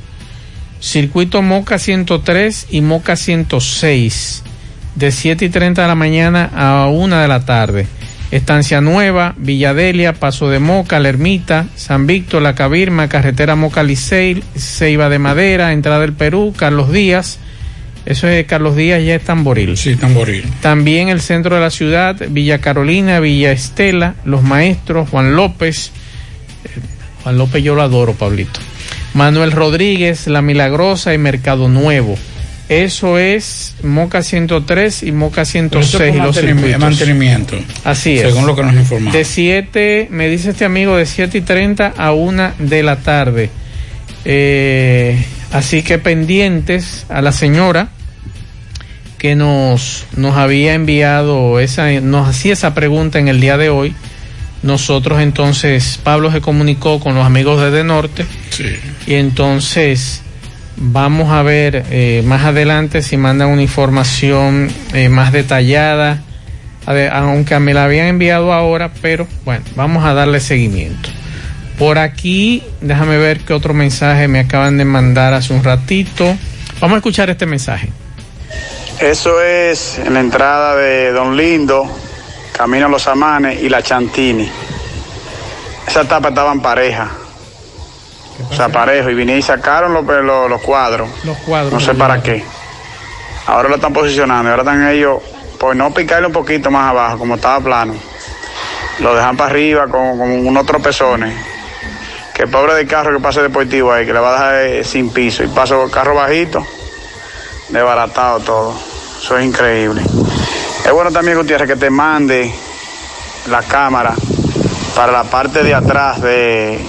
Circuito 0.79 1.41
Moca 1.41 1.77
103 1.77 2.67
y 2.71 2.81
Moca 2.81 3.15
106. 3.15 4.43
De 4.95 5.11
7 5.11 5.45
y 5.45 5.49
30 5.49 5.81
de 5.81 5.87
la 5.87 5.95
mañana 5.95 6.49
a 6.55 6.87
1 6.87 7.17
de 7.17 7.27
la 7.27 7.45
tarde. 7.45 7.87
Estancia 8.31 8.81
Nueva, 8.81 9.35
Villadelia, 9.37 10.13
Paso 10.13 10.49
de 10.49 10.57
Moca, 10.57 10.99
La 10.99 11.09
Ermita, 11.09 11.67
San 11.75 12.07
Víctor, 12.07 12.41
La 12.41 12.55
Cabirma, 12.55 13.07
Carretera 13.07 13.55
Moca 13.55 13.83
Licey, 13.83 14.43
Ceiba 14.57 15.07
de 15.09 15.19
Madera, 15.19 15.71
Entrada 15.71 15.99
del 15.99 16.13
Perú, 16.13 16.51
Carlos 16.57 16.91
Díaz. 16.91 17.37
Eso 18.05 18.27
es 18.27 18.45
Carlos 18.45 18.75
Díaz, 18.75 19.01
ya 19.03 19.15
es 19.15 19.23
Tamboril. 19.23 19.77
Sí, 19.77 19.95
Tamboril. 19.95 20.43
También 20.61 21.07
el 21.09 21.21
centro 21.21 21.55
de 21.55 21.61
la 21.61 21.69
ciudad, 21.69 22.17
Villa 22.30 22.59
Carolina, 22.59 23.19
Villa 23.21 23.51
Estela, 23.51 24.15
Los 24.25 24.43
Maestros, 24.43 25.07
Juan 25.09 25.35
López. 25.35 25.91
Eh, 26.65 26.69
Juan 27.23 27.38
López 27.38 27.63
yo 27.63 27.75
lo 27.75 27.81
adoro, 27.81 28.13
Pablito. 28.13 28.59
Manuel 29.13 29.51
Rodríguez, 29.51 30.27
La 30.27 30.41
Milagrosa 30.41 31.13
y 31.13 31.17
Mercado 31.17 31.69
Nuevo. 31.69 32.17
Eso 32.69 33.17
es 33.19 33.75
Moca 33.84 34.23
103 34.23 35.03
y 35.03 35.11
Moca 35.11 35.43
Pero 35.51 35.80
eso 35.80 35.97
106 35.97 36.01
es 36.09 36.15
y 36.15 36.17
los 36.17 36.35
mantenimi- 36.35 36.55
circuitos. 36.55 36.80
mantenimiento. 36.80 37.57
Así 37.84 38.15
es. 38.17 38.21
Según 38.23 38.47
lo 38.47 38.55
que 38.55 38.63
nos 38.63 38.73
informaron. 38.75 39.11
De 39.13 39.23
7, 39.25 40.07
me 40.11 40.27
dice 40.30 40.49
este 40.51 40.65
amigo, 40.65 40.95
de 40.97 41.05
7 41.05 41.38
y 41.38 41.41
30 41.41 41.93
a 41.95 42.11
1 42.13 42.53
de 42.59 42.84
la 42.84 42.95
tarde. 42.97 43.49
Eh, 44.25 45.23
así 45.53 45.84
que 45.84 45.97
pendientes 45.99 47.05
a 47.09 47.21
la 47.21 47.31
señora 47.31 47.88
que 49.17 49.35
nos, 49.35 50.05
nos 50.17 50.35
había 50.35 50.73
enviado 50.73 51.59
esa, 51.61 51.89
nos 52.01 52.27
hacía 52.27 52.51
esa 52.53 52.73
pregunta 52.73 53.19
en 53.19 53.30
el 53.30 53.39
día 53.39 53.57
de 53.57 53.69
hoy. 53.69 53.95
Nosotros 54.63 55.21
entonces, 55.21 55.99
Pablo 56.03 56.31
se 56.31 56.41
comunicó 56.41 56.99
con 56.99 57.15
los 57.15 57.25
amigos 57.25 57.61
de 57.61 57.71
De 57.71 57.84
Norte 57.84 58.25
Sí. 58.49 58.65
y 59.07 59.13
entonces 59.15 60.21
vamos 60.75 61.31
a 61.31 61.43
ver 61.43 61.85
eh, 61.91 62.23
más 62.25 62.43
adelante 62.45 63.01
si 63.01 63.15
mandan 63.17 63.49
una 63.49 63.61
información 63.61 64.69
eh, 64.93 65.07
más 65.09 65.31
detallada, 65.31 66.21
a 66.85 66.93
ver, 66.93 67.11
aunque 67.13 67.57
me 67.59 67.73
la 67.73 67.85
habían 67.85 68.07
enviado 68.07 68.51
ahora, 68.53 68.91
pero 69.01 69.27
bueno, 69.45 69.63
vamos 69.75 70.03
a 70.03 70.13
darle 70.13 70.39
seguimiento. 70.39 71.09
Por 71.77 71.97
aquí, 71.97 72.63
déjame 72.81 73.17
ver 73.17 73.39
qué 73.39 73.53
otro 73.53 73.73
mensaje 73.73 74.27
me 74.27 74.39
acaban 74.39 74.77
de 74.77 74.85
mandar 74.85 75.33
hace 75.33 75.53
un 75.53 75.63
ratito. 75.63 76.37
Vamos 76.79 76.95
a 76.95 76.97
escuchar 76.97 77.29
este 77.29 77.45
mensaje. 77.45 77.89
Eso 78.99 79.41
es 79.41 79.97
en 79.99 80.13
la 80.13 80.19
entrada 80.19 80.75
de 80.75 81.11
Don 81.11 81.35
Lindo, 81.35 81.89
Camino 82.55 82.85
a 82.85 82.89
los 82.89 83.07
Amanes 83.07 83.61
y 83.61 83.69
la 83.69 83.81
Chantini. 83.81 84.49
Esa 85.87 86.01
etapa 86.01 86.29
estaban 86.29 86.61
pareja. 86.61 87.09
O 88.49 88.55
sea, 88.55 88.69
parejo. 88.69 89.09
Y 89.09 89.15
vinieron 89.15 89.39
y 89.39 89.43
sacaron 89.43 89.93
los, 89.93 90.05
los, 90.05 90.49
los 90.49 90.61
cuadros. 90.61 91.09
Los 91.23 91.37
cuadros. 91.39 91.73
No 91.73 91.79
sé 91.79 91.95
para 91.95 92.21
qué. 92.21 92.43
Ahora 93.47 93.67
lo 93.69 93.75
están 93.75 93.93
posicionando. 93.93 94.49
y 94.49 94.51
Ahora 94.51 94.61
están 94.63 94.87
ellos, 94.87 95.21
por 95.59 95.75
no 95.75 95.93
picarle 95.93 96.27
un 96.27 96.33
poquito 96.33 96.71
más 96.71 96.89
abajo, 96.89 97.17
como 97.17 97.35
estaba 97.35 97.59
plano. 97.59 97.95
Lo 98.99 99.15
dejan 99.15 99.35
para 99.35 99.49
arriba 99.49 99.87
con, 99.87 100.17
con 100.17 100.47
unos 100.47 100.65
tropezones. 100.65 101.33
Que 102.43 102.49
pobre 102.49 102.73
del 102.73 102.85
carro 102.85 103.15
que 103.15 103.23
pase 103.23 103.41
deportivo 103.41 103.93
ahí, 103.93 104.05
que 104.05 104.11
le 104.11 104.19
va 104.19 104.31
a 104.31 104.33
dejar 104.33 104.65
eh, 104.65 104.83
sin 104.83 105.11
piso. 105.11 105.45
Y 105.45 105.47
paso 105.47 105.89
carro 105.89 106.13
bajito, 106.13 106.67
desbaratado 107.69 108.41
todo. 108.41 108.75
Eso 109.17 109.37
es 109.37 109.45
increíble. 109.45 110.01
Es 110.83 110.91
bueno 110.91 111.09
también, 111.09 111.37
Gutiérrez, 111.37 111.69
que 111.69 111.77
te 111.77 111.89
mande 111.89 112.53
la 113.49 113.61
cámara 113.61 114.13
para 114.93 115.13
la 115.13 115.23
parte 115.23 115.63
de 115.63 115.73
atrás 115.73 116.21
de, 116.21 116.85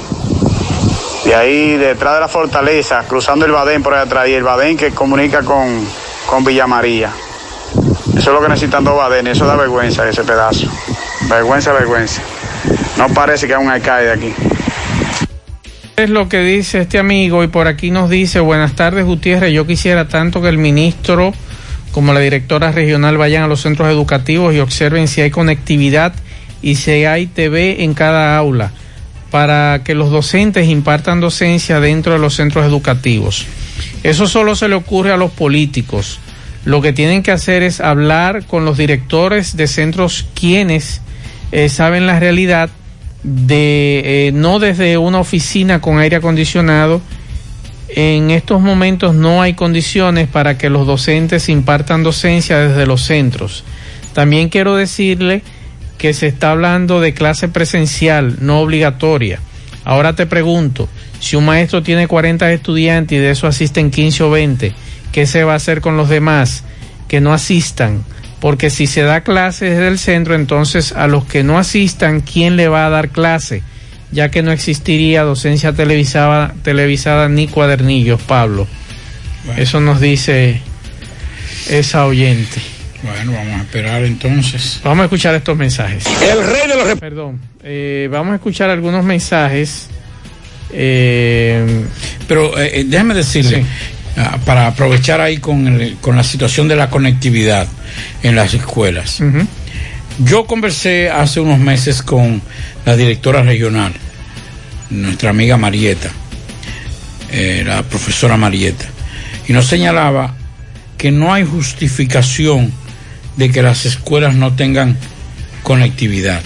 de 1.25 1.35
ahí, 1.37 1.77
detrás 1.77 2.15
de 2.15 2.21
la 2.23 2.29
fortaleza, 2.29 3.05
cruzando 3.07 3.47
el 3.47 3.53
Badén 3.53 3.81
por 3.81 3.95
ahí 3.95 4.01
atrás, 4.01 4.27
y 4.27 4.35
el 4.35 4.43
Badén 4.43 4.77
que 4.77 4.91
comunica 4.91 5.45
con, 5.45 5.87
con 6.27 6.45
Villa 6.45 6.67
María. 6.67 7.13
Eso 8.09 8.19
es 8.19 8.27
lo 8.27 8.41
que 8.41 8.49
necesitan 8.49 8.83
dos 8.83 8.97
Badenes, 8.97 9.37
eso 9.37 9.47
da 9.47 9.55
vergüenza 9.55 10.09
ese 10.09 10.25
pedazo. 10.25 10.67
Vergüenza, 11.29 11.73
vergüenza. 11.73 12.23
No 12.97 13.09
parece 13.11 13.47
que 13.47 13.55
hay 13.55 13.65
un 13.65 13.71
aquí. 13.71 14.35
Es 15.97 16.11
lo 16.11 16.29
que 16.29 16.41
dice 16.41 16.81
este 16.81 16.99
amigo 16.99 17.45
y 17.45 17.47
por 17.47 17.69
aquí 17.69 17.93
nos 17.93 18.11
dice, 18.11 18.41
buenas 18.41 18.75
tardes 18.75 19.05
Gutiérrez, 19.05 19.53
yo 19.53 19.65
quisiera 19.65 20.09
tanto 20.09 20.43
que 20.43 20.49
el 20.49 20.59
ministro 20.59 21.33
como 21.93 22.13
la 22.13 22.19
directora 22.19 22.73
regional 22.73 23.17
vayan 23.17 23.45
a 23.45 23.47
los 23.47 23.61
centros 23.61 23.89
educativos 23.89 24.53
y 24.53 24.59
observen 24.59 25.07
si 25.07 25.21
hay 25.21 25.31
conectividad 25.31 26.13
y 26.63 26.75
si 26.75 27.05
hay 27.05 27.29
TV 27.29 27.85
en 27.85 27.95
cada 27.95 28.37
aula 28.37 28.73
para 29.31 29.83
que 29.85 29.95
los 29.95 30.11
docentes 30.11 30.67
impartan 30.67 31.21
docencia 31.21 31.79
dentro 31.79 32.15
de 32.15 32.19
los 32.19 32.35
centros 32.35 32.67
educativos. 32.67 33.47
Eso 34.03 34.27
solo 34.27 34.57
se 34.57 34.69
le 34.69 34.75
ocurre 34.75 35.13
a 35.13 35.17
los 35.17 35.31
políticos. 35.31 36.19
Lo 36.65 36.83
que 36.83 36.93
tienen 36.93 37.23
que 37.23 37.31
hacer 37.31 37.63
es 37.63 37.81
hablar 37.81 38.47
con 38.47 38.65
los 38.65 38.77
directores 38.77 39.57
de 39.57 39.69
centros 39.69 40.27
quienes 40.35 41.03
eh, 41.53 41.69
saben 41.69 42.09
la 42.09 42.19
realidad 42.19 42.69
de 43.25 44.29
eh, 44.29 44.33
no 44.33 44.59
desde 44.59 44.99
una 44.99 45.19
oficina 45.19 45.81
con 45.81 45.99
aire 45.99 46.17
acondicionado. 46.17 47.01
En 47.89 48.31
estos 48.31 48.61
momentos 48.61 49.15
no 49.15 49.43
hay 49.43 49.55
condiciones 49.55 50.29
para 50.29 50.59
que 50.59 50.71
los 50.71 50.87
docentes 50.87 51.49
impartan 51.49 52.03
docencia 52.03 52.59
desde 52.59 52.87
los 52.87 53.03
centros. 53.03 53.65
También 54.13 54.49
quiero 54.49 54.77
decirle 54.77 55.43
que 55.99 56.13
se 56.13 56.27
está 56.27 56.51
hablando 56.51 57.01
de 57.01 57.15
clase 57.15 57.49
presencial, 57.49 58.37
no 58.41 58.61
obligatoria. 58.61 59.41
Ahora 59.85 60.15
te 60.15 60.27
pregunto, 60.27 60.89
si 61.21 61.37
un 61.37 61.45
maestro 61.45 61.83
tiene 61.83 62.09
40 62.09 62.53
estudiantes 62.53 63.17
y 63.17 63.21
de 63.21 63.31
eso 63.31 63.47
asisten 63.47 63.91
15 63.91 64.23
o 64.25 64.31
20, 64.31 64.73
¿qué 65.13 65.27
se 65.27 65.45
va 65.45 65.53
a 65.53 65.57
hacer 65.57 65.81
con 65.81 65.97
los 65.97 66.09
demás 66.09 66.65
que 67.07 67.21
no 67.21 67.33
asistan? 67.33 68.05
Porque 68.45 68.69
si 68.69 68.87
se 68.87 69.01
da 69.01 69.23
clase 69.23 69.71
desde 69.71 69.89
el 69.89 69.99
centro, 69.99 70.35
entonces 70.35 70.93
a 70.93 71.07
los 71.07 71.25
que 71.25 71.43
no 71.43 71.57
asistan, 71.59 72.21
¿quién 72.21 72.57
le 72.57 72.69
va 72.69 72.85
a 72.85 72.91
dar 72.91 73.09
clase? 73.09 73.63
Ya 74.13 74.29
que 74.31 74.43
no 74.43 74.53
existiría 74.53 75.23
docencia 75.23 75.73
televisada, 75.73 76.53
televisada 76.63 77.31
ni 77.31 77.49
cuadernillos, 77.49 78.21
Pablo. 78.21 78.67
Eso 79.57 79.81
nos 79.81 79.99
dice 79.99 80.61
esa 81.71 82.05
oyente. 82.05 82.61
Bueno, 83.03 83.33
vamos 83.33 83.55
a 83.61 83.63
esperar 83.63 84.05
entonces. 84.05 84.79
Vamos 84.85 85.01
a 85.01 85.05
escuchar 85.05 85.35
estos 85.35 85.57
mensajes. 85.57 86.05
El 86.07 86.45
rey 86.47 86.69
de 86.69 86.77
los... 86.77 86.99
Perdón. 87.01 87.41
eh, 87.63 88.09
vamos 88.13 88.33
a 88.33 88.35
escuchar 88.35 88.69
algunos 88.69 89.03
mensajes. 89.07 89.89
Eh, 90.71 91.85
Pero 92.29 92.59
eh, 92.59 92.81
eh, 92.81 92.85
déjeme 92.87 93.15
decirle, 93.15 93.65
ah, 94.19 94.39
para 94.45 94.67
aprovechar 94.67 95.23
ahí 95.23 95.39
con, 95.39 95.67
el- 95.67 95.97
con 95.97 96.15
la 96.15 96.23
situación 96.25 96.69
de 96.69 96.77
la 96.77 96.91
conectividad 96.91 97.67
en 98.23 98.37
las 98.37 98.55
escuelas. 98.55 99.21
Yo 100.19 100.47
conversé 100.47 101.11
hace 101.11 101.41
unos 101.41 101.59
meses 101.59 102.03
con 102.03 102.41
la 102.85 102.97
directora 102.97 103.43
regional, 103.43 103.93
nuestra 104.91 105.31
amiga 105.31 105.57
Marieta, 105.57 106.11
eh, 107.33 107.65
la 107.67 107.83
profesora 107.83 108.37
Marieta, 108.37 108.85
y 109.49 109.53
nos 109.53 109.67
señalaba 109.67 110.37
que 110.97 111.11
no 111.11 111.35
hay 111.35 111.45
justificación 111.45 112.73
de 113.37 113.51
que 113.51 113.63
las 113.63 113.87
escuelas 113.87 114.37
no 114.37 114.55
tengan 114.55 114.97
conectividad. 115.65 116.43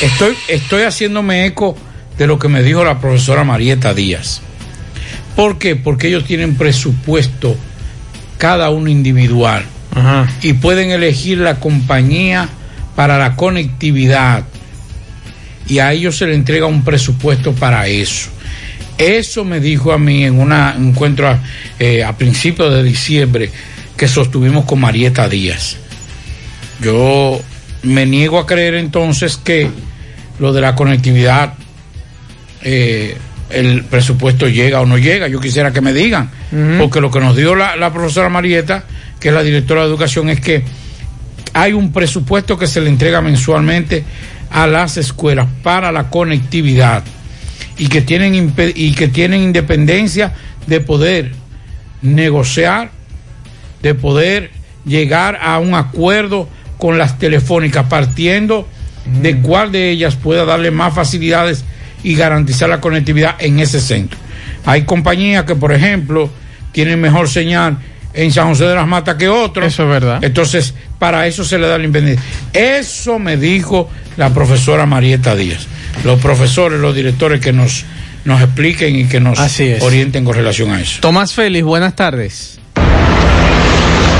Estoy, 0.00 0.36
estoy 0.46 0.84
haciéndome 0.84 1.46
eco 1.46 1.76
de 2.16 2.28
lo 2.28 2.38
que 2.38 2.48
me 2.48 2.62
dijo 2.62 2.84
la 2.84 3.00
profesora 3.00 3.42
Marieta 3.42 3.92
Díaz. 3.92 4.40
¿Por 5.34 5.58
qué? 5.58 5.74
Porque 5.74 6.08
ellos 6.08 6.24
tienen 6.24 6.54
presupuesto 6.54 7.56
cada 8.38 8.70
uno 8.70 8.88
individual 8.88 9.64
y 10.42 10.52
pueden 10.54 10.90
elegir 10.90 11.38
la 11.38 11.56
compañía 11.60 12.48
para 12.96 13.18
la 13.18 13.36
conectividad 13.36 14.44
y 15.68 15.78
a 15.78 15.92
ellos 15.92 16.16
se 16.16 16.26
le 16.26 16.34
entrega 16.34 16.66
un 16.66 16.82
presupuesto 16.82 17.52
para 17.52 17.86
eso. 17.86 18.30
Eso 18.98 19.44
me 19.44 19.60
dijo 19.60 19.92
a 19.92 19.98
mí 19.98 20.24
en 20.24 20.38
una- 20.38 20.74
un 20.76 20.88
encuentro 20.88 21.28
a, 21.28 21.38
eh, 21.78 22.04
a 22.04 22.16
principios 22.16 22.72
de 22.74 22.82
diciembre 22.82 23.50
que 23.96 24.08
sostuvimos 24.08 24.64
con 24.64 24.80
Marieta 24.80 25.28
Díaz. 25.28 25.76
Yo 26.80 27.40
me 27.82 28.06
niego 28.06 28.38
a 28.38 28.46
creer 28.46 28.74
entonces 28.74 29.36
que 29.36 29.68
lo 30.38 30.52
de 30.52 30.60
la 30.60 30.74
conectividad, 30.74 31.54
eh, 32.62 33.16
el 33.50 33.84
presupuesto 33.84 34.48
llega 34.48 34.80
o 34.80 34.86
no 34.86 34.98
llega. 34.98 35.28
Yo 35.28 35.40
quisiera 35.40 35.72
que 35.72 35.80
me 35.80 35.92
digan, 35.92 36.30
porque 36.78 37.00
lo 37.00 37.10
que 37.10 37.20
nos 37.20 37.36
dio 37.36 37.54
la, 37.54 37.76
la 37.76 37.92
profesora 37.92 38.28
Marieta, 38.28 38.84
que 39.22 39.28
es 39.28 39.34
la 39.34 39.44
directora 39.44 39.82
de 39.82 39.86
educación, 39.86 40.28
es 40.30 40.40
que 40.40 40.64
hay 41.52 41.72
un 41.72 41.92
presupuesto 41.92 42.58
que 42.58 42.66
se 42.66 42.80
le 42.80 42.88
entrega 42.88 43.20
mensualmente 43.20 44.02
a 44.50 44.66
las 44.66 44.96
escuelas 44.96 45.46
para 45.62 45.92
la 45.92 46.10
conectividad 46.10 47.04
y 47.78 47.86
que 47.86 48.00
tienen 48.02 48.52
y 48.74 48.92
que 48.94 49.06
tienen 49.06 49.42
independencia 49.42 50.32
de 50.66 50.80
poder 50.80 51.32
negociar, 52.02 52.90
de 53.80 53.94
poder 53.94 54.50
llegar 54.84 55.38
a 55.40 55.60
un 55.60 55.74
acuerdo 55.74 56.48
con 56.76 56.98
las 56.98 57.16
telefónicas, 57.20 57.86
partiendo 57.86 58.66
de 59.22 59.38
cuál 59.38 59.70
de 59.70 59.90
ellas 59.90 60.16
pueda 60.16 60.44
darle 60.44 60.72
más 60.72 60.94
facilidades 60.94 61.64
y 62.02 62.16
garantizar 62.16 62.68
la 62.68 62.80
conectividad 62.80 63.36
en 63.38 63.60
ese 63.60 63.80
centro. 63.80 64.18
Hay 64.64 64.82
compañías 64.82 65.44
que, 65.44 65.54
por 65.54 65.70
ejemplo, 65.70 66.28
tienen 66.72 67.00
mejor 67.00 67.28
señal 67.28 67.78
en 68.14 68.32
San 68.32 68.48
José 68.48 68.64
de 68.64 68.74
las 68.74 68.86
Matas 68.86 69.16
que 69.16 69.28
otros. 69.28 69.66
Eso 69.66 69.84
es 69.84 69.88
verdad. 69.88 70.18
Entonces, 70.22 70.74
para 70.98 71.26
eso 71.26 71.44
se 71.44 71.58
le 71.58 71.66
da 71.66 71.78
la 71.78 71.84
independencia. 71.84 72.24
Eso 72.52 73.18
me 73.18 73.36
dijo 73.36 73.88
la 74.16 74.30
profesora 74.30 74.86
Marieta 74.86 75.34
Díaz. 75.34 75.66
Los 76.04 76.20
profesores, 76.20 76.80
los 76.80 76.94
directores 76.94 77.40
que 77.40 77.52
nos, 77.52 77.84
nos 78.24 78.40
expliquen 78.42 78.96
y 78.96 79.04
que 79.06 79.20
nos 79.20 79.38
Así 79.38 79.64
es. 79.64 79.82
orienten 79.82 80.24
con 80.24 80.34
relación 80.34 80.70
a 80.72 80.80
eso. 80.80 81.00
Tomás 81.00 81.32
Félix, 81.34 81.64
buenas 81.64 81.94
tardes. 81.96 82.58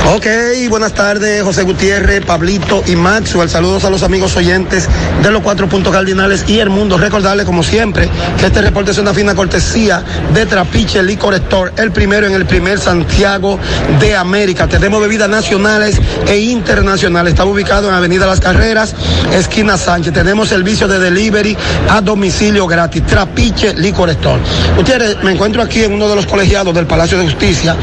Ok, 0.05 0.27
buenas 0.69 0.93
tardes, 0.93 1.41
José 1.43 1.63
Gutiérrez, 1.63 2.25
Pablito 2.25 2.83
y 2.85 2.95
Maxwell. 2.97 3.49
Saludos 3.49 3.85
a 3.85 3.89
los 3.89 4.03
amigos 4.03 4.35
oyentes 4.35 4.89
de 5.23 5.31
los 5.31 5.41
cuatro 5.41 5.69
puntos 5.69 5.93
cardinales 5.93 6.43
y 6.45 6.59
el 6.59 6.69
mundo. 6.69 6.97
Recordarles, 6.97 7.45
como 7.45 7.63
siempre, 7.63 8.09
que 8.37 8.47
este 8.47 8.61
reporte 8.61 8.91
es 8.91 8.97
una 8.97 9.13
fina 9.13 9.33
cortesía 9.33 10.03
de 10.33 10.45
Trapiche 10.45 11.01
Licor 11.01 11.35
Store, 11.35 11.71
el 11.77 11.93
primero 11.93 12.27
en 12.27 12.33
el 12.33 12.45
primer 12.45 12.79
Santiago 12.79 13.57
de 14.01 14.13
América. 14.13 14.67
Tenemos 14.67 14.99
bebidas 14.99 15.29
nacionales 15.29 15.99
e 16.27 16.37
internacionales. 16.37 17.31
Está 17.31 17.45
ubicado 17.45 17.87
en 17.87 17.95
Avenida 17.95 18.25
Las 18.25 18.41
Carreras, 18.41 18.93
esquina 19.31 19.77
Sánchez. 19.77 20.13
Tenemos 20.13 20.49
servicio 20.49 20.85
de 20.89 20.99
delivery 20.99 21.55
a 21.89 22.01
domicilio 22.01 22.67
gratis. 22.67 23.05
Trapiche 23.05 23.73
Licor 23.73 24.09
Store. 24.09 24.41
Gutiérrez, 24.75 25.23
me 25.23 25.31
encuentro 25.31 25.61
aquí 25.61 25.81
en 25.81 25.93
uno 25.93 26.09
de 26.09 26.17
los 26.17 26.25
colegiados 26.25 26.75
del 26.75 26.87
Palacio 26.87 27.17
de 27.17 27.23
Justicia, 27.23 27.77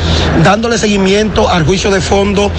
dándole 0.44 0.76
seguimiento 0.76 1.48
al 1.48 1.64
juicio 1.64 1.90
de 1.90 2.09
fondo 2.10 2.50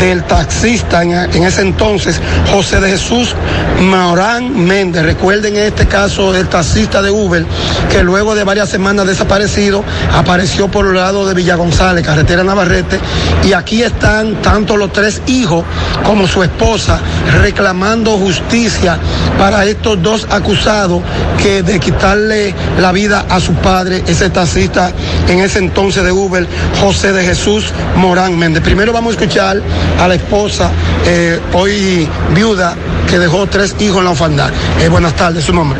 del 0.00 0.24
taxista 0.24 1.04
en, 1.04 1.44
ese 1.44 1.62
entonces, 1.62 2.20
José 2.50 2.80
de 2.80 2.90
Jesús 2.90 3.36
Maurán 3.80 4.66
Méndez. 4.66 5.04
Recuerden 5.04 5.56
en 5.56 5.62
este 5.62 5.86
caso 5.86 6.34
el 6.34 6.48
taxista 6.48 7.00
de 7.02 7.12
Uber, 7.12 7.46
que 7.88 8.02
luego 8.02 8.34
de 8.34 8.42
varias 8.42 8.68
semanas 8.68 9.06
desaparecido, 9.06 9.84
apareció 10.12 10.68
por 10.68 10.86
el 10.86 10.94
lado 10.94 11.24
de 11.24 11.34
Villa 11.34 11.54
González, 11.54 12.04
carretera 12.04 12.42
Navarrete, 12.42 12.98
y 13.44 13.52
aquí 13.52 13.84
están 13.84 14.42
tanto 14.42 14.76
los 14.76 14.92
tres 14.92 15.22
hijos 15.28 15.64
como 16.04 16.26
su 16.26 16.42
esposa 16.42 16.98
reclamando 17.40 18.18
justicia 18.18 18.98
para 19.38 19.66
estos 19.66 20.02
dos 20.02 20.26
acusados 20.30 21.00
que 21.40 21.62
de 21.62 21.78
quitarle 21.78 22.52
la 22.80 22.90
vida 22.90 23.24
a 23.28 23.38
su 23.38 23.52
padre, 23.54 24.02
ese 24.08 24.30
taxista 24.30 24.92
en 25.28 25.38
ese 25.38 25.60
entonces 25.60 26.02
de 26.02 26.10
Uber, 26.10 26.44
José 26.80 27.12
de 27.12 27.22
Jesús 27.22 27.72
Morán 27.96 28.36
Méndez. 28.36 28.64
Primero 28.64 28.95
vamos 28.96 29.14
a 29.14 29.20
escuchar 29.20 29.60
a 30.00 30.08
la 30.08 30.14
esposa, 30.14 30.70
eh, 31.04 31.38
hoy 31.52 32.08
viuda, 32.34 32.74
que 33.06 33.18
dejó 33.18 33.46
tres 33.46 33.76
hijos 33.78 33.98
en 33.98 34.04
la 34.04 34.10
orfandad. 34.12 34.50
Eh, 34.80 34.88
buenas 34.88 35.14
tardes, 35.14 35.44
su 35.44 35.52
nombre. 35.52 35.78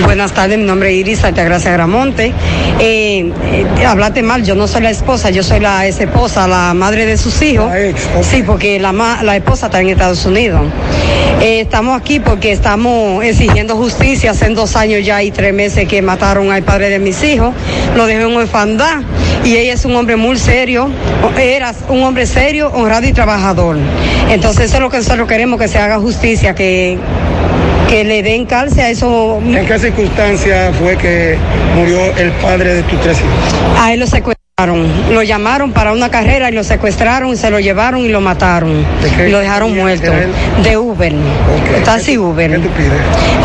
Buenas 0.00 0.32
tardes, 0.32 0.58
mi 0.58 0.64
nombre 0.64 0.90
es 0.90 0.96
Iris 0.96 1.22
Altagracia 1.22 1.70
Gramonte. 1.72 2.32
Eh, 2.80 3.30
eh, 3.52 3.86
hablaste 3.86 4.22
mal, 4.22 4.42
yo 4.42 4.54
no 4.54 4.66
soy 4.66 4.82
la 4.82 4.90
esposa, 4.90 5.30
yo 5.30 5.42
soy 5.42 5.60
la 5.60 5.86
ex 5.86 6.00
esposa, 6.00 6.48
la 6.48 6.72
madre 6.74 7.04
de 7.06 7.16
sus 7.18 7.40
hijos. 7.42 7.70
Sí, 8.22 8.42
porque 8.42 8.80
la, 8.80 8.92
ma- 8.92 9.22
la 9.22 9.36
esposa 9.36 9.66
está 9.66 9.80
en 9.80 9.90
Estados 9.90 10.24
Unidos. 10.24 10.62
Eh, 11.40 11.60
estamos 11.60 12.00
aquí 12.00 12.20
porque 12.20 12.52
estamos 12.52 13.22
exigiendo 13.22 13.76
justicia. 13.76 14.30
Hace 14.32 14.48
dos 14.50 14.76
años 14.76 15.04
ya 15.04 15.22
y 15.22 15.30
tres 15.30 15.52
meses 15.52 15.86
que 15.86 16.00
mataron 16.02 16.50
al 16.50 16.62
padre 16.62 16.88
de 16.88 16.98
mis 16.98 17.22
hijos. 17.22 17.54
Lo 17.94 18.06
dejó 18.06 18.28
en 18.28 18.36
orfandad 18.36 19.02
y 19.44 19.56
ella 19.56 19.74
es 19.74 19.84
un 19.84 19.94
hombre 19.94 20.16
muy 20.16 20.38
serio. 20.38 20.88
Era 21.38 21.74
un 21.88 22.02
hombre 22.02 22.26
serio, 22.26 22.70
honrado 22.74 23.06
y 23.06 23.12
trabajador. 23.12 23.76
Entonces 24.30 24.66
eso 24.66 24.76
es 24.76 24.80
lo 24.80 24.90
que 24.90 24.96
nosotros 24.98 25.28
queremos, 25.28 25.60
que 25.60 25.68
se 25.68 25.78
haga 25.78 25.98
justicia, 25.98 26.54
que 26.54 26.98
que 27.92 28.04
le 28.04 28.22
den 28.22 28.46
cárcel 28.46 28.80
a 28.80 28.88
eso. 28.88 29.38
¿En 29.44 29.66
qué 29.66 29.78
circunstancia 29.78 30.72
fue 30.72 30.96
que 30.96 31.36
murió 31.76 32.16
el 32.16 32.30
padre 32.40 32.76
de 32.76 32.82
tus 32.84 32.98
tres 33.02 33.18
hijos? 33.18 33.78
A 33.78 33.92
él 33.92 34.00
lo 34.00 34.06
secuestraron. 34.06 34.41
Lo 35.10 35.22
llamaron 35.22 35.72
para 35.72 35.92
una 35.92 36.10
carrera 36.10 36.50
y 36.50 36.52
lo 36.54 36.62
secuestraron, 36.62 37.38
se 37.38 37.50
lo 37.50 37.58
llevaron 37.58 38.00
y 38.02 38.08
lo 38.08 38.20
mataron. 38.20 38.84
Y 39.26 39.30
lo 39.30 39.38
dejaron 39.38 39.74
muerto. 39.74 40.12
De 40.62 40.76
Uber. 40.76 41.12
Taxi 41.86 42.18
Uber. 42.18 42.60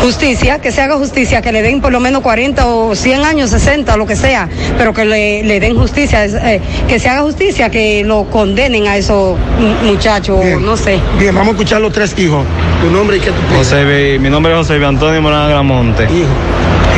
Justicia, 0.02 0.58
que 0.60 0.70
se 0.70 0.82
haga 0.82 0.96
justicia, 0.96 1.40
que 1.40 1.50
le 1.50 1.62
den 1.62 1.80
por 1.80 1.92
lo 1.92 1.98
menos 1.98 2.20
40 2.22 2.66
o 2.66 2.94
100 2.94 3.24
años, 3.24 3.48
60, 3.50 3.96
lo 3.96 4.06
que 4.06 4.16
sea, 4.16 4.48
pero 4.76 4.92
que 4.92 5.06
le, 5.06 5.42
le 5.44 5.58
den 5.60 5.76
justicia, 5.76 6.26
eh, 6.26 6.60
que 6.86 7.00
se 7.00 7.08
haga 7.08 7.22
justicia, 7.22 7.70
que 7.70 8.04
lo 8.04 8.24
condenen 8.30 8.86
a 8.86 8.96
esos 8.98 9.36
mu- 9.58 9.90
muchachos, 9.90 10.38
no 10.60 10.76
sé. 10.76 11.00
Bien, 11.18 11.34
vamos 11.34 11.48
a 11.48 11.50
escuchar 11.52 11.80
los 11.80 11.92
tres 11.92 12.14
hijos. 12.18 12.44
Tu 12.82 12.90
nombre 12.90 13.16
y 13.16 13.20
qué 13.20 13.30
tú 13.30 13.40
piensas. 13.48 13.56
José, 13.70 13.84
B- 13.84 14.18
mi 14.20 14.28
nombre 14.28 14.52
es 14.52 14.58
José 14.58 14.78
B. 14.78 14.84
Antonio 14.86 15.20
Morán 15.22 15.48
Gramonte. 15.48 16.04
Hijo. 16.04 16.28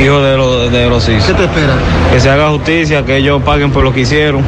Hijo 0.02 0.20
de, 0.22 0.36
los 0.36 0.72
de 0.72 0.88
los 0.88 1.08
hijos. 1.08 1.24
¿Qué 1.24 1.34
te 1.34 1.44
espera? 1.44 1.74
Que 2.10 2.20
se 2.20 2.30
haga 2.30 2.48
justicia, 2.50 3.04
que 3.04 3.16
ellos 3.16 3.42
paguen 3.42 3.70
por 3.70 3.84
lo 3.84 3.92
que 3.92 4.00
hicieron. 4.00 4.42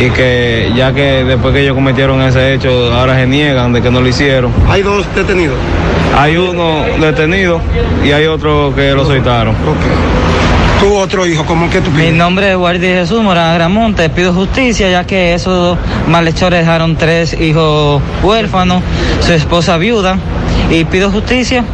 Y 0.00 0.10
que 0.10 0.72
ya 0.74 0.92
que 0.92 1.24
después 1.24 1.54
que 1.54 1.62
ellos 1.62 1.74
cometieron 1.74 2.20
ese 2.22 2.54
hecho, 2.54 2.92
ahora 2.92 3.14
se 3.16 3.26
niegan 3.26 3.72
de 3.72 3.82
que 3.82 3.90
no 3.90 4.00
lo 4.00 4.08
hicieron. 4.08 4.52
Hay 4.68 4.82
dos 4.82 5.06
detenidos. 5.14 5.56
Hay 6.16 6.36
uno 6.36 6.84
detenido 7.00 7.60
y 8.04 8.10
hay 8.10 8.26
otro 8.26 8.72
que 8.74 8.92
lo 8.92 9.04
soltaron. 9.04 9.54
Tu 10.80 10.94
otro 10.94 11.26
hijo, 11.26 11.44
¿cómo 11.44 11.68
que 11.70 11.80
tú 11.80 11.90
Mi 11.90 12.10
nombre 12.12 12.50
es 12.52 12.56
Guardia 12.56 13.00
Jesús 13.00 13.20
Morán 13.22 13.54
Gramonte. 13.54 14.08
Pido 14.10 14.32
justicia 14.32 14.88
ya 14.88 15.04
que 15.04 15.34
esos 15.34 15.76
malhechores 16.08 16.60
dejaron 16.60 16.96
tres 16.96 17.38
hijos 17.40 18.00
huérfanos, 18.22 18.82
su 19.20 19.32
esposa 19.32 19.76
viuda. 19.76 20.18
Y 20.70 20.84
pido 20.84 21.10
justicia. 21.10 21.64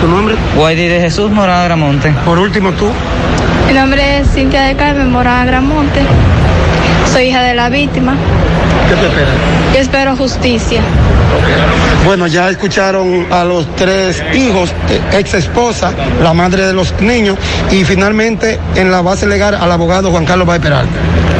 ¿Tu 0.00 0.08
nombre? 0.08 0.34
Guardia 0.56 0.88
de 0.88 1.00
Jesús 1.00 1.30
Morán 1.30 1.64
Gramonte. 1.64 2.12
Por 2.24 2.38
último, 2.38 2.72
tú. 2.72 2.86
Mi 3.66 3.72
nombre 3.72 4.18
es 4.18 4.28
Cintia 4.34 4.62
de 4.62 4.74
Carmen 4.74 5.10
Morán 5.10 5.46
Gramonte. 5.46 6.00
Soy 7.12 7.24
hija 7.26 7.42
de 7.42 7.54
la 7.54 7.68
víctima. 7.68 8.16
¿Qué 8.88 8.94
te 8.96 9.06
espera? 9.06 9.30
Yo 9.72 9.80
espero 9.80 10.16
justicia. 10.16 10.80
Bueno, 12.04 12.26
ya 12.26 12.50
escucharon 12.50 13.26
a 13.32 13.44
los 13.44 13.66
tres 13.76 14.22
hijos, 14.34 14.72
ex 15.12 15.34
esposa, 15.34 15.92
la 16.22 16.34
madre 16.34 16.66
de 16.66 16.72
los 16.72 16.92
niños 17.00 17.38
y 17.70 17.84
finalmente 17.84 18.58
en 18.74 18.90
la 18.90 19.00
base 19.00 19.26
legal 19.26 19.54
al 19.54 19.70
abogado 19.72 20.10
Juan 20.10 20.26
Carlos 20.26 20.46
Baez 20.46 20.60
Peralta. 20.60 20.92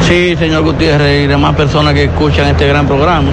Sí, 0.09 0.37
señor 0.39 0.63
Gutiérrez 0.63 1.25
y 1.25 1.27
demás 1.27 1.55
personas 1.55 1.93
que 1.93 2.05
escuchan 2.05 2.47
este 2.47 2.67
gran 2.67 2.87
programa. 2.87 3.29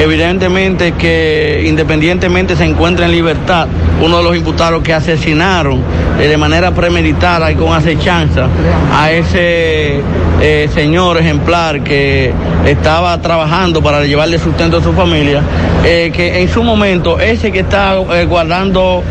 Evidentemente 0.00 0.92
que 0.92 1.64
independientemente 1.66 2.56
se 2.56 2.64
encuentra 2.64 3.04
en 3.04 3.12
libertad 3.12 3.68
uno 4.00 4.18
de 4.18 4.24
los 4.24 4.36
imputados 4.36 4.82
que 4.82 4.94
asesinaron 4.94 5.82
eh, 6.18 6.28
de 6.28 6.36
manera 6.36 6.72
premeditada 6.72 7.50
y 7.50 7.54
con 7.54 7.72
acechanza 7.72 8.46
a 8.92 9.10
ese 9.10 10.00
eh, 10.42 10.70
señor 10.72 11.18
ejemplar 11.18 11.82
que 11.82 12.32
estaba 12.64 13.20
trabajando 13.20 13.82
para 13.82 14.04
llevarle 14.04 14.38
sustento 14.38 14.78
a 14.78 14.82
su 14.82 14.94
familia, 14.94 15.42
eh, 15.84 16.10
que 16.14 16.40
en 16.40 16.48
su 16.48 16.62
momento 16.62 17.20
ese 17.20 17.52
que 17.52 17.60
está 17.60 17.96
eh, 18.14 18.24
guardando 18.24 19.02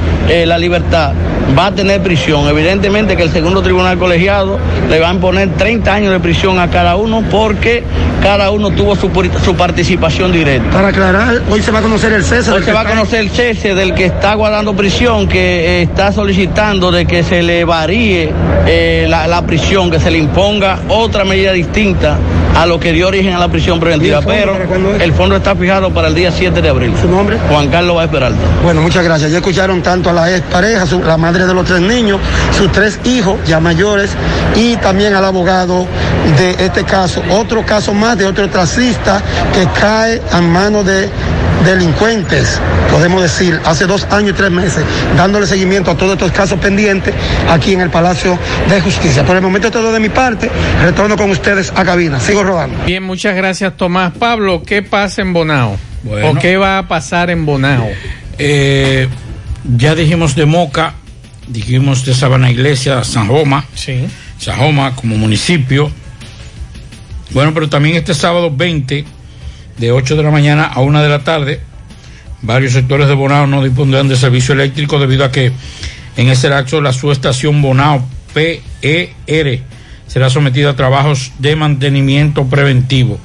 la 0.45 0.59
libertad 0.59 1.13
va 1.57 1.67
a 1.67 1.71
tener 1.71 2.01
prisión. 2.03 2.47
Evidentemente 2.47 3.17
que 3.17 3.23
el 3.23 3.31
segundo 3.31 3.63
tribunal 3.63 3.97
colegiado 3.97 4.59
le 4.87 4.99
va 4.99 5.09
a 5.09 5.13
imponer 5.13 5.49
30 5.57 5.91
años 5.91 6.11
de 6.11 6.19
prisión 6.19 6.59
a 6.59 6.69
cada 6.69 6.95
uno 6.97 7.23
porque 7.31 7.83
cada 8.21 8.51
uno 8.51 8.69
tuvo 8.69 8.95
su, 8.95 9.09
participación 9.55 10.31
directa. 10.31 10.69
Para 10.69 10.89
aclarar, 10.89 11.41
hoy 11.49 11.61
se 11.61 11.71
va 11.71 11.79
a 11.79 11.81
conocer 11.81 12.13
el 12.13 12.23
cese. 12.23 12.51
Hoy 12.51 12.63
se 12.63 12.73
va 12.73 12.81
a 12.81 12.85
conocer 12.85 13.21
el 13.21 13.29
cese 13.31 13.73
del 13.73 13.95
que 13.95 14.05
está 14.05 14.35
guardando 14.35 14.75
prisión, 14.83 15.27
que 15.27 15.39
eh, 15.39 15.81
está 15.81 16.13
solicitando 16.13 16.89
de 16.89 17.05
que 17.05 17.21
se 17.21 17.43
le 17.43 17.65
varíe 17.65 18.31
eh, 18.65 19.07
la, 19.09 19.27
la 19.27 19.41
prisión, 19.41 19.91
que 19.91 19.99
se 19.99 20.09
le 20.09 20.17
imponga 20.17 20.79
otra 20.87 21.25
medida 21.25 21.51
distinta 21.51 22.15
a 22.55 22.65
lo 22.65 22.79
que 22.79 22.93
dio 22.93 23.07
origen 23.09 23.33
a 23.33 23.39
la 23.39 23.49
prisión 23.49 23.77
preventiva, 23.77 24.21
pero 24.21 24.57
el 25.01 25.11
fondo 25.13 25.35
está 25.35 25.53
fijado 25.53 25.93
para 25.93 26.07
el 26.07 26.15
día 26.15 26.31
7 26.31 26.61
de 26.61 26.69
abril. 26.69 26.93
¿Su 27.01 27.09
nombre? 27.09 27.37
Juan 27.49 27.67
Carlos 27.67 27.97
Vázquez 27.97 28.11
Peralta. 28.13 28.39
Bueno, 28.63 28.81
muchas 28.81 29.03
gracias. 29.03 29.31
Ya 29.31 29.37
escucharon 29.39 29.81
tanto 29.81 30.09
a 30.11 30.13
la 30.13 30.31
ex 30.33 30.41
pareja, 30.45 30.85
su- 30.85 31.03
la 31.03 31.17
madre 31.17 31.45
de 31.45 31.53
los 31.53 31.65
tres 31.65 31.81
niños, 31.81 32.19
sus 32.57 32.71
tres 32.71 32.99
hijos 33.03 33.35
ya 33.45 33.59
mayores 33.59 34.11
y 34.55 34.77
también 34.77 35.13
al 35.13 35.25
abogado 35.25 35.85
de 36.37 36.51
este 36.65 36.85
caso. 36.85 37.21
Otro 37.31 37.65
caso 37.65 37.93
más 37.93 38.17
de 38.17 38.25
otro 38.25 38.47
tracista 38.49 39.21
que 39.53 39.67
cae 39.79 40.21
a 40.31 40.39
manos 40.41 40.85
de 40.85 41.09
delincuentes, 41.65 42.59
podemos 42.91 43.21
decir, 43.21 43.59
hace 43.65 43.85
dos 43.85 44.05
años 44.11 44.31
y 44.31 44.33
tres 44.33 44.51
meses, 44.51 44.83
dándole 45.15 45.45
seguimiento 45.47 45.91
a 45.91 45.97
todos 45.97 46.13
estos 46.13 46.31
casos 46.31 46.59
pendientes 46.59 47.13
aquí 47.49 47.73
en 47.73 47.81
el 47.81 47.89
Palacio 47.89 48.37
de 48.69 48.81
Justicia. 48.81 49.25
Por 49.25 49.35
el 49.35 49.41
momento 49.41 49.71
todo 49.71 49.91
de 49.91 49.99
mi 49.99 50.09
parte, 50.09 50.49
retorno 50.81 51.17
con 51.17 51.29
ustedes 51.31 51.71
a 51.75 51.83
cabina. 51.83 52.19
Sigo 52.19 52.43
rodando. 52.43 52.77
Bien, 52.85 53.03
muchas 53.03 53.35
gracias 53.35 53.75
Tomás. 53.77 54.13
Pablo, 54.17 54.63
¿qué 54.65 54.81
pasa 54.81 55.21
en 55.21 55.33
Bonao? 55.33 55.77
Bueno. 56.03 56.31
¿O 56.31 56.35
qué 56.35 56.57
va 56.57 56.77
a 56.77 56.87
pasar 56.87 57.29
en 57.29 57.45
Bonao? 57.45 57.87
Eh, 58.37 59.07
ya 59.77 59.95
dijimos 59.95 60.35
de 60.35 60.45
Moca, 60.45 60.93
dijimos 61.47 62.05
de 62.05 62.13
Sabana 62.13 62.49
Iglesia, 62.49 63.03
San 63.03 63.27
Joma. 63.27 63.65
Sí. 63.73 64.05
San 64.37 64.57
Joma 64.57 64.95
como 64.95 65.17
municipio. 65.17 65.91
Bueno, 67.31 67.53
pero 67.53 67.69
también 67.69 67.95
este 67.95 68.13
sábado 68.13 68.49
20, 68.51 69.05
de 69.79 69.91
8 69.91 70.15
de 70.15 70.23
la 70.23 70.31
mañana 70.31 70.65
a 70.65 70.81
1 70.81 71.01
de 71.01 71.09
la 71.09 71.19
tarde, 71.23 71.61
varios 72.41 72.73
sectores 72.73 73.07
de 73.07 73.15
Bonao 73.15 73.47
no 73.47 73.63
dispondrán 73.63 74.07
de 74.07 74.15
servicio 74.15 74.53
eléctrico 74.53 74.99
debido 74.99 75.25
a 75.25 75.31
que 75.31 75.51
en 76.17 76.27
ese 76.27 76.49
lapso 76.49 76.81
la 76.81 76.93
subestación 76.93 77.61
Bonao 77.61 78.05
PER 78.33 79.61
será 80.05 80.29
sometida 80.29 80.71
a 80.71 80.75
trabajos 80.75 81.31
de 81.39 81.55
mantenimiento 81.55 82.45
preventivo. 82.45 83.19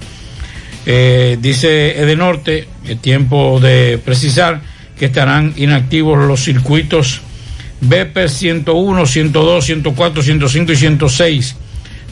Eh, 0.87 1.39
dice 1.41 1.99
Edenorte, 2.01 2.69
es 2.87 3.01
tiempo 3.01 3.59
de 3.61 3.99
precisar 4.05 4.61
que 4.99 5.07
estarán 5.07 5.55
inactivos 5.57 6.19
los 6.19 6.45
circuitos 6.45 7.21
BP 7.81 8.29
101, 8.29 9.07
102, 9.07 9.65
104, 9.65 10.23
105 10.23 10.73
y 10.73 10.77
106. 10.77 11.57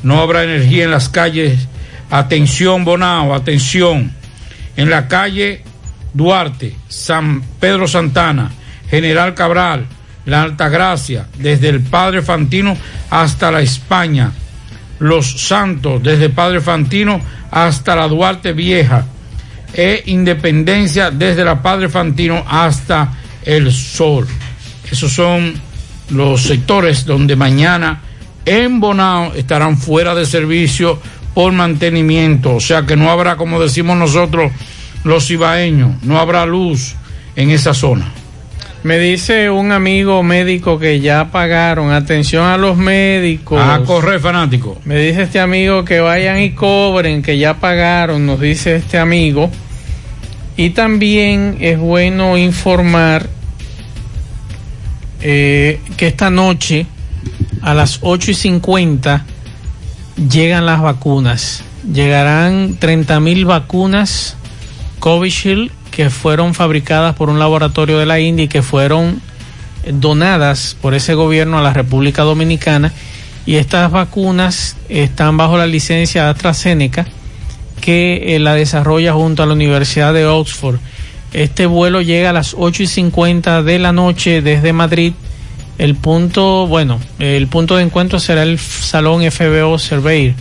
No 0.02 0.20
habrá 0.20 0.42
energía 0.42 0.84
en 0.84 0.90
las 0.90 1.08
calles. 1.08 1.68
Atención, 2.10 2.84
Bonao, 2.84 3.34
atención. 3.34 4.12
En 4.76 4.90
la 4.90 5.08
calle 5.08 5.62
Duarte, 6.14 6.74
San 6.88 7.42
Pedro 7.60 7.86
Santana, 7.86 8.50
General 8.88 9.34
Cabral, 9.34 9.86
La 10.26 10.42
Altagracia, 10.42 11.26
desde 11.38 11.68
el 11.68 11.80
Padre 11.80 12.22
Fantino 12.22 12.76
hasta 13.10 13.50
la 13.50 13.60
España. 13.60 14.32
Los 14.98 15.46
Santos, 15.46 16.02
desde 16.02 16.28
Padre 16.28 16.60
Fantino 16.60 17.20
hasta 17.50 17.96
la 17.96 18.06
Duarte 18.08 18.52
Vieja. 18.52 19.06
E 19.74 20.02
Independencia, 20.06 21.10
desde 21.10 21.44
la 21.44 21.60
Padre 21.62 21.88
Fantino 21.88 22.44
hasta 22.46 23.14
el 23.44 23.72
Sol. 23.72 24.26
Esos 24.90 25.12
son 25.12 25.54
los 26.10 26.42
sectores 26.42 27.06
donde 27.06 27.36
mañana 27.36 28.02
en 28.44 28.80
Bonao 28.80 29.32
estarán 29.34 29.78
fuera 29.78 30.14
de 30.14 30.26
servicio 30.26 31.00
por 31.34 31.52
mantenimiento. 31.52 32.56
O 32.56 32.60
sea 32.60 32.82
que 32.82 32.96
no 32.96 33.10
habrá, 33.10 33.36
como 33.36 33.60
decimos 33.60 33.96
nosotros, 33.96 34.52
los 35.04 35.30
ibaeños, 35.30 36.02
no 36.02 36.18
habrá 36.18 36.46
luz 36.46 36.94
en 37.36 37.50
esa 37.50 37.74
zona. 37.74 38.12
Me 38.82 38.98
dice 38.98 39.48
un 39.48 39.70
amigo 39.70 40.24
médico 40.24 40.78
que 40.78 40.98
ya 40.98 41.30
pagaron. 41.30 41.92
Atención 41.92 42.44
a 42.46 42.56
los 42.56 42.76
médicos. 42.76 43.60
A 43.62 43.80
correr, 43.84 44.18
fanático. 44.18 44.80
Me 44.84 44.98
dice 44.98 45.22
este 45.22 45.38
amigo 45.38 45.84
que 45.84 46.00
vayan 46.00 46.40
y 46.40 46.50
cobren, 46.50 47.22
que 47.22 47.38
ya 47.38 47.54
pagaron, 47.54 48.26
nos 48.26 48.40
dice 48.40 48.74
este 48.74 48.98
amigo. 48.98 49.50
Y 50.56 50.70
también 50.70 51.58
es 51.60 51.78
bueno 51.78 52.36
informar 52.36 53.28
eh, 55.20 55.80
que 55.96 56.08
esta 56.08 56.30
noche 56.30 56.86
a 57.62 57.74
las 57.74 58.00
8 58.02 58.32
y 58.32 58.34
50 58.34 59.26
llegan 60.16 60.66
las 60.66 60.80
vacunas. 60.80 61.64
Llegarán 61.90 62.76
30 62.78 63.20
mil 63.20 63.44
vacunas 63.44 64.36
Covishield 64.98 65.70
que 65.90 66.10
fueron 66.10 66.54
fabricadas 66.54 67.14
por 67.16 67.28
un 67.28 67.38
laboratorio 67.38 67.98
de 67.98 68.06
la 68.06 68.20
India 68.20 68.44
y 68.44 68.48
que 68.48 68.62
fueron 68.62 69.20
donadas 69.86 70.76
por 70.80 70.94
ese 70.94 71.14
gobierno 71.14 71.58
a 71.58 71.62
la 71.62 71.72
República 71.72 72.22
Dominicana. 72.22 72.92
Y 73.44 73.56
estas 73.56 73.90
vacunas 73.90 74.76
están 74.88 75.36
bajo 75.36 75.58
la 75.58 75.66
licencia 75.66 76.24
de 76.24 76.30
AstraZeneca 76.30 77.06
que 77.80 78.36
eh, 78.36 78.38
la 78.38 78.54
desarrolla 78.54 79.12
junto 79.12 79.42
a 79.42 79.46
la 79.46 79.52
Universidad 79.52 80.14
de 80.14 80.26
Oxford. 80.26 80.78
Este 81.32 81.66
vuelo 81.66 82.00
llega 82.00 82.30
a 82.30 82.32
las 82.32 82.54
8 82.56 82.84
y 82.84 82.86
50 82.86 83.62
de 83.62 83.78
la 83.78 83.92
noche 83.92 84.40
desde 84.42 84.72
Madrid. 84.72 85.14
El 85.78 85.94
punto, 85.96 86.66
bueno, 86.66 87.00
el 87.18 87.46
punto 87.48 87.76
de 87.76 87.82
encuentro 87.82 88.20
será 88.20 88.42
el 88.42 88.58
Salón 88.58 89.22
FBO 89.30 89.78
Surveyor. 89.78 90.34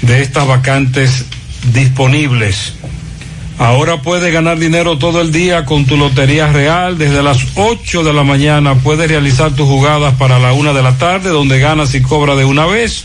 de 0.00 0.22
estas 0.22 0.46
vacantes 0.46 1.26
disponibles. 1.74 2.72
Ahora 3.58 4.00
puedes 4.02 4.32
ganar 4.32 4.58
dinero 4.58 4.98
todo 4.98 5.20
el 5.20 5.30
día 5.30 5.64
con 5.64 5.84
tu 5.84 5.96
Lotería 5.96 6.50
Real. 6.50 6.98
Desde 6.98 7.22
las 7.22 7.38
8 7.54 8.02
de 8.02 8.12
la 8.12 8.24
mañana 8.24 8.74
puedes 8.76 9.08
realizar 9.08 9.52
tus 9.52 9.68
jugadas 9.68 10.14
para 10.14 10.38
la 10.38 10.54
una 10.54 10.72
de 10.72 10.82
la 10.82 10.96
tarde, 10.96 11.28
donde 11.28 11.60
ganas 11.60 11.94
y 11.94 12.02
cobras 12.02 12.36
de 12.36 12.46
una 12.46 12.66
vez. 12.66 13.04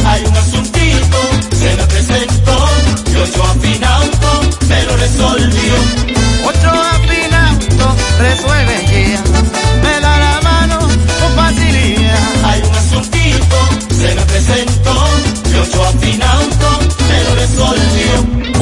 Hay 0.05 0.25
un 0.25 0.37
asuntito, 0.37 1.17
se 1.57 1.75
me 1.75 1.83
presentó, 1.83 2.69
yo 3.13 3.25
yo 3.25 3.43
afinauto, 3.43 4.41
me 4.67 4.83
lo 4.83 4.97
resolvió. 4.97 5.75
Ocho 6.45 6.69
afinauto, 6.69 7.95
resuelve 8.19 8.85
ya, 8.91 9.23
me 9.81 9.99
da 10.01 10.17
la 10.19 10.41
mano 10.41 10.79
con 10.79 11.35
facilidad. 11.35 12.45
Hay 12.45 12.61
un 12.61 12.75
asuntito, 12.75 13.57
se 13.89 14.15
me 14.15 14.21
presentó, 14.21 14.95
yo 15.53 15.65
yo 15.71 15.83
afinauto, 15.83 15.99
me 16.01 16.01
lo 16.01 16.01
resolvió. 16.01 16.72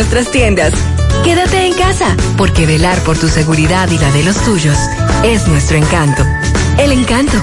nuestras 0.00 0.30
tiendas. 0.30 0.72
Quédate 1.24 1.66
en 1.66 1.74
casa, 1.74 2.16
porque 2.38 2.64
velar 2.64 2.98
por 3.00 3.18
tu 3.18 3.28
seguridad 3.28 3.86
y 3.90 3.98
la 3.98 4.10
de 4.12 4.24
los 4.24 4.34
tuyos 4.44 4.74
es 5.22 5.46
nuestro 5.46 5.76
encanto. 5.76 6.24
El 6.78 6.92
encanto. 6.92 7.36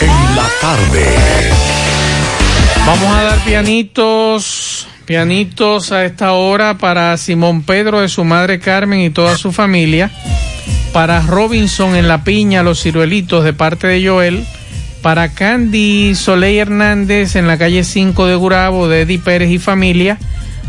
En 0.00 0.36
la 0.36 0.48
tarde. 0.60 1.04
Vamos 2.86 3.12
a 3.12 3.22
dar 3.24 3.44
pianitos, 3.44 4.86
pianitos 5.04 5.90
a 5.90 6.04
esta 6.04 6.30
hora 6.34 6.78
para 6.78 7.16
Simón 7.16 7.64
Pedro 7.64 8.02
de 8.02 8.08
su 8.08 8.22
madre 8.22 8.60
Carmen 8.60 9.00
y 9.00 9.10
toda 9.10 9.36
su 9.36 9.50
familia. 9.50 10.12
Para 10.92 11.22
Robinson 11.22 11.96
en 11.96 12.06
La 12.06 12.22
Piña, 12.22 12.62
los 12.62 12.80
ciruelitos 12.80 13.42
de 13.42 13.52
parte 13.52 13.88
de 13.88 14.06
Joel. 14.06 14.46
Para 15.02 15.30
Candy 15.30 16.14
Soleil 16.14 16.60
Hernández 16.60 17.34
en 17.34 17.48
la 17.48 17.58
calle 17.58 17.82
5 17.82 18.26
de 18.26 18.36
Gurabo 18.36 18.88
de 18.88 19.02
Eddie 19.02 19.18
Pérez 19.18 19.50
y 19.50 19.58
familia. 19.58 20.16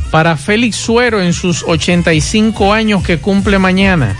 Para 0.09 0.37
Félix 0.37 0.75
Suero 0.77 1.21
en 1.21 1.33
sus 1.33 1.63
85 1.63 2.73
años 2.73 3.03
que 3.03 3.19
cumple 3.19 3.59
mañana. 3.59 4.15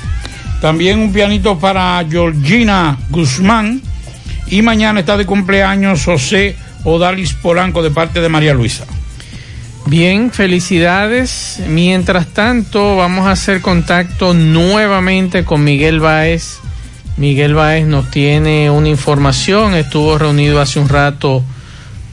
También 0.62 1.00
un 1.00 1.12
pianito 1.12 1.58
para 1.58 2.06
Georgina 2.08 2.98
Guzmán. 3.10 3.82
Y 4.48 4.62
mañana 4.62 5.00
está 5.00 5.18
de 5.18 5.26
cumpleaños 5.26 6.06
José 6.06 6.56
Odalis 6.84 7.34
Polanco 7.34 7.82
de 7.82 7.90
parte 7.90 8.22
de 8.22 8.30
María 8.30 8.54
Luisa. 8.54 8.86
Bien, 9.88 10.32
felicidades. 10.32 11.62
Mientras 11.68 12.28
tanto, 12.28 12.96
vamos 12.96 13.26
a 13.26 13.32
hacer 13.32 13.62
contacto 13.62 14.34
nuevamente 14.34 15.44
con 15.44 15.64
Miguel 15.64 16.00
Báez. 16.00 16.60
Miguel 17.18 17.54
Báez 17.54 17.86
nos 17.86 18.10
tiene 18.10 18.70
una 18.70 18.90
información. 18.90 19.76
Estuvo 19.76 20.18
reunido 20.18 20.60
hace 20.60 20.80
un 20.80 20.90
rato 20.90 21.44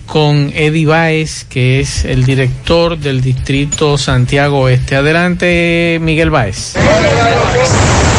con 0.06 0.52
Eddie 0.55 0.86
Báez, 0.86 1.44
que 1.44 1.81
es 1.81 2.05
el 2.05 2.24
director 2.24 2.98
del 2.98 3.20
distrito 3.20 3.97
Santiago 3.97 4.60
Oeste. 4.62 4.97
Adelante, 4.97 5.98
Miguel 6.02 6.31
Báez. 6.31 6.74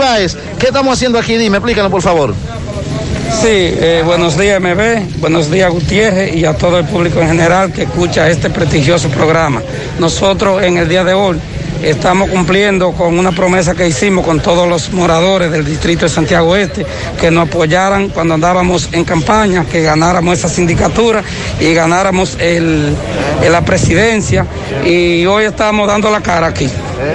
¿qué 0.59 0.67
estamos 0.67 0.93
haciendo 0.93 1.17
aquí? 1.17 1.37
Dime, 1.37 1.55
explícanos 1.55 1.89
por 1.89 2.01
favor. 2.01 2.33
Sí, 3.41 3.47
eh, 3.47 4.01
buenos 4.05 4.37
días 4.37 4.59
MB, 4.59 5.21
buenos 5.21 5.49
días 5.49 5.71
Gutiérrez 5.71 6.35
y 6.35 6.43
a 6.43 6.53
todo 6.53 6.79
el 6.79 6.85
público 6.85 7.21
en 7.21 7.29
general 7.29 7.71
que 7.71 7.83
escucha 7.83 8.29
este 8.29 8.49
prestigioso 8.49 9.07
programa. 9.07 9.61
Nosotros 9.99 10.61
en 10.63 10.75
el 10.75 10.89
día 10.89 11.05
de 11.05 11.13
hoy 11.13 11.39
estamos 11.83 12.29
cumpliendo 12.29 12.91
con 12.91 13.17
una 13.17 13.31
promesa 13.31 13.75
que 13.75 13.87
hicimos 13.87 14.25
con 14.25 14.39
todos 14.39 14.67
los 14.67 14.91
moradores 14.91 15.51
del 15.51 15.65
distrito 15.65 16.05
de 16.05 16.09
Santiago 16.09 16.55
Este, 16.55 16.85
que 17.19 17.31
nos 17.31 17.47
apoyaran 17.47 18.09
cuando 18.09 18.33
andábamos 18.33 18.89
en 18.91 19.03
campaña, 19.05 19.65
que 19.65 19.81
ganáramos 19.81 20.37
esa 20.37 20.49
sindicatura 20.49 21.23
y 21.59 21.73
ganáramos 21.73 22.35
el, 22.39 22.95
el- 23.43 23.51
la 23.51 23.61
presidencia 23.65 24.45
y 24.85 25.25
hoy 25.25 25.45
estamos 25.45 25.87
dando 25.87 26.09
la 26.11 26.21
cara 26.21 26.47
aquí. 26.47 26.69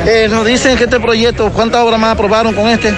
Eh, 0.06 0.28
nos 0.30 0.44
dicen 0.46 0.76
que 0.76 0.84
este 0.84 0.98
proyecto, 0.98 1.50
¿cuántas 1.52 1.80
obras 1.82 2.00
más 2.00 2.12
aprobaron 2.14 2.54
con 2.54 2.68
este? 2.68 2.92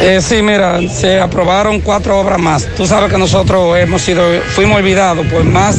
Eh, 0.00 0.20
sí, 0.20 0.42
mira, 0.42 0.80
se 0.88 1.20
aprobaron 1.20 1.80
cuatro 1.80 2.18
obras 2.18 2.38
más. 2.40 2.66
Tú 2.76 2.86
sabes 2.86 3.10
que 3.12 3.18
nosotros 3.18 3.78
hemos 3.78 4.02
sido, 4.02 4.22
fuimos 4.54 4.78
olvidados 4.78 5.24
por 5.28 5.44
más 5.44 5.76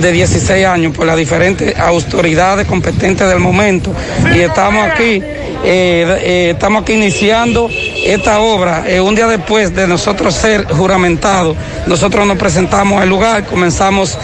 de 0.00 0.12
16 0.12 0.66
años 0.66 0.96
por 0.96 1.06
las 1.06 1.16
diferentes 1.16 1.78
autoridades 1.78 2.66
competentes 2.66 3.28
del 3.28 3.38
momento 3.38 3.92
y 4.34 4.40
estamos 4.40 4.88
aquí. 4.90 5.22
eh, 5.62 6.18
eh, 6.22 6.50
estamos 6.52 6.82
aquí 6.82 6.94
iniciando 6.94 7.68
esta 8.04 8.40
obra. 8.40 8.84
Eh, 8.86 9.00
un 9.00 9.14
día 9.14 9.26
después 9.26 9.74
de 9.74 9.86
nosotros 9.86 10.34
ser 10.34 10.64
juramentados, 10.64 11.56
nosotros 11.86 12.26
nos 12.26 12.38
presentamos 12.38 13.00
al 13.02 13.08
lugar, 13.08 13.44
comenzamos 13.44 14.16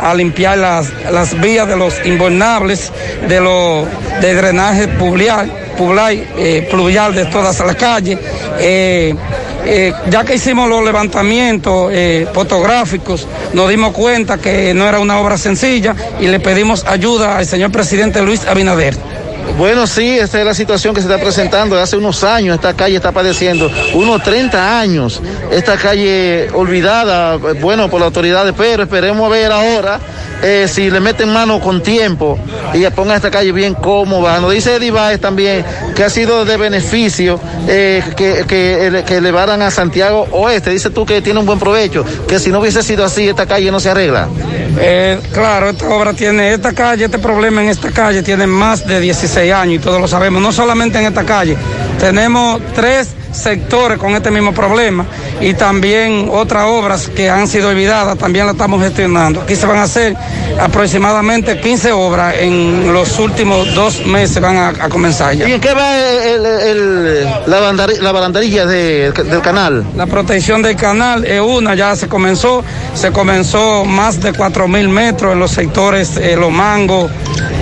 a 0.00 0.14
limpiar 0.14 0.58
las, 0.58 0.92
las 1.10 1.40
vías 1.40 1.68
de 1.68 1.76
los 1.76 1.94
inbornables, 2.04 2.92
de 3.28 3.40
los 3.40 3.86
de 4.20 4.34
drenaje 4.34 4.88
pluvial, 4.88 5.50
pluvial 6.70 7.14
de 7.14 7.24
todas 7.26 7.60
las 7.60 7.76
calles. 7.76 8.18
Eh, 9.66 9.92
ya 10.10 10.24
que 10.24 10.34
hicimos 10.34 10.68
los 10.68 10.84
levantamientos 10.84 11.90
eh, 11.92 12.26
fotográficos, 12.32 13.26
nos 13.52 13.68
dimos 13.68 13.92
cuenta 13.92 14.38
que 14.38 14.74
no 14.74 14.86
era 14.86 14.98
una 14.98 15.18
obra 15.18 15.38
sencilla 15.38 15.94
y 16.20 16.26
le 16.26 16.40
pedimos 16.40 16.84
ayuda 16.86 17.38
al 17.38 17.46
señor 17.46 17.72
presidente 17.72 18.22
Luis 18.22 18.44
Abinader. 18.46 19.23
Bueno, 19.58 19.86
sí, 19.86 20.18
esta 20.18 20.40
es 20.40 20.44
la 20.44 20.54
situación 20.54 20.94
que 20.94 21.00
se 21.00 21.06
está 21.06 21.22
presentando. 21.22 21.78
Hace 21.78 21.96
unos 21.96 22.24
años 22.24 22.56
esta 22.56 22.74
calle 22.74 22.96
está 22.96 23.12
padeciendo, 23.12 23.70
unos 23.94 24.22
30 24.22 24.80
años, 24.80 25.20
esta 25.52 25.76
calle 25.76 26.48
olvidada, 26.52 27.36
bueno, 27.36 27.88
por 27.88 28.00
las 28.00 28.06
autoridades, 28.06 28.52
pero 28.56 28.82
esperemos 28.82 29.30
ver 29.30 29.52
ahora 29.52 30.00
eh, 30.42 30.66
si 30.68 30.90
le 30.90 31.00
meten 31.00 31.32
mano 31.32 31.60
con 31.60 31.82
tiempo 31.82 32.38
y 32.74 32.84
pongan 32.90 33.16
esta 33.16 33.30
calle 33.30 33.52
bien 33.52 33.74
cómoda. 33.74 34.40
Nos 34.40 34.52
dice 34.52 34.76
Eddie 34.76 35.18
también 35.18 35.64
que 35.94 36.04
ha 36.04 36.10
sido 36.10 36.44
de 36.44 36.56
beneficio 36.56 37.40
eh, 37.68 38.02
que, 38.16 38.44
que, 38.46 39.04
que 39.06 39.16
elevaran 39.16 39.62
a 39.62 39.70
Santiago 39.70 40.26
Oeste. 40.32 40.70
Dice 40.70 40.90
tú 40.90 41.06
que 41.06 41.22
tiene 41.22 41.40
un 41.40 41.46
buen 41.46 41.58
provecho, 41.58 42.04
que 42.26 42.38
si 42.38 42.50
no 42.50 42.60
hubiese 42.60 42.82
sido 42.82 43.04
así, 43.04 43.28
esta 43.28 43.46
calle 43.46 43.70
no 43.70 43.80
se 43.80 43.90
arregla. 43.90 44.28
Eh, 44.76 45.20
claro, 45.32 45.70
esta 45.70 45.88
obra 45.88 46.12
tiene, 46.12 46.52
esta 46.52 46.72
calle, 46.72 47.04
este 47.04 47.18
problema 47.18 47.62
en 47.62 47.68
esta 47.68 47.90
calle 47.90 48.22
tiene 48.22 48.46
más 48.46 48.86
de 48.86 49.00
16 49.00 49.52
años 49.52 49.76
y 49.76 49.78
todos 49.78 50.00
lo 50.00 50.08
sabemos, 50.08 50.42
no 50.42 50.52
solamente 50.52 50.98
en 50.98 51.06
esta 51.06 51.24
calle, 51.24 51.56
tenemos 51.98 52.60
tres 52.74 53.14
sectores 53.34 53.98
con 53.98 54.12
este 54.14 54.30
mismo 54.30 54.52
problema 54.52 55.04
y 55.40 55.54
también 55.54 56.28
otras 56.30 56.64
obras 56.66 57.08
que 57.08 57.28
han 57.28 57.48
sido 57.48 57.68
olvidadas, 57.68 58.16
también 58.18 58.46
la 58.46 58.52
estamos 58.52 58.82
gestionando. 58.82 59.40
Aquí 59.42 59.56
se 59.56 59.66
van 59.66 59.78
a 59.78 59.82
hacer 59.84 60.16
aproximadamente 60.60 61.60
15 61.60 61.92
obras 61.92 62.34
en 62.38 62.92
los 62.92 63.18
últimos 63.18 63.74
dos 63.74 64.04
meses 64.06 64.40
van 64.40 64.56
a, 64.56 64.68
a 64.68 64.88
comenzar 64.88 65.34
ya. 65.34 65.48
¿Y 65.48 65.52
en 65.52 65.60
qué 65.60 65.74
va 65.74 65.96
el- 65.98 67.24
la, 67.46 67.60
bandari- 67.60 67.98
la 68.00 68.12
de- 68.66 69.12
del 69.12 69.40
canal? 69.42 69.84
La 69.96 70.06
protección 70.06 70.62
del 70.62 70.76
canal 70.76 71.24
es 71.24 71.40
una, 71.40 71.74
ya 71.74 71.94
se 71.96 72.08
comenzó, 72.08 72.64
se 72.94 73.10
comenzó 73.12 73.84
más 73.84 74.20
de 74.20 74.32
cuatro 74.32 74.68
mil 74.68 74.88
metros 74.88 75.32
en 75.32 75.40
los 75.40 75.50
sectores 75.50 76.16
eh, 76.16 76.36
Los 76.36 76.50
Mangos, 76.52 77.10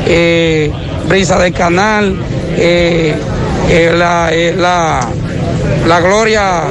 eh, 0.06 0.70
Brisa 1.08 1.38
del 1.38 1.52
Canal, 1.52 2.16
eh, 2.56 3.14
la, 3.94 4.30
la, 4.56 5.08
la 5.86 6.00
Gloria, 6.00 6.64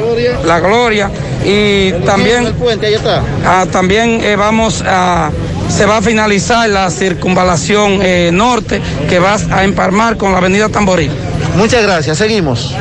la 0.45 0.59
Gloria 0.59 1.09
y 1.43 1.91
también, 2.05 2.45
El 2.45 2.53
puente, 2.53 2.87
ahí 2.87 2.93
está. 2.93 3.23
ah, 3.45 3.65
también 3.71 4.19
eh, 4.23 4.35
vamos 4.35 4.83
a, 4.85 5.31
se 5.69 5.85
va 5.85 5.97
a 5.97 6.01
finalizar 6.01 6.69
la 6.69 6.89
circunvalación 6.89 7.99
eh, 8.01 8.29
norte 8.31 8.81
que 9.09 9.19
va 9.19 9.37
a 9.51 9.63
empalmar 9.63 10.17
con 10.17 10.31
la 10.31 10.37
avenida 10.37 10.69
Tamboril. 10.69 11.11
Muchas 11.55 11.83
gracias, 11.83 12.17
seguimos. 12.17 12.75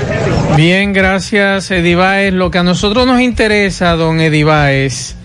Bien, 0.56 0.92
gracias 0.92 1.70
Edivaes. 1.70 2.32
Lo 2.32 2.50
que 2.50 2.58
a 2.58 2.62
nosotros 2.62 3.06
nos 3.06 3.20
interesa, 3.20 3.96
don 3.96 4.20
Edivaes, 4.20 5.16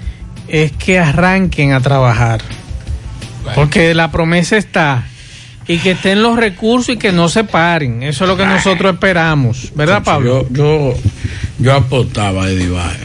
es 0.47 0.71
que 0.71 0.99
arranquen 0.99 1.73
a 1.73 1.81
trabajar. 1.81 2.41
Porque 3.53 3.93
la 3.93 4.11
promesa 4.11 4.57
está. 4.57 5.03
Y 5.67 5.77
que 5.79 5.91
estén 5.91 6.21
los 6.21 6.35
recursos 6.37 6.89
y 6.95 6.97
que 6.97 7.11
no 7.11 7.27
se 7.29 7.43
paren. 7.43 8.03
Eso 8.03 8.23
es 8.25 8.29
lo 8.29 8.37
que 8.37 8.45
nosotros 8.45 8.93
esperamos. 8.93 9.71
¿Verdad, 9.75 10.03
Pablo? 10.03 10.47
Yo, 10.51 10.93
yo, 10.93 10.93
yo 11.59 11.73
apostaba 11.73 12.43
a 12.45 12.49
Eddie 12.49 12.69
Baez. 12.69 12.99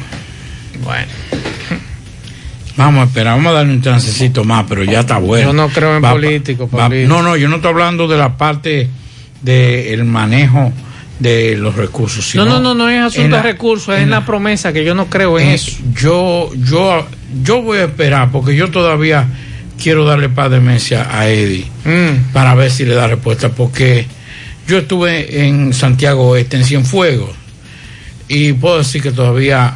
Bueno. 0.85 1.07
Vamos 2.77 3.03
a 3.03 3.05
esperar, 3.07 3.37
vamos 3.37 3.51
a 3.51 3.55
darle 3.57 3.73
un 3.75 3.83
chancecito 3.83 4.45
más, 4.45 4.65
pero 4.69 4.85
ya 4.85 5.01
está 5.01 5.19
bueno. 5.19 5.49
Yo 5.49 5.53
no 5.53 5.69
creo 5.69 5.97
en 5.97 6.05
Va- 6.05 6.13
político, 6.13 6.69
va-. 6.71 6.89
No, 6.89 7.23
no, 7.23 7.37
yo 7.37 7.49
no 7.49 7.57
estoy 7.57 7.71
hablando 7.73 8.09
de 8.09 8.17
la 8.17 8.37
parte 8.39 8.89
del 9.43 10.05
manejo 10.05 10.73
de 11.19 11.57
los 11.59 11.77
recursos. 11.77 12.19
No, 12.35 12.45
sino 12.45 12.45
no, 12.47 12.61
no, 12.61 12.75
no 12.75 12.89
es 12.89 12.97
en 12.97 13.03
asunto 13.03 13.29
la- 13.31 13.37
de 13.39 13.43
recursos, 13.43 13.89
es 13.95 13.97
en 13.99 14.05
en 14.05 14.11
la- 14.11 14.21
la 14.21 14.27
promesa 14.27 14.73
que 14.73 14.85
yo 14.85 14.95
no 14.95 15.07
creo 15.07 15.39
en 15.39 15.49
Eh, 15.49 15.55
eso. 15.55 15.73
Yo, 15.95 16.51
yo, 16.55 17.07
yo 17.43 17.61
voy 17.63 17.79
a 17.79 17.85
esperar 17.85 18.31
porque 18.31 18.57
yo 18.57 18.71
todavía 18.71 19.27
quiero 19.81 20.05
darle 20.05 20.29
paz 20.29 20.51
de 20.51 20.61
meses 20.61 20.99
a 21.01 21.29
Eddie 21.29 21.67
Mm. 21.85 22.33
para 22.33 22.55
ver 22.55 22.71
si 22.71 22.85
le 22.85 22.95
da 22.95 23.07
respuesta 23.07 23.49
porque 23.49 24.07
yo 24.69 24.79
estuve 24.79 25.47
en 25.47 25.73
Santiago 25.73 26.29
Oeste, 26.29 26.57
en 26.57 26.65
Cienfuegos, 26.65 27.31
y 28.29 28.53
puedo 28.53 28.79
decir 28.79 29.03
que 29.03 29.11
todavía 29.11 29.75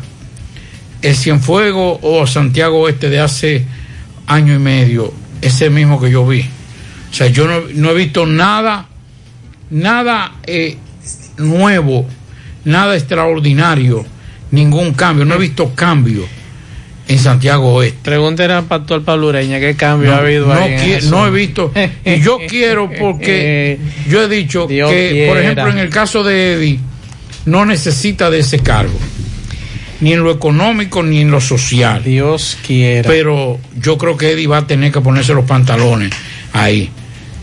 el 1.03 1.17
Cienfuegos 1.17 1.99
o 2.03 2.27
Santiago 2.27 2.81
Oeste 2.83 3.11
de 3.11 3.19
hace 3.21 3.65
año 4.27 4.55
y 4.55 4.59
medio 4.59 5.13
es 5.41 5.61
el 5.63 5.71
mismo 5.73 6.01
que 6.01 6.11
yo 6.11 6.27
vi. 6.27 6.43
O 7.11 7.15
sea, 7.15 7.27
yo 7.29 7.47
no, 7.47 7.63
no 7.75 7.91
he 7.91 7.95
visto 7.95 8.27
nada, 8.27 8.87
nada 9.71 10.33
eh, 10.47 10.77
nuevo, 11.39 12.07
nada 12.65 12.95
extraordinario, 12.95 14.05
ningún 14.51 14.95
cambio. 14.95 15.25
No 15.25 15.35
he 15.35 15.39
visto 15.39 15.75
cambio 15.75 16.27
en 17.07 17.19
Santiago 17.19 17.75
Oeste. 17.75 17.99
Pregúntale 18.03 18.55
al 18.55 18.65
pastor 18.65 19.05
Pablo 19.05 19.29
Ureña 19.29 19.61
qué 19.61 19.75
cambio 19.77 20.11
No, 20.11 20.17
ha 20.17 20.21
habido 20.21 20.47
no 20.47 20.55
ahí. 20.55 20.93
en 20.93 21.11
no 21.11 21.27
he 21.27 21.31
visto. 21.31 21.73
Y 22.05 22.21
yo 22.21 22.39
quiero 22.49 22.91
porque 22.99 23.79
yo 24.09 24.23
he 24.23 24.29
dicho 24.29 24.67
Dios 24.67 24.91
que, 24.91 25.27
por 25.29 25.39
ejemplo, 25.39 25.69
en 25.71 25.79
el 25.79 25.91
caso 25.91 26.23
de 26.25 26.55
Eddie, 26.55 26.81
no 27.47 27.67
necesita 27.67 28.31
de 28.31 28.41
ese 28.41 28.61
cargo. 28.61 28.99
Ni 30.01 30.13
en 30.13 30.23
lo 30.23 30.31
económico 30.31 31.03
ni 31.03 31.21
en 31.21 31.31
lo 31.31 31.41
social. 31.41 32.03
Dios 32.03 32.59
quiera. 32.67 33.09
Pero 33.09 33.59
yo 33.81 33.97
creo 33.97 34.17
que 34.17 34.33
Eddie 34.33 34.47
va 34.47 34.59
a 34.59 34.67
tener 34.67 34.93
que 34.93 35.01
ponerse 35.01 35.35
los 35.35 35.45
pantalones 35.45 36.11
ahí. 36.53 36.91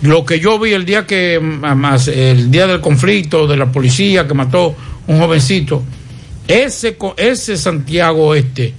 Lo 0.01 0.25
que 0.25 0.39
yo 0.39 0.57
vi 0.59 0.73
el 0.73 0.85
día 0.85 1.05
que 1.05 1.39
más 1.39 2.07
el 2.07 2.49
día 2.49 2.65
del 2.65 2.81
conflicto 2.81 3.45
de 3.45 3.57
la 3.57 3.71
policía 3.71 4.27
que 4.27 4.33
mató 4.33 4.75
un 5.07 5.19
jovencito, 5.19 5.83
ese 6.47 6.97
ese 7.17 7.57
Santiago 7.57 8.33
Este, 8.33 8.73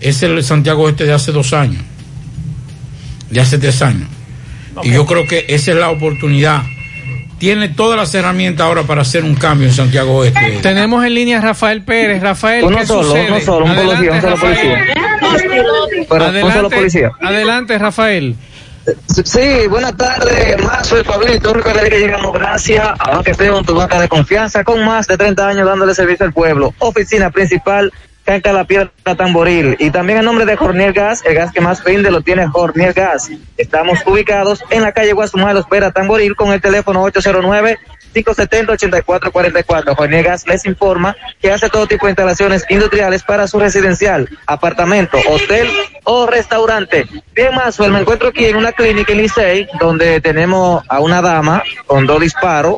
es 0.00 0.22
el 0.22 0.42
Santiago 0.44 0.88
Este 0.88 1.04
de 1.04 1.12
hace 1.12 1.32
dos 1.32 1.52
años, 1.52 1.82
de 3.30 3.40
hace 3.40 3.58
tres 3.58 3.80
años. 3.82 4.08
Y 4.82 4.90
yo 4.92 5.06
creo 5.06 5.26
que 5.26 5.44
esa 5.48 5.70
es 5.72 5.76
la 5.76 5.90
oportunidad. 5.90 6.62
Tiene 7.38 7.68
todas 7.68 7.98
las 7.98 8.14
herramientas 8.14 8.66
ahora 8.66 8.84
para 8.84 9.02
hacer 9.02 9.22
un 9.24 9.34
cambio 9.34 9.68
en 9.68 9.74
Santiago 9.74 10.24
Este. 10.24 10.58
Tenemos 10.62 11.04
en 11.04 11.14
línea 11.14 11.38
a 11.38 11.40
Rafael 11.40 11.82
Pérez. 11.82 12.22
Rafael, 12.22 12.64
Uno 12.64 12.78
¿qué 12.78 12.86
solo, 12.86 13.08
sucede? 13.08 13.26
uno 13.28 13.40
solo, 13.40 13.64
un 13.66 13.70
Adelante, 13.72 13.94
policía, 13.96 14.12
un 14.14 14.20
solo 14.20 14.36
Rafael. 14.36 14.78
Pero 16.08 16.24
adelante, 16.24 16.44
un 16.44 16.52
solo 16.52 16.70
policía. 16.70 17.10
Adelante, 17.20 17.78
Rafael. 17.78 18.36
Sí, 19.24 19.66
buenas 19.70 19.96
tardes, 19.96 20.62
más 20.62 20.86
soy 20.86 21.02
Pablito, 21.04 21.54
recordaré 21.54 21.88
que 21.88 22.00
llegamos 22.00 22.34
gracias 22.34 22.86
a 22.98 23.12
Banco 23.12 23.30
Esteban, 23.30 23.64
tu 23.64 23.74
banca 23.74 23.98
de 23.98 24.08
confianza, 24.08 24.62
con 24.62 24.84
más 24.84 25.06
de 25.06 25.16
30 25.16 25.48
años 25.48 25.66
dándole 25.66 25.94
servicio 25.94 26.26
al 26.26 26.34
pueblo. 26.34 26.74
Oficina 26.80 27.30
principal, 27.30 27.90
Canca 28.24 28.52
La 28.52 28.64
Piedra 28.64 28.90
Tamboril. 29.16 29.76
Y 29.78 29.90
también 29.90 30.18
en 30.18 30.24
nombre 30.24 30.46
de 30.46 30.56
Jornier 30.56 30.92
Gas, 30.92 31.22
el 31.24 31.34
gas 31.34 31.52
que 31.52 31.60
más 31.60 31.82
vende 31.84 32.10
lo 32.10 32.22
tiene 32.22 32.46
Jornier 32.46 32.92
Gas. 32.92 33.30
Estamos 33.56 34.00
ubicados 34.06 34.64
en 34.70 34.82
la 34.82 34.92
calle 34.92 35.12
Guasumá, 35.12 35.52
Los 35.52 35.66
Pera 35.66 35.92
Tamboril, 35.92 36.34
con 36.34 36.52
el 36.52 36.60
teléfono 36.60 37.02
809 37.02 37.78
570-8444. 38.14 39.96
Jornier 39.96 40.24
Gas 40.24 40.46
les 40.46 40.64
informa 40.64 41.16
que 41.40 41.50
hace 41.50 41.68
todo 41.68 41.86
tipo 41.86 42.06
de 42.06 42.12
instalaciones 42.12 42.64
industriales 42.68 43.22
para 43.22 43.46
su 43.46 43.58
residencial, 43.58 44.28
apartamento, 44.46 45.18
hotel 45.28 45.68
o 46.04 46.26
restaurante. 46.26 47.06
Bien, 47.34 47.54
más, 47.54 47.78
me 47.80 48.00
encuentro 48.00 48.28
aquí 48.28 48.46
en 48.46 48.56
una 48.56 48.72
clínica 48.72 49.12
en 49.12 49.18
Licey, 49.18 49.68
donde 49.80 50.20
tenemos 50.20 50.84
a 50.88 51.00
una 51.00 51.20
dama 51.20 51.62
con 51.86 52.06
dos 52.06 52.20
disparos. 52.20 52.76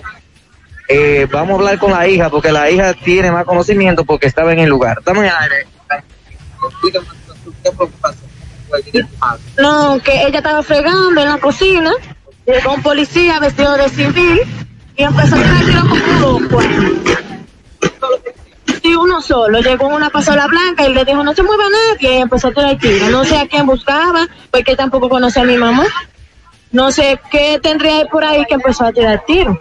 Eh, 0.88 1.26
vamos 1.30 1.50
a 1.50 1.54
hablar 1.54 1.78
con 1.78 1.90
la 1.90 2.06
hija, 2.06 2.30
porque 2.30 2.52
la 2.52 2.70
hija 2.70 2.94
tiene 2.94 3.32
más 3.32 3.44
conocimiento 3.44 4.04
porque 4.04 4.26
estaba 4.26 4.52
en 4.52 4.60
el 4.60 4.68
lugar. 4.68 4.98
Estamos 4.98 5.24
el 5.24 5.30
aire. 5.30 5.66
No, 9.58 10.00
que 10.02 10.22
ella 10.26 10.38
estaba 10.38 10.62
fregando 10.62 11.20
en 11.20 11.28
la 11.28 11.38
cocina, 11.38 11.92
llegó 12.46 12.74
un 12.74 12.82
policía 12.82 13.38
vestido 13.40 13.76
de 13.76 13.88
civil 13.88 14.40
y 14.96 15.02
empezó 15.02 15.36
a 15.36 15.38
tirar 15.38 15.82
como 15.82 15.94
un 15.94 16.20
loco. 16.20 16.62
Sí, 18.82 18.94
uno 18.94 19.20
solo, 19.20 19.60
llegó 19.60 19.88
una 19.88 20.10
pasola 20.10 20.46
blanca 20.46 20.86
y 20.86 20.94
le 20.94 21.04
dijo 21.04 21.22
no 21.24 21.34
se 21.34 21.42
mueva 21.42 21.64
nadie 21.68 22.18
y 22.18 22.20
empezó 22.20 22.48
a 22.48 22.52
tirar 22.52 22.78
tiro. 22.78 23.08
No 23.10 23.24
sé 23.24 23.36
a 23.36 23.48
quién 23.48 23.66
buscaba, 23.66 24.28
porque 24.50 24.76
tampoco 24.76 25.08
conoce 25.08 25.40
a 25.40 25.44
mi 25.44 25.56
mamá. 25.56 25.84
No 26.70 26.92
sé 26.92 27.20
qué 27.30 27.58
tendría 27.62 28.06
por 28.06 28.24
ahí 28.24 28.44
que 28.46 28.54
empezó 28.54 28.84
a 28.84 28.92
tirar 28.92 29.24
tiro. 29.26 29.58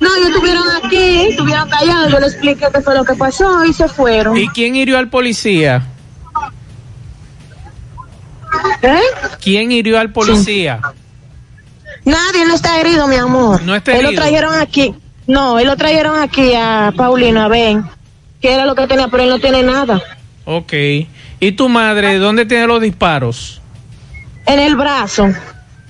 No, 0.00 0.14
ellos 0.16 0.28
estuvieron 0.30 0.64
aquí, 0.84 1.28
estuvieron 1.30 1.68
callados, 1.68 2.12
yo 2.12 2.20
le 2.20 2.26
expliqué 2.26 2.66
qué 2.72 2.80
fue 2.82 2.94
lo 2.94 3.04
que 3.04 3.14
pasó 3.14 3.64
y 3.64 3.72
se 3.72 3.88
fueron. 3.88 4.36
¿Y 4.36 4.48
quién 4.48 4.74
hirió 4.76 4.98
al 4.98 5.08
policía? 5.08 5.86
¿Eh? 8.82 9.00
¿Quién 9.40 9.72
hirió 9.72 9.98
al 9.98 10.12
policía? 10.12 10.80
Nadie 12.04 12.44
no 12.46 12.54
está 12.54 12.78
herido, 12.80 13.06
mi 13.08 13.16
amor. 13.16 13.62
No 13.62 13.74
está 13.74 13.92
Él 13.96 14.02
lo 14.02 14.08
herido. 14.08 14.22
trajeron 14.22 14.54
aquí. 14.54 14.94
No, 15.26 15.58
él 15.58 15.66
lo 15.66 15.76
trajeron 15.76 16.18
aquí 16.20 16.52
a 16.54 16.92
Paulino, 16.94 17.42
a 17.42 17.48
Ben, 17.48 17.82
que 18.42 18.52
era 18.52 18.66
lo 18.66 18.74
que 18.74 18.86
tenía, 18.86 19.08
pero 19.08 19.22
él 19.22 19.30
no 19.30 19.38
tiene 19.38 19.62
nada. 19.62 20.02
Ok. 20.44 20.72
¿Y 21.40 21.52
tu 21.52 21.68
madre, 21.70 22.18
dónde 22.18 22.44
tiene 22.44 22.66
los 22.66 22.80
disparos? 22.82 23.60
En 24.44 24.60
el 24.60 24.76
brazo. 24.76 25.28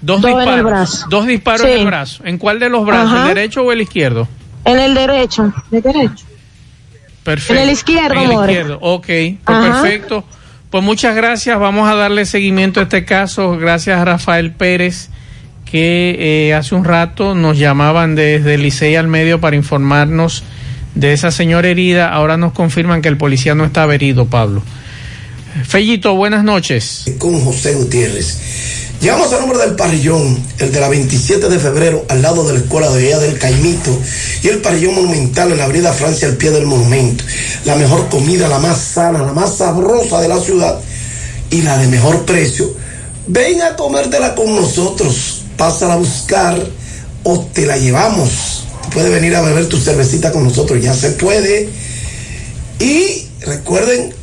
Dos 0.04 0.20
Dos 0.20 0.30
en 0.30 0.36
disparos. 0.38 0.58
el 0.58 0.64
brazo. 0.64 1.06
Dos 1.08 1.26
disparos 1.26 1.60
Sí. 1.62 1.72
en 1.72 1.78
el 1.80 1.86
brazo. 1.86 2.22
¿En 2.26 2.38
cuál 2.38 2.58
de 2.60 2.68
los 2.68 2.84
brazos? 2.84 3.12
Ajá. 3.14 3.28
¿El 3.28 3.34
derecho 3.34 3.62
o 3.62 3.72
el 3.72 3.80
izquierdo? 3.80 4.28
En 4.64 4.78
el 4.78 4.94
derecho. 4.94 5.52
¿De 5.70 5.80
derecho? 5.80 6.24
Perfecto. 7.22 7.54
En 7.54 7.58
el 7.68 7.70
izquierdo, 7.70 8.14
En 8.20 8.30
el 8.30 8.40
izquierdo. 8.40 8.78
Ok, 8.82 9.06
pues 9.06 9.38
perfecto. 9.46 10.24
Pues 10.70 10.84
muchas 10.84 11.14
gracias. 11.16 11.58
Vamos 11.58 11.88
a 11.88 11.94
darle 11.94 12.26
seguimiento 12.26 12.80
a 12.80 12.82
este 12.82 13.04
caso. 13.04 13.56
Gracias 13.56 13.98
a 13.98 14.04
Rafael 14.04 14.52
Pérez, 14.52 15.08
que 15.64 16.16
eh, 16.48 16.54
hace 16.54 16.74
un 16.74 16.84
rato 16.84 17.34
nos 17.34 17.56
llamaban 17.58 18.14
desde 18.14 18.58
Licey 18.58 18.96
al 18.96 19.06
medio 19.08 19.40
para 19.40 19.56
informarnos 19.56 20.42
de 20.94 21.12
esa 21.12 21.30
señora 21.30 21.68
herida. 21.68 22.12
Ahora 22.12 22.36
nos 22.36 22.52
confirman 22.52 23.00
que 23.02 23.08
el 23.08 23.16
policía 23.16 23.54
no 23.54 23.64
estaba 23.64 23.94
herido, 23.94 24.26
Pablo. 24.26 24.62
Fellito, 25.66 26.14
buenas 26.16 26.42
noches. 26.44 27.04
con 27.18 27.40
José 27.40 27.74
Gutiérrez. 27.74 28.83
Llegamos 29.04 29.30
al 29.34 29.40
nombre 29.40 29.58
del 29.58 29.76
parrillón, 29.76 30.42
el 30.58 30.72
de 30.72 30.80
la 30.80 30.88
27 30.88 31.50
de 31.50 31.58
febrero, 31.58 32.06
al 32.08 32.22
lado 32.22 32.42
de 32.46 32.54
la 32.54 32.60
escuela 32.60 32.90
de 32.90 33.02
Villa 33.02 33.18
del 33.18 33.38
Caimito, 33.38 33.90
y 34.42 34.48
el 34.48 34.62
parrillón 34.62 34.94
monumental 34.94 35.52
en 35.52 35.58
la 35.58 35.64
avenida 35.64 35.92
Francia, 35.92 36.26
al 36.26 36.38
pie 36.38 36.50
del 36.50 36.64
monumento. 36.64 37.22
La 37.66 37.76
mejor 37.76 38.08
comida, 38.08 38.48
la 38.48 38.60
más 38.60 38.78
sana, 38.78 39.18
la 39.18 39.34
más 39.34 39.58
sabrosa 39.58 40.22
de 40.22 40.28
la 40.28 40.40
ciudad 40.40 40.80
y 41.50 41.60
la 41.60 41.76
de 41.76 41.88
mejor 41.88 42.24
precio. 42.24 42.74
Ven 43.26 43.60
a 43.60 43.76
comértela 43.76 44.34
con 44.34 44.54
nosotros, 44.54 45.42
pásala 45.58 45.92
a 45.92 45.98
buscar 45.98 46.66
o 47.24 47.40
te 47.52 47.66
la 47.66 47.76
llevamos. 47.76 48.64
Puedes 48.94 49.10
venir 49.10 49.36
a 49.36 49.42
beber 49.42 49.68
tu 49.68 49.76
cervecita 49.76 50.32
con 50.32 50.44
nosotros, 50.44 50.82
ya 50.82 50.94
se 50.94 51.10
puede. 51.10 51.68
Y 52.78 53.28
recuerden 53.42 54.14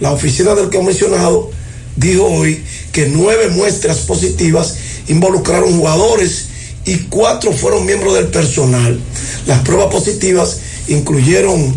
La 0.00 0.10
oficina 0.12 0.54
del 0.54 0.70
comisionado 0.70 1.52
dijo 1.96 2.24
hoy 2.24 2.62
que 2.92 3.08
nueve 3.08 3.48
muestras 3.48 3.98
positivas 3.98 4.76
involucraron 5.08 5.76
jugadores 5.76 6.46
y 6.84 6.98
cuatro 7.08 7.52
fueron 7.52 7.84
miembros 7.84 8.14
del 8.14 8.28
personal. 8.28 8.98
Las 9.46 9.58
pruebas 9.60 9.88
positivas 9.88 10.58
incluyeron 10.88 11.74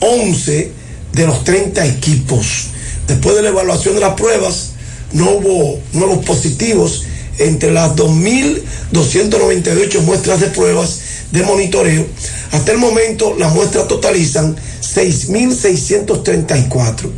11 0.00 0.72
de 1.12 1.26
los 1.26 1.44
30 1.44 1.86
equipos. 1.86 2.66
Después 3.06 3.36
de 3.36 3.42
la 3.42 3.50
evaluación 3.50 3.94
de 3.94 4.00
las 4.00 4.14
pruebas, 4.14 4.70
no 5.12 5.30
hubo 5.30 5.78
nuevos 5.92 6.24
positivos 6.24 7.04
entre 7.38 7.70
las 7.72 7.94
2.298 7.96 10.00
muestras 10.02 10.40
de 10.40 10.48
pruebas 10.48 10.98
de 11.32 11.42
monitoreo. 11.42 12.06
Hasta 12.52 12.72
el 12.72 12.78
momento 12.78 13.34
las 13.38 13.54
muestras 13.54 13.86
totalizan 13.88 14.56
6.634. 14.82 17.10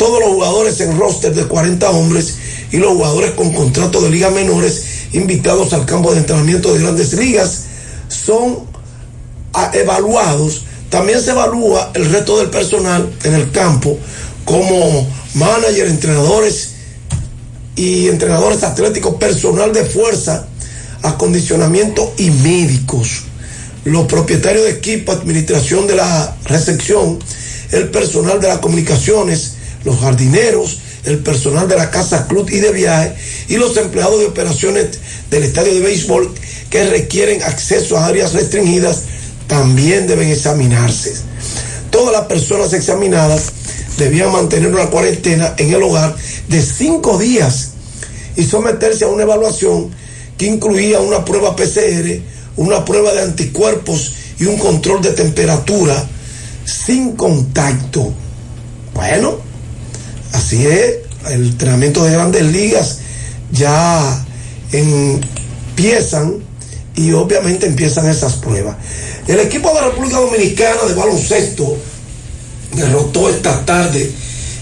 Todos 0.00 0.18
los 0.20 0.30
jugadores 0.30 0.80
en 0.80 0.98
roster 0.98 1.34
de 1.34 1.44
40 1.44 1.90
hombres 1.90 2.36
y 2.72 2.78
los 2.78 2.92
jugadores 2.94 3.32
con 3.32 3.52
contrato 3.52 4.00
de 4.00 4.08
ligas 4.08 4.32
menores 4.32 4.82
invitados 5.12 5.74
al 5.74 5.84
campo 5.84 6.10
de 6.14 6.20
entrenamiento 6.20 6.72
de 6.72 6.80
grandes 6.80 7.12
ligas 7.12 7.64
son 8.08 8.60
a- 9.52 9.70
evaluados. 9.74 10.62
También 10.88 11.20
se 11.20 11.32
evalúa 11.32 11.90
el 11.92 12.06
resto 12.10 12.38
del 12.38 12.48
personal 12.48 13.12
en 13.24 13.34
el 13.34 13.50
campo 13.50 13.98
como 14.46 15.06
manager, 15.34 15.86
entrenadores 15.88 16.70
y 17.76 18.08
entrenadores 18.08 18.62
atléticos, 18.62 19.16
personal 19.16 19.70
de 19.74 19.84
fuerza, 19.84 20.46
acondicionamiento 21.02 22.14
y 22.16 22.30
médicos. 22.30 23.24
Los 23.84 24.06
propietarios 24.06 24.64
de 24.64 24.70
equipo, 24.70 25.12
administración 25.12 25.86
de 25.86 25.96
la 25.96 26.36
recepción, 26.46 27.18
el 27.70 27.90
personal 27.90 28.40
de 28.40 28.48
las 28.48 28.60
comunicaciones, 28.60 29.56
los 29.84 29.98
jardineros, 29.98 30.78
el 31.04 31.18
personal 31.18 31.68
de 31.68 31.76
la 31.76 31.90
casa 31.90 32.26
club 32.26 32.48
y 32.50 32.58
de 32.58 32.72
viaje 32.72 33.14
y 33.48 33.56
los 33.56 33.76
empleados 33.76 34.20
de 34.20 34.26
operaciones 34.26 34.98
del 35.30 35.44
estadio 35.44 35.74
de 35.74 35.80
béisbol 35.80 36.32
que 36.68 36.84
requieren 36.84 37.42
acceso 37.42 37.96
a 37.96 38.06
áreas 38.06 38.32
restringidas 38.32 39.02
también 39.46 40.06
deben 40.06 40.28
examinarse. 40.28 41.14
Todas 41.90 42.12
las 42.12 42.26
personas 42.26 42.72
examinadas 42.72 43.46
debían 43.98 44.32
mantener 44.32 44.72
una 44.72 44.86
cuarentena 44.86 45.54
en 45.58 45.72
el 45.72 45.82
hogar 45.82 46.14
de 46.48 46.62
cinco 46.62 47.18
días 47.18 47.70
y 48.36 48.44
someterse 48.44 49.04
a 49.04 49.08
una 49.08 49.24
evaluación 49.24 49.90
que 50.38 50.46
incluía 50.46 51.00
una 51.00 51.24
prueba 51.24 51.56
PCR, 51.56 52.20
una 52.56 52.84
prueba 52.84 53.12
de 53.12 53.22
anticuerpos 53.22 54.12
y 54.38 54.44
un 54.44 54.56
control 54.58 55.02
de 55.02 55.12
temperatura 55.12 56.08
sin 56.64 57.16
contacto. 57.16 58.12
Bueno, 58.94 59.49
así 60.32 60.66
es, 60.66 60.96
el 61.30 61.46
entrenamiento 61.46 62.04
de 62.04 62.12
grandes 62.12 62.44
ligas 62.44 62.98
ya 63.52 64.24
empiezan 64.72 66.36
y 66.96 67.12
obviamente 67.12 67.66
empiezan 67.66 68.08
esas 68.08 68.34
pruebas. 68.34 68.76
El 69.26 69.40
equipo 69.40 69.68
de 69.68 69.74
la 69.74 69.86
República 69.88 70.18
Dominicana 70.18 70.82
de 70.88 70.94
baloncesto 70.94 71.76
derrotó 72.74 73.30
esta 73.30 73.64
tarde 73.64 74.10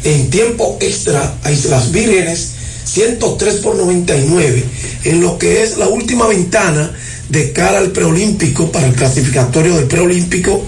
en 0.05 0.31
tiempo 0.31 0.78
extra 0.81 1.35
a 1.43 1.51
Islas 1.51 1.90
Vírgenes 1.93 2.53
103 2.85 3.57
por 3.57 3.77
99 3.77 4.65
en 5.05 5.20
lo 5.20 5.39
que 5.39 5.62
es 5.62 5.77
la 5.77 5.89
última 5.89 6.27
ventana 6.27 6.93
de 7.28 7.53
cara 7.53 7.78
al 7.78 7.90
preolímpico 7.90 8.73
para 8.73 8.86
el 8.86 8.95
clasificatorio 8.95 9.77
del 9.77 9.86
preolímpico 9.86 10.62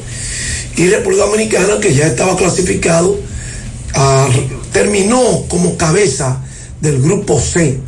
y 0.77 0.89
República 0.89 1.24
Dominicana 1.24 1.81
que 1.81 1.94
ya 1.94 2.06
estaba 2.06 2.36
clasificado 2.36 3.18
ah, 3.94 4.28
terminó 4.72 5.44
como 5.48 5.76
cabeza 5.76 6.42
del 6.80 7.01
grupo 7.01 7.40
C 7.40 7.78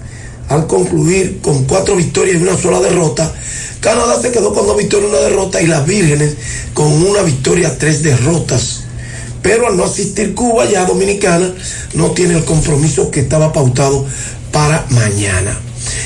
al 0.48 0.66
concluir 0.66 1.40
con 1.40 1.64
cuatro 1.64 1.96
victorias 1.96 2.36
y 2.36 2.42
una 2.42 2.56
sola 2.56 2.80
derrota. 2.80 3.32
Canadá 3.80 4.20
se 4.20 4.30
quedó 4.30 4.52
con 4.52 4.66
dos 4.66 4.76
victorias 4.76 5.10
y 5.10 5.14
una 5.14 5.24
derrota 5.24 5.60
y 5.62 5.66
las 5.66 5.86
Vírgenes 5.86 6.36
con 6.74 6.86
una 6.86 7.22
victoria, 7.22 7.76
tres 7.78 8.02
derrotas. 8.02 8.82
Pero 9.42 9.66
al 9.66 9.76
no 9.76 9.84
asistir 9.84 10.34
Cuba, 10.34 10.70
ya 10.70 10.84
Dominicana 10.84 11.52
no 11.94 12.12
tiene 12.12 12.34
el 12.34 12.44
compromiso 12.44 13.10
que 13.10 13.20
estaba 13.20 13.52
pautado 13.52 14.06
para 14.52 14.86
mañana. 14.90 15.58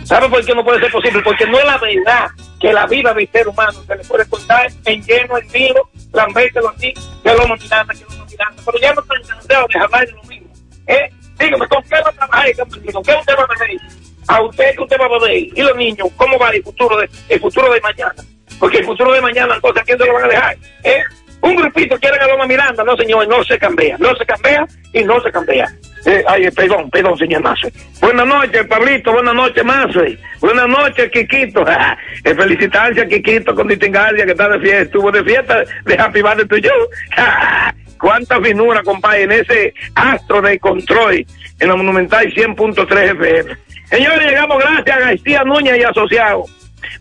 ¿Sabe 0.03 0.27
por 0.29 0.43
qué 0.43 0.55
no 0.55 0.63
puede 0.63 0.79
ser 0.79 0.91
posible? 0.91 1.21
Porque 1.23 1.45
no 1.45 1.59
es 1.59 1.65
la 1.65 1.77
verdad 1.77 2.27
que 2.59 2.73
la 2.73 2.87
vida 2.87 3.13
del 3.13 3.29
ser 3.31 3.47
humano 3.47 3.79
se 3.85 3.95
le 3.95 4.03
puede 4.05 4.25
contar 4.25 4.71
en 4.85 5.03
lleno, 5.03 5.37
en 5.37 5.47
vilo, 5.51 5.87
lambérselo 6.13 6.69
así, 6.69 6.91
que 7.23 7.29
lo 7.33 7.47
Miranda, 7.55 7.93
que 7.93 8.03
lo 8.17 8.25
Miranda. 8.25 8.61
Pero 8.65 8.79
ya 8.81 8.93
no 8.93 9.01
están 9.01 9.21
cansados 9.27 9.67
de 9.71 9.79
hablar 9.79 10.05
de 10.07 10.11
lo 10.13 10.23
mismo. 10.23 10.47
¿Eh? 10.87 11.09
Dígame, 11.39 11.67
¿con 11.67 11.83
qué 11.83 11.95
va 12.03 12.09
a 12.09 12.13
trabajar 12.13 12.47
el 12.49 12.55
campesino? 12.57 13.01
¿Qué 13.03 13.13
usted 13.19 13.33
va 13.37 13.43
a 13.43 13.47
beber? 13.47 13.69
A 14.29 14.41
usted, 14.41 14.75
¿qué 14.75 14.83
usted 14.83 14.97
va 14.99 15.05
a 15.05 15.19
beber? 15.19 15.37
Y 15.55 15.61
los 15.61 15.75
niños, 15.75 16.07
¿cómo 16.15 16.37
va 16.37 16.51
el 16.51 16.63
futuro 16.63 16.97
de, 16.97 17.09
el 17.29 17.39
futuro 17.39 17.73
de 17.73 17.81
mañana? 17.81 18.13
Porque 18.59 18.77
el 18.77 18.85
futuro 18.85 19.11
de 19.11 19.21
mañana, 19.21 19.55
entonces, 19.55 19.81
¿a 19.81 19.85
quién 19.85 19.97
se 19.97 20.05
lo 20.05 20.13
van 20.13 20.25
a 20.25 20.27
dejar? 20.27 20.57
¿Eh? 20.83 21.01
Un 21.41 21.55
grupito 21.55 21.97
quiere 21.97 22.17
a 22.17 22.27
Loma 22.27 22.45
Miranda, 22.45 22.83
no 22.83 22.95
señor, 22.95 23.27
no 23.27 23.43
se 23.43 23.57
cambia, 23.57 23.97
no 23.97 24.15
se 24.15 24.25
cambia 24.25 24.67
y 24.93 25.03
no 25.03 25.19
se 25.21 25.31
cambia. 25.31 25.67
Eh, 26.05 26.23
ay, 26.27 26.51
perdón, 26.51 26.91
perdón, 26.91 27.17
señor 27.17 27.41
Mace. 27.41 27.73
Buenas 28.01 28.27
noches, 28.27 28.67
Pablito, 28.67 29.11
buenas 29.13 29.33
noches, 29.33 29.65
Mace. 29.65 30.19
Buenas 30.41 30.67
noches, 30.67 31.09
Quiquito. 31.11 31.65
eh, 32.23 32.35
felicitarse 32.35 33.01
a 33.01 33.07
Quiquito 33.07 33.55
con 33.55 33.67
distingancia 33.67 34.25
que 34.25 34.31
está 34.31 34.47
de 34.47 34.59
fiesta, 34.59 34.81
estuvo 34.81 35.11
de 35.11 35.23
fiesta 35.23 35.63
de 35.85 35.95
Happy 35.95 36.21
Birthday 36.21 36.47
to 36.47 36.57
you. 36.57 36.71
Cuánta 37.99 38.39
finura, 38.41 38.83
compadre, 38.83 39.23
en 39.23 39.31
ese 39.31 39.73
astro 39.95 40.41
de 40.41 40.59
control 40.59 41.25
en 41.59 41.67
la 41.67 41.75
Monumental 41.75 42.31
100.3 42.33 43.11
FM. 43.11 43.57
Señores, 43.89 44.27
llegamos 44.27 44.59
gracias 44.59 44.95
a 44.95 44.99
García 44.99 45.43
Núñez 45.43 45.79
y 45.79 45.83
Asociados. 45.83 46.51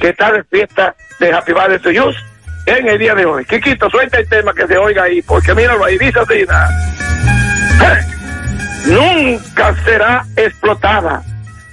que 0.00 0.08
está 0.08 0.32
de 0.32 0.44
fiesta 0.44 0.94
de 1.18 1.32
Happy 1.32 1.52
to 1.82 1.90
en 2.66 2.88
el 2.88 2.98
día 2.98 3.14
de 3.14 3.26
hoy. 3.26 3.44
Quiquito, 3.44 3.88
suelta 3.90 4.18
el 4.18 4.28
tema 4.28 4.52
que 4.52 4.66
se 4.66 4.76
oiga 4.76 5.04
ahí, 5.04 5.22
porque 5.22 5.54
míralo 5.54 5.84
ahí, 5.84 5.98
dice 5.98 6.20
así, 6.20 6.44
nada. 6.46 6.70
Nunca 8.86 9.74
será 9.84 10.24
explotada. 10.36 11.22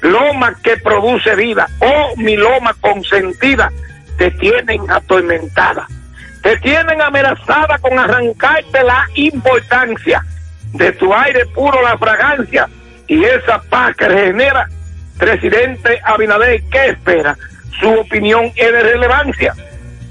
Loma 0.01 0.55
que 0.61 0.77
produce 0.77 1.35
vida, 1.35 1.67
oh 1.79 2.13
mi 2.17 2.35
loma 2.35 2.75
consentida, 2.79 3.71
te 4.17 4.29
tienen 4.31 4.89
atormentada. 4.89 5.87
Te 6.43 6.55
tienen 6.57 7.01
amenazada 7.01 7.77
con 7.79 7.97
arrancarte 7.97 8.83
la 8.83 9.07
importancia 9.15 10.23
de 10.73 10.91
tu 10.93 11.13
aire 11.13 11.45
puro, 11.47 11.81
la 11.81 11.97
fragancia 11.97 12.69
y 13.07 13.23
esa 13.23 13.59
paz 13.63 13.95
que 13.95 14.07
regenera. 14.07 14.69
Presidente 15.17 15.99
Abinader, 16.03 16.61
¿qué 16.69 16.89
espera? 16.89 17.35
Su 17.79 17.89
opinión 17.91 18.51
es 18.55 18.71
de 18.71 18.83
relevancia 18.83 19.53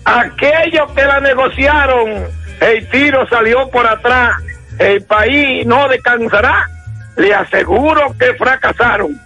aquellos 0.06 0.92
que 0.92 1.04
la 1.04 1.20
negociaron, 1.20 2.26
el 2.60 2.88
tiro 2.88 3.26
salió 3.28 3.68
por 3.70 3.86
atrás, 3.86 4.36
el 4.78 5.02
país 5.02 5.66
no 5.66 5.88
descansará, 5.88 6.68
le 7.16 7.34
aseguro 7.34 8.14
que 8.18 8.34
fracasaron. 8.34 9.20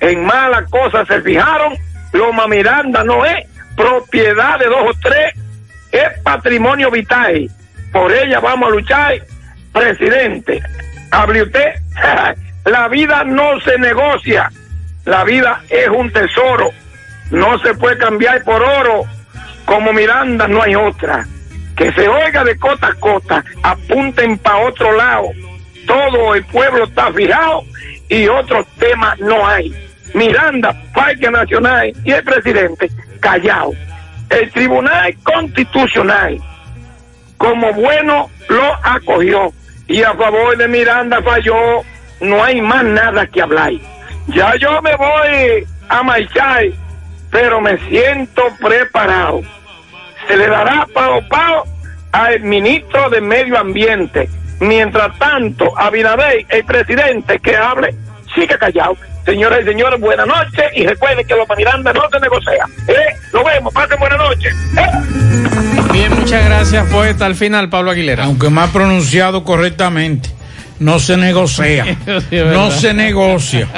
En 0.00 0.24
malas 0.24 0.68
cosas 0.70 1.06
se 1.06 1.20
fijaron, 1.20 1.74
Loma 2.12 2.48
Miranda 2.48 3.04
no 3.04 3.24
es 3.26 3.46
propiedad 3.76 4.58
de 4.58 4.66
dos 4.66 4.90
o 4.90 4.98
tres, 5.02 5.34
es 5.92 6.20
patrimonio 6.22 6.90
vital. 6.90 7.48
Por 7.92 8.10
ella 8.12 8.40
vamos 8.40 8.68
a 8.68 8.74
luchar, 8.74 9.14
presidente. 9.72 10.62
Hable 11.10 11.42
usted, 11.42 11.74
la 12.64 12.88
vida 12.88 13.24
no 13.24 13.60
se 13.60 13.78
negocia, 13.78 14.50
la 15.04 15.24
vida 15.24 15.60
es 15.68 15.88
un 15.88 16.10
tesoro, 16.12 16.70
no 17.30 17.58
se 17.58 17.74
puede 17.74 17.98
cambiar 17.98 18.42
por 18.44 18.62
oro 18.62 19.04
como 19.68 19.92
Miranda 19.92 20.48
no 20.48 20.62
hay 20.62 20.74
otra. 20.74 21.26
Que 21.76 21.92
se 21.92 22.08
oiga 22.08 22.42
de 22.42 22.58
cota 22.58 22.88
a 22.88 22.94
cota, 22.94 23.44
apunten 23.62 24.38
para 24.38 24.66
otro 24.66 24.90
lado. 24.92 25.28
Todo 25.86 26.34
el 26.34 26.44
pueblo 26.46 26.84
está 26.84 27.12
fijado 27.12 27.62
y 28.08 28.26
otros 28.28 28.66
temas 28.78 29.20
no 29.20 29.46
hay. 29.46 29.72
Miranda, 30.14 30.74
Parque 30.94 31.30
Nacional 31.30 31.92
y 32.02 32.10
el 32.10 32.24
presidente 32.24 32.90
callado. 33.20 33.72
El 34.30 34.50
Tribunal 34.52 35.14
Constitucional, 35.22 36.38
como 37.36 37.72
bueno, 37.74 38.30
lo 38.48 38.74
acogió. 38.82 39.52
Y 39.86 40.02
a 40.02 40.14
favor 40.14 40.56
de 40.56 40.66
Miranda 40.66 41.22
falló. 41.22 41.82
No 42.20 42.42
hay 42.42 42.60
más 42.60 42.84
nada 42.84 43.26
que 43.26 43.42
hablar. 43.42 43.72
Ya 44.28 44.56
yo 44.56 44.82
me 44.82 44.96
voy 44.96 45.66
a 45.88 46.02
marchar, 46.02 46.64
pero 47.30 47.60
me 47.60 47.78
siento 47.88 48.42
preparado 48.60 49.42
se 50.28 50.36
le 50.36 50.46
dará 50.46 50.86
pao 50.92 51.20
pao 51.28 51.64
al 52.12 52.40
ministro 52.40 53.10
de 53.10 53.20
Medio 53.20 53.58
Ambiente. 53.58 54.28
Mientras 54.60 55.16
tanto, 55.18 55.72
Abinader, 55.78 56.44
el 56.48 56.64
presidente 56.64 57.38
que 57.38 57.56
hable, 57.56 57.94
sigue 58.34 58.58
callado. 58.58 58.96
Señoras 59.24 59.60
y 59.62 59.64
señores, 59.66 60.00
buenas 60.00 60.26
noches 60.26 60.64
y 60.74 60.86
recuerden 60.86 61.26
que 61.26 61.34
los 61.34 61.46
Miranda 61.56 61.92
no 61.92 62.02
se 62.10 62.20
negocia. 62.20 62.64
¿Eh? 62.88 63.16
Lo 63.32 63.44
vemos, 63.44 63.72
pasen 63.72 63.98
buenas 63.98 64.18
noches. 64.18 64.54
¿Eh? 64.76 65.88
Bien, 65.92 66.14
muchas 66.14 66.44
gracias, 66.44 66.86
poeta. 66.88 67.26
Al 67.26 67.34
final, 67.34 67.68
Pablo 67.68 67.90
Aguilera. 67.90 68.24
Aunque 68.24 68.48
más 68.48 68.70
pronunciado 68.70 69.44
correctamente, 69.44 70.30
no 70.78 70.98
se 70.98 71.16
negocia. 71.16 71.96
no 72.30 72.70
se 72.70 72.94
negocia. 72.94 73.68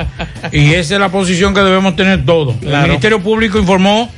Y 0.52 0.74
esa 0.74 0.94
es 0.94 1.00
la 1.00 1.08
posición 1.08 1.52
que 1.52 1.60
debemos 1.60 1.96
tener 1.96 2.24
todos. 2.24 2.56
El. 2.62 2.76
Ministerio 2.82 3.20
Público 3.20 3.58
informó 3.58 4.10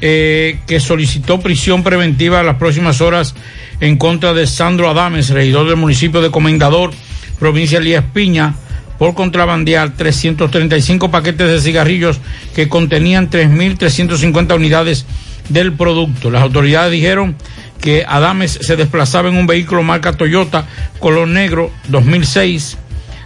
eh, 0.00 0.58
que 0.66 0.80
solicitó 0.80 1.40
prisión 1.40 1.82
preventiva 1.82 2.40
a 2.40 2.42
las 2.42 2.56
próximas 2.56 3.00
horas 3.00 3.34
en 3.80 3.96
contra 3.96 4.32
de 4.32 4.46
Sandro 4.46 4.88
Adames, 4.88 5.30
regidor 5.30 5.68
del 5.68 5.76
municipio 5.76 6.20
de 6.20 6.30
Comendador, 6.30 6.90
provincia 7.38 7.78
de 7.78 7.86
Elías 7.86 8.04
Piña, 8.12 8.54
por 8.98 9.14
contrabandear 9.14 9.96
335 9.96 11.10
paquetes 11.10 11.48
de 11.48 11.60
cigarrillos 11.60 12.20
que 12.54 12.68
contenían 12.68 13.30
3.350 13.30 14.54
unidades 14.54 15.06
del 15.48 15.72
producto. 15.72 16.30
Las 16.30 16.42
autoridades 16.42 16.92
dijeron 16.92 17.34
que 17.80 18.04
Adames 18.06 18.58
se 18.60 18.76
desplazaba 18.76 19.30
en 19.30 19.36
un 19.36 19.46
vehículo 19.46 19.82
marca 19.82 20.12
Toyota 20.12 20.66
color 20.98 21.28
negro 21.28 21.70
2006 21.88 22.76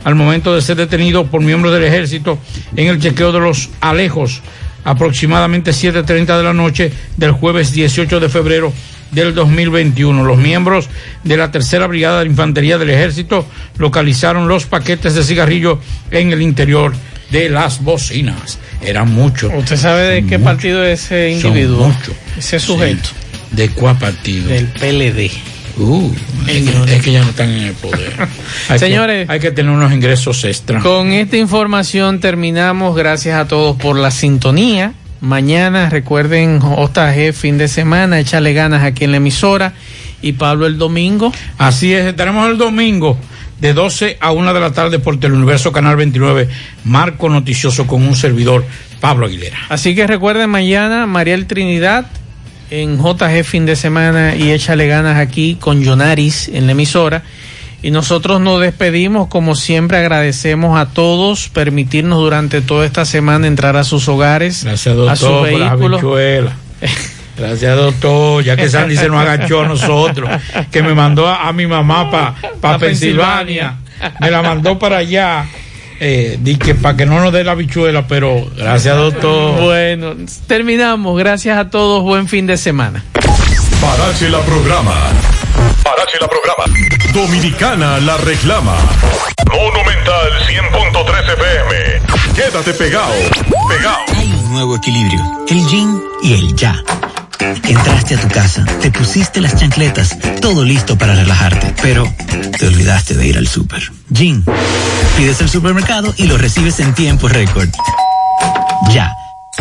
al 0.05 0.15
momento 0.15 0.55
de 0.55 0.63
ser 0.63 0.77
detenido 0.77 1.27
por 1.27 1.41
miembros 1.41 1.73
del 1.73 1.85
ejército 1.85 2.39
en 2.77 2.89
el 2.89 3.01
chequeo 3.01 3.33
de 3.33 3.41
los 3.41 3.71
Alejos 3.81 4.43
aproximadamente 4.85 5.71
7.30 5.73 6.37
de 6.37 6.43
la 6.43 6.53
noche 6.53 6.93
del 7.17 7.33
jueves 7.33 7.73
18 7.73 8.21
de 8.21 8.29
febrero 8.29 8.73
del 9.11 9.35
2021. 9.35 10.25
Los 10.25 10.39
miembros 10.39 10.89
de 11.25 11.37
la 11.37 11.51
tercera 11.51 11.87
brigada 11.87 12.21
de 12.21 12.27
infantería 12.27 12.79
del 12.79 12.91
ejército 12.91 13.47
localizaron 13.79 14.49
los 14.49 14.67
paquetes 14.67 15.15
de 15.15 15.25
cigarrillo 15.25 15.81
en 16.11 16.33
el 16.33 16.43
interior 16.43 16.95
de 17.31 17.49
las 17.49 17.83
bocinas. 17.83 18.59
Eran 18.83 19.11
muchos. 19.13 19.53
¿Usted 19.55 19.77
sabe 19.77 20.03
de 20.03 20.27
qué 20.27 20.39
partido 20.39 20.85
es 20.85 21.05
ese 21.11 21.41
Son 21.41 21.51
individuo? 21.53 21.89
muchos. 21.89 22.15
Ese 22.39 22.61
sujeto. 22.61 23.09
¿De 23.51 23.69
cuál 23.71 23.97
partido? 23.99 24.49
Del 24.49 24.67
PLD. 24.67 25.31
Uh, 25.77 26.13
es, 26.47 26.71
que, 26.71 26.95
es 26.97 27.03
que 27.03 27.13
ya 27.13 27.23
no 27.23 27.31
están 27.31 27.51
en 27.51 27.65
el 27.65 27.73
poder. 27.75 28.13
Hay 28.69 28.79
Señores. 28.79 29.27
que, 29.27 29.33
hay 29.33 29.41
que 29.41 29.51
tener 29.51 29.73
unos 29.73 29.93
ingresos 29.93 30.45
extra. 30.45 30.81
Con 30.81 31.13
esta 31.13 31.37
información 31.37 32.21
terminamos. 32.21 32.95
Gracias 32.97 33.37
a 33.39 33.49
todos 33.49 33.77
por 33.77 33.97
la 33.97 34.11
sintonía. 34.11 34.93
Mañana 35.21 35.89
recuerden 35.91 36.61
JG 36.61 37.33
fin 37.33 37.57
de 37.59 37.67
semana, 37.69 38.21
échale 38.21 38.53
ganas 38.53 38.83
aquí 38.85 39.05
en 39.05 39.11
la 39.11 39.17
emisora. 39.17 39.73
Y 40.23 40.33
Pablo 40.33 40.67
el 40.67 40.79
domingo. 40.79 41.33
Así 41.59 41.93
es, 41.93 42.07
estaremos 42.07 42.49
el 42.51 42.57
domingo 42.57 43.19
de 43.61 43.73
12 43.73 44.19
a 44.21 44.33
1 44.33 44.55
de 44.55 44.61
la 44.61 44.73
tarde 44.73 44.99
por 44.99 45.19
Teleuniverso 45.19 45.73
Canal 45.73 45.97
29, 45.97 46.49
Marco 46.85 47.29
Noticioso 47.29 47.87
con 47.87 48.03
un 48.03 48.17
servidor, 48.17 48.65
Pablo 49.01 49.27
Aguilera. 49.27 49.59
Así 49.69 49.95
que 49.95 50.07
recuerden 50.07 50.51
mañana 50.51 51.07
Mariel 51.07 51.47
Trinidad 51.47 52.07
en 52.71 52.99
JG 52.99 53.45
fin 53.45 53.67
de 53.67 53.77
semana 53.77 54.35
y 54.35 54.51
échale 54.51 54.87
ganas 54.87 55.19
aquí 55.19 55.57
con 55.61 55.83
Yonaris 55.83 56.49
en 56.49 56.67
la 56.67 56.73
emisora. 56.73 57.23
Y 57.83 57.91
nosotros 57.91 58.41
nos 58.41 58.61
despedimos, 58.61 59.29
como 59.29 59.55
siempre 59.55 59.99
agradecemos 59.99 60.79
a 60.79 60.87
todos 60.87 61.51
permitirnos 61.51 62.19
durante 62.19 62.63
toda 62.63 62.87
esta 62.87 63.05
semana 63.05 63.47
entrar 63.47 63.77
a 63.77 63.85
sus 63.85 64.09
hogares, 64.09 64.65
Gracias, 64.65 64.97
a 64.97 65.17
sus 65.17 65.29
doctor, 65.29 65.51
por 65.51 65.59
las 65.61 65.79
vehículos. 65.79 66.53
Gracias, 67.37 67.77
doctor. 67.77 68.43
Ya 68.43 68.57
que 68.57 68.69
Sandy 68.69 68.97
se 68.97 69.09
nos 69.09 69.21
agachó 69.21 69.63
a 69.63 69.69
nosotros, 69.69 70.31
que 70.71 70.83
me 70.83 70.95
mandó 70.95 71.29
a, 71.29 71.49
a 71.49 71.53
mi 71.53 71.67
mamá 71.67 72.11
para 72.11 72.35
Pa' 72.61 72.79
Pensilvania. 72.79 73.77
Me 74.21 74.31
la 74.31 74.43
mandó 74.43 74.79
para 74.79 74.99
allá. 74.99 75.47
Eh, 76.01 76.39
di 76.41 76.57
que 76.57 76.75
para 76.75 76.97
que 76.97 77.07
no 77.07 77.21
nos 77.21 77.33
dé 77.33 77.45
la 77.45 77.55
bichuela, 77.55 78.07
pero 78.07 78.47
gracias, 78.57 78.97
doctor. 78.97 79.61
Bueno, 79.61 80.15
terminamos. 80.47 81.19
Gracias 81.19 81.57
a 81.59 81.71
todos. 81.71 82.03
Buen 82.03 82.29
fin 82.29 82.47
de 82.47 82.57
semana. 82.57 83.05
Parache 83.81 84.29
la 84.29 84.41
programa. 84.41 84.95
Parache 85.83 86.19
la 86.21 86.29
programa. 86.29 86.65
Dominicana 87.13 88.01
la 88.01 88.17
reclama. 88.19 88.77
Monumental 89.53 90.33
100.13 90.49 91.33
FM. 91.35 92.35
Quédate 92.35 92.75
pegado. 92.75 93.13
Pegado. 93.69 93.99
Hay 94.17 94.33
un 94.33 94.53
nuevo 94.53 94.77
equilibrio, 94.77 95.21
el 95.49 95.67
yin 95.69 96.03
y 96.23 96.35
el 96.35 96.57
ya. 96.57 96.83
Entraste 97.65 98.15
a 98.15 98.21
tu 98.21 98.29
casa, 98.29 98.65
te 98.81 98.91
pusiste 98.91 99.41
las 99.41 99.57
chancletas, 99.57 100.17
todo 100.41 100.65
listo 100.65 100.97
para 100.97 101.15
relajarte, 101.15 101.75
pero 101.83 102.13
te 102.59 102.67
olvidaste 102.67 103.15
de 103.15 103.27
ir 103.27 103.39
al 103.39 103.47
súper. 103.47 103.91
Jin, 104.13 104.45
pides 105.17 105.41
el 105.41 105.49
supermercado 105.49 106.15
y 106.17 106.27
lo 106.27 106.39
recibes 106.39 106.81
en 106.81 106.95
tiempo 106.95 107.29
récord. 107.29 107.69
Ya. 108.91 109.13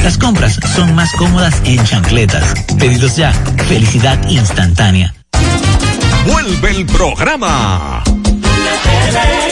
Las 0.02 0.18
compras 0.18 0.60
son 0.76 0.96
más 0.96 1.12
cómodas 1.14 1.62
en 1.66 1.84
chancletas. 1.84 2.54
Pedidos 2.80 3.16
ya. 3.16 3.32
Felicidad 3.68 4.20
instantánea. 4.28 5.14
Vuelve 6.26 6.72
el 6.72 6.86
programa. 6.86 8.04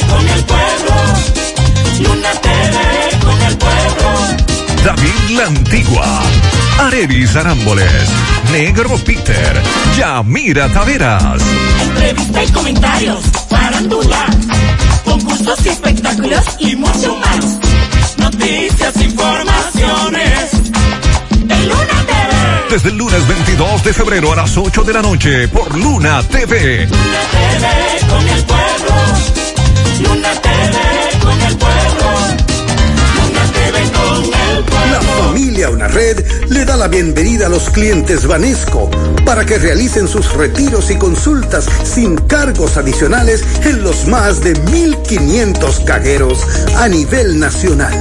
con 0.09 0.27
el 0.27 0.43
pueblo. 0.45 0.95
Luna 1.99 2.31
TV 2.41 3.25
con 3.25 3.41
el 3.41 3.57
pueblo. 3.57 4.10
David 4.83 5.37
La 5.37 5.45
Antigua. 5.45 6.21
Arelis 6.79 7.35
Arámboles. 7.35 8.09
Negro 8.51 8.97
Peter. 8.97 9.61
Yamira 9.97 10.67
Taveras. 10.69 11.41
Entrevista 11.81 12.43
y 12.43 12.51
comentarios. 12.51 13.23
Farándula. 13.49 14.25
Concursos 15.05 15.65
y 15.65 15.69
espectáculos 15.69 16.43
y 16.59 16.75
mucho 16.75 17.15
más. 17.17 17.59
Noticias, 18.17 18.95
informaciones. 19.01 20.53
En 21.47 21.69
Luna 21.69 22.05
TV. 22.07 22.69
Desde 22.71 22.89
el 22.89 22.97
lunes 22.97 23.27
22 23.27 23.83
de 23.83 23.93
febrero 23.93 24.33
a 24.33 24.35
las 24.37 24.57
8 24.57 24.83
de 24.83 24.93
la 24.93 25.01
noche 25.01 25.47
por 25.47 25.77
Luna 25.77 26.23
TV. 26.23 26.87
Luna 26.87 27.21
TV 27.31 28.07
con 28.09 28.27
el 28.27 28.43
pueblo. 28.45 28.95
Luna 29.99 30.31
TV 30.41 31.19
con 31.21 31.41
el 31.41 31.57
pueblo. 31.57 31.90
Familia 35.17 35.69
Una 35.69 35.87
Red 35.87 36.49
le 36.49 36.65
da 36.65 36.77
la 36.77 36.87
bienvenida 36.87 37.47
a 37.47 37.49
los 37.49 37.69
clientes 37.69 38.27
Banesco 38.27 38.89
para 39.25 39.45
que 39.45 39.57
realicen 39.57 40.07
sus 40.07 40.33
retiros 40.33 40.89
y 40.91 40.97
consultas 40.97 41.67
sin 41.83 42.15
cargos 42.17 42.77
adicionales 42.77 43.43
en 43.63 43.83
los 43.83 44.07
más 44.07 44.41
de 44.43 44.53
1.500 44.53 45.83
cajeros 45.85 46.39
a 46.77 46.87
nivel 46.87 47.39
nacional. 47.39 47.93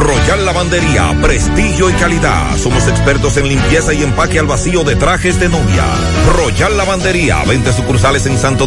Royal 0.00 0.44
Lavandería, 0.44 1.14
prestigio 1.20 1.90
y 1.90 1.92
calidad. 1.94 2.56
Somos 2.56 2.88
expertos 2.88 3.36
en 3.36 3.48
limpieza 3.48 3.92
y 3.92 4.02
empaque 4.02 4.38
al 4.38 4.46
vacío 4.46 4.82
de 4.82 4.96
trajes 4.96 5.38
de 5.38 5.48
novia. 5.48 5.84
Royal 6.36 6.76
Lavandería, 6.76 7.44
20 7.44 7.72
sucursales 7.72 8.26
en 8.26 8.38
Santo 8.38 8.58